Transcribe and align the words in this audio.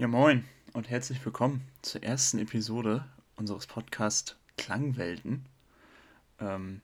Ja, 0.00 0.06
moin 0.06 0.44
und 0.74 0.88
herzlich 0.88 1.24
willkommen 1.24 1.66
zur 1.82 2.04
ersten 2.04 2.38
Episode 2.38 3.04
unseres 3.34 3.66
Podcasts 3.66 4.36
Klangwelten. 4.56 5.44
Ähm, 6.38 6.82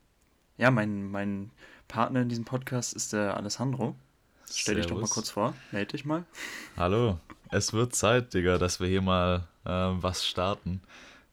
ja, 0.57 0.69
mein, 0.69 1.09
mein 1.09 1.51
Partner 1.87 2.23
in 2.23 2.27
diesem 2.27 2.43
Podcast 2.43 2.93
ist 2.93 3.13
der 3.13 3.37
Alessandro. 3.37 3.95
Stell 4.51 4.75
dich 4.75 4.87
doch 4.87 4.99
mal 4.99 5.07
kurz 5.07 5.29
vor, 5.29 5.53
melde 5.71 5.93
dich 5.93 6.03
mal. 6.03 6.25
Hallo, 6.75 7.17
es 7.51 7.71
wird 7.71 7.95
Zeit, 7.95 8.33
Digga, 8.33 8.57
dass 8.57 8.81
wir 8.81 8.89
hier 8.89 9.01
mal 9.01 9.47
äh, 9.63 9.69
was 9.69 10.27
starten. 10.27 10.81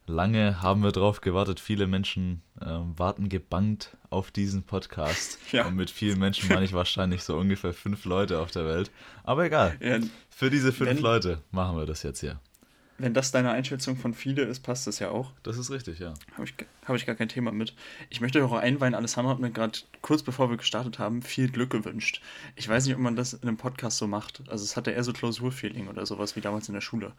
Lange 0.06 0.60
haben 0.62 0.82
wir 0.82 0.90
drauf 0.92 1.20
gewartet. 1.20 1.60
Viele 1.60 1.86
Menschen 1.86 2.42
äh, 2.60 2.66
warten 2.66 3.28
gebannt 3.28 3.96
auf 4.10 4.30
diesen 4.30 4.64
Podcast. 4.64 5.38
Ja. 5.52 5.66
Und 5.66 5.76
mit 5.76 5.90
vielen 5.90 6.18
Menschen 6.18 6.48
meine 6.48 6.64
ich 6.64 6.72
wahrscheinlich 6.72 7.24
so 7.24 7.36
ungefähr 7.36 7.74
fünf 7.74 8.06
Leute 8.06 8.40
auf 8.40 8.50
der 8.50 8.64
Welt. 8.64 8.90
Aber 9.22 9.44
egal. 9.44 9.76
Ja, 9.80 9.98
Für 10.30 10.48
diese 10.48 10.72
fünf 10.72 10.98
Leute 11.00 11.42
machen 11.50 11.76
wir 11.76 11.84
das 11.84 12.02
jetzt 12.02 12.20
hier. 12.20 12.40
Wenn 13.02 13.14
das 13.14 13.32
deine 13.32 13.50
Einschätzung 13.50 13.96
von 13.96 14.14
viele 14.14 14.42
ist, 14.42 14.60
passt 14.60 14.86
das 14.86 15.00
ja 15.00 15.10
auch. 15.10 15.32
Das 15.42 15.58
ist 15.58 15.72
richtig, 15.72 15.98
ja. 15.98 16.14
Habe 16.34 16.44
ich, 16.44 16.54
hab 16.86 16.94
ich 16.94 17.04
gar 17.04 17.16
kein 17.16 17.28
Thema 17.28 17.50
mit. 17.50 17.74
Ich 18.10 18.20
möchte 18.20 18.44
auch 18.44 18.52
einweihen, 18.52 18.94
Alessandro 18.94 19.32
hat 19.32 19.40
mir 19.40 19.50
gerade 19.50 19.76
kurz 20.02 20.22
bevor 20.22 20.50
wir 20.50 20.56
gestartet 20.56 21.00
haben, 21.00 21.20
viel 21.20 21.50
Glück 21.50 21.70
gewünscht. 21.70 22.22
Ich 22.54 22.68
weiß 22.68 22.86
nicht, 22.86 22.94
ob 22.94 23.00
man 23.00 23.16
das 23.16 23.32
in 23.32 23.42
einem 23.42 23.56
Podcast 23.56 23.98
so 23.98 24.06
macht. 24.06 24.44
Also 24.46 24.62
es 24.62 24.76
hatte 24.76 24.92
eher 24.92 25.02
so 25.02 25.12
Klausurfeeling 25.12 25.88
oder 25.88 26.06
sowas 26.06 26.36
wie 26.36 26.40
damals 26.40 26.68
in 26.68 26.74
der 26.74 26.80
Schule. 26.80 27.10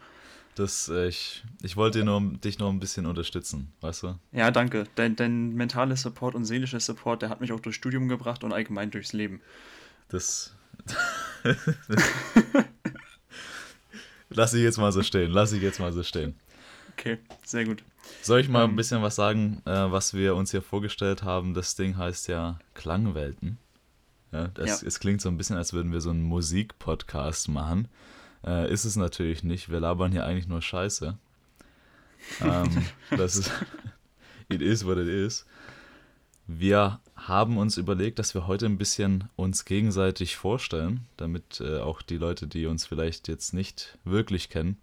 Das, 0.54 0.88
äh, 0.88 1.08
ich, 1.08 1.44
ich 1.62 1.76
wollte 1.76 2.02
nur, 2.02 2.32
dich 2.42 2.58
noch 2.58 2.70
ein 2.70 2.80
bisschen 2.80 3.04
unterstützen, 3.04 3.70
weißt 3.82 4.04
du? 4.04 4.18
Ja, 4.32 4.50
danke. 4.50 4.84
Dein, 4.94 5.16
dein 5.16 5.52
mentaler 5.52 5.98
Support 5.98 6.34
und 6.34 6.46
seelischer 6.46 6.80
Support, 6.80 7.20
der 7.20 7.28
hat 7.28 7.42
mich 7.42 7.52
auch 7.52 7.60
durchs 7.60 7.76
Studium 7.76 8.08
gebracht 8.08 8.42
und 8.42 8.54
allgemein 8.54 8.90
durchs 8.90 9.12
Leben. 9.12 9.42
Das. 10.08 10.54
lass 14.34 14.54
ich 14.54 14.62
jetzt 14.62 14.78
mal 14.78 14.92
so 14.92 15.02
stehen. 15.02 15.30
Lass 15.30 15.52
ich 15.52 15.62
jetzt 15.62 15.80
mal 15.80 15.92
so 15.92 16.02
stehen. 16.02 16.38
Okay, 16.92 17.18
sehr 17.44 17.64
gut. 17.64 17.82
Soll 18.22 18.40
ich 18.40 18.48
mal 18.48 18.64
ähm, 18.64 18.70
ein 18.70 18.76
bisschen 18.76 19.02
was 19.02 19.16
sagen, 19.16 19.62
äh, 19.64 19.70
was 19.70 20.14
wir 20.14 20.36
uns 20.36 20.50
hier 20.50 20.62
vorgestellt 20.62 21.22
haben? 21.22 21.54
Das 21.54 21.74
Ding 21.74 21.96
heißt 21.96 22.28
ja 22.28 22.58
Klangwelten. 22.74 23.58
Ja, 24.32 24.48
das, 24.48 24.82
ja. 24.82 24.88
Es 24.88 25.00
klingt 25.00 25.20
so 25.20 25.28
ein 25.28 25.36
bisschen, 25.36 25.56
als 25.56 25.72
würden 25.72 25.92
wir 25.92 26.00
so 26.00 26.10
einen 26.10 26.22
Musikpodcast 26.22 27.48
machen. 27.48 27.88
Äh, 28.44 28.70
ist 28.72 28.84
es 28.84 28.96
natürlich 28.96 29.42
nicht. 29.42 29.70
Wir 29.70 29.80
labern 29.80 30.12
hier 30.12 30.24
eigentlich 30.26 30.48
nur 30.48 30.60
Scheiße. 30.60 31.16
ähm, 32.40 32.86
das 33.10 33.36
ist. 33.36 33.50
it 34.48 34.60
is 34.60 34.84
what 34.84 34.98
it 34.98 35.08
is. 35.08 35.46
Wir 36.46 37.00
haben 37.16 37.56
uns 37.56 37.78
überlegt, 37.78 38.18
dass 38.18 38.34
wir 38.34 38.46
heute 38.46 38.66
ein 38.66 38.76
bisschen 38.76 39.24
uns 39.36 39.64
gegenseitig 39.64 40.36
vorstellen, 40.36 41.06
damit 41.16 41.60
äh, 41.60 41.78
auch 41.78 42.02
die 42.02 42.18
Leute, 42.18 42.46
die 42.46 42.66
uns 42.66 42.84
vielleicht 42.84 43.28
jetzt 43.28 43.54
nicht 43.54 43.98
wirklich 44.04 44.50
kennen 44.50 44.76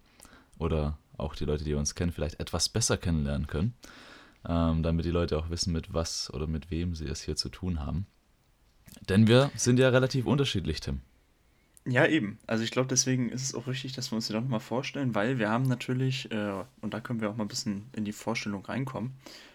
oder 0.58 0.98
auch 1.18 1.36
die 1.36 1.44
Leute, 1.44 1.62
die 1.62 1.74
uns 1.74 1.94
kennen, 1.94 2.10
vielleicht 2.10 2.40
etwas 2.40 2.68
besser 2.68 2.96
kennenlernen 2.96 3.46
können, 3.46 3.74
ähm, 4.48 4.82
damit 4.82 5.04
die 5.04 5.10
Leute 5.10 5.38
auch 5.38 5.50
wissen, 5.50 5.72
mit 5.72 5.94
was 5.94 6.32
oder 6.34 6.48
mit 6.48 6.70
wem 6.70 6.96
sie 6.96 7.06
es 7.06 7.22
hier 7.22 7.36
zu 7.36 7.48
tun 7.48 7.80
haben. 7.80 8.06
Denn 9.08 9.28
wir 9.28 9.50
sind 9.54 9.78
ja 9.78 9.88
relativ 9.90 10.26
unterschiedlich, 10.26 10.80
Tim. 10.80 11.00
Ja, 11.84 12.06
eben. 12.06 12.38
Also 12.46 12.62
ich 12.62 12.70
glaube, 12.70 12.88
deswegen 12.88 13.30
ist 13.30 13.42
es 13.42 13.54
auch 13.54 13.66
richtig, 13.66 13.92
dass 13.92 14.10
wir 14.10 14.16
uns 14.16 14.28
die 14.28 14.32
doch 14.32 14.42
mal 14.42 14.60
vorstellen, 14.60 15.14
weil 15.14 15.38
wir 15.38 15.48
haben 15.48 15.66
natürlich, 15.66 16.30
äh, 16.30 16.64
und 16.80 16.94
da 16.94 17.00
können 17.00 17.20
wir 17.20 17.30
auch 17.30 17.36
mal 17.36 17.44
ein 17.44 17.48
bisschen 17.48 17.86
in 17.92 18.04
die 18.04 18.12
Vorstellung 18.12 18.64
reinkommen, 18.64 19.12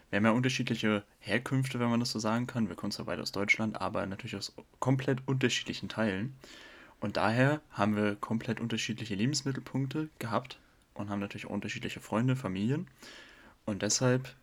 wir 0.09 0.17
haben 0.17 0.25
ja 0.25 0.31
unterschiedliche 0.31 1.03
Herkünfte, 1.19 1.79
wenn 1.79 1.89
man 1.89 1.99
das 1.99 2.11
so 2.11 2.19
sagen 2.19 2.47
kann. 2.47 2.69
Wir 2.69 2.75
kommen 2.75 2.91
zwar 2.91 3.05
beide 3.05 3.21
aus 3.21 3.31
Deutschland, 3.31 3.81
aber 3.81 4.05
natürlich 4.05 4.35
aus 4.35 4.53
komplett 4.79 5.19
unterschiedlichen 5.25 5.89
Teilen. 5.89 6.35
Und 6.99 7.17
daher 7.17 7.61
haben 7.71 7.95
wir 7.95 8.15
komplett 8.15 8.59
unterschiedliche 8.59 9.15
Lebensmittelpunkte 9.15 10.09
gehabt 10.19 10.59
und 10.93 11.09
haben 11.09 11.19
natürlich 11.19 11.45
auch 11.45 11.51
unterschiedliche 11.51 11.99
Freunde, 11.99 12.35
Familien. 12.35 12.87
Und 13.65 13.81
deshalb 13.81 14.33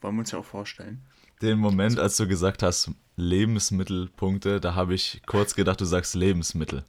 wollen 0.00 0.14
wir 0.16 0.20
uns 0.20 0.30
ja 0.30 0.38
auch 0.38 0.44
vorstellen. 0.44 1.02
Den 1.42 1.58
Moment, 1.58 1.98
als 1.98 2.16
du 2.16 2.28
gesagt 2.28 2.62
hast, 2.62 2.90
Lebensmittelpunkte, 3.16 4.60
da 4.60 4.74
habe 4.74 4.94
ich 4.94 5.20
kurz 5.26 5.54
gedacht, 5.54 5.80
du 5.80 5.84
sagst 5.84 6.14
Lebensmittel. 6.14 6.84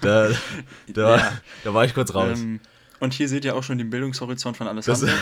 Da, 0.00 0.30
da, 0.88 1.16
ja. 1.16 1.32
da 1.64 1.74
war 1.74 1.84
ich 1.84 1.94
kurz 1.94 2.14
raus. 2.14 2.38
Ähm, 2.38 2.60
und 3.00 3.12
hier 3.12 3.28
seht 3.28 3.44
ihr 3.44 3.56
auch 3.56 3.62
schon 3.62 3.78
den 3.78 3.90
Bildungshorizont 3.90 4.56
von 4.56 4.68
Alessandro. 4.68 5.08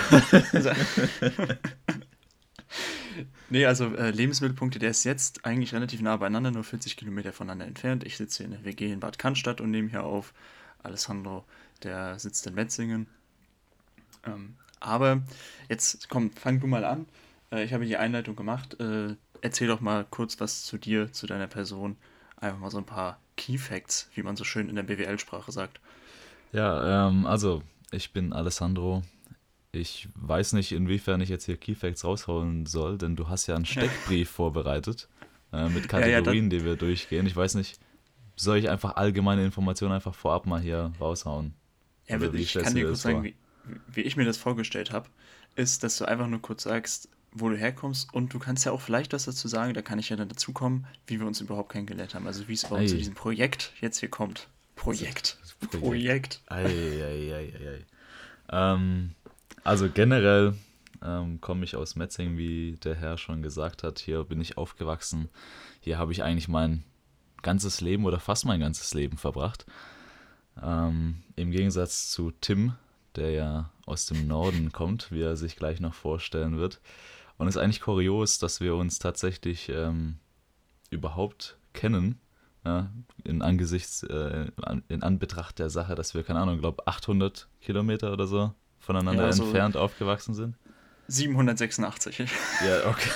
nee, 3.52 3.66
also 3.66 3.94
äh, 3.94 4.10
Lebensmittelpunkte, 4.10 4.78
der 4.78 4.90
ist 4.90 5.04
jetzt 5.04 5.44
eigentlich 5.44 5.72
relativ 5.72 6.00
nah 6.00 6.16
beieinander, 6.16 6.50
nur 6.50 6.64
40 6.64 6.96
Kilometer 6.96 7.32
voneinander 7.32 7.66
entfernt. 7.66 8.04
Ich 8.04 8.16
sitze 8.16 8.38
hier 8.38 8.46
in 8.46 8.52
der 8.52 8.64
WG 8.64 8.92
in 8.92 9.00
Bad 9.00 9.18
Cannstatt 9.18 9.60
und 9.60 9.70
nehme 9.70 9.90
hier 9.90 10.04
auf. 10.04 10.32
Alessandro, 10.82 11.44
der 11.84 12.18
sitzt 12.18 12.46
in 12.46 12.54
Metzingen. 12.54 13.06
Ähm, 14.24 14.56
aber 14.80 15.22
jetzt 15.68 16.08
komm, 16.08 16.32
fang 16.32 16.58
du 16.58 16.66
mal 16.66 16.84
an. 16.84 17.06
Äh, 17.52 17.64
ich 17.64 17.72
habe 17.72 17.84
die 17.84 17.96
Einleitung 17.96 18.34
gemacht. 18.34 18.80
Äh, 18.80 19.14
erzähl 19.42 19.68
doch 19.68 19.80
mal 19.80 20.04
kurz 20.10 20.40
was 20.40 20.64
zu 20.64 20.78
dir, 20.78 21.12
zu 21.12 21.26
deiner 21.26 21.46
Person. 21.46 21.96
Einfach 22.36 22.58
mal 22.58 22.70
so 22.70 22.78
ein 22.78 22.84
paar 22.84 23.20
Key 23.36 23.58
Facts, 23.58 24.08
wie 24.14 24.22
man 24.22 24.36
so 24.36 24.44
schön 24.44 24.68
in 24.68 24.76
der 24.76 24.82
BWL-Sprache 24.82 25.52
sagt. 25.52 25.80
Ja, 26.52 27.08
ähm, 27.08 27.26
also 27.26 27.62
ich 27.92 28.12
bin 28.12 28.32
Alessandro. 28.32 29.02
Ich 29.74 30.06
weiß 30.16 30.52
nicht, 30.52 30.72
inwiefern 30.72 31.22
ich 31.22 31.30
jetzt 31.30 31.46
hier 31.46 31.56
Key 31.56 31.74
Facts 31.74 32.04
rausholen 32.04 32.66
soll, 32.66 32.98
denn 32.98 33.16
du 33.16 33.28
hast 33.28 33.46
ja 33.46 33.56
einen 33.56 33.64
Steckbrief 33.66 34.28
vorbereitet 34.28 35.08
äh, 35.50 35.68
mit 35.70 35.88
Kategorien, 35.88 36.50
ja, 36.50 36.56
ja, 36.56 36.58
die 36.58 36.64
wir 36.66 36.76
durchgehen. 36.76 37.26
Ich 37.26 37.34
weiß 37.34 37.54
nicht, 37.54 37.80
soll 38.36 38.58
ich 38.58 38.68
einfach 38.68 38.96
allgemeine 38.96 39.44
Informationen 39.44 39.94
einfach 39.94 40.14
vorab 40.14 40.44
mal 40.44 40.60
hier 40.60 40.92
raushauen? 41.00 41.54
Ja, 42.06 42.16
Oder 42.16 42.34
ich 42.34 42.52
kann 42.52 42.74
dir 42.74 42.86
kurz 42.86 43.00
sagen, 43.00 43.24
wie, 43.24 43.34
wie 43.88 44.02
ich 44.02 44.16
mir 44.16 44.26
das 44.26 44.36
vorgestellt 44.36 44.92
habe, 44.92 45.08
ist, 45.56 45.82
dass 45.82 45.96
du 45.96 46.04
einfach 46.04 46.26
nur 46.26 46.42
kurz 46.42 46.64
sagst, 46.64 47.08
wo 47.32 47.48
du 47.48 47.56
herkommst 47.56 48.12
und 48.12 48.34
du 48.34 48.38
kannst 48.38 48.66
ja 48.66 48.72
auch 48.72 48.80
vielleicht 48.82 49.14
was 49.14 49.24
dazu 49.24 49.48
sagen, 49.48 49.72
da 49.72 49.80
kann 49.80 49.98
ich 49.98 50.10
ja 50.10 50.16
dann 50.16 50.28
dazu 50.28 50.52
kommen, 50.52 50.86
wie 51.06 51.18
wir 51.18 51.26
uns 51.26 51.40
überhaupt 51.40 51.72
kennengelernt 51.72 52.14
haben, 52.14 52.26
also 52.26 52.46
wie 52.46 52.52
es 52.52 52.64
überhaupt 52.64 52.82
Ei. 52.82 52.88
zu 52.88 52.96
diesem 52.96 53.14
Projekt 53.14 53.72
jetzt 53.80 54.00
hier 54.00 54.10
kommt. 54.10 54.48
Projekt. 54.76 55.38
Projekt. 55.60 55.80
Projekt. 55.80 56.40
Ei, 56.46 56.64
ei, 56.64 57.34
ei, 57.34 57.52
ei, 57.54 57.86
ähm, 58.50 59.14
also 59.64 59.88
generell 59.88 60.54
ähm, 61.04 61.40
komme 61.40 61.64
ich 61.64 61.76
aus 61.76 61.96
Metzing, 61.96 62.36
wie 62.36 62.78
der 62.82 62.94
Herr 62.94 63.18
schon 63.18 63.42
gesagt 63.42 63.82
hat. 63.82 63.98
Hier 63.98 64.24
bin 64.24 64.40
ich 64.40 64.56
aufgewachsen. 64.56 65.28
Hier 65.80 65.98
habe 65.98 66.12
ich 66.12 66.22
eigentlich 66.22 66.48
mein 66.48 66.84
ganzes 67.42 67.80
Leben 67.80 68.04
oder 68.04 68.20
fast 68.20 68.44
mein 68.44 68.60
ganzes 68.60 68.94
Leben 68.94 69.16
verbracht. 69.16 69.66
Ähm, 70.62 71.22
Im 71.36 71.50
Gegensatz 71.50 72.10
zu 72.10 72.30
Tim, 72.30 72.74
der 73.16 73.30
ja 73.30 73.70
aus 73.86 74.06
dem 74.06 74.26
Norden 74.26 74.72
kommt, 74.72 75.10
wie 75.10 75.22
er 75.22 75.36
sich 75.36 75.56
gleich 75.56 75.80
noch 75.80 75.94
vorstellen 75.94 76.58
wird. 76.58 76.80
Und 77.38 77.48
es 77.48 77.56
ist 77.56 77.62
eigentlich 77.62 77.80
kurios, 77.80 78.38
dass 78.38 78.60
wir 78.60 78.76
uns 78.76 78.98
tatsächlich 78.98 79.68
ähm, 79.68 80.18
überhaupt 80.90 81.56
kennen, 81.72 82.20
ja, 82.64 82.92
in 83.24 83.42
Angesichts, 83.42 84.04
äh, 84.04 84.46
in 84.88 85.02
Anbetracht 85.02 85.58
der 85.58 85.68
Sache, 85.68 85.96
dass 85.96 86.14
wir, 86.14 86.22
keine 86.22 86.38
Ahnung, 86.38 86.60
glaube 86.60 86.86
800 86.86 87.48
Kilometer 87.60 88.12
oder 88.12 88.28
so 88.28 88.54
voneinander 88.82 89.26
ja, 89.26 89.32
so 89.32 89.44
entfernt 89.44 89.76
aufgewachsen 89.76 90.34
sind. 90.34 90.56
786. 91.08 92.18
Ja, 92.66 92.88
okay. 92.88 93.10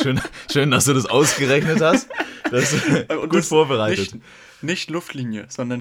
Schön, 0.00 0.20
schön, 0.50 0.70
dass 0.70 0.86
du 0.86 0.94
das 0.94 1.06
ausgerechnet 1.06 1.80
hast. 1.80 2.08
Das 2.50 2.72
gut 3.08 3.34
das 3.34 3.48
vorbereitet. 3.48 4.14
Nicht, 4.14 4.24
nicht, 4.62 4.90
Luftlinie, 4.90 5.46
sondern 5.48 5.80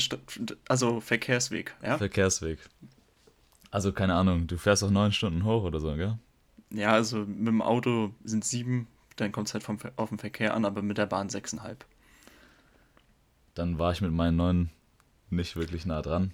also 0.68 1.02
Verkehrsweg, 1.02 1.76
ja? 1.84 1.98
Verkehrsweg. 1.98 2.60
Also 3.70 3.94
keine 3.94 4.16
Ahnung, 4.16 4.48
du 4.48 4.58
fährst 4.58 4.84
auch 4.84 4.90
neun 4.90 5.12
Stunden 5.12 5.46
hoch 5.46 5.64
oder 5.64 5.80
so, 5.80 5.96
gell? 5.96 6.18
Ja, 6.72 6.92
also 6.92 7.20
mit 7.20 7.48
dem 7.48 7.62
Auto 7.62 8.14
sind 8.24 8.46
sieben, 8.46 8.88
dann 9.18 9.32
kommt 9.32 9.48
es 9.48 9.54
halt 9.54 9.64
vom, 9.64 9.78
auf 9.98 10.10
den 10.10 10.20
Verkehr 10.20 10.54
an, 10.54 10.66
aber 10.66 10.82
mit 10.82 10.98
der 10.98 11.06
Bahn 11.06 11.30
sechseinhalb. 11.30 11.86
Dann 13.54 13.78
war 13.78 13.92
ich 13.92 14.02
mit 14.02 14.12
meinen 14.12 14.38
neun 14.38 14.70
nicht 15.30 15.56
wirklich 15.56 15.86
nah 15.86 16.02
dran. 16.02 16.32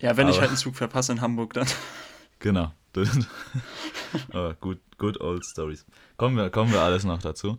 Ja, 0.00 0.16
wenn 0.16 0.26
aber, 0.26 0.34
ich 0.34 0.40
halt 0.40 0.50
einen 0.50 0.58
Zug 0.58 0.76
verpasse 0.76 1.12
in 1.12 1.20
Hamburg, 1.20 1.54
dann. 1.54 1.66
Genau. 2.38 2.72
gut, 4.60 4.80
good 4.96 5.20
old 5.20 5.44
stories. 5.44 5.86
Kommen 6.16 6.36
wir, 6.36 6.50
kommen 6.50 6.72
wir 6.72 6.80
alles 6.80 7.04
noch 7.04 7.20
dazu. 7.20 7.58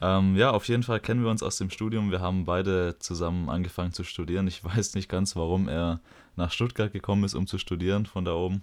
Ähm, 0.00 0.36
ja, 0.36 0.50
auf 0.50 0.68
jeden 0.68 0.82
Fall 0.82 1.00
kennen 1.00 1.22
wir 1.22 1.30
uns 1.30 1.42
aus 1.42 1.58
dem 1.58 1.68
Studium. 1.68 2.10
Wir 2.10 2.20
haben 2.20 2.46
beide 2.46 2.98
zusammen 2.98 3.50
angefangen 3.50 3.92
zu 3.92 4.04
studieren. 4.04 4.46
Ich 4.46 4.64
weiß 4.64 4.94
nicht 4.94 5.08
ganz, 5.08 5.36
warum 5.36 5.68
er 5.68 6.00
nach 6.36 6.52
Stuttgart 6.52 6.92
gekommen 6.92 7.24
ist, 7.24 7.34
um 7.34 7.46
zu 7.46 7.58
studieren 7.58 8.06
von 8.06 8.24
da 8.24 8.32
oben 8.32 8.62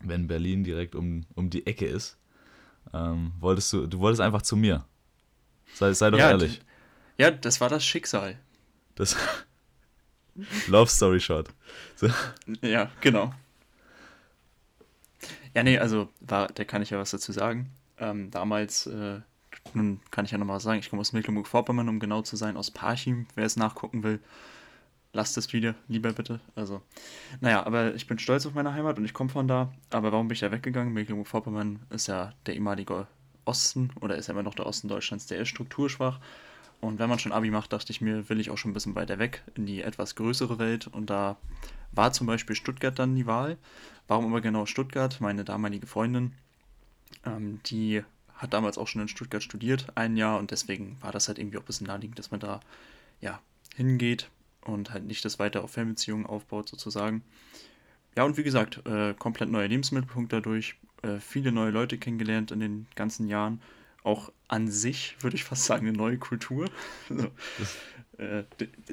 wenn 0.00 0.28
Berlin 0.28 0.64
direkt 0.64 0.94
um, 0.94 1.26
um 1.34 1.50
die 1.50 1.66
Ecke 1.66 1.86
ist. 1.86 2.16
Ähm, 2.92 3.32
wolltest 3.40 3.72
du, 3.72 3.86
du 3.86 3.98
wolltest 3.98 4.20
einfach 4.20 4.42
zu 4.42 4.56
mir. 4.56 4.84
Sei, 5.74 5.92
sei 5.92 6.10
doch 6.10 6.18
ja, 6.18 6.30
ehrlich. 6.30 6.60
Ja, 7.18 7.30
das 7.30 7.60
war 7.60 7.68
das 7.68 7.84
Schicksal. 7.84 8.38
Das 8.94 9.16
Love 10.68 10.90
Story 10.90 11.20
Shot. 11.20 11.48
So. 11.96 12.08
Ja, 12.62 12.90
genau. 13.00 13.34
Ja, 15.58 15.64
nee, 15.64 15.76
also 15.76 16.08
war, 16.20 16.46
da 16.46 16.62
kann 16.62 16.82
ich 16.82 16.90
ja 16.90 17.00
was 17.00 17.10
dazu 17.10 17.32
sagen. 17.32 17.72
Ähm, 17.98 18.30
damals, 18.30 18.86
äh, 18.86 19.18
nun 19.74 19.98
kann 20.12 20.24
ich 20.24 20.30
ja 20.30 20.38
nochmal 20.38 20.60
sagen, 20.60 20.78
ich 20.78 20.88
komme 20.88 21.00
aus 21.00 21.12
Mecklenburg-Vorpommern, 21.12 21.88
um 21.88 21.98
genau 21.98 22.22
zu 22.22 22.36
sein, 22.36 22.56
aus 22.56 22.70
Parchim, 22.70 23.26
wer 23.34 23.44
es 23.44 23.56
nachgucken 23.56 24.04
will. 24.04 24.20
lasst 25.12 25.36
es 25.36 25.52
wieder, 25.52 25.74
lieber 25.88 26.12
bitte. 26.12 26.38
Also, 26.54 26.80
naja, 27.40 27.66
aber 27.66 27.92
ich 27.96 28.06
bin 28.06 28.20
stolz 28.20 28.46
auf 28.46 28.54
meine 28.54 28.72
Heimat 28.72 28.98
und 28.98 29.04
ich 29.04 29.12
komme 29.12 29.30
von 29.30 29.48
da. 29.48 29.72
Aber 29.90 30.12
warum 30.12 30.28
bin 30.28 30.34
ich 30.34 30.40
da 30.42 30.52
weggegangen? 30.52 30.94
Mecklenburg-Vorpommern 30.94 31.80
ist 31.90 32.06
ja 32.06 32.34
der 32.46 32.54
ehemalige 32.54 33.08
Osten 33.44 33.90
oder 34.00 34.14
ist 34.14 34.28
ja 34.28 34.34
immer 34.34 34.44
noch 34.44 34.54
der 34.54 34.66
Osten 34.66 34.86
Deutschlands, 34.86 35.26
der 35.26 35.40
ist 35.40 35.48
strukturschwach. 35.48 36.20
Und 36.80 37.00
wenn 37.00 37.08
man 37.08 37.18
schon 37.18 37.32
Abi 37.32 37.50
macht, 37.50 37.72
dachte 37.72 37.90
ich 37.90 38.00
mir, 38.00 38.28
will 38.28 38.38
ich 38.38 38.50
auch 38.50 38.58
schon 38.58 38.70
ein 38.70 38.74
bisschen 38.74 38.94
weiter 38.94 39.18
weg 39.18 39.42
in 39.56 39.66
die 39.66 39.82
etwas 39.82 40.14
größere 40.14 40.60
Welt. 40.60 40.86
Und 40.86 41.10
da 41.10 41.36
war 41.98 42.12
zum 42.12 42.28
Beispiel 42.28 42.54
Stuttgart 42.54 42.96
dann 42.98 43.16
die 43.16 43.26
Wahl. 43.26 43.58
Warum 44.06 44.26
aber 44.26 44.40
genau 44.40 44.66
Stuttgart? 44.66 45.20
Meine 45.20 45.44
damalige 45.44 45.88
Freundin, 45.88 46.32
ähm, 47.26 47.60
die 47.66 48.04
hat 48.34 48.54
damals 48.54 48.78
auch 48.78 48.86
schon 48.86 49.02
in 49.02 49.08
Stuttgart 49.08 49.42
studiert, 49.42 49.88
ein 49.96 50.16
Jahr. 50.16 50.38
Und 50.38 50.52
deswegen 50.52 50.96
war 51.00 51.10
das 51.10 51.26
halt 51.26 51.38
irgendwie 51.38 51.58
auch 51.58 51.62
ein 51.62 51.66
bisschen 51.66 51.88
naheliegend, 51.88 52.18
dass 52.18 52.30
man 52.30 52.38
da 52.38 52.60
ja, 53.20 53.40
hingeht 53.74 54.30
und 54.62 54.92
halt 54.92 55.06
nicht 55.06 55.24
das 55.24 55.40
weiter 55.40 55.64
auf 55.64 55.72
Fernbeziehungen 55.72 56.24
aufbaut 56.24 56.68
sozusagen. 56.68 57.24
Ja, 58.16 58.22
und 58.22 58.36
wie 58.36 58.44
gesagt, 58.44 58.86
äh, 58.86 59.14
komplett 59.14 59.50
neuer 59.50 59.66
Lebensmittelpunkt 59.66 60.32
dadurch, 60.32 60.76
äh, 61.02 61.18
viele 61.18 61.50
neue 61.50 61.72
Leute 61.72 61.98
kennengelernt 61.98 62.52
in 62.52 62.60
den 62.60 62.86
ganzen 62.94 63.26
Jahren. 63.26 63.60
Auch 64.04 64.30
an 64.46 64.68
sich 64.68 65.16
würde 65.20 65.34
ich 65.34 65.42
fast 65.42 65.64
sagen, 65.64 65.88
eine 65.88 65.96
neue 65.96 66.18
Kultur. 66.18 66.70
äh, 68.18 68.44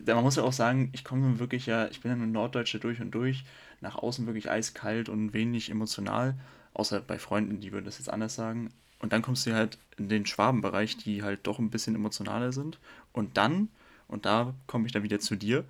man 0.05 0.23
muss 0.23 0.35
ja 0.35 0.43
auch 0.43 0.53
sagen, 0.53 0.89
ich 0.93 1.03
komme 1.03 1.39
wirklich 1.39 1.65
ja, 1.65 1.87
ich 1.87 2.01
bin 2.01 2.11
ja 2.11 2.15
eine 2.15 2.27
Norddeutsche 2.27 2.79
durch 2.79 3.01
und 3.01 3.11
durch, 3.11 3.43
nach 3.81 3.95
außen 3.95 4.25
wirklich 4.25 4.49
eiskalt 4.49 5.09
und 5.09 5.33
wenig 5.33 5.69
emotional, 5.69 6.35
außer 6.73 7.01
bei 7.01 7.19
Freunden, 7.19 7.59
die 7.59 7.71
würden 7.71 7.85
das 7.85 7.97
jetzt 7.97 8.09
anders 8.09 8.35
sagen. 8.35 8.71
Und 8.99 9.13
dann 9.13 9.21
kommst 9.21 9.45
du 9.45 9.53
halt 9.53 9.77
in 9.97 10.09
den 10.09 10.25
Schwabenbereich, 10.25 10.97
die 10.97 11.23
halt 11.23 11.41
doch 11.43 11.59
ein 11.59 11.69
bisschen 11.69 11.95
emotionaler 11.95 12.51
sind. 12.51 12.79
Und 13.13 13.37
dann 13.37 13.69
und 14.07 14.25
da 14.25 14.53
komme 14.67 14.85
ich 14.85 14.91
dann 14.91 15.03
wieder 15.03 15.19
zu 15.19 15.35
dir, 15.35 15.65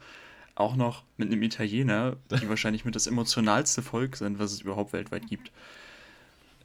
auch 0.56 0.75
noch 0.75 1.04
mit 1.18 1.31
einem 1.31 1.42
Italiener, 1.44 2.18
die 2.31 2.50
wahrscheinlich 2.50 2.86
mit 2.86 2.96
das 2.96 3.08
emotionalste 3.08 3.81
Volk 3.81 4.16
sind, 4.16 4.40
was 4.40 4.51
es 4.51 4.62
überhaupt 4.62 4.94
weltweit 4.94 5.28
gibt. 5.28 5.51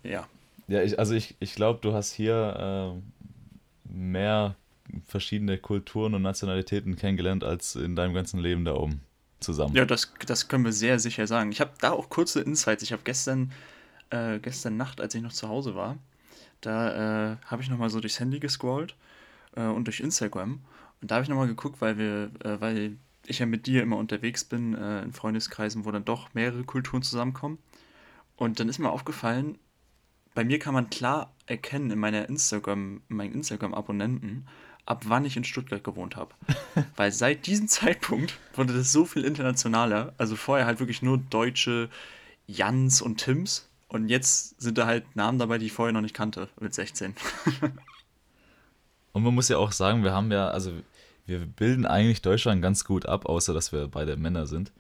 Ja. 0.03 0.27
Ja, 0.69 0.83
ich, 0.83 0.99
also 0.99 1.15
ich, 1.15 1.35
ich 1.41 1.55
glaube, 1.55 1.81
du 1.83 1.93
hast 1.93 2.13
hier 2.13 3.01
äh, 3.03 3.93
mehr 3.93 4.55
verschiedene 5.07 5.59
Kulturen 5.59 6.15
und 6.15 6.23
Nationalitäten 6.23 6.97
kennengelernt 6.97 7.45
als 7.45 7.77
in 7.77 7.97
deinem 7.97 8.15
ganzen 8.15 8.41
Leben 8.41 8.65
da 8.65 8.75
oben 8.75 9.01
zusammen. 9.41 9.75
Ja, 9.75 9.85
das, 9.85 10.13
das 10.27 10.49
können 10.49 10.65
wir 10.65 10.73
sehr 10.73 10.99
sicher 10.99 11.27
sagen. 11.27 11.53
Ich 11.53 11.61
habe 11.61 11.73
da 11.81 11.93
auch 11.93 12.09
kurze 12.11 12.41
Insights. 12.41 12.83
Ich 12.83 12.93
habe 12.93 13.03
gestern, 13.05 13.53
äh, 14.11 14.39
gestern 14.39 14.77
Nacht, 14.77 15.01
als 15.01 15.15
ich 15.15 15.23
noch 15.23 15.33
zu 15.33 15.49
Hause 15.49 15.75
war, 15.75 15.99
da 16.61 17.33
äh, 17.33 17.37
habe 17.47 17.63
ich 17.63 17.71
nochmal 17.71 17.91
so 17.91 18.01
durchs 18.01 18.21
Handy 18.21 18.39
gescrollt 18.39 18.95
äh, 19.57 19.63
und 19.63 19.87
durch 19.87 20.01
Instagram 20.01 20.61
und 21.01 21.11
da 21.11 21.17
habe 21.17 21.23
ich 21.23 21.29
nochmal 21.29 21.47
geguckt, 21.47 21.81
weil 21.81 21.99
wir, 21.99 22.31
äh, 22.45 22.61
weil 22.61 22.97
ich 23.27 23.39
ja 23.39 23.47
mit 23.47 23.67
dir 23.67 23.83
immer 23.83 23.97
unterwegs 23.97 24.45
bin, 24.45 24.75
äh, 24.75 25.03
in 25.03 25.13
Freundeskreisen, 25.13 25.85
wo 25.85 25.91
dann 25.91 26.05
doch 26.05 26.35
mehrere 26.35 26.65
Kulturen 26.65 27.03
zusammenkommen. 27.03 27.59
Und 28.37 28.61
dann 28.61 28.69
ist 28.69 28.79
mir 28.79 28.91
aufgefallen, 28.91 29.59
bei 30.35 30.45
mir 30.45 30.59
kann 30.59 30.75
man 30.75 30.91
klar 30.91 31.35
erkennen 31.47 31.91
in 31.91 31.99
meiner 31.99 32.29
Instagram, 32.29 33.03
in 33.09 33.17
meinen 33.17 33.35
Instagram-Abonnenten, 33.35 34.47
ab 34.91 35.05
wann 35.07 35.25
ich 35.25 35.37
in 35.37 35.45
Stuttgart 35.45 35.85
gewohnt 35.85 36.17
habe. 36.17 36.35
Weil 36.97 37.13
seit 37.13 37.47
diesem 37.47 37.69
Zeitpunkt 37.69 38.37
wurde 38.55 38.75
das 38.75 38.91
so 38.91 39.05
viel 39.05 39.25
internationaler. 39.25 40.13
Also 40.19 40.35
vorher 40.35 40.67
halt 40.67 40.81
wirklich 40.81 41.01
nur 41.01 41.19
deutsche 41.19 41.89
Jans 42.49 43.01
und 43.01 43.19
Tims. 43.19 43.69
Und 43.87 44.09
jetzt 44.09 44.61
sind 44.61 44.79
da 44.79 44.87
halt 44.87 45.15
Namen 45.15 45.39
dabei, 45.39 45.59
die 45.59 45.67
ich 45.67 45.73
vorher 45.73 45.93
noch 45.93 46.01
nicht 46.01 46.15
kannte, 46.15 46.49
mit 46.61 46.75
16. 46.75 47.15
und 49.13 49.23
man 49.23 49.33
muss 49.33 49.49
ja 49.49 49.59
auch 49.59 49.71
sagen, 49.71 50.03
wir 50.03 50.13
haben 50.13 50.33
ja, 50.33 50.49
also 50.49 50.73
wir 51.25 51.39
bilden 51.39 51.87
eigentlich 51.87 52.21
Deutschland 52.21 52.61
ganz 52.61 52.85
gut 52.85 53.07
ab, 53.07 53.27
außer 53.27 53.55
dass 53.55 53.71
wir 53.71 53.87
beide 53.87 54.17
Männer 54.17 54.49
sind. 54.49 54.73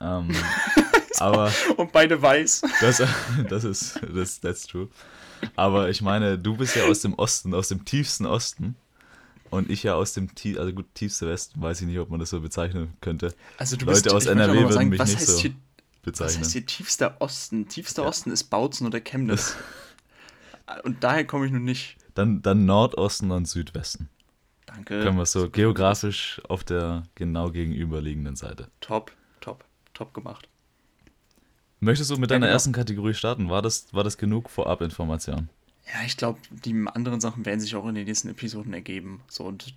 Ähm, 0.00 0.34
aber 1.18 1.52
und 1.76 1.92
beide 1.92 2.20
weiß. 2.20 2.62
Das, 2.80 3.02
das 3.48 3.62
ist, 3.62 4.00
das, 4.12 4.40
that's 4.40 4.66
true. 4.66 4.88
Aber 5.54 5.90
ich 5.90 6.02
meine, 6.02 6.38
du 6.38 6.56
bist 6.56 6.74
ja 6.74 6.84
aus 6.86 7.00
dem 7.00 7.14
Osten, 7.14 7.54
aus 7.54 7.68
dem 7.68 7.84
tiefsten 7.84 8.26
Osten. 8.26 8.76
Und 9.54 9.70
ich 9.70 9.84
ja 9.84 9.94
aus 9.94 10.12
dem, 10.14 10.28
also 10.58 10.72
gut, 10.72 10.86
tiefste 10.94 11.28
Westen, 11.28 11.62
weiß 11.62 11.80
ich 11.80 11.86
nicht, 11.86 12.00
ob 12.00 12.10
man 12.10 12.18
das 12.18 12.30
so 12.30 12.40
bezeichnen 12.40 12.92
könnte. 13.00 13.32
Also 13.56 13.76
du 13.76 13.86
bist, 13.86 14.04
Leute 14.04 14.16
aus 14.16 14.26
NRW 14.26 14.58
würden 14.58 14.72
sagen, 14.72 14.88
mich 14.88 14.98
nicht 14.98 15.20
so 15.20 15.38
hier, 15.38 15.54
bezeichnen. 16.02 16.40
Was 16.40 16.46
heißt 16.46 16.52
hier 16.54 16.66
tiefster 16.66 17.20
Osten? 17.20 17.68
Tiefster 17.68 18.02
ja. 18.02 18.08
Osten 18.08 18.32
ist 18.32 18.50
Bautzen 18.50 18.84
oder 18.84 19.00
Chemnitz. 19.00 19.54
und 20.82 21.04
daher 21.04 21.24
komme 21.24 21.46
ich 21.46 21.52
nun 21.52 21.62
nicht. 21.62 21.98
Dann, 22.14 22.42
dann 22.42 22.64
Nordosten 22.64 23.30
und 23.30 23.46
Südwesten. 23.46 24.08
Danke. 24.66 25.04
Können 25.04 25.18
wir 25.18 25.26
so 25.26 25.48
geografisch 25.48 26.42
auf 26.48 26.64
der 26.64 27.04
genau 27.14 27.52
gegenüberliegenden 27.52 28.34
Seite. 28.34 28.72
Top, 28.80 29.12
top, 29.40 29.64
top 29.92 30.12
gemacht. 30.14 30.48
Möchtest 31.78 32.10
du 32.10 32.16
mit 32.16 32.32
deiner 32.32 32.46
ja, 32.46 32.50
genau. 32.50 32.54
ersten 32.54 32.72
Kategorie 32.72 33.14
starten? 33.14 33.50
War 33.50 33.62
das, 33.62 33.94
war 33.94 34.02
das 34.02 34.18
genug 34.18 34.50
Vorabinformation? 34.50 35.48
Ja, 35.86 36.04
ich 36.06 36.16
glaube, 36.16 36.38
die 36.50 36.72
anderen 36.92 37.20
Sachen 37.20 37.44
werden 37.44 37.60
sich 37.60 37.74
auch 37.76 37.86
in 37.86 37.94
den 37.94 38.06
nächsten 38.06 38.28
Episoden 38.28 38.72
ergeben. 38.72 39.20
So 39.28 39.44
und 39.44 39.74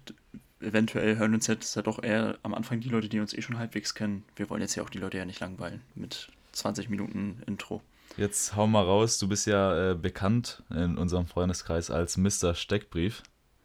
eventuell 0.59 1.17
hören 1.17 1.33
uns 1.33 1.47
jetzt 1.47 1.75
ja 1.75 1.81
doch 1.81 2.01
eher 2.01 2.37
am 2.43 2.53
Anfang 2.53 2.79
die 2.79 2.89
Leute, 2.89 3.09
die 3.09 3.19
uns 3.19 3.33
eh 3.33 3.41
schon 3.41 3.57
halbwegs 3.57 3.93
kennen. 3.93 4.23
Wir 4.35 4.49
wollen 4.49 4.61
jetzt 4.61 4.75
ja 4.75 4.83
auch 4.83 4.89
die 4.89 4.99
Leute 4.99 5.17
ja 5.17 5.25
nicht 5.25 5.39
langweilen 5.39 5.81
mit 5.95 6.29
20 6.53 6.89
Minuten 6.89 7.41
Intro. 7.45 7.81
Jetzt 8.15 8.55
hau 8.55 8.65
mal 8.67 8.83
raus, 8.83 9.19
du 9.19 9.27
bist 9.27 9.45
ja 9.45 9.91
äh, 9.91 9.95
bekannt 9.95 10.63
in 10.71 10.97
unserem 10.97 11.27
Freundeskreis 11.27 11.91
als 11.91 12.17
Mr. 12.17 12.55
Steckbrief 12.55 13.21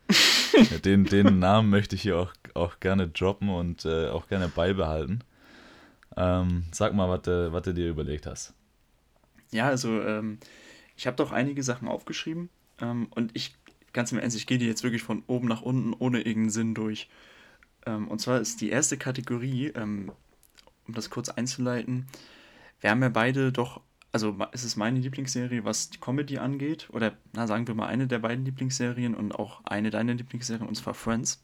den, 0.84 1.04
den 1.04 1.38
Namen 1.38 1.70
möchte 1.70 1.96
ich 1.96 2.02
hier 2.02 2.18
auch, 2.18 2.32
auch 2.54 2.80
gerne 2.80 3.08
droppen 3.08 3.48
und 3.48 3.84
äh, 3.84 4.08
auch 4.08 4.28
gerne 4.28 4.48
beibehalten. 4.48 5.20
Ähm, 6.16 6.64
sag 6.72 6.94
mal, 6.94 7.08
was 7.08 7.22
du, 7.22 7.52
was 7.52 7.62
du 7.62 7.72
dir 7.72 7.88
überlegt 7.88 8.26
hast. 8.26 8.52
Ja, 9.50 9.68
also 9.68 10.00
ähm, 10.02 10.38
ich 10.96 11.06
habe 11.06 11.16
doch 11.16 11.32
einige 11.32 11.62
Sachen 11.62 11.88
aufgeschrieben 11.88 12.48
ähm, 12.80 13.08
und 13.10 13.30
ich, 13.34 13.54
ganz 13.92 14.12
im 14.12 14.18
Ernst, 14.18 14.36
ich 14.36 14.46
gehe 14.46 14.58
die 14.58 14.66
jetzt 14.66 14.82
wirklich 14.82 15.02
von 15.02 15.22
oben 15.26 15.48
nach 15.48 15.62
unten 15.62 15.92
ohne 15.92 16.18
irgendeinen 16.18 16.50
Sinn 16.50 16.74
durch. 16.74 17.08
Ähm, 17.86 18.08
und 18.08 18.20
zwar 18.20 18.40
ist 18.40 18.60
die 18.60 18.70
erste 18.70 18.96
Kategorie, 18.96 19.68
ähm, 19.74 20.12
um 20.86 20.94
das 20.94 21.10
kurz 21.10 21.28
einzuleiten, 21.28 22.06
wir 22.80 22.90
haben 22.90 23.02
ja 23.02 23.08
beide 23.08 23.52
doch 23.52 23.80
also 24.12 24.36
es 24.52 24.62
ist 24.62 24.76
meine 24.76 25.00
Lieblingsserie, 25.00 25.64
was 25.64 25.88
die 25.88 25.98
Comedy 25.98 26.38
angeht. 26.38 26.88
Oder 26.92 27.14
na, 27.32 27.46
sagen 27.46 27.66
wir 27.66 27.74
mal 27.74 27.86
eine 27.86 28.06
der 28.06 28.18
beiden 28.18 28.44
Lieblingsserien 28.44 29.14
und 29.14 29.34
auch 29.34 29.64
eine 29.64 29.90
deiner 29.90 30.14
Lieblingsserien, 30.14 30.68
und 30.68 30.74
zwar 30.74 30.92
Friends. 30.92 31.42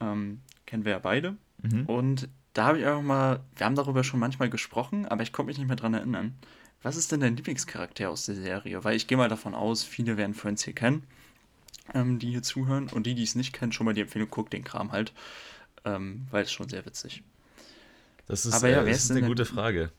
Ähm, 0.00 0.40
kennen 0.64 0.84
wir 0.84 0.92
ja 0.92 0.98
beide. 1.00 1.36
Mhm. 1.62 1.86
Und 1.86 2.28
da 2.52 2.66
habe 2.66 2.78
ich 2.78 2.86
einfach 2.86 3.02
mal, 3.02 3.40
wir 3.56 3.66
haben 3.66 3.74
darüber 3.74 4.04
schon 4.04 4.20
manchmal 4.20 4.48
gesprochen, 4.48 5.06
aber 5.06 5.22
ich 5.22 5.32
konnte 5.32 5.48
mich 5.48 5.58
nicht 5.58 5.66
mehr 5.66 5.76
dran 5.76 5.94
erinnern. 5.94 6.36
Was 6.86 6.94
ist 6.94 7.10
denn 7.10 7.18
dein 7.18 7.34
Lieblingscharakter 7.34 8.08
aus 8.08 8.26
der 8.26 8.36
Serie? 8.36 8.84
Weil 8.84 8.94
ich 8.94 9.08
gehe 9.08 9.18
mal 9.18 9.28
davon 9.28 9.56
aus, 9.56 9.82
viele 9.82 10.16
werden 10.16 10.34
Friends 10.36 10.62
hier 10.62 10.72
kennen, 10.72 11.02
ähm, 11.94 12.20
die 12.20 12.30
hier 12.30 12.44
zuhören. 12.44 12.88
Und 12.90 13.08
die, 13.08 13.16
die 13.16 13.24
es 13.24 13.34
nicht 13.34 13.52
kennen, 13.52 13.72
schon 13.72 13.86
mal 13.86 13.92
die 13.92 14.02
Empfehlung, 14.02 14.30
guckt 14.30 14.52
den 14.52 14.62
Kram 14.62 14.92
halt. 14.92 15.12
Ähm, 15.84 16.28
weil 16.30 16.44
es 16.44 16.52
schon 16.52 16.68
sehr 16.68 16.86
witzig. 16.86 17.24
Das 18.28 18.46
ist, 18.46 18.54
aber 18.54 18.68
ja, 18.68 18.84
äh, 18.84 18.88
das 18.88 19.02
ist 19.02 19.10
eine 19.10 19.26
gute 19.26 19.44
Frage. 19.44 19.90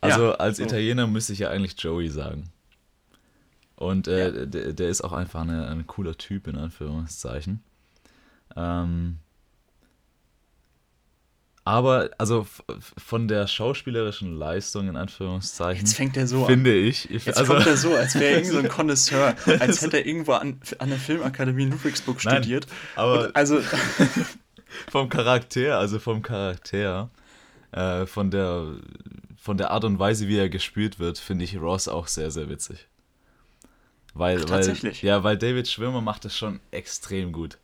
Also 0.00 0.28
ja, 0.28 0.34
als 0.36 0.56
so. 0.56 0.62
Italiener 0.62 1.06
müsste 1.06 1.34
ich 1.34 1.40
ja 1.40 1.50
eigentlich 1.50 1.78
Joey 1.78 2.08
sagen. 2.08 2.48
Und 3.74 4.08
äh, 4.08 4.30
ja. 4.30 4.46
der, 4.46 4.72
der, 4.72 4.88
ist 4.88 5.02
auch 5.02 5.12
einfach 5.12 5.42
eine, 5.42 5.68
ein 5.68 5.86
cooler 5.86 6.16
Typ, 6.16 6.46
in 6.46 6.56
Anführungszeichen. 6.56 7.62
Ähm, 8.56 9.18
aber, 11.66 12.10
also 12.16 12.46
von 12.96 13.26
der 13.26 13.48
schauspielerischen 13.48 14.38
Leistung, 14.38 14.88
in 14.88 14.96
Anführungszeichen, 14.96 15.84
Jetzt 15.84 15.96
fängt 15.96 16.16
er 16.16 16.28
so 16.28 16.44
finde 16.46 16.70
an. 16.70 16.76
ich. 16.76 17.06
Jetzt 17.06 17.36
also, 17.36 17.54
kommt 17.54 17.66
er 17.66 17.76
so, 17.76 17.92
als 17.92 18.14
wäre 18.14 18.24
er 18.24 18.30
irgend 18.36 18.52
so 18.52 18.58
ein 18.58 18.68
Connoisseur, 18.70 19.34
als 19.58 19.82
hätte 19.82 19.96
er 19.96 20.06
irgendwo 20.06 20.34
an, 20.34 20.60
an 20.78 20.90
der 20.90 20.98
Filmakademie 20.98 21.64
in 21.64 21.72
Ludwigsburg 21.72 22.24
Nein, 22.24 22.36
studiert. 22.36 22.68
Aber 22.94 23.24
Und 23.24 23.36
also. 23.36 23.60
vom 24.92 25.08
Charakter, 25.08 25.76
also 25.76 25.98
vom 25.98 26.22
Charakter, 26.22 27.10
äh, 27.72 28.06
von 28.06 28.30
der 28.30 28.76
von 29.36 29.56
der 29.56 29.72
Art 29.72 29.84
und 29.84 29.98
Weise, 29.98 30.28
wie 30.28 30.38
er 30.38 30.48
gespielt 30.48 31.00
wird, 31.00 31.18
finde 31.18 31.44
ich 31.44 31.56
Ross 31.56 31.88
auch 31.88 32.06
sehr, 32.06 32.30
sehr 32.30 32.48
witzig. 32.48 32.86
Weil, 34.14 34.42
Ach, 34.42 34.44
tatsächlich? 34.44 35.02
Weil, 35.02 35.08
ja, 35.08 35.24
weil 35.24 35.36
David 35.36 35.66
Schwimmer 35.66 36.00
macht 36.00 36.24
das 36.24 36.36
schon 36.36 36.60
extrem 36.70 37.32
gut. 37.32 37.58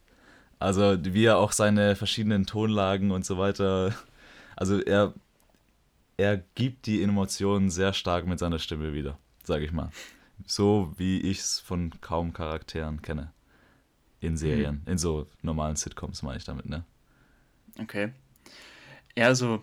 Also, 0.63 0.97
wie 1.03 1.25
er 1.25 1.39
auch 1.39 1.53
seine 1.53 1.97
verschiedenen 1.97 2.47
Tonlagen 2.47 3.11
und 3.11 3.27
so 3.27 3.37
weiter. 3.37 3.95
Also, 4.57 4.81
er, 4.81 5.13
er 6.17 6.43
gibt 6.55 6.87
die 6.87 7.03
Emotionen 7.03 7.69
sehr 7.69 7.93
stark 7.93 8.27
mit 8.27 8.39
seiner 8.39 8.61
Stimme 8.61 8.95
wieder, 8.95 9.19
sage 9.43 9.65
ich 9.65 9.73
mal. 9.73 9.91
So 10.47 10.93
wie 10.97 11.21
ich 11.21 11.41
es 11.41 11.59
von 11.59 11.93
kaum 12.01 12.33
Charakteren 12.33 13.03
kenne. 13.03 13.33
In 14.21 14.37
Serien, 14.37 14.83
mhm. 14.85 14.93
in 14.93 14.99
so 14.99 15.27
normalen 15.43 15.75
Sitcoms 15.75 16.23
meine 16.23 16.39
ich 16.39 16.45
damit, 16.45 16.67
ne? 16.67 16.85
Okay. 17.81 18.13
Ja, 19.17 19.27
also 19.27 19.63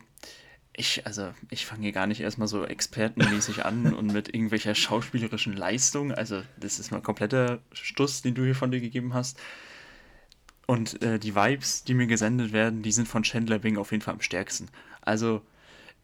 ich, 0.74 1.06
also, 1.06 1.34
ich 1.50 1.66
fange 1.66 1.84
hier 1.84 1.92
gar 1.94 2.08
nicht 2.08 2.20
erstmal 2.20 2.50
so 2.50 2.66
expertenmäßig 2.66 3.66
an 3.66 3.94
und 3.98 4.12
mit 4.12 4.34
irgendwelcher 4.34 4.76
schauspielerischen 4.76 5.56
Leistung. 5.56 6.12
Also, 6.12 6.42
das 6.58 6.78
ist 6.78 6.92
mal 6.92 7.02
kompletter 7.02 7.60
Stuss, 7.72 8.22
den 8.22 8.36
du 8.36 8.44
hier 8.44 8.56
von 8.56 8.72
dir 8.72 8.82
gegeben 8.82 9.14
hast. 9.14 9.40
Und 10.70 11.02
äh, 11.02 11.18
die 11.18 11.34
Vibes, 11.34 11.84
die 11.84 11.96
mir 11.96 12.06
gesendet 12.06 12.54
werden, 12.54 12.84
die 12.84 12.92
sind 12.92 13.08
von 13.08 13.24
Chandler 13.24 13.58
Bing 13.58 13.80
auf 13.80 13.92
jeden 13.92 14.04
Fall 14.04 14.14
am 14.14 14.22
stärksten. 14.22 14.68
Also, 15.02 15.42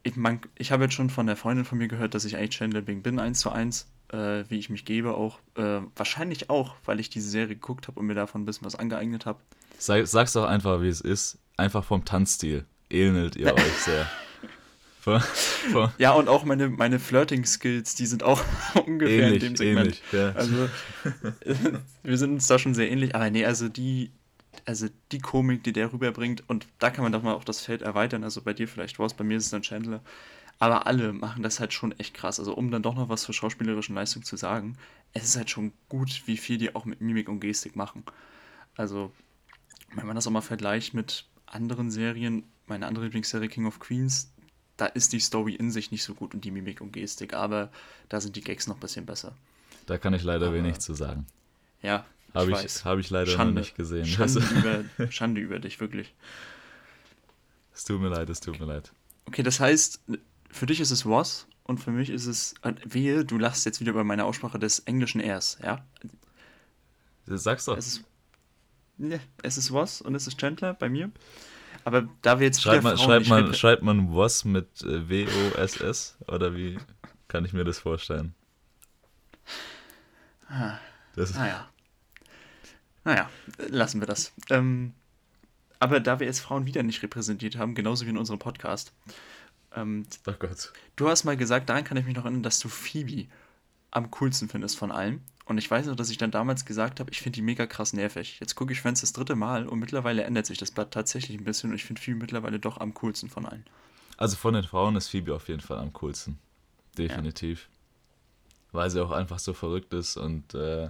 ich, 0.01 0.15
man, 0.15 0.39
ich 0.57 0.71
habe 0.71 0.85
jetzt 0.85 0.95
schon 0.95 1.11
von 1.11 1.27
der 1.27 1.35
Freundin 1.35 1.65
von 1.65 1.77
mir 1.77 1.87
gehört, 1.87 2.15
dass 2.15 2.25
ich 2.25 2.35
eigentlich 2.35 2.57
Chandler 2.57 2.81
Bing 2.81 3.03
bin, 3.03 3.19
eins 3.19 3.41
zu 3.41 3.51
eins, 3.51 3.85
äh, 4.11 4.43
wie 4.49 4.57
ich 4.57 4.71
mich 4.71 4.83
gebe 4.83 5.13
auch. 5.13 5.37
Äh, 5.55 5.81
wahrscheinlich 5.95 6.49
auch, 6.49 6.73
weil 6.83 6.99
ich 6.99 7.11
diese 7.11 7.29
Serie 7.29 7.49
geguckt 7.49 7.87
habe 7.87 7.99
und 7.99 8.07
mir 8.07 8.15
davon 8.15 8.41
ein 8.41 8.45
bisschen 8.45 8.65
was 8.65 8.73
angeeignet 8.73 9.27
habe. 9.27 9.37
Sag, 9.77 10.07
sag's 10.07 10.33
doch 10.33 10.45
einfach, 10.45 10.81
wie 10.81 10.87
es 10.87 10.99
ist. 10.99 11.37
Einfach 11.57 11.83
vom 11.83 12.03
Tanzstil 12.03 12.65
ähnelt 12.89 13.35
ihr 13.35 13.53
euch 13.53 13.77
sehr. 13.83 14.09
Vor, 14.99 15.19
vor. 15.19 15.93
Ja, 15.99 16.13
und 16.13 16.27
auch 16.27 16.43
meine, 16.43 16.69
meine 16.69 16.97
Flirting-Skills, 16.97 17.93
die 17.93 18.07
sind 18.07 18.23
auch 18.23 18.41
ungefähr 18.87 19.27
ähnlich, 19.27 19.43
in 19.43 19.49
dem 19.49 19.55
Segment. 19.57 19.85
Ähnlich, 19.85 20.01
ja. 20.11 20.31
Also, 20.31 20.69
wir 22.01 22.17
sind 22.17 22.31
uns 22.31 22.47
da 22.47 22.57
schon 22.57 22.73
sehr 22.73 22.89
ähnlich. 22.89 23.13
Aber 23.13 23.29
nee, 23.29 23.45
also 23.45 23.69
die, 23.69 24.09
also 24.65 24.87
die 25.11 25.19
Komik, 25.19 25.63
die 25.63 25.73
der 25.73 25.91
rüberbringt, 25.91 26.43
und 26.47 26.67
da 26.79 26.89
kann 26.89 27.03
man 27.03 27.11
doch 27.11 27.23
mal 27.23 27.33
auch 27.33 27.43
das 27.43 27.61
Feld 27.61 27.81
erweitern. 27.81 28.23
Also 28.23 28.41
bei 28.41 28.53
dir 28.53 28.67
vielleicht 28.67 28.99
was, 28.99 29.13
bei 29.13 29.23
mir 29.23 29.37
ist 29.37 29.45
es 29.45 29.51
dann 29.51 29.61
Chandler. 29.61 30.01
Aber 30.59 30.87
alle 30.87 31.11
machen 31.13 31.43
das 31.43 31.59
halt 31.59 31.73
schon 31.73 31.91
echt 31.99 32.13
krass. 32.13 32.39
Also 32.39 32.53
um 32.53 32.71
dann 32.71 32.81
doch 32.81 32.95
noch 32.95 33.09
was 33.09 33.23
zur 33.23 33.33
schauspielerischen 33.33 33.95
Leistung 33.95 34.23
zu 34.23 34.37
sagen, 34.37 34.77
es 35.13 35.23
ist 35.23 35.37
halt 35.37 35.49
schon 35.49 35.73
gut, 35.89 36.23
wie 36.25 36.37
viel 36.37 36.57
die 36.57 36.75
auch 36.75 36.85
mit 36.85 37.01
Mimik 37.01 37.29
und 37.29 37.39
Gestik 37.39 37.75
machen. 37.75 38.03
Also, 38.75 39.11
wenn 39.93 40.05
man 40.05 40.15
das 40.15 40.27
auch 40.27 40.31
mal 40.31 40.41
vergleicht 40.41 40.93
mit 40.93 41.25
anderen 41.45 41.91
Serien, 41.91 42.43
meine 42.67 42.87
andere 42.87 43.05
Lieblingsserie 43.05 43.47
King 43.47 43.65
of 43.65 43.79
Queens, 43.79 44.31
da 44.77 44.87
ist 44.87 45.13
die 45.13 45.19
Story 45.19 45.55
in 45.55 45.71
sich 45.71 45.91
nicht 45.91 46.03
so 46.03 46.13
gut 46.13 46.33
und 46.33 46.43
die 46.43 46.51
Mimik 46.51 46.81
und 46.81 46.91
Gestik, 46.91 47.33
aber 47.33 47.71
da 48.09 48.19
sind 48.19 48.35
die 48.35 48.41
Gags 48.41 48.67
noch 48.67 48.75
ein 48.75 48.81
bisschen 48.81 49.05
besser. 49.05 49.35
Da 49.85 49.97
kann 49.97 50.13
ich 50.13 50.23
leider 50.23 50.47
aber, 50.47 50.55
wenig 50.55 50.79
zu 50.79 50.93
sagen. 50.93 51.25
Ja, 51.81 52.05
habe 52.35 52.51
ich, 52.51 52.63
ich, 52.63 52.85
hab 52.85 52.99
ich 52.99 53.09
leider 53.09 53.31
Schande, 53.31 53.53
noch 53.53 53.61
nicht 53.61 53.75
gesehen. 53.75 54.05
Schande 54.05 54.39
über, 54.39 55.11
Schande 55.11 55.41
über 55.41 55.59
dich, 55.59 55.79
wirklich. 55.79 56.13
Es 57.73 57.83
tut 57.83 57.99
mir 57.99 58.09
leid, 58.09 58.29
es 58.29 58.39
tut 58.39 58.59
mir 58.59 58.65
leid. 58.65 58.91
Okay, 59.25 59.43
das 59.43 59.59
heißt, 59.59 60.01
für 60.51 60.65
dich 60.65 60.79
ist 60.79 60.91
es 60.91 61.05
was 61.05 61.47
und 61.63 61.79
für 61.79 61.91
mich 61.91 62.09
ist 62.09 62.25
es, 62.25 62.55
wehe, 62.85 63.25
du 63.25 63.37
lachst 63.37 63.65
jetzt 63.65 63.79
wieder 63.81 63.93
bei 63.93 64.03
meiner 64.03 64.25
Aussprache 64.25 64.59
des 64.59 64.79
englischen 64.79 65.21
Rs, 65.21 65.57
ja? 65.63 65.85
Das 67.25 67.43
sagst 67.43 67.67
du. 67.67 67.73
Es 67.73 67.87
ist, 67.87 68.03
ja, 68.97 69.17
es 69.43 69.57
ist 69.57 69.73
was 69.73 70.01
und 70.01 70.15
es 70.15 70.27
ist 70.27 70.39
Chandler 70.39 70.73
bei 70.73 70.89
mir. 70.89 71.11
Aber 71.83 72.07
da 72.21 72.39
wir 72.39 72.47
jetzt 72.47 72.61
schreibt 72.61 72.83
man, 72.83 72.97
schreibt 72.97 73.27
man, 73.27 73.53
schreibt 73.53 73.83
man 73.83 74.15
was 74.15 74.45
mit 74.45 74.81
äh, 74.81 75.09
W-O-S-S? 75.09 76.17
Oder 76.27 76.55
wie 76.55 76.77
kann 77.27 77.45
ich 77.45 77.53
mir 77.53 77.63
das 77.63 77.79
vorstellen? 77.79 78.33
Ah, 80.47 80.77
das 81.15 81.33
naja. 81.33 81.69
Naja, 83.05 83.29
lassen 83.69 84.01
wir 84.01 84.07
das. 84.07 84.33
Ähm, 84.49 84.93
aber 85.79 85.99
da 85.99 86.19
wir 86.19 86.27
jetzt 86.27 86.41
Frauen 86.41 86.65
wieder 86.65 86.83
nicht 86.83 87.03
repräsentiert 87.03 87.57
haben, 87.57 87.75
genauso 87.75 88.05
wie 88.05 88.09
in 88.09 88.17
unserem 88.17 88.39
Podcast. 88.39 88.91
Ähm, 89.75 90.05
oh 90.27 90.33
Gott. 90.37 90.73
Du 90.95 91.07
hast 91.07 91.23
mal 91.23 91.37
gesagt, 91.37 91.69
daran 91.69 91.83
kann 91.83 91.97
ich 91.97 92.05
mich 92.05 92.15
noch 92.15 92.25
erinnern, 92.25 92.43
dass 92.43 92.59
du 92.59 92.67
Phoebe 92.67 93.27
am 93.91 94.09
coolsten 94.11 94.49
findest 94.49 94.77
von 94.77 94.91
allen. 94.91 95.23
Und 95.45 95.59
ich 95.59 95.69
weiß 95.69 95.85
noch, 95.85 95.95
dass 95.95 96.09
ich 96.09 96.17
dann 96.17 96.31
damals 96.31 96.65
gesagt 96.65 96.99
habe, 96.99 97.11
ich 97.11 97.21
finde 97.21 97.35
die 97.35 97.43
mega 97.43 97.67
krass 97.67 97.93
nervig. 97.93 98.39
Jetzt 98.39 98.55
gucke 98.55 98.73
ich 98.73 98.81
Friends 98.81 99.01
das 99.01 99.13
dritte 99.13 99.35
Mal 99.35 99.67
und 99.67 99.77
mittlerweile 99.77 100.23
ändert 100.23 100.47
sich 100.47 100.57
das 100.57 100.71
Blatt 100.71 100.91
tatsächlich 100.91 101.37
ein 101.37 101.43
bisschen 101.43 101.69
und 101.69 101.75
ich 101.75 101.85
finde 101.85 102.01
Phoebe 102.01 102.17
mittlerweile 102.17 102.59
doch 102.59 102.79
am 102.79 102.95
coolsten 102.95 103.29
von 103.29 103.45
allen. 103.45 103.65
Also 104.17 104.37
von 104.37 104.55
den 104.55 104.63
Frauen 104.63 104.95
ist 104.95 105.09
Phoebe 105.09 105.35
auf 105.35 105.47
jeden 105.47 105.61
Fall 105.61 105.77
am 105.77 105.93
coolsten. 105.93 106.39
Definitiv. 106.97 107.67
Ja. 107.69 108.79
Weil 108.79 108.89
sie 108.89 109.03
auch 109.03 109.11
einfach 109.11 109.37
so 109.37 109.53
verrückt 109.53 109.93
ist 109.93 110.17
und 110.17 110.55
äh, 110.55 110.89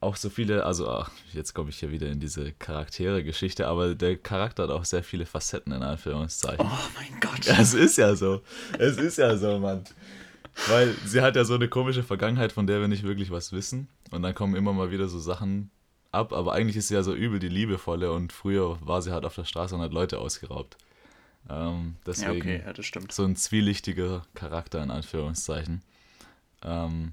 auch 0.00 0.16
so 0.16 0.28
viele, 0.28 0.64
also 0.64 0.88
ach, 0.88 1.10
jetzt 1.32 1.54
komme 1.54 1.70
ich 1.70 1.78
hier 1.78 1.90
wieder 1.90 2.08
in 2.08 2.20
diese 2.20 2.52
Charaktere-Geschichte, 2.52 3.66
aber 3.66 3.94
der 3.94 4.16
Charakter 4.16 4.64
hat 4.64 4.70
auch 4.70 4.84
sehr 4.84 5.02
viele 5.02 5.26
Facetten 5.26 5.72
in 5.72 5.82
Anführungszeichen. 5.82 6.66
Oh 6.66 6.88
mein 6.94 7.20
Gott. 7.20 7.46
es 7.58 7.74
ist 7.74 7.96
ja 7.96 8.14
so. 8.14 8.42
Es 8.78 8.98
ist 8.98 9.18
ja 9.18 9.36
so, 9.36 9.58
Mann. 9.58 9.84
Weil 10.68 10.94
sie 11.04 11.20
hat 11.20 11.36
ja 11.36 11.44
so 11.44 11.54
eine 11.54 11.68
komische 11.68 12.02
Vergangenheit, 12.02 12.52
von 12.52 12.66
der 12.66 12.80
wir 12.80 12.88
nicht 12.88 13.02
wirklich 13.02 13.30
was 13.30 13.52
wissen. 13.52 13.88
Und 14.10 14.22
dann 14.22 14.34
kommen 14.34 14.54
immer 14.54 14.72
mal 14.72 14.90
wieder 14.90 15.08
so 15.08 15.18
Sachen 15.18 15.70
ab, 16.12 16.32
aber 16.32 16.52
eigentlich 16.52 16.76
ist 16.76 16.88
sie 16.88 16.94
ja 16.94 17.02
so 17.02 17.14
übel 17.14 17.38
die 17.38 17.48
Liebevolle 17.48 18.12
und 18.12 18.32
früher 18.32 18.78
war 18.80 19.02
sie 19.02 19.12
halt 19.12 19.24
auf 19.24 19.34
der 19.34 19.44
Straße 19.44 19.74
und 19.74 19.82
hat 19.82 19.92
Leute 19.92 20.18
ausgeraubt. 20.18 20.76
Ähm, 21.48 21.96
deswegen 22.06 22.32
ja, 22.32 22.38
okay, 22.38 22.62
ja, 22.66 22.72
das 22.72 22.86
stimmt. 22.86 23.12
so 23.12 23.24
ein 23.24 23.36
zwielichtiger 23.36 24.22
Charakter 24.34 24.82
in 24.82 24.90
Anführungszeichen. 24.90 25.82
Ähm, 26.64 27.12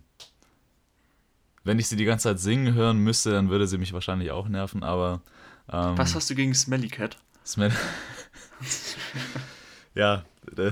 wenn 1.64 1.80
ich 1.80 1.88
sie 1.88 1.96
die 1.96 2.06
ganze 2.06 2.30
Zeit 2.30 2.40
singen 2.40 2.74
hören 2.74 2.98
müsste, 2.98 3.32
dann 3.32 3.50
würde 3.50 3.68
sie 3.68 3.78
mich 3.78 3.94
wahrscheinlich 3.94 4.32
auch 4.32 4.48
nerven, 4.48 4.84
aber. 4.84 5.22
Ähm, 5.72 5.98
Was 5.98 6.16
hast 6.16 6.30
du 6.30 6.36
gegen 6.36 6.54
Smelly 6.54 6.90
Cat? 6.90 7.18
Smelly. 7.46 7.74
ja, 9.96 10.26
äh, 10.58 10.72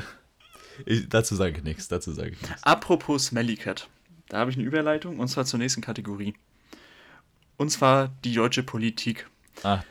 ich, 0.85 1.07
dazu 1.09 1.35
sage 1.35 1.57
ich 1.57 1.63
nichts. 1.63 1.87
Dazu 1.87 2.11
sage 2.11 2.31
ich 2.31 2.41
nichts. 2.41 2.63
Apropos 2.63 3.27
Smelly 3.27 3.55
Cat. 3.55 3.87
Da 4.29 4.39
habe 4.39 4.51
ich 4.51 4.57
eine 4.57 4.65
Überleitung 4.65 5.19
und 5.19 5.27
zwar 5.27 5.45
zur 5.45 5.59
nächsten 5.59 5.81
Kategorie. 5.81 6.33
Und 7.57 7.69
zwar 7.69 8.09
die 8.23 8.33
deutsche 8.33 8.63
Politik. 8.63 9.27
Ah, 9.63 9.83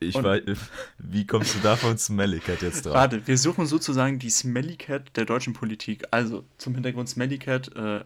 ich 0.00 0.14
und, 0.14 0.24
weiß, 0.24 0.42
wie 0.98 1.26
kommst 1.26 1.54
du 1.54 1.58
davon 1.60 1.98
Smelly 1.98 2.38
Cat 2.38 2.62
jetzt 2.62 2.86
drauf? 2.86 2.94
Warte, 2.94 3.26
wir 3.26 3.36
suchen 3.36 3.66
sozusagen 3.66 4.18
die 4.18 4.30
Smelly 4.30 4.76
Cat 4.76 5.16
der 5.16 5.24
deutschen 5.24 5.54
Politik. 5.54 6.04
Also 6.10 6.44
zum 6.58 6.74
Hintergrund 6.74 7.08
Smelly 7.08 7.38
Cat 7.38 7.74
äh, 7.74 8.04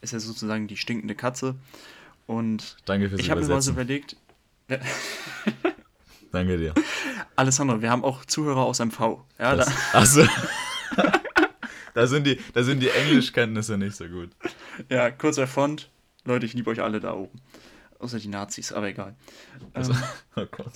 ist 0.00 0.12
ja 0.12 0.20
sozusagen 0.20 0.66
die 0.66 0.76
stinkende 0.76 1.14
Katze. 1.14 1.56
Und 2.26 2.76
Danke 2.84 3.08
fürs 3.08 3.20
ich 3.20 3.30
habe 3.30 3.40
mir 3.40 3.48
mal 3.48 3.62
so 3.62 3.72
überlegt. 3.72 4.16
Danke 6.32 6.58
dir. 6.58 6.74
Alessandro, 7.34 7.82
wir 7.82 7.90
haben 7.90 8.04
auch 8.04 8.24
Zuhörer 8.24 8.60
aus 8.64 8.78
MV. 8.78 9.18
Ja, 9.38 9.56
das, 9.56 9.66
da. 9.66 9.98
Also, 9.98 10.24
da, 11.94 12.06
sind 12.06 12.26
die, 12.26 12.38
da 12.54 12.62
sind 12.62 12.80
die 12.80 12.90
Englischkenntnisse 12.90 13.76
nicht 13.76 13.96
so 13.96 14.06
gut. 14.06 14.30
Ja, 14.88 15.10
kurzer 15.10 15.46
Font. 15.46 15.90
Leute, 16.24 16.46
ich 16.46 16.54
liebe 16.54 16.70
euch 16.70 16.80
alle 16.80 17.00
da 17.00 17.14
oben. 17.14 17.40
Außer 17.98 18.18
die 18.18 18.28
Nazis, 18.28 18.72
aber 18.72 18.88
egal. 18.88 19.16
Also, 19.72 19.92
ähm, 19.92 19.98
oh 20.36 20.46
Gott. 20.50 20.72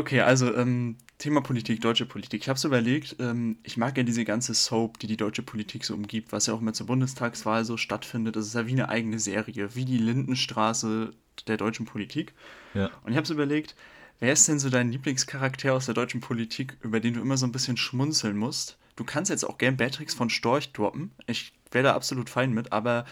Okay, 0.00 0.22
also 0.22 0.56
ähm, 0.56 0.96
Thema 1.18 1.42
Politik, 1.42 1.82
deutsche 1.82 2.06
Politik. 2.06 2.40
Ich 2.40 2.48
habe 2.48 2.58
so 2.58 2.68
überlegt, 2.68 3.16
ähm, 3.18 3.58
ich 3.62 3.76
mag 3.76 3.98
ja 3.98 4.02
diese 4.02 4.24
ganze 4.24 4.54
Soap, 4.54 4.98
die 4.98 5.06
die 5.06 5.18
deutsche 5.18 5.42
Politik 5.42 5.84
so 5.84 5.92
umgibt, 5.92 6.32
was 6.32 6.46
ja 6.46 6.54
auch 6.54 6.62
immer 6.62 6.72
zur 6.72 6.86
Bundestagswahl 6.86 7.66
so 7.66 7.76
stattfindet. 7.76 8.34
Das 8.34 8.46
ist 8.46 8.54
ja 8.54 8.66
wie 8.66 8.72
eine 8.72 8.88
eigene 8.88 9.18
Serie, 9.18 9.74
wie 9.74 9.84
die 9.84 9.98
Lindenstraße 9.98 11.12
der 11.46 11.58
deutschen 11.58 11.84
Politik. 11.84 12.32
Ja. 12.72 12.90
Und 13.04 13.10
ich 13.10 13.18
habe 13.18 13.26
so 13.26 13.34
überlegt, 13.34 13.76
wer 14.20 14.32
ist 14.32 14.48
denn 14.48 14.58
so 14.58 14.70
dein 14.70 14.90
Lieblingscharakter 14.90 15.74
aus 15.74 15.84
der 15.84 15.94
deutschen 15.94 16.22
Politik, 16.22 16.78
über 16.80 16.98
den 17.00 17.12
du 17.12 17.20
immer 17.20 17.36
so 17.36 17.44
ein 17.44 17.52
bisschen 17.52 17.76
schmunzeln 17.76 18.38
musst? 18.38 18.78
Du 18.96 19.04
kannst 19.04 19.30
jetzt 19.30 19.44
auch 19.44 19.58
gern 19.58 19.76
Beatrix 19.76 20.14
von 20.14 20.30
Storch 20.30 20.72
droppen. 20.72 21.10
Ich 21.26 21.52
wäre 21.72 21.84
da 21.84 21.94
absolut 21.94 22.30
fein 22.30 22.54
mit, 22.54 22.72
aber 22.72 23.04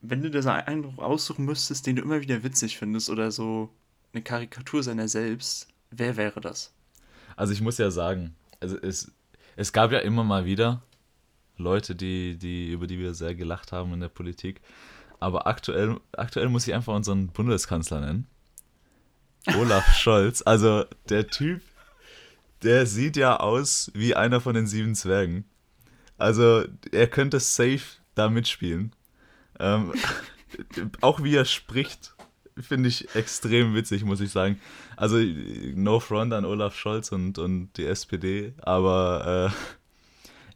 wenn 0.00 0.20
du 0.20 0.32
dir 0.32 0.42
so 0.42 0.50
einen 0.50 0.98
aussuchen 0.98 1.44
müsstest, 1.44 1.86
den 1.86 1.94
du 1.94 2.02
immer 2.02 2.20
wieder 2.20 2.42
witzig 2.42 2.76
findest 2.76 3.08
oder 3.08 3.30
so 3.30 3.70
eine 4.12 4.22
Karikatur 4.22 4.82
seiner 4.82 5.06
selbst, 5.06 5.71
Wer 5.92 6.16
wäre 6.16 6.40
das? 6.40 6.72
Also 7.36 7.52
ich 7.52 7.60
muss 7.60 7.78
ja 7.78 7.90
sagen, 7.90 8.34
also 8.60 8.76
es, 8.80 9.12
es 9.56 9.72
gab 9.72 9.92
ja 9.92 9.98
immer 9.98 10.24
mal 10.24 10.44
wieder 10.44 10.82
Leute, 11.56 11.94
die, 11.94 12.36
die, 12.36 12.72
über 12.72 12.86
die 12.86 12.98
wir 12.98 13.14
sehr 13.14 13.34
gelacht 13.34 13.72
haben 13.72 13.92
in 13.92 14.00
der 14.00 14.08
Politik. 14.08 14.60
Aber 15.20 15.46
aktuell, 15.46 16.00
aktuell 16.12 16.48
muss 16.48 16.66
ich 16.66 16.74
einfach 16.74 16.94
unseren 16.94 17.28
Bundeskanzler 17.28 18.00
nennen. 18.00 18.26
Olaf 19.58 19.86
Scholz. 19.96 20.42
Also 20.42 20.84
der 21.08 21.28
Typ, 21.28 21.60
der 22.62 22.86
sieht 22.86 23.16
ja 23.16 23.38
aus 23.38 23.90
wie 23.94 24.16
einer 24.16 24.40
von 24.40 24.54
den 24.54 24.66
sieben 24.66 24.94
Zwergen. 24.94 25.44
Also 26.18 26.64
er 26.90 27.06
könnte 27.06 27.38
safe 27.40 27.82
da 28.14 28.28
mitspielen. 28.28 28.94
Ähm, 29.60 29.92
auch 31.00 31.22
wie 31.22 31.36
er 31.36 31.44
spricht 31.44 32.11
finde 32.60 32.88
ich 32.88 33.14
extrem 33.14 33.74
witzig, 33.74 34.04
muss 34.04 34.20
ich 34.20 34.30
sagen. 34.30 34.60
Also, 34.96 35.18
no 35.18 36.00
front 36.00 36.32
an 36.32 36.44
Olaf 36.44 36.74
Scholz 36.74 37.12
und, 37.12 37.38
und 37.38 37.70
die 37.76 37.86
SPD, 37.86 38.52
aber 38.62 39.52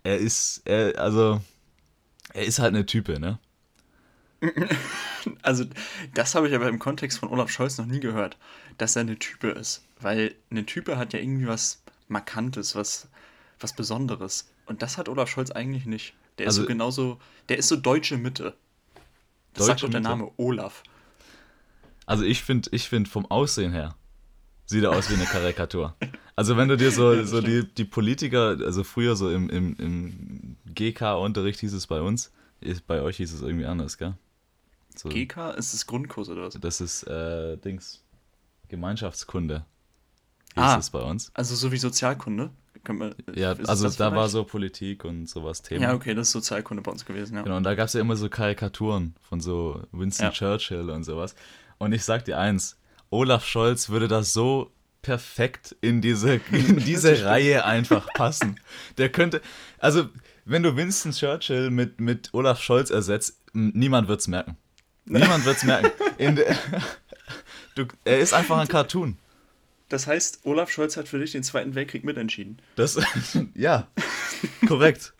äh, 0.05 0.09
er 0.11 0.19
ist, 0.19 0.63
er, 0.65 0.99
also, 0.99 1.41
er 2.33 2.45
ist 2.45 2.59
halt 2.59 2.75
eine 2.75 2.87
Type, 2.87 3.19
ne? 3.19 3.39
Also, 5.43 5.65
das 6.15 6.37
habe 6.37 6.49
ich 6.49 6.55
aber 6.55 6.69
im 6.69 6.79
Kontext 6.79 7.19
von 7.19 7.31
Olaf 7.31 7.51
Scholz 7.51 7.79
noch 7.79 7.87
nie 7.87 7.99
gehört, 7.99 8.39
dass 8.79 8.95
er 8.95 9.01
eine 9.01 9.19
Type 9.19 9.49
ist. 9.49 9.85
Weil 10.01 10.37
eine 10.51 10.65
Type 10.65 10.99
hat 10.99 11.13
ja 11.13 11.19
irgendwie 11.19 11.49
was 11.49 11.83
Markantes, 12.07 12.77
was, 12.77 13.09
was 13.59 13.73
Besonderes. 13.73 14.49
Und 14.67 14.83
das 14.83 14.99
hat 14.99 15.09
Olaf 15.09 15.29
Scholz 15.29 15.51
eigentlich 15.51 15.87
nicht. 15.87 16.15
Der 16.39 16.47
also, 16.47 16.61
ist 16.61 16.65
so 16.65 16.69
genauso, 16.69 17.19
der 17.49 17.59
ist 17.59 17.69
so 17.69 17.77
deutsche 17.77 18.19
Mitte. 18.19 18.55
Das 19.55 19.67
sagt 19.67 19.83
doch 19.83 19.91
der 19.91 20.01
Name 20.01 20.31
Olaf. 20.37 20.83
Also 22.07 22.25
ich 22.25 22.43
finde, 22.43 22.71
ich 22.73 22.89
find 22.89 23.09
vom 23.09 23.27
Aussehen 23.27 23.73
her 23.73 23.95
sieht 24.65 24.83
er 24.83 24.91
aus 24.91 25.11
wie 25.11 25.15
eine 25.15 25.25
Karikatur. 25.25 25.95
Also 26.35 26.57
wenn 26.57 26.69
du 26.69 26.77
dir 26.77 26.91
so, 26.91 27.23
so 27.25 27.41
die, 27.41 27.67
die 27.75 27.85
Politiker, 27.85 28.57
also 28.65 28.85
früher 28.85 29.17
so 29.17 29.31
im, 29.31 29.49
im, 29.49 29.77
im 29.77 30.57
GK-Unterricht 30.75 31.61
hieß 31.61 31.73
es 31.73 31.87
bei 31.87 32.01
uns, 32.01 32.33
bei 32.87 33.03
euch 33.03 33.19
hieß 33.19 33.33
es 33.33 33.43
irgendwie 33.43 33.67
anders, 33.67 33.99
gell? 33.99 34.15
So. 34.97 35.09
GK 35.09 35.51
ist 35.51 35.75
das 35.75 35.87
Grundkurs 35.87 36.29
oder 36.29 36.43
was? 36.43 36.59
Das 36.59 36.81
ist 36.81 37.03
äh, 37.05 37.59
Dings. 37.59 38.03
Gemeinschaftskunde. 38.69 39.65
Ah, 40.55 40.79
es 40.79 40.91
bei 40.91 41.03
uns. 41.03 41.31
Also 41.35 41.55
so 41.55 41.71
wie 41.71 41.77
Sozialkunde. 41.77 42.51
Man, 42.89 43.15
ja, 43.35 43.53
also 43.67 43.89
da 43.91 44.15
war 44.15 44.29
so 44.29 44.45
Politik 44.45 45.05
und 45.05 45.29
sowas 45.29 45.61
Thema. 45.61 45.83
Ja, 45.83 45.95
okay, 45.95 46.15
das 46.15 46.29
ist 46.29 46.33
Sozialkunde 46.33 46.85
bei 46.85 46.93
uns 46.93 47.05
gewesen, 47.05 47.35
ja. 47.35 47.43
Genau, 47.43 47.57
und 47.57 47.65
da 47.65 47.75
gab 47.75 47.89
es 47.89 47.95
ja 47.95 48.01
immer 48.01 48.15
so 48.15 48.29
Karikaturen 48.29 49.17
von 49.23 49.41
so 49.41 49.83
Winston 49.91 50.27
ja. 50.27 50.31
Churchill 50.31 50.89
und 50.91 51.03
sowas. 51.03 51.35
Und 51.79 51.93
ich 51.93 52.05
sag 52.05 52.25
dir 52.25 52.39
eins, 52.39 52.79
Olaf 53.11 53.47
Scholz 53.47 53.89
würde 53.89 54.09
das 54.09 54.33
so 54.33 54.73
perfekt 55.03 55.77
in 55.81 56.01
diese, 56.01 56.35
in 56.53 56.79
diese 56.79 57.25
Reihe 57.25 57.65
einfach 57.65 58.07
passen. 58.15 58.61
Der 58.99 59.11
könnte, 59.11 59.41
also 59.79 60.09
wenn 60.45 60.63
du 60.63 60.77
Winston 60.77 61.13
Churchill 61.13 61.71
mit, 61.71 62.01
mit 62.01 62.33
Olaf 62.33 62.61
Scholz 62.63 62.91
ersetzt, 62.91 63.41
niemand 63.53 64.09
wird 64.09 64.21
es 64.21 64.29
merken. 64.29 64.57
Niemand 65.05 65.45
wird 65.45 65.57
es 65.57 65.65
merken. 65.65 65.91
Der, 66.19 66.59
du, 67.75 67.87
er 68.05 68.19
ist 68.19 68.33
einfach 68.33 68.59
ein 68.59 68.69
Cartoon. 68.69 69.19
Das 69.89 70.07
heißt, 70.07 70.41
Olaf 70.45 70.71
Scholz 70.71 70.97
hat 70.97 71.07
für 71.07 71.19
dich 71.19 71.33
den 71.33 71.45
Zweiten 71.45 71.75
Weltkrieg 71.75 72.05
mitentschieden. 72.05 72.59
Das, 72.75 72.99
ja, 73.55 73.87
korrekt. 74.67 75.15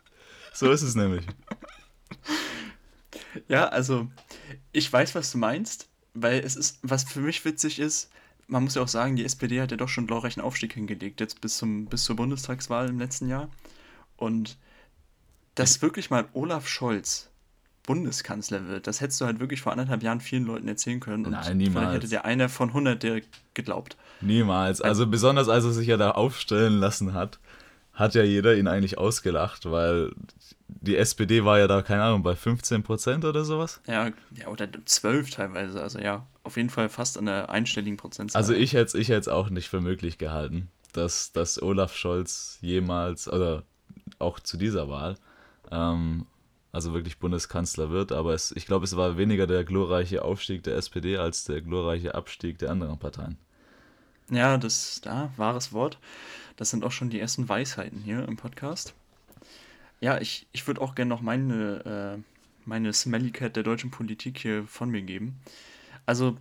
So 0.53 0.71
ist 0.71 0.81
es 0.81 0.95
nämlich. 0.95 1.25
Ja, 3.47 3.67
also, 3.67 4.07
ich 4.73 4.91
weiß, 4.91 5.15
was 5.15 5.31
du 5.31 5.37
meinst, 5.37 5.87
weil 6.21 6.39
es 6.39 6.55
ist, 6.55 6.79
was 6.81 7.03
für 7.03 7.21
mich 7.21 7.43
witzig 7.45 7.79
ist, 7.79 8.09
man 8.47 8.63
muss 8.63 8.75
ja 8.75 8.81
auch 8.81 8.87
sagen, 8.87 9.15
die 9.15 9.25
SPD 9.25 9.61
hat 9.61 9.71
ja 9.71 9.77
doch 9.77 9.89
schon 9.89 10.07
glorreichen 10.07 10.41
Aufstieg 10.41 10.73
hingelegt, 10.73 11.19
jetzt 11.19 11.41
bis, 11.41 11.57
zum, 11.57 11.85
bis 11.85 12.03
zur 12.03 12.15
Bundestagswahl 12.15 12.89
im 12.89 12.99
letzten 12.99 13.27
Jahr. 13.27 13.49
Und 14.15 14.57
dass 15.55 15.81
wirklich 15.81 16.09
mal 16.09 16.27
Olaf 16.33 16.67
Scholz 16.67 17.29
Bundeskanzler 17.83 18.67
wird, 18.67 18.85
das 18.85 18.99
hättest 19.01 19.21
du 19.21 19.25
halt 19.25 19.39
wirklich 19.39 19.61
vor 19.61 19.71
anderthalb 19.71 20.03
Jahren 20.03 20.19
vielen 20.19 20.45
Leuten 20.45 20.67
erzählen 20.67 20.99
können. 20.99 21.25
Und 21.25 21.31
Nein, 21.31 21.57
niemals. 21.57 21.73
Vielleicht 21.73 22.03
hätte 22.03 22.09
der 22.09 22.25
einer 22.25 22.49
von 22.49 22.69
100 22.69 23.01
der 23.01 23.21
geglaubt. 23.53 23.95
Niemals. 24.21 24.81
Also, 24.81 25.03
also 25.03 25.07
besonders 25.07 25.49
als 25.49 25.63
er 25.63 25.71
sich 25.71 25.87
ja 25.87 25.97
da 25.97 26.11
aufstellen 26.11 26.79
lassen 26.79 27.13
hat, 27.13 27.39
hat 27.97 28.13
ja 28.13 28.21
jeder 28.21 28.55
ihn 28.55 28.67
eigentlich 28.67 28.99
ausgelacht, 28.99 29.69
weil 29.69 30.11
die 30.67 30.95
SPD 30.95 31.43
war 31.43 31.57
ja 31.57 31.67
da, 31.67 31.81
keine 31.81 32.03
Ahnung, 32.03 32.21
bei 32.21 32.35
15 32.35 32.83
Prozent 32.83 33.25
oder 33.25 33.43
sowas. 33.43 33.81
Ja, 33.87 34.11
ja, 34.35 34.47
oder 34.49 34.69
12 34.85 35.31
teilweise. 35.31 35.81
Also 35.81 35.97
ja, 35.97 36.27
auf 36.43 36.57
jeden 36.57 36.69
Fall 36.69 36.89
fast 36.89 37.17
an 37.17 37.25
der 37.25 37.49
einstelligen 37.49 37.97
Prozentzahl. 37.97 38.39
Also 38.39 38.53
ich 38.53 38.73
hätte 38.73 38.95
es 38.97 39.09
ich 39.09 39.29
auch 39.29 39.49
nicht 39.49 39.67
für 39.67 39.81
möglich 39.81 40.19
gehalten, 40.19 40.69
dass, 40.93 41.31
dass 41.31 41.59
Olaf 41.59 41.95
Scholz 41.95 42.59
jemals, 42.61 43.27
oder 43.27 43.63
auch 44.19 44.39
zu 44.39 44.57
dieser 44.57 44.89
Wahl, 44.89 45.15
ähm, 45.71 46.27
also 46.71 46.93
wirklich 46.93 47.17
Bundeskanzler 47.17 47.89
wird. 47.89 48.11
Aber 48.11 48.35
es, 48.35 48.51
ich 48.55 48.67
glaube, 48.67 48.85
es 48.85 48.95
war 48.95 49.17
weniger 49.17 49.47
der 49.47 49.63
glorreiche 49.63 50.23
Aufstieg 50.23 50.61
der 50.61 50.75
SPD 50.77 51.17
als 51.17 51.45
der 51.45 51.61
glorreiche 51.61 52.13
Abstieg 52.13 52.59
der 52.59 52.69
anderen 52.69 52.99
Parteien. 52.99 53.39
Ja, 54.29 54.57
das 54.57 55.01
da, 55.01 55.31
wahres 55.37 55.73
Wort. 55.73 55.97
Das 56.57 56.69
sind 56.69 56.83
auch 56.83 56.91
schon 56.91 57.09
die 57.09 57.19
ersten 57.19 57.47
Weisheiten 57.47 58.01
hier 58.01 58.27
im 58.27 58.35
Podcast. 58.35 58.93
Ja, 59.99 60.19
ich, 60.19 60.47
ich 60.51 60.67
würde 60.67 60.81
auch 60.81 60.95
gerne 60.95 61.09
noch 61.09 61.21
meine, 61.21 62.17
äh, 62.17 62.21
meine 62.65 62.93
Smelly 62.93 63.31
Cat 63.31 63.55
der 63.55 63.63
deutschen 63.63 63.91
Politik 63.91 64.39
hier 64.39 64.65
von 64.67 64.89
mir 64.89 65.01
geben. 65.01 65.39
Also, 66.05 66.37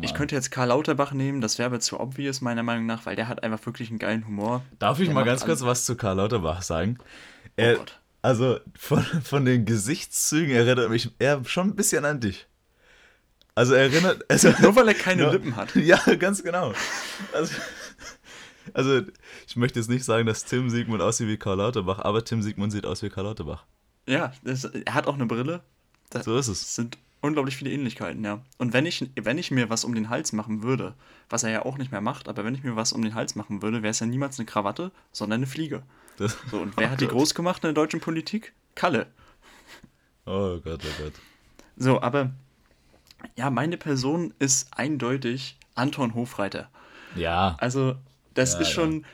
ich 0.00 0.14
könnte 0.14 0.34
jetzt 0.34 0.50
Karl 0.50 0.68
Lauterbach 0.68 1.12
nehmen, 1.12 1.40
das 1.40 1.58
wäre 1.58 1.66
aber 1.66 1.80
zu 1.80 2.00
obvious, 2.00 2.40
meiner 2.40 2.62
Meinung 2.62 2.86
nach, 2.86 3.04
weil 3.04 3.16
der 3.16 3.28
hat 3.28 3.42
einfach 3.42 3.64
wirklich 3.66 3.90
einen 3.90 3.98
geilen 3.98 4.26
Humor. 4.26 4.64
Darf 4.78 4.98
ich 4.98 5.06
der 5.06 5.14
mal 5.14 5.24
ganz 5.24 5.44
kurz 5.44 5.62
was 5.62 5.84
zu 5.84 5.94
Karl 5.96 6.16
Lauterbach 6.16 6.62
sagen? 6.62 6.96
Oh 7.00 7.50
er, 7.56 7.78
also, 8.22 8.58
von, 8.78 9.02
von 9.02 9.44
den 9.44 9.66
Gesichtszügen 9.66 10.54
erinnert 10.54 10.88
mich 10.88 11.10
er 11.18 11.44
schon 11.44 11.68
ein 11.68 11.76
bisschen 11.76 12.04
an 12.04 12.20
dich. 12.20 12.46
Also, 13.54 13.74
er 13.74 13.82
erinnert. 13.82 14.24
Also, 14.28 14.52
Nur 14.60 14.74
weil 14.76 14.88
er 14.88 14.94
keine 14.94 15.30
Lippen 15.30 15.56
hat. 15.56 15.74
Ja, 15.76 15.98
ganz 16.18 16.42
genau. 16.42 16.72
Also, 17.32 17.54
also, 18.74 19.02
ich 19.46 19.56
möchte 19.56 19.78
jetzt 19.78 19.88
nicht 19.88 20.04
sagen, 20.04 20.26
dass 20.26 20.44
Tim 20.44 20.70
Siegmund 20.70 21.02
aussieht 21.02 21.28
wie 21.28 21.36
Karl 21.36 21.58
Lauterbach, 21.58 22.00
aber 22.00 22.24
Tim 22.24 22.42
Siegmund 22.42 22.72
sieht 22.72 22.86
aus 22.86 23.02
wie 23.02 23.10
Karl 23.10 23.26
Lauterbach. 23.26 23.64
Ja, 24.06 24.32
das, 24.42 24.64
er 24.64 24.94
hat 24.94 25.06
auch 25.06 25.14
eine 25.14 25.26
Brille. 25.26 25.62
Das 26.10 26.24
so 26.24 26.36
ist 26.36 26.48
es. 26.48 26.74
sind 26.74 26.98
unglaublich 27.24 27.56
viele 27.56 27.70
Ähnlichkeiten, 27.70 28.22
ja. 28.22 28.42
Und 28.58 28.74
wenn 28.74 28.84
ich, 28.84 29.10
wenn 29.16 29.38
ich 29.38 29.50
mir 29.50 29.70
was 29.70 29.84
um 29.84 29.94
den 29.94 30.10
Hals 30.10 30.32
machen 30.32 30.62
würde, 30.62 30.94
was 31.30 31.42
er 31.42 31.50
ja 31.50 31.64
auch 31.64 31.78
nicht 31.78 31.90
mehr 31.90 32.02
macht, 32.02 32.28
aber 32.28 32.44
wenn 32.44 32.54
ich 32.54 32.62
mir 32.62 32.76
was 32.76 32.92
um 32.92 33.02
den 33.02 33.14
Hals 33.14 33.34
machen 33.34 33.62
würde, 33.62 33.82
wäre 33.82 33.92
es 33.92 34.00
ja 34.00 34.06
niemals 34.06 34.38
eine 34.38 34.46
Krawatte, 34.46 34.92
sondern 35.10 35.38
eine 35.38 35.46
Fliege. 35.46 35.82
Das, 36.18 36.36
so, 36.50 36.58
und 36.58 36.76
wer 36.76 36.88
oh 36.88 36.90
hat 36.90 37.00
die 37.00 37.08
groß 37.08 37.34
gemacht 37.34 37.64
in 37.64 37.68
der 37.68 37.72
deutschen 37.72 38.00
Politik? 38.00 38.52
Kalle. 38.74 39.06
Oh 40.26 40.58
Gott, 40.60 40.80
oh 40.84 41.02
Gott. 41.02 41.12
So, 41.76 42.00
aber 42.00 42.30
ja, 43.36 43.50
meine 43.50 43.76
Person 43.76 44.34
ist 44.38 44.68
eindeutig 44.76 45.58
Anton 45.74 46.14
Hofreiter. 46.14 46.70
Ja. 47.14 47.56
Also, 47.58 47.96
das 48.34 48.54
ja, 48.54 48.60
ist 48.60 48.70
schon, 48.70 49.00
ja. 49.00 49.06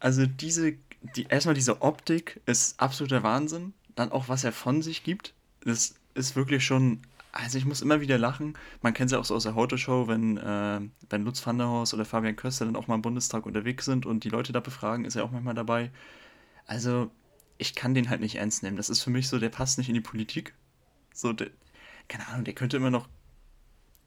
also 0.00 0.26
diese, 0.26 0.74
die, 1.16 1.24
erstmal 1.28 1.54
diese 1.54 1.82
Optik 1.82 2.40
ist 2.46 2.80
absoluter 2.80 3.22
Wahnsinn. 3.22 3.72
Dann 3.94 4.12
auch, 4.12 4.28
was 4.28 4.44
er 4.44 4.52
von 4.52 4.82
sich 4.82 5.02
gibt, 5.02 5.34
das 5.64 5.94
ist 6.14 6.36
wirklich 6.36 6.64
schon 6.64 7.00
also 7.32 7.58
ich 7.58 7.64
muss 7.64 7.82
immer 7.82 8.00
wieder 8.00 8.18
lachen. 8.18 8.54
Man 8.82 8.94
kennt 8.94 9.06
es 9.08 9.12
ja 9.12 9.18
auch 9.18 9.24
so 9.24 9.34
aus 9.34 9.44
der 9.44 9.54
Heute-Show, 9.54 10.08
wenn, 10.08 10.38
äh, 10.38 10.80
wenn 11.10 11.24
Lutz 11.24 11.46
van 11.46 11.58
der 11.58 11.68
Horst 11.68 11.94
oder 11.94 12.04
Fabian 12.04 12.36
Köster 12.36 12.64
dann 12.64 12.76
auch 12.76 12.88
mal 12.88 12.96
im 12.96 13.02
Bundestag 13.02 13.46
unterwegs 13.46 13.84
sind 13.84 14.06
und 14.06 14.24
die 14.24 14.28
Leute 14.28 14.52
da 14.52 14.60
befragen, 14.60 15.04
ist 15.04 15.14
er 15.14 15.24
auch 15.24 15.30
manchmal 15.30 15.54
dabei. 15.54 15.90
Also 16.66 17.10
ich 17.58 17.74
kann 17.74 17.94
den 17.94 18.10
halt 18.10 18.20
nicht 18.20 18.36
ernst 18.36 18.62
nehmen. 18.62 18.76
Das 18.76 18.90
ist 18.90 19.02
für 19.02 19.10
mich 19.10 19.28
so, 19.28 19.38
der 19.38 19.50
passt 19.50 19.78
nicht 19.78 19.88
in 19.88 19.94
die 19.94 20.00
Politik. 20.00 20.54
So, 21.12 21.32
der, 21.32 21.50
keine 22.08 22.26
Ahnung, 22.28 22.44
der 22.44 22.54
könnte 22.54 22.76
immer 22.76 22.90
noch 22.90 23.08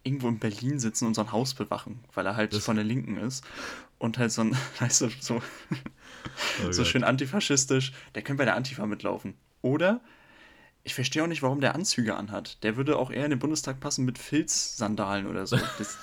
irgendwo 0.04 0.28
in 0.28 0.40
Berlin 0.40 0.80
sitzen 0.80 1.06
und 1.06 1.14
so 1.14 1.22
ein 1.22 1.32
Haus 1.32 1.54
bewachen, 1.54 2.00
weil 2.14 2.26
er 2.26 2.36
halt 2.36 2.54
das 2.54 2.66
von 2.66 2.76
der 2.76 2.86
Linken 2.86 3.18
ist. 3.18 3.44
Und 4.00 4.18
halt 4.18 4.32
so 4.32 4.42
ein, 4.42 4.58
weißt 4.80 5.02
du, 5.02 5.10
so, 5.20 5.42
oh 6.66 6.72
so 6.72 6.84
schön 6.86 7.04
antifaschistisch, 7.04 7.94
der 8.16 8.24
könnte 8.24 8.40
bei 8.40 8.46
der 8.46 8.56
Antifa 8.56 8.86
mitlaufen. 8.86 9.36
Oder 9.62 10.02
ich 10.84 10.96
verstehe 10.96 11.24
auch 11.24 11.28
nicht, 11.28 11.44
warum 11.44 11.62
der 11.62 11.76
Anzüge 11.76 12.16
anhat. 12.16 12.64
Der 12.64 12.78
würde 12.78 12.98
auch 12.98 13.12
eher 13.12 13.26
in 13.26 13.30
den 13.30 13.40
Bundestag 13.40 13.80
passen 13.80 14.06
mit 14.06 14.18
Filzsandalen 14.18 15.28
oder 15.28 15.46
so. 15.46 15.58
Das, 15.78 15.98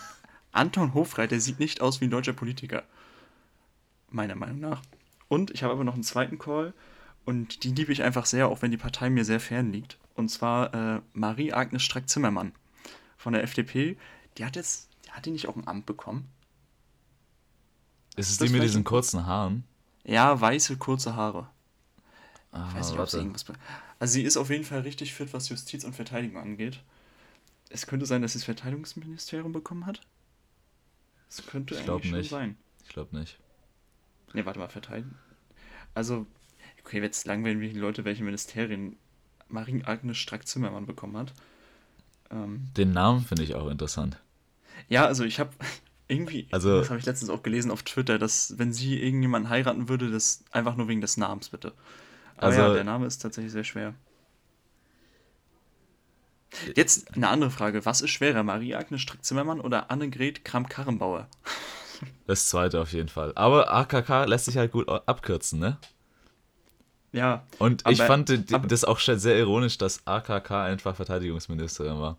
Anton 0.52 0.94
Hofreit, 0.94 1.30
der 1.30 1.40
sieht 1.40 1.60
nicht 1.60 1.80
aus 1.80 2.00
wie 2.00 2.06
ein 2.06 2.10
deutscher 2.10 2.32
Politiker. 2.32 2.84
Meiner 4.10 4.34
Meinung 4.34 4.60
nach. 4.60 4.82
Und 5.28 5.50
ich 5.50 5.62
habe 5.62 5.74
aber 5.74 5.84
noch 5.84 5.94
einen 5.94 6.04
zweiten 6.04 6.38
Call 6.38 6.72
und 7.24 7.64
die 7.64 7.72
liebe 7.72 7.92
ich 7.92 8.02
einfach 8.02 8.24
sehr, 8.24 8.48
auch 8.48 8.62
wenn 8.62 8.70
die 8.70 8.78
Partei 8.78 9.10
mir 9.10 9.24
sehr 9.24 9.40
fern 9.40 9.70
liegt. 9.70 9.98
Und 10.14 10.30
zwar 10.30 10.72
äh, 10.72 11.00
Marie-Agnes 11.12 11.82
Strack-Zimmermann 11.82 12.52
von 13.18 13.34
der 13.34 13.42
FDP. 13.42 13.98
Die 14.38 14.44
hat 14.44 14.56
jetzt, 14.56 14.88
die 15.04 15.10
hat 15.10 15.26
die 15.26 15.30
nicht 15.30 15.48
auch 15.48 15.56
ein 15.56 15.68
Amt 15.68 15.84
bekommen? 15.84 16.30
Ist 18.16 18.30
es 18.30 18.38
das 18.38 18.48
die 18.48 18.54
mit 18.54 18.62
diesen 18.62 18.84
kurzen 18.84 19.26
Haaren? 19.26 19.64
Ja, 20.04 20.40
weiße, 20.40 20.78
kurze 20.78 21.14
Haare. 21.14 21.50
Ah, 22.50 22.66
ich 22.70 22.76
weiß 22.76 22.90
nicht, 22.92 23.00
ob 23.00 23.08
sie 23.10 23.18
irgendwas. 23.18 23.44
Also 23.98 24.12
sie 24.14 24.22
ist 24.22 24.36
auf 24.36 24.48
jeden 24.48 24.64
Fall 24.64 24.80
richtig 24.80 25.12
fit, 25.12 25.32
was 25.34 25.48
Justiz 25.50 25.84
und 25.84 25.94
Verteidigung 25.94 26.40
angeht. 26.40 26.80
Es 27.68 27.86
könnte 27.86 28.06
sein, 28.06 28.22
dass 28.22 28.32
sie 28.32 28.38
das 28.38 28.44
Verteidigungsministerium 28.44 29.52
bekommen 29.52 29.84
hat. 29.84 30.00
Das 31.28 31.44
könnte 31.46 31.74
ich 31.74 31.88
eigentlich 31.88 32.12
nicht. 32.12 32.30
sein. 32.30 32.56
Ich 32.84 32.88
glaube 32.88 33.16
nicht. 33.16 33.38
Ne, 34.32 34.46
warte 34.46 34.58
mal, 34.58 34.68
Verteidigung. 34.68 35.14
Also, 35.94 36.26
okay, 36.80 37.02
jetzt 37.02 37.26
langweilen 37.26 37.60
wir 37.60 37.68
die 37.68 37.78
Leute, 37.78 38.04
welche 38.04 38.24
Ministerien 38.24 38.96
Marien-Agnes 39.48 40.16
Strack-Zimmermann 40.16 40.86
bekommen 40.86 41.16
hat. 41.16 41.34
Ähm, 42.30 42.68
Den 42.76 42.92
Namen 42.92 43.24
finde 43.24 43.42
ich 43.42 43.54
auch 43.54 43.68
interessant. 43.68 44.20
Ja, 44.88 45.06
also 45.06 45.24
ich 45.24 45.40
habe 45.40 45.50
irgendwie, 46.08 46.48
also, 46.50 46.78
das 46.78 46.90
habe 46.90 46.98
ich 46.98 47.06
letztens 47.06 47.30
auch 47.30 47.42
gelesen 47.42 47.70
auf 47.70 47.82
Twitter, 47.82 48.18
dass 48.18 48.58
wenn 48.58 48.72
sie 48.72 49.00
irgendjemanden 49.02 49.50
heiraten 49.50 49.88
würde, 49.88 50.10
das 50.10 50.44
einfach 50.50 50.76
nur 50.76 50.88
wegen 50.88 51.00
des 51.00 51.16
Namens 51.16 51.48
bitte. 51.48 51.72
Aber 52.36 52.46
also, 52.46 52.60
ja, 52.60 52.72
der 52.74 52.84
Name 52.84 53.06
ist 53.06 53.18
tatsächlich 53.18 53.52
sehr 53.52 53.64
schwer. 53.64 53.94
Jetzt 56.74 57.14
eine 57.14 57.28
andere 57.28 57.50
Frage. 57.50 57.84
Was 57.84 58.00
ist 58.00 58.10
schwerer, 58.10 58.42
Marie-Agnes 58.42 59.00
Strick-Zimmermann 59.02 59.60
oder 59.60 59.90
Annegret 59.90 60.44
Kramp-Karrenbauer? 60.44 61.28
Das 62.28 62.46
zweite 62.46 62.80
auf 62.80 62.92
jeden 62.92 63.08
Fall. 63.08 63.32
Aber 63.34 63.72
AKK 63.72 64.26
lässt 64.26 64.44
sich 64.44 64.56
halt 64.56 64.70
gut 64.70 64.88
abkürzen, 64.88 65.58
ne? 65.58 65.78
Ja. 67.12 67.44
Und 67.58 67.86
aber, 67.86 67.92
ich 67.92 68.02
fand 68.02 68.52
aber, 68.52 68.66
das 68.66 68.84
auch 68.84 68.98
sehr 68.98 69.36
ironisch, 69.36 69.78
dass 69.78 70.06
AKK 70.06 70.50
einfach 70.64 70.96
Verteidigungsministerin 70.96 71.98
war. 71.98 72.16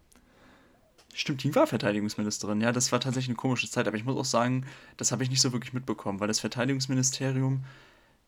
Stimmt, 1.14 1.44
die 1.44 1.54
war 1.56 1.68
Verteidigungsministerin. 1.68 2.62
Ja, 2.62 2.72
das 2.72 2.92
war 2.92 3.00
tatsächlich 3.00 3.30
eine 3.30 3.36
komische 3.36 3.70
Zeit. 3.70 3.88
Aber 3.88 3.98
ich 3.98 4.06
muss 4.06 4.18
auch 4.18 4.26
sagen, 4.26 4.66
das 4.98 5.12
habe 5.12 5.24
ich 5.24 5.30
nicht 5.30 5.42
so 5.42 5.52
wirklich 5.52 5.74
mitbekommen, 5.74 6.20
weil 6.20 6.28
das 6.28 6.40
Verteidigungsministerium, 6.40 7.64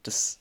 das 0.04 0.40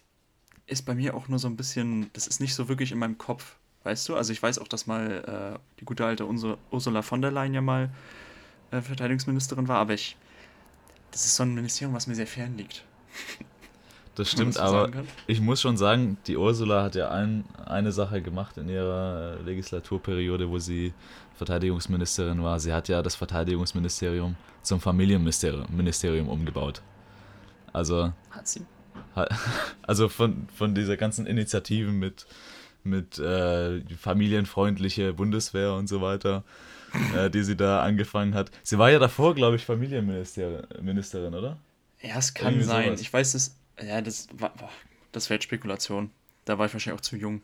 ist 0.66 0.83
bei 0.83 0.94
mir 0.94 1.14
auch 1.14 1.28
nur 1.28 1.38
so 1.38 1.48
ein 1.48 1.56
bisschen, 1.56 2.11
das 2.12 2.26
ist 2.26 2.40
nicht 2.40 2.54
so 2.54 2.68
wirklich 2.68 2.92
in 2.92 2.98
meinem 2.98 3.18
Kopf, 3.18 3.56
weißt 3.85 4.09
du? 4.09 4.16
Also 4.16 4.33
ich 4.33 4.42
weiß 4.42 4.59
auch, 4.59 4.68
dass 4.68 4.87
mal 4.87 5.54
äh, 5.56 5.59
die 5.80 5.85
gute 5.85 6.04
alte 6.04 6.26
Ursula 6.70 7.02
von 7.02 7.22
der 7.22 7.30
Leyen 7.30 7.54
ja 7.54 7.61
mal 7.61 7.90
äh, 8.70 8.80
Verteidigungsministerin 8.80 9.68
war, 9.68 9.78
aber 9.78 9.94
ich, 9.94 10.16
das 11.11 11.24
ist 11.26 11.37
so 11.37 11.42
ein 11.42 11.54
Ministerium, 11.54 11.94
was 11.94 12.06
mir 12.06 12.14
sehr 12.14 12.26
fern 12.26 12.56
liegt. 12.56 12.85
Das 14.16 14.31
stimmt, 14.31 14.59
aber 14.59 14.90
ich 15.27 15.40
muss 15.40 15.61
schon 15.61 15.77
sagen, 15.77 16.18
die 16.27 16.37
Ursula 16.37 16.83
hat 16.83 16.94
ja 16.94 17.11
ein, 17.11 17.44
eine 17.64 17.92
Sache 17.92 18.20
gemacht 18.20 18.59
in 18.59 18.68
ihrer 18.68 19.37
Legislaturperiode, 19.44 20.51
wo 20.51 20.59
sie 20.59 20.92
Verteidigungsministerin 21.37 22.42
war. 22.42 22.61
Sie 22.61 22.73
hat 22.73 22.88
ja 22.88 23.03
das 23.03 23.14
Verteidigungsministerium 23.14 24.37
zum 24.62 24.81
Familienministerium 24.81 26.29
umgebaut. 26.29 26.83
Also. 27.73 28.12
Hat 28.31 28.49
sie? 28.49 28.62
Also 29.83 30.09
von, 30.09 30.46
von 30.55 30.75
dieser 30.75 30.96
ganzen 30.96 31.27
Initiativen 31.27 31.99
mit, 31.99 32.27
mit 32.85 33.18
äh, 33.18 33.81
familienfreundliche 33.96 35.12
Bundeswehr 35.12 35.75
und 35.75 35.88
so 35.88 36.01
weiter, 36.01 36.44
äh, 37.16 37.29
die 37.29 37.42
sie 37.42 37.57
da 37.57 37.83
angefangen 37.83 38.35
hat. 38.35 38.51
Sie 38.62 38.79
war 38.79 38.90
ja 38.90 38.99
davor, 38.99 39.35
glaube 39.35 39.57
ich, 39.57 39.64
Familienministerin, 39.64 41.35
oder? 41.35 41.57
Ja, 42.03 42.18
es 42.18 42.35
kann 42.35 42.53
Irgendwie 42.53 42.66
sein. 42.66 42.85
Sowas. 42.87 43.01
Ich 43.01 43.12
weiß 43.12 43.35
es. 43.35 43.57
Ja, 43.82 44.00
das 44.00 44.28
war, 44.32 44.52
das 45.12 45.28
wäre 45.28 45.36
jetzt 45.36 45.44
Spekulation. 45.44 46.10
Da 46.44 46.58
war 46.58 46.66
ich 46.66 46.72
wahrscheinlich 46.72 46.98
auch 46.98 47.04
zu 47.04 47.16
jung. 47.16 47.42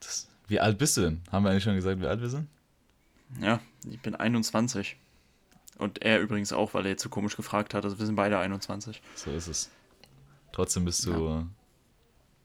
Das, 0.00 0.28
wie 0.48 0.60
alt 0.60 0.78
bist 0.78 0.96
du 0.96 1.02
denn? 1.02 1.22
Haben 1.30 1.44
wir 1.44 1.50
eigentlich 1.50 1.64
schon 1.64 1.74
gesagt, 1.74 2.00
wie 2.00 2.06
alt 2.06 2.20
wir 2.20 2.28
sind? 2.28 2.48
Ja, 3.40 3.60
ich 3.88 4.00
bin 4.00 4.14
21. 4.14 4.96
Und 5.78 6.02
er 6.02 6.20
übrigens 6.20 6.52
auch, 6.52 6.74
weil 6.74 6.84
er 6.84 6.92
jetzt 6.92 7.02
so 7.02 7.08
komisch 7.08 7.36
gefragt 7.36 7.74
hat. 7.74 7.84
Also 7.84 7.98
wir 7.98 8.06
sind 8.06 8.14
beide 8.14 8.38
21. 8.38 9.02
So 9.16 9.30
ist 9.30 9.48
es. 9.48 9.70
Trotzdem 10.52 10.84
bist 10.84 11.04
du 11.06 11.28
ja. 11.28 11.46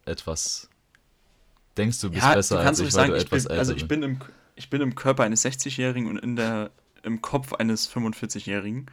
etwas. 0.06 0.70
Denkst 1.78 2.02
du 2.02 2.10
bist 2.10 2.24
ja, 2.24 2.34
besser 2.34 2.56
du 2.56 2.68
als 2.68 2.80
ich, 2.80 2.92
sagen, 2.92 3.12
weil 3.12 3.20
du 3.20 3.26
ich 3.26 3.32
etwas 3.32 3.48
bin, 3.48 3.58
Also 3.58 3.74
ich 3.74 3.88
bin, 3.88 4.04
im, 4.04 4.20
ich 4.56 4.70
bin 4.70 4.82
im 4.82 4.96
Körper 4.96 5.24
eines 5.24 5.46
60-Jährigen 5.46 6.08
und 6.08 6.18
in 6.18 6.36
der, 6.36 6.72
im 7.04 7.22
Kopf 7.22 7.54
eines 7.54 7.90
45-Jährigen. 7.94 8.88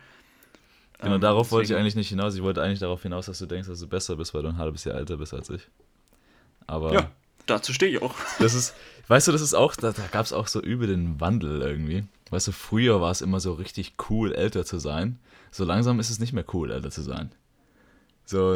Genau, 0.98 1.16
ähm, 1.16 1.20
darauf 1.20 1.46
deswegen. 1.46 1.56
wollte 1.56 1.72
ich 1.72 1.78
eigentlich 1.78 1.94
nicht 1.96 2.08
hinaus. 2.08 2.34
Ich 2.34 2.42
wollte 2.42 2.62
eigentlich 2.62 2.78
darauf 2.78 3.02
hinaus, 3.02 3.26
dass 3.26 3.38
du 3.38 3.46
denkst, 3.46 3.68
dass 3.68 3.80
du 3.80 3.86
besser 3.86 4.16
bist, 4.16 4.32
weil 4.34 4.42
du 4.42 4.48
ein 4.48 4.58
halbes 4.58 4.84
Jahr 4.84 4.96
älter 4.96 5.16
bist 5.16 5.34
als 5.34 5.50
ich. 5.50 5.68
Aber. 6.66 6.92
Ja, 6.92 7.10
dazu 7.46 7.72
stehe 7.72 7.92
ich 7.92 8.02
auch. 8.02 8.14
Das 8.38 8.54
ist, 8.54 8.74
weißt 9.08 9.28
du, 9.28 9.32
das 9.32 9.40
ist 9.40 9.54
auch, 9.54 9.76
da, 9.76 9.92
da 9.92 10.06
gab 10.10 10.24
es 10.24 10.32
auch 10.32 10.46
so 10.46 10.60
übel 10.60 10.88
den 10.88 11.20
Wandel 11.20 11.62
irgendwie. 11.62 12.04
Weißt 12.30 12.48
du, 12.48 12.52
früher 12.52 13.00
war 13.00 13.10
es 13.10 13.20
immer 13.20 13.40
so 13.40 13.52
richtig 13.52 13.94
cool, 14.10 14.32
älter 14.32 14.64
zu 14.64 14.78
sein. 14.78 15.18
So 15.50 15.64
langsam 15.64 16.00
ist 16.00 16.10
es 16.10 16.18
nicht 16.18 16.32
mehr 16.32 16.44
cool, 16.54 16.70
älter 16.70 16.90
zu 16.90 17.02
sein. 17.02 17.30
So. 18.24 18.54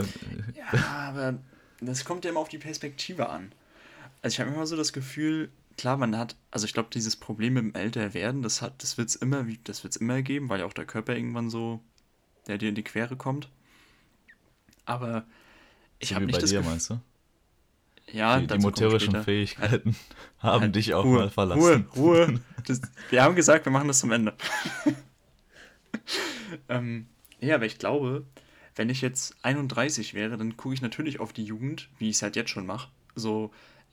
Ja, 0.56 1.08
aber 1.08 1.38
das 1.80 2.04
kommt 2.04 2.24
ja 2.24 2.30
immer 2.30 2.40
auf 2.40 2.48
die 2.48 2.58
Perspektive 2.58 3.28
an. 3.28 3.52
Also 4.22 4.34
ich 4.34 4.40
habe 4.40 4.50
immer 4.50 4.66
so 4.66 4.76
das 4.76 4.92
Gefühl, 4.92 5.50
klar, 5.78 5.96
man 5.96 6.16
hat, 6.16 6.36
also 6.50 6.66
ich 6.66 6.74
glaube, 6.74 6.90
dieses 6.92 7.16
Problem 7.16 7.54
mit 7.54 7.64
dem 7.64 7.74
Älterwerden, 7.74 8.42
das 8.42 8.60
hat, 8.60 8.82
das 8.82 8.98
wird 8.98 9.08
es 9.08 9.16
immer, 9.16 9.46
das 9.64 9.82
wird's 9.84 9.96
immer 9.96 10.20
geben, 10.22 10.48
weil 10.48 10.60
ja 10.60 10.66
auch 10.66 10.72
der 10.72 10.84
Körper 10.84 11.14
irgendwann 11.14 11.48
so 11.48 11.80
der 12.50 12.58
dir 12.58 12.68
in 12.68 12.74
die 12.74 12.82
Quere 12.82 13.16
kommt. 13.16 13.48
Aber 14.84 15.24
ich 15.98 16.14
habe 16.14 16.26
nicht 16.26 16.34
bei 16.34 16.40
das 16.40 16.50
dir, 16.50 16.62
meinst 16.62 16.90
du? 16.90 17.00
Ja, 18.12 18.40
die, 18.40 18.48
die 18.48 18.58
motorischen 18.58 19.22
Fähigkeiten 19.22 19.94
halt, 19.94 19.94
haben 20.40 20.60
halt 20.62 20.76
dich 20.76 20.94
auch 20.94 21.04
Ruhe, 21.04 21.18
mal 21.20 21.30
verlassen. 21.30 21.86
Ruhe, 21.96 22.26
Ruhe. 22.26 22.40
Das, 22.66 22.82
wir 23.08 23.22
haben 23.22 23.36
gesagt, 23.36 23.64
wir 23.64 23.72
machen 23.72 23.88
das 23.88 24.00
zum 24.00 24.12
Ende. 24.12 24.34
ähm, 26.68 27.06
ja, 27.40 27.54
aber 27.54 27.64
ich 27.64 27.78
glaube, 27.78 28.26
wenn 28.76 28.90
ich 28.90 29.00
jetzt 29.00 29.34
31 29.42 30.12
wäre, 30.12 30.36
dann 30.36 30.58
gucke 30.58 30.74
ich 30.74 30.82
natürlich 30.82 31.20
auf 31.20 31.32
die 31.32 31.44
Jugend, 31.44 31.88
wie 31.98 32.10
ich 32.10 32.16
es 32.16 32.22
halt 32.22 32.36
jetzt 32.36 32.50
schon 32.50 32.66
mache. 32.66 32.90
So, 33.14 33.50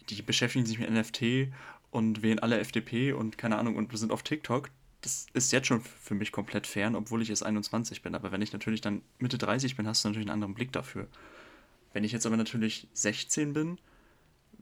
die 0.10 0.22
beschäftigen 0.22 0.66
sich 0.66 0.80
mit 0.80 0.90
NFT 0.90 1.54
und 1.92 2.24
wählen 2.24 2.40
alle 2.40 2.60
FDP 2.60 3.14
und 3.14 3.38
keine 3.38 3.58
Ahnung 3.58 3.78
und 3.78 3.98
sind 3.98 4.12
auf 4.12 4.24
TikTok 4.24 4.70
das 5.02 5.28
ist 5.34 5.52
jetzt 5.52 5.68
schon 5.68 5.82
für 5.82 6.16
mich 6.16 6.32
komplett 6.32 6.68
fern, 6.68 6.96
obwohl 6.96 7.22
ich 7.22 7.30
jetzt 7.30 7.44
21 7.44 8.02
bin. 8.02 8.16
Aber 8.16 8.32
wenn 8.32 8.42
ich 8.42 8.54
natürlich 8.54 8.82
dann 8.82 9.02
Mitte 9.20 9.38
30 9.38 9.76
bin, 9.76 9.88
hast 9.88 10.04
du 10.04 10.10
natürlich 10.10 10.28
einen 10.28 10.34
anderen 10.34 10.54
Blick 10.54 10.72
dafür. 10.72 11.08
Wenn 11.94 12.04
ich 12.04 12.12
jetzt 12.12 12.26
aber 12.26 12.38
natürlich 12.38 12.88
16 12.94 13.54
bin, 13.54 13.80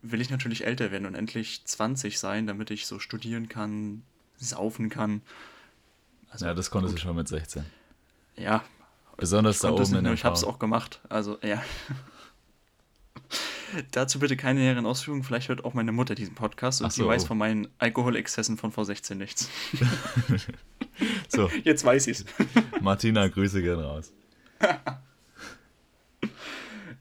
will 0.02 0.22
ich 0.22 0.30
natürlich 0.30 0.66
älter 0.66 0.92
werden 0.92 1.06
und 1.06 1.16
endlich 1.16 1.66
20 1.66 2.20
sein, 2.20 2.48
damit 2.48 2.70
ich 2.70 2.86
so 2.86 3.00
studieren 3.00 3.50
kann, 3.50 4.04
saufen 4.38 4.90
kann. 4.90 5.22
Also, 6.30 6.46
ja, 6.46 6.54
das 6.54 6.70
konntest 6.70 6.96
gut. 6.96 7.00
du 7.00 7.08
schon 7.08 7.16
mit 7.16 7.28
16. 7.28 7.66
Ja. 8.36 8.64
Besonders 9.18 9.60
da 9.60 9.72
oben 9.72 9.96
in 9.96 10.04
der 10.04 10.14
Ich 10.14 10.26
habe 10.26 10.36
es 10.36 10.44
auch 10.44 10.60
gemacht. 10.60 11.00
Also, 11.10 11.40
ja. 11.42 11.64
Dazu 13.92 14.20
bitte 14.20 14.38
keine 14.38 14.60
näheren 14.60 14.86
Ausführungen. 14.86 15.24
Vielleicht 15.24 15.50
hört 15.50 15.66
auch 15.66 15.74
meine 15.74 15.92
Mutter 15.92 16.16
diesen 16.16 16.36
Podcast 16.36 16.82
und 16.82 16.92
so. 16.92 17.04
sie 17.04 17.08
weiß 17.08 17.26
von 17.26 17.38
meinen 17.38 17.68
Alkoholexzessen 17.78 18.58
von 18.58 18.72
vor 18.72 18.86
16 18.86 19.18
nichts. 19.18 19.50
so. 21.30 21.50
Jetzt 21.64 21.84
weiß 21.84 22.08
ich's. 22.08 22.26
Martina, 22.82 23.28
Grüße 23.28 23.62
gern 23.62 23.80
raus. 23.80 24.14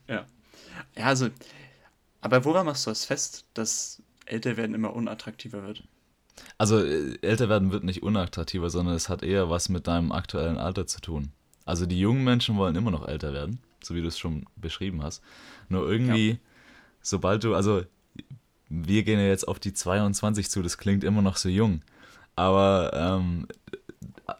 ja. 0.07 0.25
Ja, 0.97 1.05
also, 1.05 1.29
aber 2.21 2.45
woran 2.45 2.65
machst 2.65 2.85
du 2.85 2.91
das 2.91 3.05
fest, 3.05 3.45
dass 3.53 4.01
älter 4.25 4.57
werden 4.57 4.73
immer 4.73 4.93
unattraktiver 4.95 5.63
wird? 5.63 5.83
Also, 6.57 6.83
äh, 6.83 7.17
älter 7.21 7.49
werden 7.49 7.71
wird 7.71 7.83
nicht 7.83 8.03
unattraktiver, 8.03 8.69
sondern 8.69 8.95
es 8.95 9.09
hat 9.09 9.23
eher 9.23 9.49
was 9.49 9.69
mit 9.69 9.87
deinem 9.87 10.11
aktuellen 10.11 10.57
Alter 10.57 10.87
zu 10.87 11.01
tun. 11.01 11.31
Also, 11.65 11.85
die 11.85 11.99
jungen 11.99 12.23
Menschen 12.23 12.57
wollen 12.57 12.75
immer 12.75 12.91
noch 12.91 13.07
älter 13.07 13.33
werden, 13.33 13.59
so 13.83 13.95
wie 13.95 14.01
du 14.01 14.07
es 14.07 14.17
schon 14.17 14.45
beschrieben 14.55 15.03
hast. 15.03 15.21
Nur 15.69 15.89
irgendwie 15.89 16.29
ja 16.31 16.37
sobald 17.05 17.43
du, 17.43 17.55
also 17.55 17.83
wir 18.67 19.03
gehen 19.03 19.19
ja 19.19 19.27
jetzt 19.27 19.47
auf 19.47 19.59
die 19.59 19.73
22 19.73 20.49
zu, 20.49 20.61
das 20.61 20.77
klingt 20.77 21.03
immer 21.03 21.21
noch 21.21 21.37
so 21.37 21.49
jung, 21.49 21.81
aber 22.35 22.91
ähm, 22.93 23.47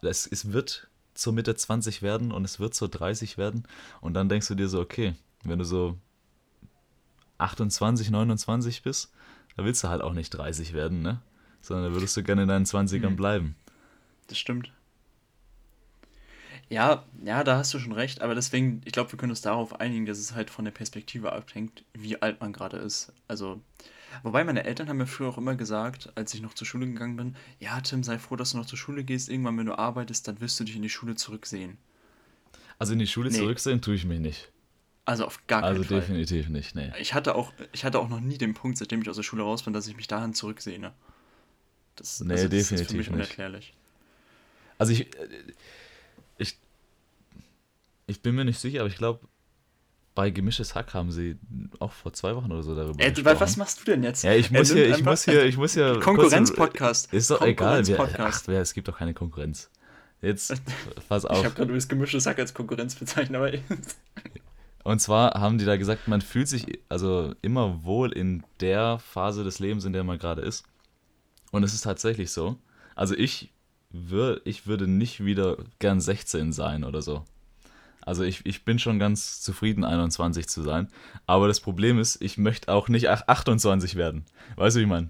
es, 0.01 0.25
es 0.25 0.51
wird 0.51 0.87
zur 1.13 1.31
Mitte 1.31 1.55
20 1.55 2.01
werden 2.01 2.31
und 2.31 2.43
es 2.43 2.59
wird 2.59 2.73
zur 2.73 2.89
30 2.89 3.37
werden 3.37 3.63
und 4.01 4.15
dann 4.15 4.27
denkst 4.27 4.47
du 4.47 4.55
dir 4.55 4.67
so, 4.67 4.81
okay, 4.81 5.13
wenn 5.43 5.59
du 5.59 5.65
so 5.65 5.97
28, 7.37 8.09
29 8.09 8.81
bist, 8.81 9.13
da 9.55 9.63
willst 9.63 9.83
du 9.83 9.89
halt 9.89 10.01
auch 10.01 10.13
nicht 10.13 10.31
30 10.31 10.73
werden, 10.73 11.01
ne? 11.01 11.21
Sondern 11.61 11.85
da 11.85 11.93
würdest 11.93 12.17
du 12.17 12.23
gerne 12.23 12.43
in 12.43 12.47
deinen 12.47 12.65
20ern 12.65 13.11
mhm. 13.11 13.15
bleiben. 13.15 13.55
Das 14.27 14.37
stimmt. 14.37 14.71
Ja, 16.69 17.05
ja, 17.23 17.43
da 17.43 17.57
hast 17.57 17.73
du 17.73 17.79
schon 17.79 17.91
recht, 17.91 18.21
aber 18.21 18.33
deswegen, 18.33 18.81
ich 18.85 18.91
glaube, 18.91 19.11
wir 19.11 19.19
können 19.19 19.31
uns 19.31 19.41
darauf 19.41 19.79
einigen, 19.79 20.05
dass 20.05 20.17
es 20.17 20.33
halt 20.33 20.49
von 20.49 20.65
der 20.65 20.71
Perspektive 20.71 21.31
abhängt, 21.31 21.83
wie 21.93 22.21
alt 22.21 22.41
man 22.41 22.53
gerade 22.53 22.77
ist. 22.77 23.13
Also, 23.27 23.61
wobei 24.23 24.43
meine 24.43 24.63
Eltern 24.63 24.89
haben 24.89 24.97
mir 24.97 25.05
früher 25.05 25.29
auch 25.29 25.37
immer 25.37 25.55
gesagt, 25.55 26.11
als 26.15 26.33
ich 26.33 26.41
noch 26.41 26.55
zur 26.55 26.65
Schule 26.65 26.87
gegangen 26.87 27.17
bin, 27.17 27.35
ja, 27.59 27.79
Tim, 27.81 28.03
sei 28.03 28.17
froh, 28.17 28.35
dass 28.35 28.51
du 28.51 28.57
noch 28.57 28.65
zur 28.65 28.79
Schule 28.79 29.03
gehst, 29.03 29.29
irgendwann, 29.29 29.57
wenn 29.59 29.67
du 29.67 29.77
arbeitest, 29.77 30.27
dann 30.27 30.41
wirst 30.41 30.59
du 30.59 30.63
dich 30.63 30.75
in 30.75 30.81
die 30.81 30.89
Schule 30.89 31.15
zurücksehen. 31.15 31.77
Also 32.79 32.93
in 32.93 32.99
die 32.99 33.07
Schule 33.07 33.29
nee. 33.29 33.37
zurücksehen 33.37 33.81
tue 33.81 33.95
ich 33.95 34.05
mich 34.05 34.19
nicht. 34.19 34.51
Also 35.05 35.25
auf 35.25 35.45
gar 35.45 35.61
keinen 35.61 35.77
also 35.77 35.83
Fall. 35.83 35.97
Also 35.97 36.07
definitiv 36.07 36.49
nicht, 36.49 36.73
nee. 36.73 36.91
Ich 36.99 37.13
hatte, 37.13 37.35
auch, 37.35 37.53
ich 37.73 37.85
hatte 37.85 37.99
auch 37.99 38.09
noch 38.09 38.19
nie 38.19 38.39
den 38.39 38.55
Punkt, 38.55 38.79
seitdem 38.79 39.03
ich 39.03 39.09
aus 39.09 39.17
der 39.17 39.23
Schule 39.23 39.43
raus 39.43 39.61
bin, 39.61 39.71
dass 39.71 39.87
ich 39.87 39.95
mich 39.95 40.07
dahin 40.07 40.33
zurücksehne. 40.33 40.93
Das, 41.95 42.19
nee, 42.21 42.33
also, 42.33 42.45
das 42.45 42.51
definitiv 42.51 42.81
ist 42.81 42.91
für 42.91 42.97
mich 42.97 43.09
unerklärlich. 43.11 43.73
Also 44.77 44.91
ich, 44.91 45.07
ich, 46.37 46.57
ich 48.07 48.21
bin 48.21 48.35
mir 48.35 48.45
nicht 48.45 48.59
sicher, 48.59 48.81
aber 48.81 48.89
ich 48.89 48.97
glaube, 48.97 49.27
bei 50.15 50.29
Gemischtes 50.29 50.75
Hack 50.75 50.93
haben 50.93 51.11
sie 51.11 51.37
auch 51.79 51.91
vor 51.91 52.13
zwei 52.13 52.35
Wochen 52.35 52.51
oder 52.51 52.63
so 52.63 52.73
darüber 52.73 53.03
äh, 53.03 53.11
gesprochen. 53.11 53.39
Was 53.39 53.57
machst 53.57 53.81
du 53.81 53.91
denn 53.91 54.01
jetzt? 54.01 54.23
Ja, 54.23 54.33
ich 54.33 54.49
muss 54.49 54.71
hier, 54.71 54.89
ich 54.89 55.03
muss 55.03 55.25
hier, 55.25 55.43
ich 55.43 55.57
muss 55.57 55.73
hier. 55.73 55.99
Konkurrenz-Podcast. 55.99 57.13
Ist 57.13 57.29
doch 57.29 57.41
egal. 57.41 57.85
Wir, 57.85 57.99
ach, 57.99 58.41
wer, 58.45 58.61
es 58.61 58.73
gibt 58.73 58.87
doch 58.87 58.97
keine 58.97 59.13
Konkurrenz. 59.13 59.69
Jetzt, 60.21 60.61
pass 61.09 61.25
auf. 61.25 61.39
Ich 61.39 61.45
habe 61.45 61.55
gerade 61.55 61.73
das 61.73 61.87
Gemischtes 61.87 62.25
Hack 62.25 62.39
als 62.39 62.53
Konkurrenz 62.53 62.95
bezeichnet, 62.95 63.35
aber. 63.35 63.51
Und 64.85 64.99
zwar 64.99 65.33
haben 65.33 65.57
die 65.57 65.65
da 65.65 65.77
gesagt, 65.77 66.07
man 66.07 66.21
fühlt 66.21 66.47
sich 66.47 66.79
also 66.89 67.33
immer 67.41 67.83
wohl 67.83 68.11
in 68.11 68.43
der 68.59 68.99
Phase 68.99 69.43
des 69.43 69.59
Lebens, 69.59 69.83
in 69.83 69.93
der 69.93 70.03
man 70.03 70.19
gerade 70.19 70.43
ist. 70.43 70.63
Und 71.51 71.63
es 71.63 71.73
ist 71.73 71.81
tatsächlich 71.81 72.31
so. 72.31 72.57
Also 72.93 73.15
ich 73.15 73.51
wür, 73.95 74.41
ich 74.45 74.67
würde 74.67 74.87
nicht 74.87 75.23
wieder 75.23 75.57
gern 75.79 75.99
16 75.99 76.53
sein 76.53 76.83
oder 76.83 77.01
so. 77.01 77.23
Also 78.01 78.23
ich, 78.23 78.45
ich 78.45 78.63
bin 78.63 78.77
schon 78.77 78.99
ganz 78.99 79.41
zufrieden, 79.41 79.83
21 79.83 80.47
zu 80.47 80.61
sein. 80.61 80.89
Aber 81.25 81.47
das 81.47 81.59
Problem 81.59 81.97
ist, 81.99 82.21
ich 82.21 82.37
möchte 82.37 82.71
auch 82.71 82.87
nicht 82.87 83.09
28 83.09 83.95
werden. 83.95 84.25
Weißt 84.55 84.75
du, 84.75 84.79
wie 84.79 84.83
ich 84.83 84.89
meine? 84.89 85.09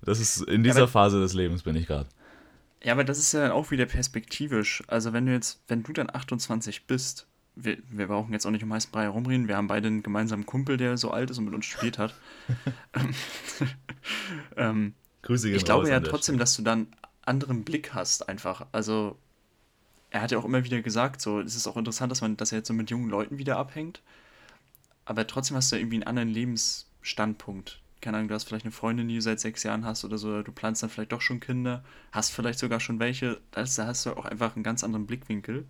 Das 0.00 0.18
ist 0.18 0.42
in 0.42 0.64
dieser 0.64 0.80
ja, 0.80 0.86
Phase 0.86 1.20
des 1.20 1.34
Lebens 1.34 1.62
bin 1.62 1.76
ich 1.76 1.86
gerade. 1.86 2.08
Ja, 2.82 2.92
aber 2.92 3.04
das 3.04 3.18
ist 3.18 3.32
ja 3.32 3.40
dann 3.40 3.52
auch 3.52 3.70
wieder 3.70 3.86
perspektivisch. 3.86 4.82
Also 4.88 5.12
wenn 5.12 5.26
du 5.26 5.32
jetzt, 5.32 5.62
wenn 5.68 5.82
du 5.82 5.92
dann 5.92 6.08
28 6.12 6.86
bist, 6.86 7.26
wir, 7.54 7.76
wir 7.90 8.06
brauchen 8.06 8.32
jetzt 8.32 8.46
auch 8.46 8.50
nicht 8.50 8.64
um 8.64 8.72
heißen 8.72 8.90
Brei 8.90 9.02
herumreden, 9.02 9.46
wir 9.46 9.56
haben 9.56 9.68
beide 9.68 9.88
einen 9.88 10.02
gemeinsamen 10.02 10.46
Kumpel, 10.46 10.78
der 10.78 10.96
so 10.96 11.10
alt 11.10 11.30
ist 11.30 11.38
und 11.38 11.44
mit 11.44 11.54
uns 11.54 11.66
studiert 11.66 11.98
hat. 11.98 12.14
ähm, 14.56 14.94
Grüße 15.20 15.48
gehen 15.48 15.56
Ich 15.56 15.64
glaube 15.64 15.88
ja 15.88 16.00
trotzdem, 16.00 16.38
dass 16.38 16.56
du 16.56 16.62
dann 16.62 16.88
anderen 17.24 17.64
Blick 17.64 17.94
hast, 17.94 18.28
einfach. 18.28 18.66
Also, 18.72 19.16
er 20.10 20.22
hat 20.22 20.30
ja 20.30 20.38
auch 20.38 20.44
immer 20.44 20.64
wieder 20.64 20.82
gesagt, 20.82 21.20
so, 21.22 21.40
es 21.40 21.56
ist 21.56 21.66
auch 21.66 21.76
interessant, 21.76 22.10
dass 22.10 22.20
man, 22.20 22.36
dass 22.36 22.52
er 22.52 22.58
jetzt 22.58 22.68
so 22.68 22.74
mit 22.74 22.90
jungen 22.90 23.08
Leuten 23.10 23.38
wieder 23.38 23.56
abhängt. 23.56 24.02
Aber 25.04 25.26
trotzdem 25.26 25.56
hast 25.56 25.72
du 25.72 25.76
ja 25.76 25.80
irgendwie 25.82 25.96
einen 25.96 26.04
anderen 26.06 26.28
Lebensstandpunkt. 26.28 27.80
Keine 28.00 28.16
Ahnung, 28.16 28.28
du 28.28 28.34
hast 28.34 28.44
vielleicht 28.44 28.64
eine 28.64 28.72
Freundin, 28.72 29.08
die 29.08 29.16
du 29.16 29.22
seit 29.22 29.40
sechs 29.40 29.62
Jahren 29.62 29.84
hast 29.84 30.04
oder 30.04 30.18
so, 30.18 30.28
oder 30.28 30.42
du 30.42 30.52
planst 30.52 30.82
dann 30.82 30.90
vielleicht 30.90 31.12
doch 31.12 31.20
schon 31.20 31.40
Kinder, 31.40 31.84
hast 32.12 32.30
vielleicht 32.30 32.58
sogar 32.58 32.80
schon 32.80 32.98
welche. 32.98 33.40
Da 33.52 33.62
hast 33.62 34.06
du 34.06 34.16
auch 34.16 34.24
einfach 34.24 34.54
einen 34.56 34.64
ganz 34.64 34.84
anderen 34.84 35.06
Blickwinkel. 35.06 35.66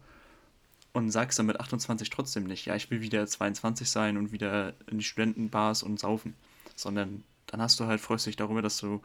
und 0.93 1.11
sagst 1.11 1.39
dann 1.39 1.47
mit 1.47 1.59
28 1.61 2.11
trotzdem 2.11 2.45
nicht, 2.45 2.67
ja, 2.67 2.77
ich 2.77 2.91
will 2.91 3.01
wieder 3.01 3.27
22 3.27 3.89
sein 3.91 4.17
und 4.17 4.33
wieder 4.33 4.75
in 4.87 4.99
die 4.99 5.05
Studentenbars 5.05 5.83
und 5.83 5.99
saufen, 5.99 6.35
sondern 6.77 7.25
dann 7.47 7.61
hast 7.63 7.81
du 7.81 7.87
halt, 7.87 8.01
freust 8.01 8.27
dich 8.27 8.37
darüber, 8.37 8.63
dass 8.63 8.79
du 8.79 9.03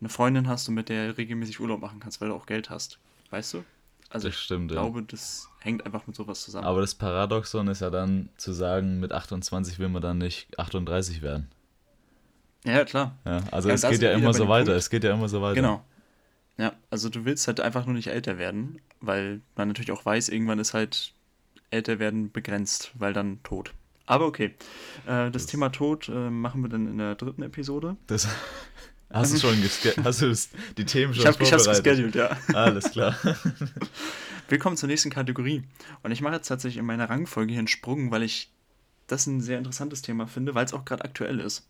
eine 0.00 0.08
Freundin 0.08 0.48
hast 0.48 0.68
und 0.68 0.74
mit 0.74 0.88
der 0.88 1.16
regelmäßig 1.16 1.60
Urlaub 1.60 1.80
machen 1.80 2.00
kannst, 2.00 2.20
weil 2.20 2.28
du 2.28 2.34
auch 2.34 2.46
Geld 2.46 2.70
hast. 2.70 2.98
Weißt 3.30 3.54
du? 3.54 3.64
Also 4.08 4.28
das 4.28 4.36
stimmt, 4.36 4.70
ich 4.70 4.76
glaube, 4.76 5.02
das 5.02 5.48
hängt 5.60 5.84
einfach 5.84 6.06
mit 6.06 6.14
sowas 6.14 6.42
zusammen. 6.42 6.64
Aber 6.64 6.80
das 6.80 6.94
Paradoxon 6.94 7.66
ist 7.68 7.80
ja 7.80 7.90
dann 7.90 8.28
zu 8.36 8.52
sagen, 8.52 9.00
mit 9.00 9.12
28 9.12 9.78
will 9.78 9.88
man 9.88 10.00
dann 10.00 10.18
nicht 10.18 10.58
38 10.58 11.22
werden. 11.22 11.48
Ja, 12.64 12.84
klar. 12.84 13.16
Ja, 13.24 13.40
also 13.50 13.68
ja, 13.68 13.74
es 13.74 13.82
geht 13.82 14.02
ja 14.02 14.12
immer 14.12 14.32
so 14.32 14.48
weiter, 14.48 14.66
Punkt. 14.66 14.78
es 14.78 14.90
geht 14.90 15.04
ja 15.04 15.12
immer 15.12 15.28
so 15.28 15.42
weiter. 15.42 15.54
Genau. 15.54 15.84
Ja, 16.58 16.72
also 16.90 17.08
du 17.08 17.24
willst 17.24 17.46
halt 17.48 17.60
einfach 17.60 17.84
nur 17.84 17.94
nicht 17.94 18.08
älter 18.08 18.38
werden, 18.38 18.80
weil 19.00 19.40
man 19.56 19.68
natürlich 19.68 19.92
auch 19.92 20.04
weiß, 20.04 20.28
irgendwann 20.28 20.58
ist 20.58 20.72
halt 20.72 21.12
älter 21.70 21.98
werden 21.98 22.32
begrenzt, 22.32 22.92
weil 22.94 23.12
dann 23.12 23.42
tot. 23.42 23.72
Aber 24.06 24.26
okay, 24.26 24.54
äh, 25.06 25.30
das, 25.30 25.32
das, 25.32 25.46
Thema 25.46 25.70
Tod 25.70 26.08
äh, 26.08 26.30
machen 26.30 26.62
wir 26.62 26.68
dann 26.68 26.86
in 26.86 26.98
der 26.98 27.16
dritten 27.16 27.42
Episode. 27.42 27.96
Das 28.06 28.28
hast 29.10 29.34
du 29.34 29.38
schon 29.38 29.62
hast 30.04 30.22
du 30.22 30.34
die 30.76 30.84
Themen 30.84 31.14
schon 31.14 31.22
ich 31.22 31.26
hab, 31.26 31.36
vorbereitet? 31.36 31.62
Ich 31.62 31.68
habe 31.68 31.82
gescheduled, 31.82 32.14
ja. 32.14 32.36
Alles 32.54 32.90
klar. 32.90 33.16
Willkommen 34.48 34.76
zur 34.76 34.88
nächsten 34.88 35.10
Kategorie. 35.10 35.64
Und 36.02 36.12
ich 36.12 36.20
mache 36.20 36.34
jetzt 36.34 36.48
tatsächlich 36.48 36.78
in 36.78 36.86
meiner 36.86 37.10
Rangfolge 37.10 37.52
hier 37.52 37.58
einen 37.58 37.68
Sprung, 37.68 38.10
weil 38.10 38.22
ich 38.22 38.50
das 39.06 39.26
ein 39.26 39.40
sehr 39.40 39.58
interessantes 39.58 40.02
Thema 40.02 40.26
finde, 40.26 40.54
weil 40.54 40.64
es 40.64 40.74
auch 40.74 40.84
gerade 40.84 41.04
aktuell 41.04 41.40
ist. 41.40 41.66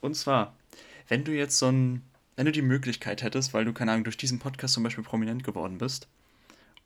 Und 0.00 0.14
zwar, 0.14 0.54
wenn 1.08 1.24
du 1.24 1.32
jetzt 1.32 1.58
so 1.58 1.68
ein, 1.68 2.02
wenn 2.36 2.46
du 2.46 2.52
die 2.52 2.62
Möglichkeit 2.62 3.22
hättest, 3.22 3.54
weil 3.54 3.64
du, 3.64 3.72
keine 3.72 3.92
Ahnung, 3.92 4.04
durch 4.04 4.16
diesen 4.16 4.38
Podcast 4.38 4.74
zum 4.74 4.82
Beispiel 4.82 5.04
prominent 5.04 5.44
geworden 5.44 5.78
bist, 5.78 6.08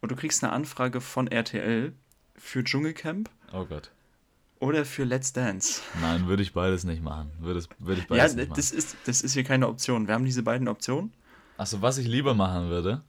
und 0.01 0.11
du 0.11 0.17
kriegst 0.17 0.43
eine 0.43 0.53
Anfrage 0.53 1.01
von 1.01 1.29
RTL 1.29 1.93
für 2.37 2.65
Dschungelcamp. 2.65 3.29
Oh 3.53 3.67
Gott. 3.67 3.91
Oder 4.61 4.85
für 4.85 5.05
Let's 5.05 5.33
Dance. 5.33 5.81
Nein, 6.03 6.27
würde 6.27 6.43
ich 6.43 6.53
beides 6.53 6.85
nicht 6.85 7.03
machen. 7.03 7.31
Würde, 7.41 7.65
würde 7.79 8.03
ich 8.03 8.07
beides 8.07 8.33
ja, 8.33 8.37
nicht 8.37 8.51
machen. 8.51 8.57
Das 8.57 8.71
ist, 8.71 8.95
das 9.07 9.23
ist 9.23 9.33
hier 9.33 9.43
keine 9.43 9.67
Option. 9.67 10.07
Wir 10.07 10.15
haben 10.15 10.27
diese 10.27 10.43
beiden 10.43 10.69
Optionen. 10.69 11.13
Achso, 11.57 11.81
was 11.81 11.97
ich 11.97 12.07
lieber 12.07 12.35
machen 12.35 12.69
würde. 12.69 13.03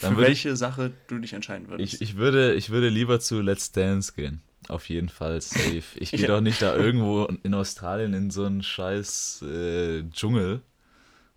Dann 0.00 0.16
für 0.16 0.22
welche 0.22 0.50
ich, 0.50 0.58
Sache 0.58 0.92
du 1.06 1.18
dich 1.18 1.32
entscheiden 1.32 1.68
würdest. 1.68 1.94
Ich, 1.94 2.00
ich, 2.02 2.16
würde, 2.16 2.54
ich 2.54 2.70
würde 2.70 2.88
lieber 2.88 3.20
zu 3.20 3.40
Let's 3.40 3.70
Dance 3.70 4.12
gehen. 4.12 4.42
Auf 4.66 4.88
jeden 4.88 5.08
Fall 5.08 5.40
safe. 5.40 5.84
Ich 5.94 6.10
gehe 6.10 6.20
ja. 6.20 6.26
doch 6.26 6.40
nicht 6.40 6.60
da 6.60 6.76
irgendwo 6.76 7.24
in 7.44 7.54
Australien 7.54 8.12
in 8.12 8.30
so 8.30 8.44
einen 8.44 8.64
scheiß 8.64 9.42
äh, 9.42 10.02
Dschungel. 10.10 10.62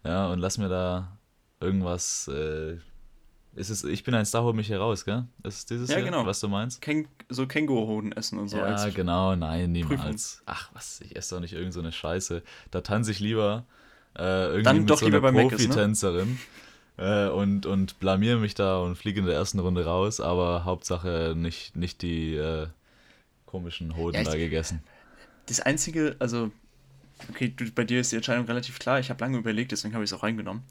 Ja, 0.04 0.28
und 0.30 0.40
lass 0.40 0.58
mir 0.58 0.70
da 0.70 1.20
irgendwas. 1.60 2.28
Äh, 2.28 2.78
ist 3.56 3.70
es, 3.70 3.84
ich 3.84 4.04
bin 4.04 4.14
ein 4.14 4.26
Star, 4.26 4.44
hol 4.44 4.54
mich 4.54 4.68
hier 4.68 4.80
raus, 4.80 5.04
gell? 5.04 5.26
Ist 5.44 5.58
es 5.58 5.66
dieses 5.66 5.90
ja, 5.90 5.98
Jahr, 5.98 6.06
genau. 6.06 6.26
was 6.26 6.40
du 6.40 6.48
meinst? 6.48 6.82
Ken 6.82 7.08
so 7.28 7.48
Känguruhoden 7.48 8.12
essen 8.14 8.40
und 8.40 8.48
so. 8.48 8.58
Ja, 8.58 8.90
genau, 8.90 9.36
nein, 9.36 9.72
niemals. 9.72 10.38
Prüfung. 10.38 10.44
Ach, 10.46 10.70
was, 10.74 11.02
ich 11.02 11.16
esse 11.16 11.36
doch 11.36 11.42
nicht 11.42 11.54
irgend 11.54 11.74
so 11.74 11.82
eine 11.82 11.92
Scheiße. 11.92 12.44
Da 12.72 12.82
tanze 12.82 13.12
ich 13.12 13.20
lieber 13.20 13.66
äh, 14.18 14.46
irgendwie 14.46 14.64
Dann 14.64 14.80
mit 14.80 14.90
doch 14.90 15.00
so 15.00 15.06
einer 15.06 15.32
ne? 15.32 15.42
Profitänzerin. 15.42 16.40
Ne? 16.98 17.28
Äh, 17.28 17.30
und, 17.30 17.66
und 17.66 18.00
blamier 18.00 18.38
mich 18.38 18.54
da 18.54 18.80
und 18.80 18.96
fliege 18.96 19.20
in 19.20 19.26
der 19.26 19.36
ersten 19.36 19.60
Runde 19.60 19.86
raus, 19.86 20.20
aber 20.20 20.66
Hauptsache 20.66 21.34
nicht, 21.36 21.76
nicht 21.76 22.02
die 22.02 22.36
äh, 22.36 22.68
komischen 23.46 23.96
Hoden 23.96 24.18
ja, 24.18 24.24
da 24.24 24.36
gegessen. 24.36 24.82
Das 25.48 25.60
Einzige, 25.60 26.16
also, 26.20 26.52
okay, 27.30 27.54
du, 27.56 27.70
bei 27.72 27.84
dir 27.84 28.00
ist 28.00 28.12
die 28.12 28.18
Entscheidung 28.18 28.46
relativ 28.46 28.80
klar. 28.80 29.00
Ich 29.00 29.10
habe 29.10 29.20
lange 29.22 29.38
überlegt, 29.38 29.72
deswegen 29.72 29.94
habe 29.94 30.04
ich 30.04 30.12
es 30.12 30.18
auch 30.18 30.24
reingenommen. 30.24 30.64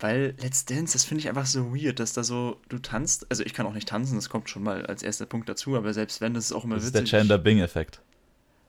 Weil 0.00 0.34
Let's 0.40 0.64
Dance, 0.64 0.92
das 0.92 1.04
finde 1.04 1.22
ich 1.22 1.28
einfach 1.28 1.46
so 1.46 1.74
weird, 1.74 1.98
dass 1.98 2.12
da 2.12 2.22
so, 2.22 2.60
du 2.68 2.78
tanzt, 2.78 3.26
also 3.30 3.42
ich 3.42 3.52
kann 3.52 3.66
auch 3.66 3.74
nicht 3.74 3.88
tanzen, 3.88 4.14
das 4.14 4.28
kommt 4.28 4.48
schon 4.48 4.62
mal 4.62 4.86
als 4.86 5.02
erster 5.02 5.26
Punkt 5.26 5.48
dazu, 5.48 5.76
aber 5.76 5.92
selbst 5.92 6.20
wenn, 6.20 6.34
das 6.34 6.46
ist 6.46 6.52
auch 6.52 6.64
immer 6.64 6.76
das 6.76 6.84
witzig. 6.84 6.94
Das 6.94 7.04
ist 7.04 7.12
der 7.12 7.20
Gender-Bing-Effekt. 7.20 8.00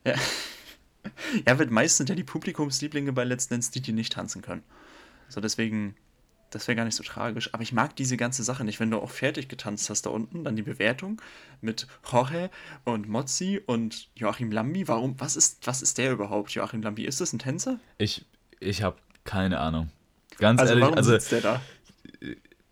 Ja. 0.05 0.15
ja, 1.47 1.59
weil 1.59 1.67
meist 1.67 1.97
sind 1.97 2.09
ja 2.09 2.15
die 2.15 2.23
Publikumslieblinge 2.23 3.13
bei 3.13 3.25
Let's 3.25 3.47
Dance 3.47 3.71
die, 3.71 3.81
die 3.81 3.93
nicht 3.93 4.13
tanzen 4.13 4.41
können. 4.41 4.63
So, 5.27 5.39
deswegen, 5.39 5.95
das 6.49 6.67
wäre 6.67 6.75
gar 6.75 6.85
nicht 6.85 6.95
so 6.95 7.03
tragisch. 7.03 7.53
Aber 7.53 7.61
ich 7.61 7.73
mag 7.73 7.95
diese 7.95 8.17
ganze 8.17 8.43
Sache 8.43 8.63
nicht. 8.63 8.79
Wenn 8.79 8.89
du 8.89 8.97
auch 8.97 9.11
fertig 9.11 9.47
getanzt 9.47 9.91
hast 9.91 10.07
da 10.07 10.09
unten, 10.09 10.43
dann 10.43 10.55
die 10.55 10.63
Bewertung 10.63 11.21
mit 11.61 11.85
Jorge 12.11 12.49
und 12.85 13.07
Mozzi 13.07 13.61
und 13.63 14.09
Joachim 14.15 14.51
Lambi. 14.51 14.87
Warum, 14.87 15.19
was 15.19 15.35
ist, 15.35 15.67
was 15.67 15.83
ist 15.83 15.99
der 15.99 16.11
überhaupt, 16.11 16.49
Joachim 16.51 16.81
Lambi? 16.81 17.05
Ist 17.05 17.21
das 17.21 17.33
ein 17.33 17.39
Tänzer? 17.39 17.79
Ich, 17.99 18.25
ich 18.59 18.81
habe 18.81 18.97
keine 19.25 19.59
Ahnung. 19.59 19.91
Ganz 20.39 20.61
also 20.61 20.73
ehrlich, 20.73 20.95
also 20.95 21.17
der 21.17 21.41
da? 21.41 21.61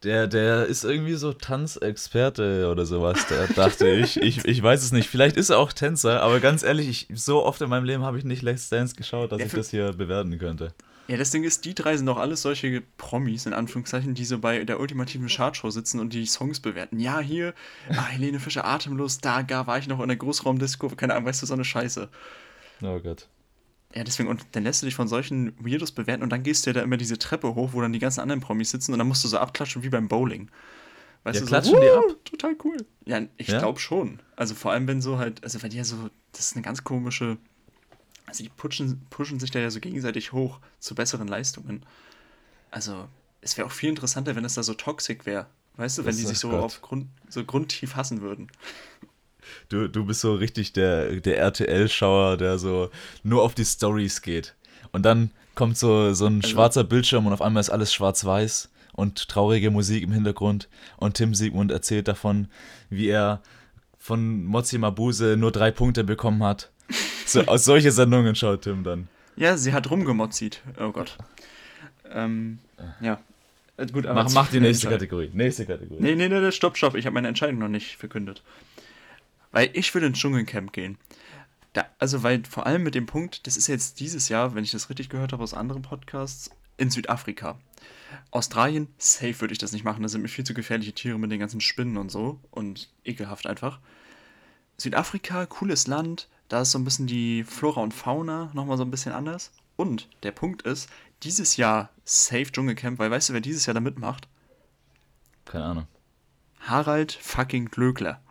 Der, 0.04 0.28
der 0.28 0.66
ist 0.68 0.84
irgendwie 0.84 1.16
so 1.16 1.34
Tanzexperte 1.34 2.70
oder 2.72 2.86
sowas, 2.86 3.26
der 3.28 3.48
dachte 3.48 3.90
ich. 3.90 4.18
ich. 4.22 4.46
Ich 4.46 4.62
weiß 4.62 4.84
es 4.84 4.92
nicht. 4.92 5.10
Vielleicht 5.10 5.38
ist 5.38 5.50
er 5.50 5.58
auch 5.58 5.74
Tänzer, 5.74 6.22
aber 6.22 6.40
ganz 6.40 6.62
ehrlich, 6.64 6.88
ich, 6.88 7.20
so 7.20 7.44
oft 7.44 7.62
in 7.62 7.70
meinem 7.70 7.84
Leben 7.84 8.04
habe 8.04 8.18
ich 8.18 8.24
nicht 8.24 8.44
Let's 8.44 8.70
Dance 8.70 8.96
geschaut, 8.96 9.32
dass 9.32 9.40
ja, 9.40 9.48
ich 9.48 9.52
das 9.54 9.72
hier 9.72 9.94
bewerten 9.94 10.38
könnte. 10.38 10.74
Ja, 11.08 11.16
das 11.16 11.32
Ding 11.32 11.44
ist, 11.46 11.64
die 11.66 11.74
drei 11.74 11.96
sind 11.96 12.06
doch 12.06 12.18
alles 12.18 12.42
solche 12.42 12.82
Promis, 12.98 13.46
in 13.46 13.54
Anführungszeichen, 13.54 14.14
die 14.14 14.26
so 14.26 14.40
bei 14.40 14.66
der 14.66 14.80
ultimativen 14.80 15.30
Chartshow 15.30 15.70
sitzen 15.72 16.00
und 16.00 16.14
die 16.14 16.26
Songs 16.26 16.60
bewerten. 16.60 17.00
Ja, 17.00 17.20
hier, 17.20 17.54
ah, 17.90 18.08
Helene 18.08 18.40
Fischer, 18.40 18.66
atemlos, 18.66 19.20
da 19.20 19.42
gar 19.42 19.68
war 19.68 19.78
ich 19.78 19.88
noch 19.88 20.02
in 20.02 20.10
der 20.10 20.18
Großraumdisco, 20.18 20.90
keine 20.90 21.14
Ahnung, 21.14 21.26
weißt 21.28 21.42
du, 21.42 21.46
so 21.46 21.54
eine 21.54 21.64
Scheiße. 21.64 22.10
Oh 22.82 23.00
Gott. 23.00 23.28
Ja, 23.98 24.04
deswegen, 24.04 24.30
und 24.30 24.46
dann 24.52 24.64
lässt 24.64 24.84
du 24.84 24.86
dich 24.86 24.94
von 24.94 25.08
solchen 25.08 25.54
Weirdos 25.58 25.92
bewerten 25.92 26.22
und 26.22 26.30
dann 26.30 26.44
gehst 26.44 26.66
du 26.66 26.70
ja 26.70 26.76
da 26.76 26.82
immer 26.82 26.98
diese 26.98 27.18
Treppe 27.18 27.56
hoch, 27.56 27.74
wo 27.74 27.82
dann 27.82 27.94
die 27.94 28.00
ganzen 28.00 28.20
anderen 28.20 28.42
Promis 28.42 28.70
sitzen 28.70 28.94
und 28.94 29.00
dann 29.00 29.08
musst 29.08 29.24
du 29.24 29.28
so 29.28 29.40
abklatschen 29.40 29.82
wie 29.82 29.90
beim 29.90 30.08
Bowling. 30.08 30.52
Weißt 31.24 31.40
ja, 31.40 31.42
du, 31.42 31.48
klatschen 31.48 31.74
so, 31.74 31.82
die 31.82 31.90
ab? 31.90 32.04
Total 32.24 32.56
cool. 32.64 32.78
Ja, 33.06 33.22
ich 33.38 33.48
ja? 33.48 33.58
glaube 33.58 33.80
schon. 33.80 34.20
Also 34.36 34.54
vor 34.54 34.72
allem, 34.72 34.88
wenn 34.88 35.02
so 35.02 35.18
halt, 35.18 35.44
also 35.44 35.64
wenn 35.64 35.72
die 35.72 35.78
ja 35.78 35.84
so, 35.84 36.12
das 36.32 36.42
ist 36.42 36.56
eine 36.56 36.62
ganz 36.62 36.84
komische, 36.84 37.38
also 38.28 38.44
die 38.44 38.50
pushen, 38.50 39.02
pushen 39.10 39.40
sich 39.40 39.50
da 39.50 39.58
ja 39.58 39.72
so 39.72 39.80
gegenseitig 39.80 40.32
hoch 40.32 40.60
zu 40.80 40.94
besseren 40.94 41.28
Leistungen. 41.28 41.84
Also, 42.70 43.08
es 43.42 43.58
wäre 43.58 43.66
auch 43.66 43.72
viel 43.72 43.90
interessanter, 43.90 44.36
wenn 44.36 44.46
es 44.46 44.54
da 44.54 44.62
so 44.62 44.76
toxisch 44.76 45.26
wäre. 45.26 45.48
Weißt 45.76 45.98
du, 45.98 46.04
das 46.04 46.14
wenn 46.14 46.22
die 46.22 46.28
sich 46.28 46.38
so 46.38 46.50
Gott. 46.50 46.62
auf 46.62 46.82
Grund, 46.84 47.08
so 47.30 47.44
grundtief 47.44 47.96
hassen 47.96 48.22
würden. 48.22 48.52
Du, 49.70 49.88
du 49.88 50.06
bist 50.06 50.22
so 50.22 50.36
richtig 50.36 50.74
der, 50.74 51.20
der 51.20 51.38
RTL-Schauer, 51.38 52.38
der 52.38 52.58
so 52.58 52.90
nur 53.24 53.44
auf 53.44 53.54
die 53.54 53.66
Stories 53.66 54.22
geht. 54.22 54.56
Und 54.92 55.04
dann 55.04 55.32
kommt 55.56 55.78
so, 55.78 56.14
so 56.14 56.28
ein 56.28 56.42
also, 56.42 56.50
schwarzer 56.50 56.84
Bildschirm 56.84 57.28
und 57.28 57.34
auf 57.34 57.42
einmal 57.42 57.62
ist 57.62 57.70
alles 57.70 57.94
schwarz-weiß 57.94 58.70
und 58.94 59.28
traurige 59.30 59.72
Musik 59.72 60.04
im 60.04 60.12
Hintergrund. 60.12 60.70
Und 60.98 61.16
Tim 61.16 61.36
Siegmund 61.36 61.72
erzählt 61.72 62.08
davon, 62.08 62.48
wie 62.90 63.08
er 63.08 63.42
von 63.98 64.46
Mozi 64.46 64.78
Mabuse 64.78 65.36
nur 65.38 65.52
drei 65.52 65.72
Punkte 65.72 66.04
bekommen 66.04 66.44
hat. 66.44 66.72
So, 67.26 67.42
aus 67.42 67.66
solche 67.66 67.92
Sendungen 67.92 68.36
schaut 68.36 68.62
Tim 68.62 68.84
dann. 68.86 69.10
Ja, 69.36 69.58
sie 69.58 69.74
hat 69.74 69.92
rumgemotzit. 69.92 70.62
Oh 70.80 70.92
Gott. 70.92 71.18
Ähm, 72.10 72.60
ja. 73.02 73.20
Äh, 73.76 73.86
gut, 73.88 74.06
aber 74.06 74.24
mach, 74.24 74.34
mach 74.34 74.50
die 74.50 74.60
nächste 74.60 74.88
Kategorie. 74.88 75.30
Nächste 75.34 75.66
Kategorie. 75.66 76.02
Nee, 76.02 76.16
nee, 76.16 76.28
nee, 76.28 76.52
stopp, 76.52 76.78
stopp. 76.78 76.96
Ich 76.96 77.06
habe 77.06 77.14
meine 77.14 77.28
Entscheidung 77.28 77.60
noch 77.60 77.68
nicht 77.68 77.98
verkündet. 77.98 78.42
Weil 79.52 79.70
ich 79.74 79.94
würde 79.94 80.08
ins 80.08 80.20
Dschungelcamp 80.20 80.74
gehen. 80.74 80.98
Da, 81.74 81.86
also, 82.00 82.24
weil 82.24 82.44
vor 82.46 82.66
allem 82.66 82.84
mit 82.84 82.96
dem 82.96 83.06
Punkt, 83.06 83.46
das 83.48 83.58
ist 83.58 83.68
jetzt 83.68 84.00
dieses 84.00 84.30
Jahr, 84.30 84.56
wenn 84.56 84.64
ich 84.64 84.72
das 84.72 84.90
richtig 84.90 85.10
gehört 85.10 85.32
habe 85.34 85.44
aus 85.44 85.54
anderen 85.54 85.82
Podcasts, 85.82 86.50
in 86.78 86.90
Südafrika. 86.90 87.60
Australien, 88.32 88.88
safe 88.98 89.42
würde 89.42 89.52
ich 89.52 89.58
das 89.58 89.72
nicht 89.72 89.84
machen. 89.84 90.04
Da 90.04 90.10
sind 90.10 90.22
mir 90.22 90.28
viel 90.28 90.46
zu 90.46 90.54
gefährliche 90.54 90.94
Tiere 90.94 91.20
mit 91.20 91.32
den 91.32 91.40
ganzen 91.40 91.62
Spinnen 91.62 91.98
und 91.98 92.12
so. 92.12 92.40
Und 92.52 92.90
ekelhaft 93.04 93.48
einfach. 93.48 93.80
Südafrika, 94.78 95.46
cooles 95.48 95.88
Land. 95.88 96.30
Da 96.48 96.62
ist 96.62 96.72
so 96.72 96.80
ein 96.80 96.84
bisschen 96.84 97.08
die 97.08 97.44
Flora 97.44 97.82
und 97.82 97.94
Fauna 97.94 98.52
nochmal 98.54 98.78
so 98.78 98.84
ein 98.84 98.92
bisschen 98.92 99.12
anders. 99.12 99.52
Und 99.76 100.08
der 100.24 100.32
Punkt 100.32 100.62
ist, 100.64 100.90
dieses 101.24 101.58
Jahr 101.58 101.90
safe 102.06 102.52
Dschungelcamp, 102.52 103.00
weil 103.00 103.12
weißt 103.12 103.30
du, 103.30 103.34
wer 103.34 103.42
dieses 103.42 103.66
Jahr 103.66 103.74
da 103.74 103.80
mitmacht? 103.80 104.28
Keine 105.46 105.66
Ahnung. 105.66 105.88
Harald 106.62 107.12
fucking 107.12 107.66
Glöckler. 107.66 108.22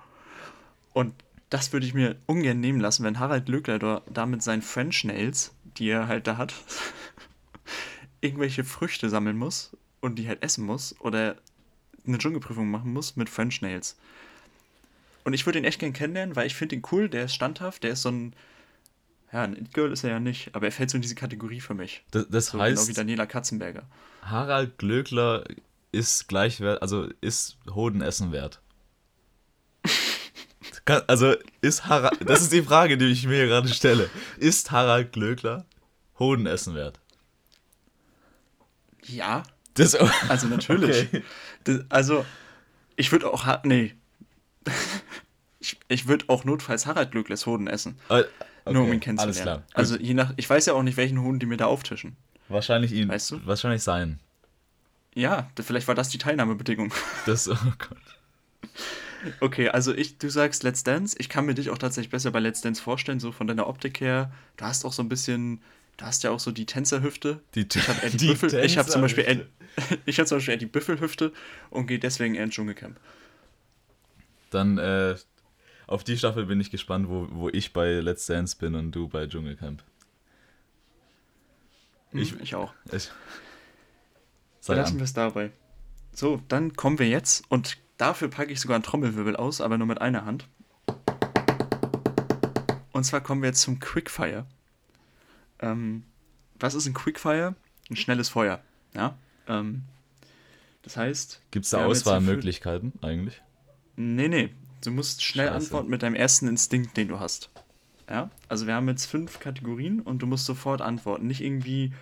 Und 0.97 1.13
das 1.51 1.75
würde 1.75 1.85
ich 1.85 1.93
mir 1.93 2.17
ungern 2.25 2.59
nehmen 2.59 2.81
lassen, 2.81 3.05
wenn 3.05 3.19
Harald 3.19 3.45
Glöckler 3.45 4.03
da 4.11 4.25
mit 4.25 4.43
seinen 4.43 4.63
French 4.63 5.05
Nails, 5.05 5.53
die 5.77 5.91
er 5.91 6.09
halt 6.09 6.27
da 6.27 6.39
hat, 6.39 6.55
irgendwelche 8.23 8.65
Früchte 8.65 9.11
sammeln 9.11 9.37
muss 9.37 9.77
und 10.01 10.15
die 10.19 10.27
halt 10.27 10.43
essen 10.43 10.65
muss 10.65 10.99
oder 11.01 11.37
eine 12.07 12.17
Dschungelprüfung 12.17 12.71
machen 12.71 12.95
muss 12.95 13.15
mit 13.15 13.29
French 13.29 13.61
Nails. 13.61 13.99
Und 15.25 15.35
ich 15.35 15.45
würde 15.45 15.59
ihn 15.59 15.67
echt 15.67 15.81
gern 15.81 15.93
kennenlernen, 15.93 16.35
weil 16.35 16.47
ich 16.47 16.55
finde 16.55 16.77
ihn 16.77 16.83
cool, 16.91 17.11
der 17.11 17.27
ist 17.27 17.35
standhaft, 17.35 17.83
der 17.83 17.91
ist 17.91 18.01
so 18.01 18.09
ein. 18.09 18.33
Ja, 19.35 19.43
ein 19.43 19.55
It-Girl 19.55 19.93
ist 19.93 20.03
er 20.03 20.11
ja 20.13 20.19
nicht, 20.19 20.55
aber 20.55 20.65
er 20.65 20.73
fällt 20.73 20.89
so 20.89 20.97
in 20.97 21.03
diese 21.03 21.15
Kategorie 21.15 21.61
für 21.61 21.75
mich. 21.75 22.05
Das, 22.11 22.27
das 22.31 22.47
so 22.47 22.59
heißt. 22.59 22.77
Genau 22.77 22.89
wie 22.89 22.95
Daniela 22.95 23.27
Katzenberger. 23.27 23.87
Harald 24.23 24.79
Glöckler 24.79 25.45
ist 25.93 26.27
gleichwert, 26.27 26.81
also 26.81 27.11
ist 27.21 27.59
Hodenessen 27.69 28.33
wert. 28.33 28.63
Also 31.07 31.35
ist 31.61 31.87
Harald, 31.87 32.19
das 32.29 32.43
ist 32.43 32.53
die 32.53 32.63
Frage, 32.63 32.97
die 32.97 33.07
ich 33.07 33.27
mir 33.27 33.47
gerade 33.47 33.69
stelle. 33.69 34.09
Ist 34.39 34.71
Harald 34.71 35.13
Glöckler 35.13 35.65
Hodenessen 36.19 36.75
wert? 36.75 37.01
Ja. 39.03 39.43
Das, 39.75 39.95
also 40.29 40.47
natürlich. 40.47 41.09
Okay. 41.09 41.23
Das, 41.65 41.81
also 41.89 42.25
ich 42.97 43.13
würde 43.13 43.33
auch, 43.33 43.47
nee. 43.65 43.95
ich, 45.61 45.79
ich 45.89 46.07
würde 46.09 46.25
auch 46.29 46.45
notfalls 46.45 46.87
Harald 46.87 47.11
Glückles 47.11 47.47
Hoden 47.47 47.67
essen. 47.67 47.99
Äh, 48.09 48.25
okay, 48.65 48.73
nur 48.73 48.85
um 48.85 48.93
ihn 48.93 49.01
kennenzulernen. 49.01 49.37
Alles 49.37 49.43
klar. 49.43 49.63
Also 49.75 49.97
je 49.99 50.15
nach, 50.15 50.33
ich 50.37 50.49
weiß 50.49 50.67
ja 50.67 50.73
auch 50.73 50.83
nicht, 50.83 50.97
welchen 50.97 51.21
Hoden 51.23 51.39
die 51.39 51.47
mir 51.47 51.57
da 51.57 51.67
auftischen. 51.67 52.17
Wahrscheinlich 52.49 52.93
ihn. 52.93 53.09
Weißt 53.09 53.33
du? 53.33 53.47
Wahrscheinlich 53.47 53.83
sein. 53.83 54.21
Ja, 55.15 55.51
vielleicht 55.61 55.89
war 55.89 55.95
das 55.95 56.09
die 56.09 56.19
Teilnahmebedingung. 56.19 56.93
Das, 57.27 57.49
oh 57.49 57.57
Gott. 57.79 58.71
Okay, 59.41 59.69
also 59.69 59.95
ich, 59.95 60.19
du 60.19 60.29
sagst 60.29 60.63
Let's 60.63 60.85
Dance. 60.85 61.17
Ich 61.19 61.29
kann 61.29 61.47
mir 61.47 61.55
dich 61.55 61.71
auch 61.71 61.79
tatsächlich 61.79 62.11
besser 62.11 62.31
bei 62.31 62.41
Let's 62.41 62.61
Dance 62.61 62.83
vorstellen, 62.83 63.21
so 63.21 63.33
von 63.33 63.47
deiner 63.47 63.67
Optik 63.67 64.01
her. 64.01 64.33
Du 64.57 64.65
hast 64.65 64.85
auch 64.85 64.93
so 64.93 65.03
ein 65.03 65.09
bisschen, 65.09 65.61
du 65.97 66.05
hast 66.05 66.23
ja 66.25 66.31
auch 66.31 66.41
so 66.41 66.53
die 66.53 66.67
Tänzerhüfte. 66.67 67.41
Die, 67.55 67.67
ich 67.73 67.89
habe 67.89 68.11
die, 68.17 68.27
Büffel, 68.29 68.65
ich 68.65 68.79
habe 68.79 68.89
zum 68.89 69.03
Beispiel 69.03 69.25
eher, 69.25 69.47
ich 70.07 70.19
habe 70.19 70.27
zum 70.27 70.39
Beispiel 70.39 70.53
eher 70.53 70.59
die 70.59 70.67
Büffelhüfte 70.67 71.33
und 71.71 71.87
gehe 71.87 71.99
deswegen 71.99 72.35
eher 72.35 72.45
ins 72.45 72.55
Dschungelcamp. 72.55 72.99
Dann 74.51 74.79
äh, 74.79 75.17
auf 75.87 76.05
die 76.05 76.17
Staffel 76.17 76.47
bin 76.47 76.61
ich 76.61 76.71
gespannt, 76.71 77.09
wo, 77.09 77.29
wo 77.31 77.49
ich 77.49 77.73
bei 77.73 78.01
Let's 78.01 78.27
Dance 78.27 78.57
bin 78.59 78.75
und 78.75 78.93
du 78.93 79.09
bei 79.09 79.27
Dschungelcamp. 79.27 79.83
Hm, 82.11 82.21
ich, 82.21 82.41
ich 82.41 82.55
auch. 82.55 82.73
Ich, 82.93 83.11
Lassen 84.69 84.97
wir 84.97 85.05
es 85.05 85.13
dabei. 85.13 85.53
So, 86.13 86.41
dann 86.49 86.75
kommen 86.75 86.99
wir 86.99 87.09
jetzt 87.09 87.45
und 87.51 87.77
dafür 87.97 88.29
packe 88.29 88.53
ich 88.53 88.61
sogar 88.61 88.77
einen 88.77 88.85
Trommelwirbel 88.85 89.37
aus, 89.37 89.61
aber 89.61 89.79
nur 89.79 89.87
mit 89.87 90.01
einer 90.01 90.25
Hand. 90.25 90.49
Und 92.93 93.05
zwar 93.05 93.21
kommen 93.21 93.43
wir 93.43 93.49
jetzt 93.49 93.63
zum 93.63 93.79
Quickfire. 93.79 94.47
Ähm, 95.61 96.05
was 96.59 96.75
ist 96.75 96.87
ein 96.87 96.95
Quickfire? 96.95 97.55
Ein 97.91 97.97
schnelles 97.97 98.29
Feuer. 98.29 98.63
Ja. 98.95 99.17
Ähm, 99.47 99.83
das 100.83 100.97
heißt. 100.97 101.43
Gibt 101.51 101.65
es 101.65 101.71
da 101.71 101.85
Auswahlmöglichkeiten 101.85 102.93
eigentlich? 103.03 103.43
Nee, 103.97 104.29
nee. 104.29 104.51
Du 104.83 104.91
musst 104.91 105.23
schnell 105.23 105.49
Scheiße. 105.49 105.57
antworten 105.57 105.91
mit 105.91 106.03
deinem 106.03 106.15
ersten 106.15 106.49
Instinkt, 106.49 106.97
den 106.97 107.09
du 107.09 107.21
hast. 107.21 107.51
Ja. 108.09 108.31
Also 108.49 108.67
wir 108.67 108.75
haben 108.75 108.89
jetzt 108.89 109.07
fünf 109.07 109.41
Kategorien 109.41 110.01
und 110.01 110.21
du 110.21 110.27
musst 110.27 110.47
sofort 110.47 110.81
antworten. 110.81 111.27
Nicht 111.27 111.43
irgendwie. 111.43 111.93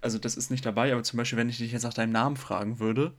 Also 0.00 0.18
das 0.18 0.36
ist 0.36 0.50
nicht 0.50 0.64
dabei, 0.64 0.92
aber 0.92 1.02
zum 1.02 1.16
Beispiel, 1.16 1.38
wenn 1.38 1.48
ich 1.48 1.58
dich 1.58 1.72
jetzt 1.72 1.82
nach 1.82 1.94
deinem 1.94 2.12
Namen 2.12 2.36
fragen 2.36 2.78
würde, 2.78 3.12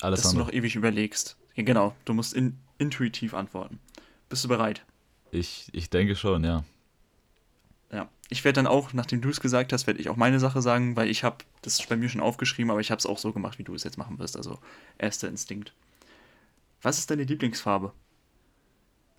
Alles 0.00 0.22
dass 0.22 0.30
andere. 0.30 0.46
du 0.46 0.50
noch 0.50 0.54
ewig 0.56 0.76
überlegst. 0.76 1.36
Ja, 1.54 1.62
genau. 1.62 1.94
Du 2.04 2.14
musst 2.14 2.34
in, 2.34 2.58
intuitiv 2.78 3.34
antworten. 3.34 3.78
Bist 4.28 4.44
du 4.44 4.48
bereit? 4.48 4.84
Ich, 5.30 5.68
ich 5.72 5.90
denke 5.90 6.16
schon, 6.16 6.44
ja. 6.44 6.64
Ja, 7.92 8.08
ich 8.28 8.44
werde 8.44 8.56
dann 8.56 8.66
auch, 8.66 8.92
nachdem 8.92 9.20
du 9.20 9.28
es 9.28 9.40
gesagt 9.40 9.72
hast, 9.72 9.86
werde 9.86 10.00
ich 10.00 10.08
auch 10.08 10.16
meine 10.16 10.40
Sache 10.40 10.62
sagen, 10.62 10.96
weil 10.96 11.08
ich 11.08 11.22
habe 11.22 11.38
das 11.62 11.84
bei 11.86 11.96
mir 11.96 12.08
schon 12.08 12.20
aufgeschrieben, 12.20 12.70
aber 12.70 12.80
ich 12.80 12.90
habe 12.90 12.98
es 12.98 13.06
auch 13.06 13.18
so 13.18 13.32
gemacht, 13.32 13.58
wie 13.58 13.64
du 13.64 13.74
es 13.74 13.84
jetzt 13.84 13.98
machen 13.98 14.18
wirst. 14.18 14.36
Also 14.36 14.58
erster 14.98 15.28
Instinkt. 15.28 15.72
Was 16.82 16.98
ist 16.98 17.10
deine 17.10 17.24
Lieblingsfarbe? 17.24 17.92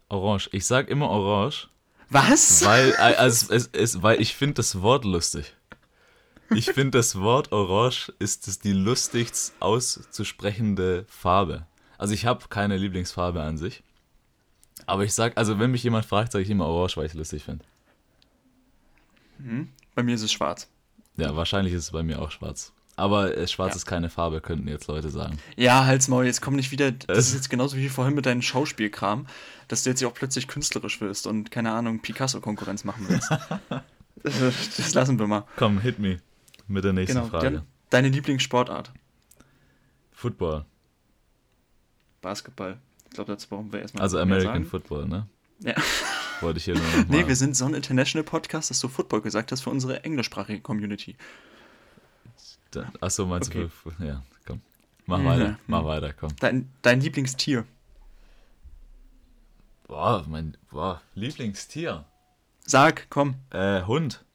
Orange. 0.09 0.49
Ich 0.51 0.65
sag 0.65 0.89
immer 0.89 1.09
Orange. 1.09 1.69
Was? 2.09 2.63
Weil, 2.63 2.91
äh, 2.97 3.15
also, 3.15 3.53
es, 3.53 3.69
es, 3.71 4.03
weil 4.03 4.21
ich 4.21 4.35
finde 4.35 4.55
das 4.55 4.81
Wort 4.81 5.05
lustig. 5.05 5.55
Ich 6.49 6.65
finde 6.71 6.99
das 6.99 7.19
Wort 7.19 7.51
Orange 7.51 8.13
ist 8.19 8.47
das 8.47 8.59
die 8.59 8.71
lustigst 8.71 9.53
auszusprechende 9.59 11.05
Farbe. 11.07 11.65
Also 11.97 12.13
ich 12.13 12.25
habe 12.25 12.45
keine 12.49 12.77
Lieblingsfarbe 12.77 13.41
an 13.41 13.57
sich. 13.57 13.83
Aber 14.85 15.03
ich 15.03 15.13
sag, 15.13 15.37
also 15.37 15.59
wenn 15.59 15.71
mich 15.71 15.83
jemand 15.83 16.05
fragt, 16.05 16.31
sage 16.31 16.43
ich 16.43 16.49
immer 16.49 16.65
Orange, 16.65 16.97
weil 16.97 17.05
ich 17.05 17.13
es 17.13 17.17
lustig 17.17 17.43
finde. 17.43 17.65
Hm? 19.37 19.69
Bei 19.95 20.03
mir 20.03 20.15
ist 20.15 20.21
es 20.21 20.31
schwarz. 20.31 20.69
Ja, 21.17 21.35
wahrscheinlich 21.35 21.73
ist 21.73 21.83
es 21.83 21.91
bei 21.91 22.03
mir 22.03 22.21
auch 22.21 22.31
schwarz. 22.31 22.73
Aber 22.97 23.35
äh, 23.35 23.47
schwarz 23.47 23.71
ja. 23.71 23.77
ist 23.77 23.85
keine 23.85 24.09
Farbe, 24.09 24.39
könnten 24.39 24.67
jetzt 24.67 24.87
Leute 24.87 25.09
sagen. 25.09 25.37
Ja, 25.57 25.85
halt's 25.85 26.07
Maul, 26.07 26.25
jetzt 26.25 26.41
komm 26.41 26.55
nicht 26.55 26.71
wieder. 26.71 26.91
Das 27.07 27.27
ist 27.27 27.33
jetzt 27.33 27.49
genauso 27.49 27.77
wie 27.77 27.89
vorhin 27.89 28.13
mit 28.13 28.25
deinem 28.25 28.41
Schauspielkram, 28.41 29.27
dass 29.67 29.83
du 29.83 29.89
jetzt 29.89 30.03
auch 30.03 30.13
plötzlich 30.13 30.47
künstlerisch 30.47 31.01
wirst 31.01 31.27
und 31.27 31.51
keine 31.51 31.71
Ahnung, 31.71 32.01
Picasso-Konkurrenz 32.01 32.83
machen 32.83 33.05
willst. 33.09 33.29
das 34.77 34.93
lassen 34.93 35.17
wir 35.19 35.27
mal. 35.27 35.45
Komm, 35.57 35.79
hit 35.79 35.99
me 35.99 36.19
mit 36.67 36.83
der 36.83 36.93
nächsten 36.93 37.17
genau, 37.17 37.29
Frage. 37.29 37.63
Deine 37.89 38.09
Lieblingssportart? 38.09 38.91
Football. 40.11 40.65
Basketball. 42.21 42.79
Ich 43.05 43.11
glaube, 43.11 43.31
dazu 43.31 43.47
brauchen 43.47 43.71
wir 43.71 43.81
erstmal. 43.81 44.03
Also 44.03 44.19
American 44.19 44.65
Football, 44.65 45.07
ne? 45.07 45.27
Ja. 45.59 45.75
Wollte 46.41 46.57
ich 46.57 46.65
hier 46.65 46.75
nur 46.75 46.83
noch. 46.83 47.07
Nee, 47.07 47.27
wir 47.27 47.35
sind 47.35 47.55
so 47.55 47.65
ein 47.65 47.73
International 47.73 48.23
Podcast, 48.23 48.69
dass 48.69 48.79
du 48.79 48.87
Football 48.87 49.21
gesagt 49.21 49.51
hast 49.51 49.61
für 49.61 49.69
unsere 49.69 50.03
englischsprachige 50.03 50.59
Community. 50.61 51.15
achso, 52.99 53.25
meinst 53.25 53.49
okay. 53.51 53.69
du? 53.97 54.05
Ja, 54.05 54.23
komm. 54.45 54.61
Mach 55.05 55.19
mhm. 55.19 55.25
weiter, 55.25 55.59
mach 55.67 55.85
weiter, 55.85 56.13
komm. 56.13 56.35
Dein, 56.39 56.69
dein 56.81 56.99
Lieblingstier? 56.99 57.65
Boah, 59.87 60.25
mein 60.27 60.57
boah, 60.71 61.01
Lieblingstier. 61.13 62.05
Sag, 62.65 63.07
komm. 63.09 63.35
Äh, 63.51 63.83
Hund. 63.83 64.25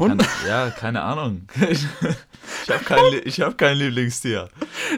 Hund? 0.00 0.20
Keine, 0.20 0.48
ja, 0.48 0.70
keine 0.70 1.02
Ahnung. 1.02 1.46
ich 1.70 1.86
habe 2.68 2.84
kein, 2.84 3.12
hab 3.46 3.58
kein 3.58 3.76
Lieblingstier. 3.76 4.48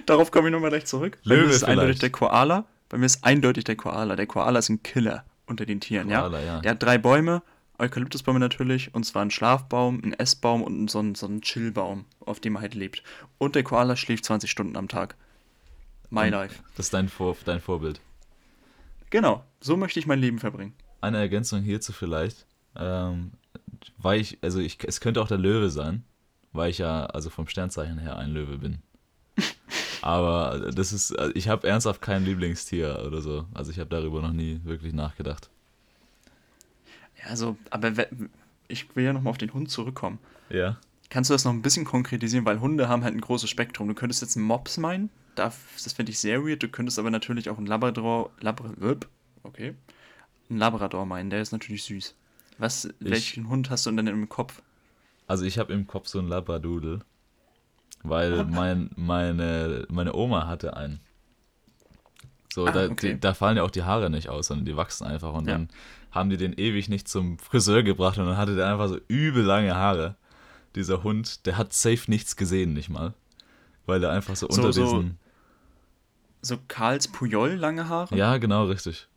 Darauf 0.06 0.30
komme 0.30 0.48
ich 0.48 0.52
nochmal 0.52 0.70
gleich 0.70 0.86
zurück. 0.86 1.18
Löwe 1.24 1.40
Bei 1.40 1.46
mir 1.46 1.50
ist 1.50 1.58
vielleicht. 1.58 1.78
eindeutig 1.78 1.98
der 2.00 2.10
Koala. 2.10 2.64
Bei 2.88 2.98
mir 2.98 3.06
ist 3.06 3.24
eindeutig 3.24 3.64
der 3.64 3.76
Koala. 3.76 4.16
Der 4.16 4.26
Koala 4.26 4.58
ist 4.58 4.68
ein 4.68 4.82
Killer 4.82 5.24
unter 5.46 5.66
den 5.66 5.80
Tieren, 5.80 6.08
Koala, 6.08 6.40
ja? 6.40 6.46
ja. 6.46 6.60
Der 6.60 6.70
hat 6.72 6.82
drei 6.82 6.98
Bäume, 6.98 7.42
Eukalyptusbäume 7.78 8.38
natürlich, 8.38 8.94
und 8.94 9.04
zwar 9.04 9.24
ein 9.24 9.30
Schlafbaum, 9.30 10.00
ein 10.04 10.12
Essbaum 10.12 10.62
und 10.62 10.90
so 10.90 11.00
ein, 11.00 11.14
so 11.14 11.26
ein 11.26 11.42
Chillbaum, 11.42 12.06
auf 12.20 12.40
dem 12.40 12.56
er 12.56 12.62
halt 12.62 12.74
lebt. 12.74 13.02
Und 13.38 13.54
der 13.54 13.64
Koala 13.64 13.96
schläft 13.96 14.24
20 14.24 14.50
Stunden 14.50 14.76
am 14.76 14.88
Tag. 14.88 15.16
My 16.10 16.24
und 16.24 16.30
life. 16.30 16.62
Das 16.76 16.86
ist 16.86 16.94
dein, 16.94 17.08
Vor 17.08 17.36
dein 17.44 17.60
Vorbild. 17.60 18.00
Genau, 19.10 19.44
so 19.60 19.76
möchte 19.76 19.98
ich 19.98 20.06
mein 20.06 20.20
Leben 20.20 20.38
verbringen. 20.38 20.74
Eine 21.00 21.18
Ergänzung 21.18 21.62
hierzu 21.62 21.92
vielleicht. 21.92 22.46
Ähm, 22.76 23.32
weil 23.98 24.20
ich, 24.20 24.38
also 24.42 24.60
ich, 24.60 24.78
es 24.86 25.00
könnte 25.00 25.20
auch 25.20 25.28
der 25.28 25.38
Löwe 25.38 25.70
sein, 25.70 26.04
weil 26.52 26.70
ich 26.70 26.78
ja 26.78 27.06
also 27.06 27.30
vom 27.30 27.46
Sternzeichen 27.46 27.98
her 27.98 28.16
ein 28.16 28.30
Löwe 28.30 28.58
bin. 28.58 28.78
Aber 30.02 30.70
das 30.72 30.92
ist, 30.92 31.14
ich 31.34 31.48
habe 31.48 31.66
ernsthaft 31.68 32.02
kein 32.02 32.24
Lieblingstier 32.24 33.04
oder 33.06 33.20
so. 33.20 33.46
Also 33.54 33.70
ich 33.70 33.78
habe 33.78 33.88
darüber 33.88 34.20
noch 34.20 34.32
nie 34.32 34.60
wirklich 34.64 34.92
nachgedacht. 34.92 35.48
Ja, 37.18 37.30
also, 37.30 37.56
aber 37.70 37.92
ich 38.66 38.96
will 38.96 39.04
ja 39.04 39.12
nochmal 39.12 39.30
auf 39.30 39.38
den 39.38 39.52
Hund 39.54 39.70
zurückkommen. 39.70 40.18
Ja. 40.50 40.76
Kannst 41.08 41.30
du 41.30 41.34
das 41.34 41.44
noch 41.44 41.52
ein 41.52 41.62
bisschen 41.62 41.84
konkretisieren? 41.84 42.44
Weil 42.44 42.60
Hunde 42.60 42.88
haben 42.88 43.04
halt 43.04 43.14
ein 43.14 43.20
großes 43.20 43.48
Spektrum. 43.48 43.86
Du 43.86 43.94
könntest 43.94 44.22
jetzt 44.22 44.36
einen 44.36 44.46
Mops 44.46 44.76
meinen, 44.76 45.10
das 45.34 45.56
finde 45.94 46.10
ich 46.10 46.18
sehr 46.18 46.44
weird. 46.44 46.62
Du 46.62 46.68
könntest 46.68 46.98
aber 46.98 47.10
natürlich 47.10 47.48
auch 47.48 47.58
einen 47.58 47.66
Labrador, 47.66 48.30
Labrador, 48.40 48.96
okay, 49.42 49.74
einen 50.48 50.58
Labrador 50.58 51.06
meinen, 51.06 51.30
der 51.30 51.42
ist 51.42 51.52
natürlich 51.52 51.84
süß. 51.84 52.14
Was, 52.62 52.84
ich, 52.84 52.94
welchen 53.00 53.48
Hund 53.48 53.70
hast 53.70 53.86
du 53.86 53.90
denn 53.90 54.06
im 54.06 54.28
Kopf? 54.28 54.62
Also 55.26 55.44
ich 55.44 55.58
habe 55.58 55.72
im 55.72 55.88
Kopf 55.88 56.06
so 56.06 56.20
einen 56.20 56.28
Labradoodle, 56.28 57.00
weil 58.04 58.44
mein, 58.44 58.88
meine, 58.94 59.84
meine 59.90 60.14
Oma 60.14 60.46
hatte 60.46 60.76
einen. 60.76 61.00
So, 62.54 62.64
ah, 62.64 62.70
da, 62.70 62.84
okay. 62.84 63.14
die, 63.14 63.20
da 63.20 63.34
fallen 63.34 63.56
ja 63.56 63.64
auch 63.64 63.70
die 63.72 63.82
Haare 63.82 64.10
nicht 64.10 64.28
aus, 64.28 64.46
sondern 64.46 64.64
die 64.64 64.76
wachsen 64.76 65.08
einfach 65.08 65.34
und 65.34 65.48
ja. 65.48 65.54
dann 65.54 65.70
haben 66.12 66.30
die 66.30 66.36
den 66.36 66.52
ewig 66.52 66.88
nicht 66.88 67.08
zum 67.08 67.36
Friseur 67.36 67.82
gebracht 67.82 68.18
und 68.18 68.26
dann 68.26 68.36
hatte 68.36 68.54
der 68.54 68.68
einfach 68.70 68.86
so 68.86 69.00
übel 69.08 69.42
lange 69.42 69.74
Haare. 69.74 70.14
Dieser 70.76 71.02
Hund, 71.02 71.44
der 71.46 71.56
hat 71.56 71.72
safe 71.72 72.08
nichts 72.08 72.36
gesehen, 72.36 72.74
nicht 72.74 72.90
mal. 72.90 73.12
Weil 73.86 74.04
er 74.04 74.12
einfach 74.12 74.36
so, 74.36 74.46
so 74.48 74.60
unter 74.60 74.72
so, 74.72 74.84
diesen. 74.84 75.18
So 76.42 76.58
Karls 76.68 77.08
Puyol 77.08 77.54
lange 77.54 77.88
Haare? 77.88 78.16
Ja, 78.16 78.36
genau, 78.38 78.66
richtig. 78.66 79.08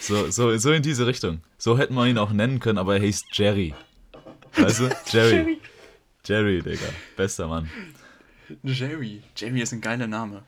So, 0.00 0.30
so, 0.30 0.56
so 0.56 0.72
in 0.72 0.82
diese 0.82 1.06
Richtung. 1.06 1.40
So 1.58 1.78
hätten 1.78 1.94
wir 1.94 2.06
ihn 2.06 2.18
auch 2.18 2.32
nennen 2.32 2.60
können, 2.60 2.78
aber 2.78 2.94
er 2.96 3.02
hieß 3.02 3.24
Jerry. 3.32 3.74
Weißt 4.56 4.80
du? 4.80 4.90
Jerry. 5.06 5.58
Jerry, 6.24 6.62
Digga. 6.62 6.86
Bester 7.16 7.48
Mann. 7.48 7.70
Jerry. 8.62 9.22
Jerry 9.36 9.60
ist 9.60 9.72
ein 9.72 9.80
geiler 9.80 10.06
Name 10.06 10.42